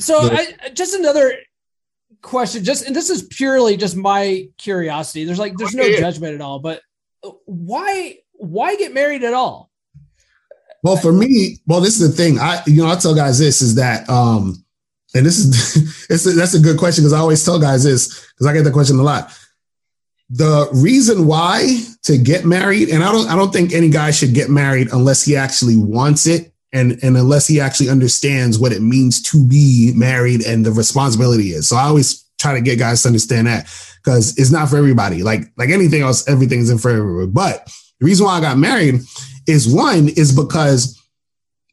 so 0.00 0.18
I, 0.18 0.54
just 0.74 0.94
another 0.94 1.34
question. 2.20 2.64
Just 2.64 2.84
and 2.84 2.96
this 2.96 3.10
is 3.10 3.22
purely 3.22 3.76
just 3.76 3.96
my 3.96 4.48
curiosity. 4.58 5.24
There's 5.24 5.38
like 5.38 5.56
there's 5.56 5.74
no 5.74 5.88
judgment 5.96 6.34
at 6.34 6.40
all, 6.40 6.58
but 6.58 6.82
why 7.44 8.18
why 8.32 8.74
get 8.74 8.92
married 8.92 9.22
at 9.22 9.34
all? 9.34 9.69
Well, 10.82 10.96
for 10.96 11.12
me, 11.12 11.58
well, 11.66 11.80
this 11.80 12.00
is 12.00 12.10
the 12.10 12.22
thing. 12.22 12.38
I, 12.38 12.62
you 12.66 12.82
know, 12.82 12.90
I 12.90 12.96
tell 12.96 13.14
guys 13.14 13.38
this 13.38 13.60
is 13.60 13.74
that, 13.74 14.08
um, 14.08 14.64
and 15.14 15.26
this 15.26 15.38
is, 15.38 16.06
it's 16.10 16.26
a, 16.26 16.30
that's 16.30 16.54
a 16.54 16.60
good 16.60 16.78
question 16.78 17.04
because 17.04 17.12
I 17.12 17.18
always 17.18 17.44
tell 17.44 17.60
guys 17.60 17.84
this 17.84 18.08
because 18.32 18.46
I 18.46 18.52
get 18.52 18.64
the 18.64 18.70
question 18.70 18.98
a 18.98 19.02
lot. 19.02 19.36
The 20.30 20.68
reason 20.72 21.26
why 21.26 21.80
to 22.04 22.16
get 22.16 22.44
married, 22.44 22.88
and 22.88 23.02
I 23.02 23.10
don't, 23.10 23.28
I 23.28 23.36
don't 23.36 23.52
think 23.52 23.72
any 23.72 23.90
guy 23.90 24.12
should 24.12 24.32
get 24.32 24.48
married 24.48 24.88
unless 24.92 25.24
he 25.24 25.36
actually 25.36 25.76
wants 25.76 26.26
it, 26.26 26.52
and 26.72 26.92
and 27.02 27.16
unless 27.16 27.46
he 27.46 27.60
actually 27.60 27.88
understands 27.88 28.58
what 28.58 28.72
it 28.72 28.80
means 28.80 29.20
to 29.22 29.44
be 29.44 29.92
married 29.94 30.46
and 30.46 30.64
the 30.64 30.72
responsibility 30.72 31.50
is. 31.50 31.68
So 31.68 31.76
I 31.76 31.84
always 31.84 32.24
try 32.38 32.54
to 32.54 32.60
get 32.60 32.78
guys 32.78 33.02
to 33.02 33.08
understand 33.08 33.48
that 33.48 33.64
because 34.02 34.38
it's 34.38 34.52
not 34.52 34.68
for 34.68 34.76
everybody. 34.76 35.22
Like 35.22 35.52
like 35.56 35.70
anything 35.70 36.02
else, 36.02 36.28
everything 36.28 36.60
isn't 36.60 36.78
for 36.78 36.90
everybody. 36.90 37.30
But 37.30 37.66
the 37.98 38.06
reason 38.06 38.26
why 38.26 38.38
I 38.38 38.40
got 38.40 38.56
married 38.56 39.00
is 39.46 39.72
one 39.72 40.08
is 40.10 40.34
because 40.34 41.00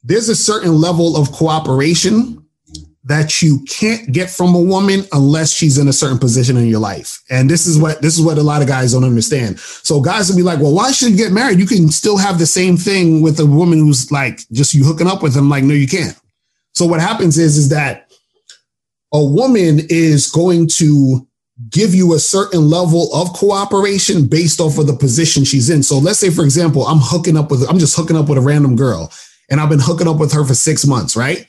there's 0.03 0.29
a 0.29 0.35
certain 0.35 0.73
level 0.73 1.17
of 1.17 1.31
cooperation 1.31 2.43
that 3.07 3.41
you 3.41 3.63
can't 3.69 4.11
get 4.11 4.29
from 4.29 4.53
a 4.53 4.59
woman 4.59 5.05
unless 5.13 5.53
she's 5.53 5.77
in 5.77 5.87
a 5.87 5.93
certain 5.93 6.19
position 6.19 6.57
in 6.57 6.67
your 6.67 6.79
life. 6.79 7.23
And 7.29 7.49
this 7.49 7.65
is 7.65 7.79
what 7.79 8.01
this 8.01 8.17
is 8.17 8.23
what 8.23 8.37
a 8.37 8.43
lot 8.43 8.61
of 8.61 8.67
guys 8.67 8.91
don't 8.91 9.05
understand. 9.05 9.59
So 9.59 10.01
guys 10.01 10.29
will 10.29 10.35
be 10.35 10.43
like, 10.43 10.59
"Well, 10.59 10.73
why 10.73 10.91
should 10.91 11.11
you 11.11 11.17
get 11.17 11.31
married? 11.31 11.59
You 11.59 11.65
can 11.65 11.89
still 11.89 12.17
have 12.17 12.37
the 12.37 12.45
same 12.45 12.75
thing 12.75 13.21
with 13.21 13.39
a 13.39 13.45
woman 13.45 13.79
who's 13.79 14.11
like 14.11 14.41
just 14.51 14.73
you 14.73 14.83
hooking 14.83 15.07
up 15.07 15.23
with 15.23 15.33
them." 15.33 15.49
Like, 15.49 15.63
no, 15.63 15.73
you 15.73 15.87
can't. 15.87 16.19
So 16.73 16.85
what 16.85 16.99
happens 16.99 17.37
is 17.37 17.57
is 17.57 17.69
that 17.69 18.11
a 19.13 19.23
woman 19.23 19.79
is 19.89 20.29
going 20.29 20.67
to 20.67 21.25
give 21.69 21.95
you 21.95 22.13
a 22.13 22.19
certain 22.19 22.69
level 22.69 23.13
of 23.13 23.33
cooperation 23.33 24.27
based 24.27 24.59
off 24.59 24.77
of 24.77 24.87
the 24.87 24.93
position 24.93 25.43
she's 25.43 25.69
in. 25.69 25.81
So 25.81 25.97
let's 25.97 26.19
say, 26.19 26.29
for 26.29 26.43
example, 26.43 26.85
I'm 26.85 26.99
hooking 26.99 27.35
up 27.37 27.49
with, 27.49 27.67
I'm 27.69 27.79
just 27.79 27.95
hooking 27.95 28.15
up 28.15 28.29
with 28.29 28.37
a 28.37 28.41
random 28.41 28.75
girl 28.75 29.11
and 29.49 29.59
I've 29.59 29.69
been 29.69 29.79
hooking 29.79 30.07
up 30.07 30.17
with 30.17 30.31
her 30.33 30.45
for 30.45 30.53
six 30.53 30.85
months, 30.85 31.15
right? 31.15 31.47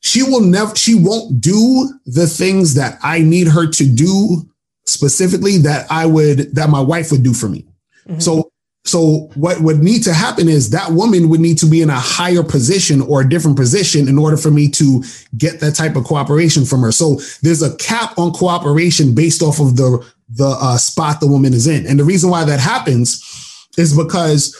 She 0.00 0.22
will 0.22 0.42
never, 0.42 0.76
she 0.76 0.94
won't 0.94 1.40
do 1.40 1.88
the 2.04 2.26
things 2.26 2.74
that 2.74 2.98
I 3.02 3.20
need 3.20 3.48
her 3.48 3.66
to 3.66 3.86
do 3.86 4.48
specifically 4.84 5.58
that 5.58 5.86
I 5.90 6.06
would, 6.06 6.54
that 6.54 6.68
my 6.68 6.80
wife 6.80 7.10
would 7.10 7.22
do 7.22 7.32
for 7.32 7.48
me. 7.48 7.66
Mhm. 8.08 8.22
So, 8.22 8.50
so 8.86 9.30
what 9.34 9.60
would 9.60 9.82
need 9.82 10.04
to 10.04 10.14
happen 10.14 10.48
is 10.48 10.70
that 10.70 10.92
woman 10.92 11.28
would 11.28 11.40
need 11.40 11.58
to 11.58 11.66
be 11.66 11.82
in 11.82 11.90
a 11.90 11.98
higher 11.98 12.42
position 12.42 13.00
or 13.02 13.20
a 13.20 13.28
different 13.28 13.56
position 13.56 14.08
in 14.08 14.16
order 14.16 14.36
for 14.36 14.50
me 14.50 14.68
to 14.68 15.02
get 15.36 15.58
that 15.60 15.74
type 15.74 15.96
of 15.96 16.04
cooperation 16.04 16.64
from 16.64 16.82
her. 16.82 16.92
So 16.92 17.16
there's 17.42 17.62
a 17.62 17.76
cap 17.76 18.16
on 18.16 18.32
cooperation 18.32 19.14
based 19.14 19.42
off 19.42 19.60
of 19.60 19.76
the 19.76 20.06
the 20.28 20.56
uh, 20.60 20.76
spot 20.76 21.20
the 21.20 21.26
woman 21.26 21.54
is 21.54 21.66
in, 21.68 21.86
and 21.86 22.00
the 22.00 22.04
reason 22.04 22.30
why 22.30 22.44
that 22.44 22.58
happens 22.58 23.22
is 23.76 23.96
because 23.96 24.56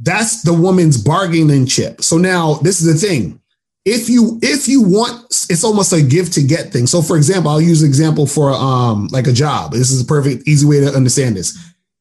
that's 0.00 0.42
the 0.42 0.54
woman's 0.54 1.00
bargaining 1.00 1.66
chip. 1.66 2.02
So 2.02 2.18
now 2.18 2.54
this 2.54 2.80
is 2.80 3.00
the 3.00 3.06
thing. 3.08 3.40
If 3.84 4.08
you 4.08 4.38
if 4.42 4.68
you 4.68 4.82
want, 4.82 5.46
it's 5.50 5.64
almost 5.64 5.92
a 5.92 6.02
give 6.02 6.30
to 6.32 6.42
get 6.42 6.72
thing. 6.72 6.86
So 6.86 7.00
for 7.00 7.16
example, 7.16 7.50
I'll 7.50 7.60
use 7.60 7.82
an 7.82 7.88
example 7.88 8.26
for 8.26 8.52
um 8.52 9.08
like 9.08 9.26
a 9.26 9.32
job. 9.32 9.72
This 9.72 9.90
is 9.90 10.02
a 10.02 10.04
perfect 10.04 10.46
easy 10.46 10.66
way 10.66 10.80
to 10.80 10.94
understand 10.94 11.36
this. 11.36 11.56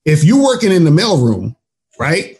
If 0.07 0.23
you're 0.23 0.41
working 0.41 0.71
in 0.71 0.85
the 0.85 0.89
mailroom, 0.89 1.53
right? 1.99 2.39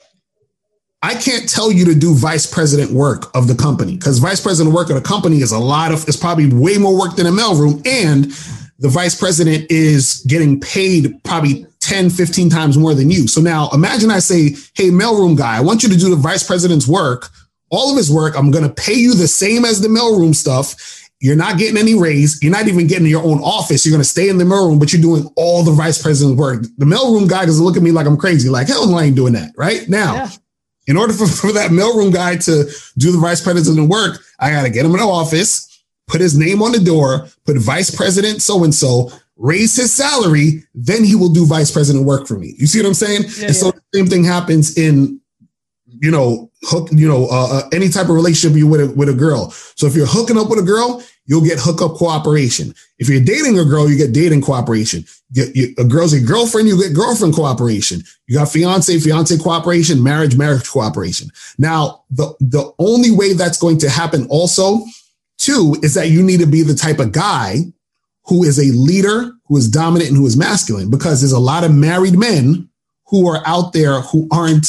I 1.04 1.16
can't 1.16 1.50
tell 1.50 1.70
you 1.70 1.84
to 1.84 1.94
do 1.94 2.16
vice 2.16 2.50
president 2.50 2.92
work 2.92 3.30
of 3.36 3.50
the 3.50 3.56
company 3.56 3.98
because 3.98 4.20
vice 4.20 4.42
president 4.42 4.74
work 4.74 4.90
of 4.90 4.96
the 4.96 5.02
company 5.02 5.42
is 5.42 5.52
a 5.52 5.60
lot 5.60 5.92
of, 5.92 6.08
it's 6.08 6.16
probably 6.16 6.48
way 6.48 6.78
more 6.78 6.98
work 6.98 7.18
than 7.18 7.26
a 7.26 7.30
mailroom. 7.30 7.86
And 7.86 8.32
the 8.80 8.88
vice 8.88 9.20
president 9.20 9.70
is 9.70 10.24
getting 10.28 10.62
paid 10.62 11.22
probably 11.26 11.66
10, 11.82 12.10
15 12.10 12.50
times 12.50 12.78
more 12.78 12.94
than 12.96 13.12
you. 13.12 13.28
So 13.28 13.42
now 13.42 13.70
imagine 13.74 14.12
I 14.12 14.20
say, 14.20 14.52
Hey, 14.74 14.90
mailroom 14.90 15.38
guy, 15.38 15.58
I 15.58 15.62
want 15.62 15.84
you 15.84 15.90
to 15.90 15.98
do 15.98 16.10
the 16.10 16.16
vice 16.16 16.48
president's 16.48 16.88
work, 16.88 17.28
all 17.70 17.92
of 17.92 17.98
his 17.98 18.10
work. 18.10 18.38
I'm 18.38 18.50
going 18.50 18.64
to 18.64 18.74
pay 18.74 18.96
you 18.96 19.14
the 19.14 19.28
same 19.28 19.66
as 19.66 19.82
the 19.82 19.90
mailroom 19.90 20.34
stuff. 20.34 21.07
You're 21.20 21.36
not 21.36 21.58
getting 21.58 21.78
any 21.78 21.96
raise. 21.96 22.42
You're 22.44 22.52
not 22.52 22.68
even 22.68 22.86
getting 22.86 23.08
your 23.08 23.24
own 23.24 23.40
office. 23.40 23.86
You're 23.86 23.92
going 23.92 24.04
to 24.04 24.08
stay 24.10 24.30
in 24.30 24.38
the 24.38 24.44
mailroom, 24.44 24.80
but 24.80 24.94
you're 24.94 25.02
doing 25.02 25.28
all 25.36 25.64
the 25.64 25.72
vice 25.72 26.00
president's 26.02 26.40
work. 26.40 26.62
The 26.78 26.86
mailroom 26.86 27.28
guy 27.28 27.46
doesn't 27.46 27.64
look 27.66 27.76
at 27.76 27.82
me 27.84 27.92
like 27.92 28.06
I'm 28.06 28.18
crazy. 28.18 28.50
Like, 28.50 28.68
hell 28.68 28.88
no, 28.88 28.98
I 28.98 29.06
ain't 29.06 29.16
doing 29.16 29.34
that. 29.34 29.52
Right 29.58 29.90
now, 29.90 30.14
Yeah. 30.14 30.30
in 30.86 30.96
order 30.98 31.14
for, 31.14 31.26
for 31.28 31.52
that 31.54 31.72
mailroom 31.72 32.14
guy 32.14 32.36
to 32.38 32.66
do 33.00 33.12
the 33.12 33.18
vice 33.18 33.42
president 33.42 33.90
work, 33.90 34.22
I 34.40 34.52
got 34.52 34.64
to 34.64 34.70
get 34.70 34.86
him 34.86 34.92
in 34.92 34.98
the 34.98 35.04
office, 35.08 35.82
put 36.08 36.22
his 36.22 36.38
name 36.38 36.62
on 36.62 36.72
the 36.72 36.80
door, 36.80 37.28
put 37.46 37.58
vice 37.58 37.90
president 37.94 38.44
so 38.44 38.64
and 38.64 38.74
so, 38.76 39.12
raise 39.38 39.76
his 39.76 39.94
salary, 39.94 40.64
then 40.76 41.04
he 41.04 41.16
will 41.16 41.30
do 41.30 41.46
vice 41.48 41.72
president 41.72 42.06
work 42.06 42.28
for 42.28 42.38
me. 42.38 42.56
You 42.58 42.68
see 42.68 42.80
what 42.80 42.88
I'm 42.88 42.94
saying? 42.94 43.24
Yeah, 43.38 43.48
and 43.48 43.56
so 43.56 43.72
the 43.72 43.82
same 43.94 44.06
thing 44.08 44.24
happens 44.24 44.78
in, 44.78 45.20
you 46.02 46.12
know, 46.12 46.52
hook, 46.64 46.90
you 46.92 47.08
know, 47.08 47.28
uh, 47.30 47.48
uh, 47.58 47.70
any 47.72 47.90
type 47.90 48.10
of 48.10 48.16
relationship 48.16 48.58
you 48.58 48.68
with 48.68 48.82
a, 48.82 48.94
with 48.94 49.10
a 49.10 49.14
girl. 49.14 49.52
So 49.52 49.88
if 49.88 49.96
you're 49.96 50.08
hooking 50.08 50.38
up 50.38 50.50
with 50.50 50.60
a 50.60 50.64
girl, 50.64 51.04
you'll 51.26 51.44
get 51.44 51.60
hookup 51.60 51.96
cooperation. 51.96 52.74
If 53.00 53.10
you're 53.10 53.24
dating 53.24 53.60
a 53.60 53.66
girl, 53.66 53.90
you 53.90 53.98
get 53.98 54.14
dating 54.14 54.42
cooperation. 54.42 55.06
You, 55.32 55.46
you, 55.54 55.76
a 55.78 55.84
girl's 55.84 56.14
a 56.14 56.22
girlfriend, 56.22 56.68
you 56.68 56.82
get 56.82 56.96
girlfriend 56.96 57.34
cooperation. 57.34 58.02
You 58.28 58.38
got 58.38 58.50
fiance, 58.50 58.98
fiance 59.00 59.38
cooperation, 59.38 60.02
marriage, 60.02 60.38
marriage 60.38 60.70
cooperation. 60.70 61.30
Now, 61.58 62.04
the 62.10 62.34
the 62.40 62.72
only 62.80 63.12
way 63.12 63.34
that's 63.34 63.60
going 63.60 63.78
to 63.80 63.90
happen 63.90 64.26
also, 64.30 64.80
too, 65.38 65.76
is 65.84 65.94
that 65.96 66.10
you 66.10 66.24
need 66.24 66.40
to 66.40 66.48
be 66.48 66.64
the 66.64 66.74
type 66.76 67.00
of 67.00 67.12
guy 67.12 67.58
who 68.26 68.44
is 68.44 68.58
a 68.58 68.76
leader, 68.76 69.32
who 69.46 69.58
is 69.58 69.70
dominant, 69.70 70.10
and 70.10 70.18
who 70.18 70.26
is 70.26 70.38
masculine, 70.38 70.90
because 70.90 71.22
there's 71.22 71.32
a 71.32 71.40
lot 71.40 71.64
of 71.64 71.74
married 71.74 72.18
men 72.18 72.70
who 73.08 73.28
are 73.30 73.42
out 73.46 73.74
there 73.74 74.02
who 74.02 74.28
aren't 74.32 74.68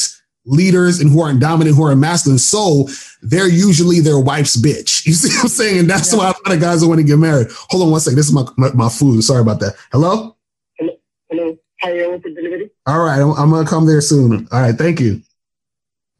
leaders 0.49 0.99
and 0.99 1.09
who 1.11 1.21
aren't 1.21 1.39
dominant, 1.39 1.75
who 1.77 1.83
are 1.85 1.95
masculine. 1.95 2.39
So 2.39 2.87
they're 3.21 3.47
usually 3.49 3.99
their 4.01 4.19
wife's 4.19 4.57
bitch. 4.57 5.05
You 5.07 5.13
see 5.13 5.29
what 5.35 5.43
I'm 5.43 5.49
saying? 5.49 5.79
And 5.79 5.89
that's 5.89 6.11
Yeah. 6.11 6.19
why 6.19 6.25
a 6.25 6.35
lot 6.49 6.53
of 6.55 6.59
guys 6.59 6.79
don't 6.81 6.89
want 6.89 6.99
to 6.99 7.07
get 7.07 7.17
married. 7.19 7.47
Hold 7.69 7.83
on 7.83 7.91
one 7.91 7.99
second. 8.01 8.17
This 8.17 8.27
is 8.27 8.33
my, 8.33 8.45
my, 8.57 8.71
my 8.73 8.89
food. 8.89 9.23
Sorry 9.23 9.41
about 9.41 9.59
that. 9.61 9.75
Hello? 9.91 10.35
Hello, 10.77 10.93
Hello. 11.29 11.57
hi, 11.81 12.03
I 12.03 12.07
want 12.07 12.23
the 12.23 12.31
delivery. 12.33 12.69
All 12.87 12.99
right. 13.03 13.21
I'm, 13.21 13.31
I'm 13.33 13.49
going 13.49 13.63
to 13.65 13.69
come 13.69 13.85
there 13.85 14.01
soon. 14.01 14.47
All 14.51 14.61
right. 14.61 14.75
Thank 14.75 14.99
you. 14.99 15.21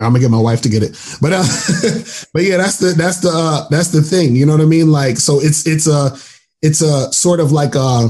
I'm 0.02 0.12
gonna 0.14 0.20
get 0.22 0.32
my 0.32 0.40
wife 0.40 0.62
to 0.62 0.70
get 0.70 0.82
it, 0.82 0.92
but 1.20 1.34
uh, 1.34 1.44
but 2.34 2.44
yeah, 2.44 2.56
that's 2.56 2.78
the 2.78 2.94
that's 2.96 3.20
the 3.20 3.32
uh, 3.34 3.68
that's 3.68 3.90
the 3.90 4.02
thing. 4.02 4.34
You 4.34 4.46
know 4.46 4.54
what 4.54 4.62
I 4.62 4.66
mean? 4.66 4.94
Like, 4.94 5.18
so 5.18 5.42
it's 5.42 5.68
it's 5.68 5.88
a 5.88 6.16
it's 6.62 6.82
a 6.82 7.12
sort 7.12 7.42
of 7.42 7.52
like 7.52 7.76
a 7.76 8.10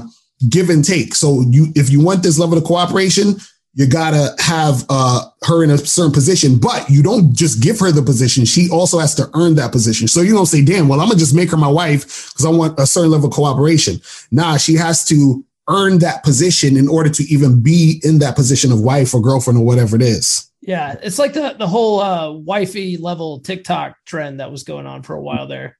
give 0.49 0.69
and 0.69 0.85
take. 0.85 1.15
So 1.15 1.41
you 1.49 1.73
if 1.75 1.89
you 1.89 1.99
want 1.99 2.21
this 2.21 2.37
level 2.37 2.59
of 2.59 2.63
cooperation, 2.63 3.37
you 3.73 3.87
gotta 3.87 4.35
have 4.39 4.85
uh, 4.89 5.25
her 5.43 5.63
in 5.63 5.69
a 5.69 5.77
certain 5.77 6.11
position, 6.11 6.57
but 6.59 6.89
you 6.89 7.03
don't 7.03 7.33
just 7.33 7.61
give 7.61 7.79
her 7.79 7.91
the 7.91 8.01
position. 8.01 8.45
She 8.45 8.69
also 8.69 8.99
has 8.99 9.13
to 9.15 9.29
earn 9.35 9.55
that 9.55 9.71
position. 9.71 10.07
So 10.07 10.21
you 10.21 10.33
don't 10.33 10.47
say, 10.47 10.63
"Damn, 10.63 10.87
well, 10.87 10.99
I'm 10.99 11.07
gonna 11.07 11.19
just 11.19 11.35
make 11.35 11.51
her 11.51 11.57
my 11.57 11.67
wife 11.67 12.31
because 12.31 12.45
I 12.45 12.49
want 12.49 12.79
a 12.79 12.87
certain 12.87 13.11
level 13.11 13.29
of 13.29 13.33
cooperation." 13.33 14.01
Nah, 14.31 14.57
she 14.57 14.73
has 14.75 15.05
to 15.05 15.45
earn 15.67 15.99
that 15.99 16.23
position 16.23 16.75
in 16.77 16.87
order 16.87 17.09
to 17.11 17.23
even 17.25 17.61
be 17.61 18.01
in 18.03 18.17
that 18.19 18.35
position 18.35 18.71
of 18.71 18.81
wife 18.81 19.13
or 19.13 19.21
girlfriend 19.21 19.59
or 19.59 19.65
whatever 19.65 19.95
it 19.95 20.01
is. 20.01 20.49
Yeah, 20.61 20.95
it's 21.03 21.19
like 21.19 21.33
the 21.33 21.55
the 21.57 21.67
whole 21.67 21.99
uh 21.99 22.31
wifey 22.31 22.97
level 22.97 23.39
TikTok 23.39 23.95
trend 24.05 24.39
that 24.39 24.51
was 24.51 24.63
going 24.63 24.87
on 24.87 25.03
for 25.03 25.15
a 25.15 25.21
while 25.21 25.47
there. 25.47 25.77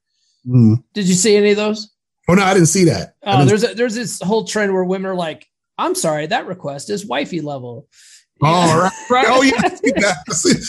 Mm. 0.47 0.83
Did 0.93 1.07
you 1.07 1.15
see 1.15 1.35
any 1.35 1.51
of 1.51 1.57
those? 1.57 1.91
Oh 2.29 2.35
no, 2.35 2.43
I 2.43 2.53
didn't 2.53 2.67
see 2.67 2.85
that. 2.85 3.15
Didn't- 3.25 3.47
there's 3.47 3.63
a, 3.63 3.73
there's 3.73 3.95
this 3.95 4.21
whole 4.21 4.45
trend 4.45 4.71
where 4.73 4.83
women 4.83 5.09
are 5.09 5.15
like, 5.15 5.47
"I'm 5.79 5.95
sorry, 5.95 6.27
that 6.27 6.45
request 6.47 6.89
is 6.89 7.05
wifey 7.05 7.41
level." 7.41 7.87
Oh, 8.41 8.79
right. 8.79 8.91
right. 9.09 9.25
Oh 9.29 9.41
yeah. 9.41 9.61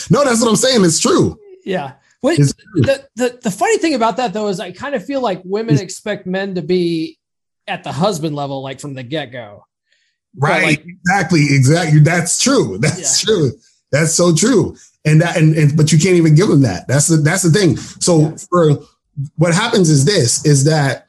No, 0.09 0.23
that's 0.23 0.41
what 0.41 0.49
I'm 0.49 0.55
saying. 0.55 0.83
It's 0.85 0.99
true. 0.99 1.39
yeah. 1.65 1.93
Wait, 2.23 2.37
It's 2.37 2.53
true. 2.53 2.81
the, 2.83 3.07
the 3.15 3.39
the 3.43 3.51
funny 3.51 3.77
thing 3.79 3.95
about 3.95 4.17
that 4.17 4.31
though 4.33 4.47
is 4.47 4.59
I 4.59 4.71
kind 4.71 4.93
of 4.93 5.03
feel 5.05 5.21
like 5.21 5.41
women 5.43 5.79
expect 5.79 6.27
men 6.27 6.53
to 6.55 6.61
be 6.61 7.17
at 7.67 7.83
the 7.83 7.91
husband 7.91 8.35
level, 8.35 8.61
like 8.61 8.79
from 8.79 8.93
the 8.93 9.01
get 9.03 9.31
go. 9.31 9.65
Right. 10.37 10.63
like- 10.63 10.85
exactly. 10.85 11.45
Exactly. 11.49 11.99
That's 11.99 12.39
true. 12.41 12.77
That's 12.77 13.21
true. 13.21 13.51
That's 13.91 14.13
so 14.13 14.35
true. 14.35 14.75
And 15.03 15.19
that 15.21 15.35
and, 15.35 15.55
and 15.55 15.75
but 15.75 15.91
you 15.91 15.97
can't 15.97 16.15
even 16.15 16.35
give 16.35 16.47
them 16.47 16.61
that. 16.61 16.87
That's 16.87 17.07
the 17.07 17.17
that's 17.17 17.41
the 17.43 17.49
thing. 17.51 17.75
So 17.77 18.19
Yeah. 18.19 18.35
for 18.49 18.79
what 19.37 19.53
happens 19.55 19.89
is 19.89 20.05
this 20.05 20.45
is 20.45 20.63
that 20.65 21.07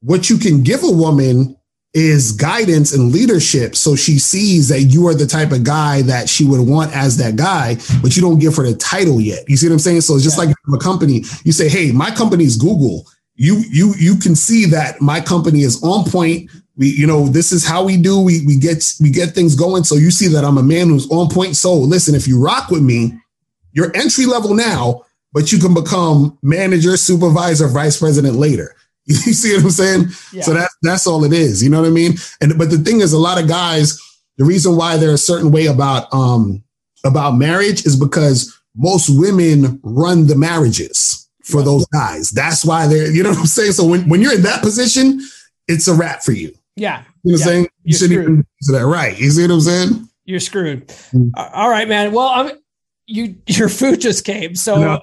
what 0.00 0.30
you 0.30 0.38
can 0.38 0.62
give 0.62 0.84
a 0.84 0.90
woman 0.90 1.56
is 1.94 2.32
guidance 2.32 2.92
and 2.92 3.12
leadership. 3.12 3.74
So 3.74 3.96
she 3.96 4.18
sees 4.18 4.68
that 4.68 4.82
you 4.82 5.06
are 5.08 5.14
the 5.14 5.26
type 5.26 5.52
of 5.52 5.64
guy 5.64 6.02
that 6.02 6.28
she 6.28 6.44
would 6.44 6.60
want 6.60 6.94
as 6.94 7.16
that 7.16 7.36
guy 7.36 7.76
but 8.02 8.14
you 8.14 8.22
don't 8.22 8.38
give 8.38 8.56
her 8.56 8.62
the 8.64 8.74
title 8.76 9.20
yet. 9.20 9.48
You 9.48 9.56
see 9.56 9.66
what 9.68 9.72
i'm 9.72 9.78
saying? 9.78 10.02
So 10.02 10.14
it's 10.14 10.24
just 10.24 10.38
Yeah. 10.38 10.44
like 10.46 10.56
a 10.74 10.78
company. 10.78 11.24
You 11.44 11.52
say 11.52 11.68
hey 11.68 11.90
my 11.90 12.10
company 12.10 12.44
is 12.44 12.56
google. 12.56 13.06
You 13.36 13.62
you 13.70 13.94
you 13.98 14.16
can 14.16 14.34
see 14.34 14.66
that 14.66 15.00
my 15.00 15.20
company 15.20 15.62
is 15.62 15.82
on 15.82 16.04
point. 16.10 16.50
We 16.76 16.88
you 16.90 17.06
know 17.06 17.26
this 17.28 17.52
is 17.52 17.64
how 17.66 17.84
we 17.84 17.96
do. 17.96 18.20
We 18.20 18.44
we 18.46 18.56
get 18.58 18.84
we 19.00 19.10
get 19.10 19.30
things 19.30 19.54
going. 19.54 19.84
So 19.84 19.94
you 19.94 20.10
see 20.10 20.28
that 20.28 20.44
i'm 20.44 20.58
a 20.58 20.62
man 20.62 20.88
who's 20.88 21.10
on 21.10 21.28
point. 21.30 21.56
So 21.56 21.74
listen 21.74 22.14
if 22.14 22.28
you 22.28 22.38
rock 22.40 22.70
with 22.70 22.82
me 22.82 23.18
you're 23.72 23.94
entry 23.96 24.26
level 24.26 24.54
now 24.54 25.04
but 25.32 25.52
you 25.52 25.58
can 25.58 25.74
become 25.74 26.36
manager 26.42 26.96
supervisor 26.96 27.68
vice 27.68 27.98
president 27.98 28.34
later 28.36 28.74
You 29.26 29.32
see 29.32 29.54
what 29.56 29.64
I'm 29.64 29.70
saying? 29.70 30.06
Yeah. 30.32 30.42
So 30.42 30.52
that 30.54 30.70
that's 30.82 31.06
all 31.06 31.24
it 31.24 31.32
is. 31.32 31.62
You 31.62 31.70
know 31.70 31.80
what 31.80 31.86
I 31.88 31.90
mean? 31.92 32.14
And 32.42 32.58
but 32.58 32.70
the 32.70 32.78
thing 32.78 33.00
is, 33.00 33.12
a 33.14 33.18
lot 33.18 33.40
of 33.42 33.48
guys, 33.48 33.98
the 34.36 34.44
reason 34.44 34.76
why 34.76 34.96
they're 34.98 35.14
a 35.14 35.18
certain 35.18 35.50
way 35.50 35.66
about 35.66 36.12
um 36.12 36.62
about 37.04 37.32
marriage 37.36 37.86
is 37.86 37.96
because 37.96 38.54
most 38.76 39.08
women 39.08 39.80
run 39.82 40.26
the 40.26 40.36
marriages 40.36 41.28
for 41.42 41.62
those 41.62 41.86
guys. 41.86 42.30
That's 42.30 42.64
why 42.64 42.86
they're, 42.86 43.10
you 43.10 43.22
know 43.22 43.30
what 43.30 43.38
I'm 43.38 43.46
saying? 43.46 43.72
So 43.72 43.86
when, 43.86 44.08
when 44.08 44.20
you're 44.20 44.34
in 44.34 44.42
that 44.42 44.60
position, 44.62 45.20
it's 45.66 45.88
a 45.88 45.94
wrap 45.94 46.22
for 46.22 46.32
you. 46.32 46.52
Yeah. 46.76 47.02
You 47.24 47.32
know 47.32 47.32
what 47.32 47.32
I'm 47.32 47.38
Yeah, 47.38 47.44
saying? 47.46 47.62
You 47.62 47.68
you're 47.84 47.98
shouldn't 47.98 48.12
screwed. 48.12 48.28
even 48.28 48.46
do 48.66 48.72
that. 48.74 48.86
Right. 48.86 49.18
You 49.18 49.30
see 49.30 49.42
what 49.42 49.50
I'm 49.52 49.60
saying? 49.62 50.08
You're 50.26 50.40
screwed. 50.40 50.88
Mm. 51.14 51.30
All 51.54 51.70
right, 51.70 51.88
man. 51.88 52.12
Well, 52.12 52.28
I'm 52.28 52.50
you 53.06 53.36
your 53.46 53.70
food 53.70 54.00
just 54.02 54.24
came. 54.26 54.54
So 54.54 54.78
No. 54.78 55.00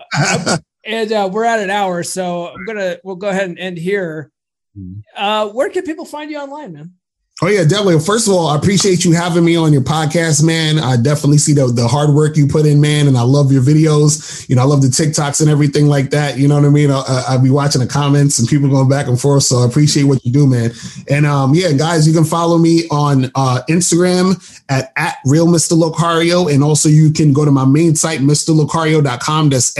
And 0.85 1.11
uh, 1.11 1.29
we're 1.31 1.45
at 1.45 1.59
an 1.59 1.69
hour, 1.69 2.03
so 2.03 2.47
I'm 2.47 2.65
gonna 2.65 2.97
we'll 3.03 3.15
go 3.15 3.29
ahead 3.29 3.49
and 3.49 3.59
end 3.59 3.77
here. 3.77 4.31
Mm. 4.77 5.01
Uh, 5.15 5.49
where 5.49 5.69
can 5.69 5.83
people 5.83 6.05
find 6.05 6.29
you 6.29 6.37
online, 6.37 6.73
man? 6.73 6.93
Oh 7.41 7.47
yeah, 7.47 7.63
definitely. 7.63 7.99
First 7.99 8.29
of 8.29 8.33
all, 8.33 8.47
I 8.47 8.55
appreciate 8.55 9.03
you 9.03 9.11
having 9.11 9.43
me 9.43 9.57
on 9.57 9.73
your 9.73 9.81
podcast, 9.81 10.41
man. 10.41 10.79
I 10.79 10.95
definitely 10.95 11.37
see 11.37 11.51
the, 11.51 11.67
the 11.67 11.85
hard 11.85 12.11
work 12.11 12.37
you 12.37 12.47
put 12.47 12.65
in, 12.65 12.79
man, 12.79 13.09
and 13.09 13.17
I 13.17 13.23
love 13.23 13.51
your 13.51 13.61
videos. 13.61 14.47
You 14.47 14.55
know, 14.55 14.61
I 14.61 14.65
love 14.65 14.81
the 14.81 14.87
TikToks 14.87 15.41
and 15.41 15.49
everything 15.49 15.87
like 15.87 16.11
that. 16.11 16.37
You 16.37 16.47
know 16.47 16.55
what 16.55 16.63
I 16.63 16.69
mean? 16.69 16.91
I, 16.91 17.03
I'll 17.27 17.43
be 17.43 17.49
watching 17.49 17.81
the 17.81 17.87
comments 17.87 18.39
and 18.39 18.47
people 18.47 18.69
going 18.69 18.87
back 18.87 19.07
and 19.07 19.19
forth. 19.19 19.43
So 19.43 19.57
I 19.57 19.65
appreciate 19.65 20.03
what 20.03 20.23
you 20.23 20.31
do, 20.31 20.47
man. 20.47 20.71
And 21.09 21.25
um, 21.25 21.53
yeah, 21.53 21.73
guys, 21.73 22.07
you 22.07 22.13
can 22.13 22.23
follow 22.23 22.57
me 22.57 22.87
on 22.87 23.25
uh, 23.35 23.63
Instagram 23.67 24.63
at, 24.69 24.93
at 24.95 25.17
real 25.25 25.47
Mr. 25.47 25.73
Locario. 25.77 26.49
And 26.49 26.63
also 26.63 26.87
you 26.87 27.11
can 27.11 27.33
go 27.33 27.43
to 27.43 27.51
my 27.51 27.65
main 27.65 27.95
site, 27.95 28.21
MrLocario.com. 28.21 29.49
That's 29.49 29.77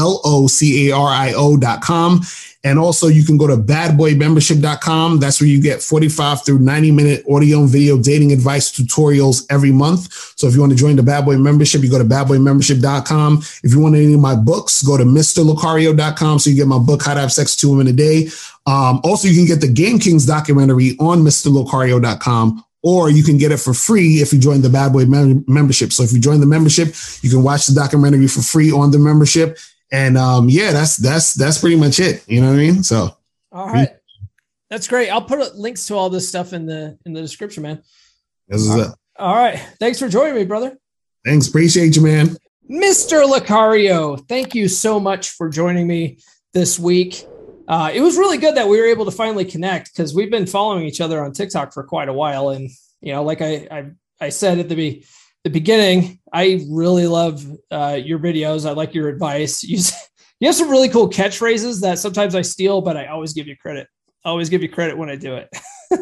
M-R 0.00 0.20
L-O-C-A-R-I-O 0.24 1.56
dot 1.56 1.80
com. 1.82 2.20
And 2.62 2.78
also 2.78 3.06
you 3.08 3.24
can 3.24 3.38
go 3.38 3.46
to 3.46 3.56
badboymembership.com. 3.56 5.18
That's 5.18 5.40
where 5.40 5.48
you 5.48 5.62
get 5.62 5.82
45 5.82 6.44
through 6.44 6.58
90 6.58 6.90
minute 6.90 7.24
audio 7.30 7.60
and 7.60 7.68
video 7.68 7.96
dating 7.96 8.32
advice 8.32 8.70
tutorials 8.70 9.46
every 9.50 9.72
month. 9.72 10.12
So 10.36 10.46
if 10.46 10.54
you 10.54 10.60
want 10.60 10.72
to 10.72 10.78
join 10.78 10.96
the 10.96 11.02
Bad 11.02 11.24
Boy 11.24 11.38
membership, 11.38 11.82
you 11.82 11.90
go 11.90 11.98
to 11.98 12.04
badboymembership.com. 12.04 13.38
If 13.64 13.72
you 13.72 13.80
want 13.80 13.94
any 13.94 14.12
of 14.12 14.20
my 14.20 14.34
books, 14.34 14.82
go 14.82 14.98
to 14.98 15.04
mrlocario.com. 15.04 16.38
So 16.38 16.50
you 16.50 16.56
get 16.56 16.66
my 16.66 16.78
book, 16.78 17.02
How 17.02 17.14
to 17.14 17.20
Have 17.20 17.32
Sex 17.32 17.56
Two 17.56 17.70
Women 17.70 17.86
a 17.86 17.92
Day. 17.92 18.28
Um, 18.66 19.00
also, 19.04 19.26
you 19.26 19.36
can 19.36 19.46
get 19.46 19.62
the 19.62 19.72
Game 19.72 19.98
Kings 19.98 20.26
documentary 20.26 20.96
on 21.00 21.20
mrlocario.com 21.20 22.64
or 22.82 23.10
you 23.10 23.22
can 23.22 23.36
get 23.36 23.52
it 23.52 23.58
for 23.58 23.74
free 23.74 24.20
if 24.20 24.32
you 24.32 24.38
join 24.38 24.62
the 24.62 24.70
Bad 24.70 24.92
Boy 24.92 25.04
mem- 25.04 25.44
membership. 25.46 25.92
So 25.92 26.02
if 26.02 26.12
you 26.12 26.20
join 26.20 26.40
the 26.40 26.46
membership, 26.46 26.94
you 27.22 27.30
can 27.30 27.42
watch 27.42 27.66
the 27.66 27.74
documentary 27.74 28.26
for 28.26 28.42
free 28.42 28.70
on 28.72 28.90
the 28.90 28.98
membership. 28.98 29.58
And 29.92 30.16
um, 30.16 30.48
yeah, 30.48 30.72
that's 30.72 30.96
that's 30.96 31.34
that's 31.34 31.58
pretty 31.58 31.76
much 31.76 31.98
it. 31.98 32.24
You 32.28 32.40
know 32.40 32.48
what 32.48 32.54
I 32.54 32.58
mean? 32.58 32.82
So 32.82 33.16
All 33.52 33.66
right. 33.66 33.90
That's 34.68 34.86
great. 34.86 35.10
I'll 35.10 35.22
put 35.22 35.56
links 35.56 35.86
to 35.86 35.96
all 35.96 36.10
this 36.10 36.28
stuff 36.28 36.52
in 36.52 36.66
the 36.66 36.96
in 37.04 37.12
the 37.12 37.20
description, 37.20 37.64
man. 37.64 37.82
this 38.48 38.62
is 38.62 38.74
it. 38.74 38.88
All 39.18 39.34
right. 39.34 39.58
Thanks 39.80 39.98
for 39.98 40.08
joining 40.08 40.36
me, 40.36 40.44
brother. 40.44 40.78
Thanks, 41.24 41.48
appreciate 41.48 41.96
you, 41.96 42.02
man. 42.02 42.36
Mr. 42.70 43.28
Locario, 43.28 44.26
thank 44.28 44.54
you 44.54 44.68
so 44.68 45.00
much 45.00 45.30
for 45.30 45.48
joining 45.48 45.86
me 45.86 46.18
this 46.54 46.78
week. 46.78 47.26
Uh, 47.68 47.90
it 47.92 48.00
was 48.00 48.16
really 48.16 48.38
good 48.38 48.54
that 48.56 48.68
we 48.68 48.80
were 48.80 48.86
able 48.86 49.04
to 49.04 49.10
finally 49.10 49.44
connect 49.44 49.92
because 49.92 50.14
we've 50.14 50.30
been 50.30 50.46
following 50.46 50.84
each 50.86 51.00
other 51.00 51.22
on 51.22 51.32
TikTok 51.32 51.72
for 51.72 51.82
quite 51.82 52.08
a 52.08 52.12
while. 52.12 52.50
And, 52.50 52.70
you 53.00 53.12
know, 53.12 53.22
like 53.22 53.42
I, 53.42 53.68
I, 53.70 53.90
I 54.20 54.28
said 54.30 54.58
at 54.58 54.68
the, 54.68 55.04
the 55.44 55.50
beginning, 55.50 56.20
I 56.32 56.66
really 56.68 57.06
love 57.06 57.44
uh, 57.70 57.98
your 58.02 58.18
videos. 58.18 58.68
I 58.68 58.72
like 58.72 58.94
your 58.94 59.08
advice. 59.08 59.62
You, 59.62 59.78
you 60.40 60.48
have 60.48 60.54
some 60.54 60.70
really 60.70 60.88
cool 60.88 61.08
catchphrases 61.08 61.80
that 61.82 61.98
sometimes 61.98 62.34
I 62.34 62.42
steal, 62.42 62.80
but 62.80 62.96
I 62.96 63.06
always 63.06 63.32
give 63.32 63.46
you 63.46 63.56
credit. 63.56 63.88
I 64.24 64.28
always 64.28 64.48
give 64.48 64.62
you 64.62 64.68
credit 64.68 64.96
when 64.96 65.08
I 65.08 65.16
do 65.16 65.36
it. 65.36 65.48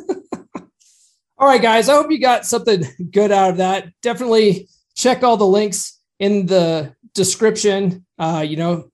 all 1.38 1.48
right, 1.48 1.62
guys. 1.62 1.88
I 1.88 1.94
hope 1.94 2.10
you 2.10 2.20
got 2.20 2.46
something 2.46 2.84
good 3.10 3.30
out 3.30 3.50
of 3.50 3.56
that. 3.58 3.88
Definitely 4.02 4.68
check 4.96 5.22
all 5.22 5.36
the 5.36 5.46
links 5.46 6.00
in 6.18 6.46
the 6.46 6.94
description. 7.14 8.04
Uh, 8.18 8.44
you 8.46 8.56
know, 8.56 8.90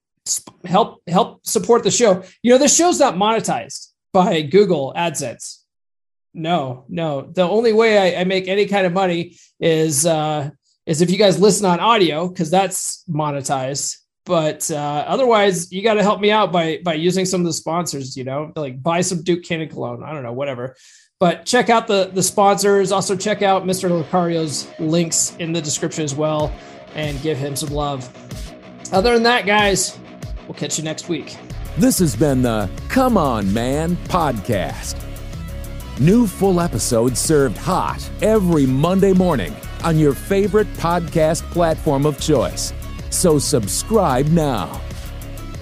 help 0.64 1.02
help 1.06 1.46
support 1.46 1.82
the 1.82 1.90
show. 1.90 2.22
You 2.42 2.52
know, 2.52 2.58
this 2.58 2.76
show's 2.76 3.00
not 3.00 3.14
monetized 3.14 3.88
by 4.12 4.42
Google 4.42 4.92
AdSense. 4.96 5.63
No, 6.34 6.84
no. 6.88 7.22
The 7.22 7.42
only 7.42 7.72
way 7.72 8.16
I, 8.16 8.20
I 8.20 8.24
make 8.24 8.48
any 8.48 8.66
kind 8.66 8.86
of 8.86 8.92
money 8.92 9.36
is 9.60 10.04
uh, 10.04 10.50
is 10.84 11.00
if 11.00 11.10
you 11.10 11.16
guys 11.16 11.38
listen 11.38 11.64
on 11.64 11.80
audio 11.80 12.28
because 12.28 12.50
that's 12.50 13.04
monetized. 13.08 13.98
But 14.26 14.70
uh, 14.70 15.04
otherwise, 15.06 15.70
you 15.70 15.82
got 15.82 15.94
to 15.94 16.02
help 16.02 16.20
me 16.20 16.30
out 16.30 16.50
by 16.50 16.80
by 16.84 16.94
using 16.94 17.24
some 17.24 17.42
of 17.42 17.46
the 17.46 17.52
sponsors. 17.52 18.16
You 18.16 18.24
know, 18.24 18.52
like 18.56 18.82
buy 18.82 19.00
some 19.00 19.22
Duke 19.22 19.44
Cannon 19.44 19.68
cologne. 19.68 20.02
I 20.02 20.12
don't 20.12 20.22
know, 20.22 20.32
whatever. 20.32 20.76
But 21.20 21.46
check 21.46 21.70
out 21.70 21.86
the 21.86 22.10
the 22.12 22.22
sponsors. 22.22 22.90
Also 22.90 23.16
check 23.16 23.42
out 23.42 23.64
Mr. 23.64 23.88
Locario's 23.88 24.68
links 24.80 25.36
in 25.38 25.52
the 25.52 25.62
description 25.62 26.04
as 26.04 26.14
well, 26.14 26.52
and 26.94 27.20
give 27.22 27.38
him 27.38 27.54
some 27.54 27.70
love. 27.70 28.10
Other 28.92 29.14
than 29.14 29.22
that, 29.22 29.46
guys, 29.46 29.98
we'll 30.48 30.54
catch 30.54 30.78
you 30.78 30.84
next 30.84 31.08
week. 31.08 31.36
This 31.76 31.98
has 31.98 32.16
been 32.16 32.42
the 32.42 32.70
Come 32.88 33.16
On 33.16 33.52
Man 33.52 33.96
podcast. 34.08 35.03
New 36.00 36.26
full 36.26 36.60
episodes 36.60 37.20
served 37.20 37.56
hot 37.56 38.10
every 38.20 38.66
Monday 38.66 39.12
morning 39.12 39.54
on 39.84 39.96
your 39.96 40.12
favorite 40.12 40.66
podcast 40.74 41.42
platform 41.52 42.04
of 42.04 42.20
choice. 42.20 42.72
So 43.10 43.38
subscribe 43.38 44.26
now. 44.26 44.80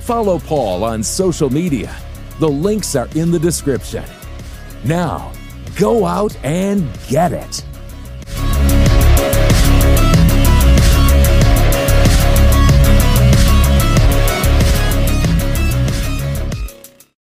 Follow 0.01 0.39
Paul 0.39 0.85
on 0.85 1.03
social 1.03 1.51
media. 1.51 1.95
The 2.41 2.49
links 2.49 2.97
are 2.97 3.11
in 3.15 3.31
the 3.31 3.39
description. 3.39 4.05
Now, 4.85 5.33
go 5.77 6.07
out 6.07 6.35
and 6.43 6.89
get 7.09 7.33
it. 7.33 7.63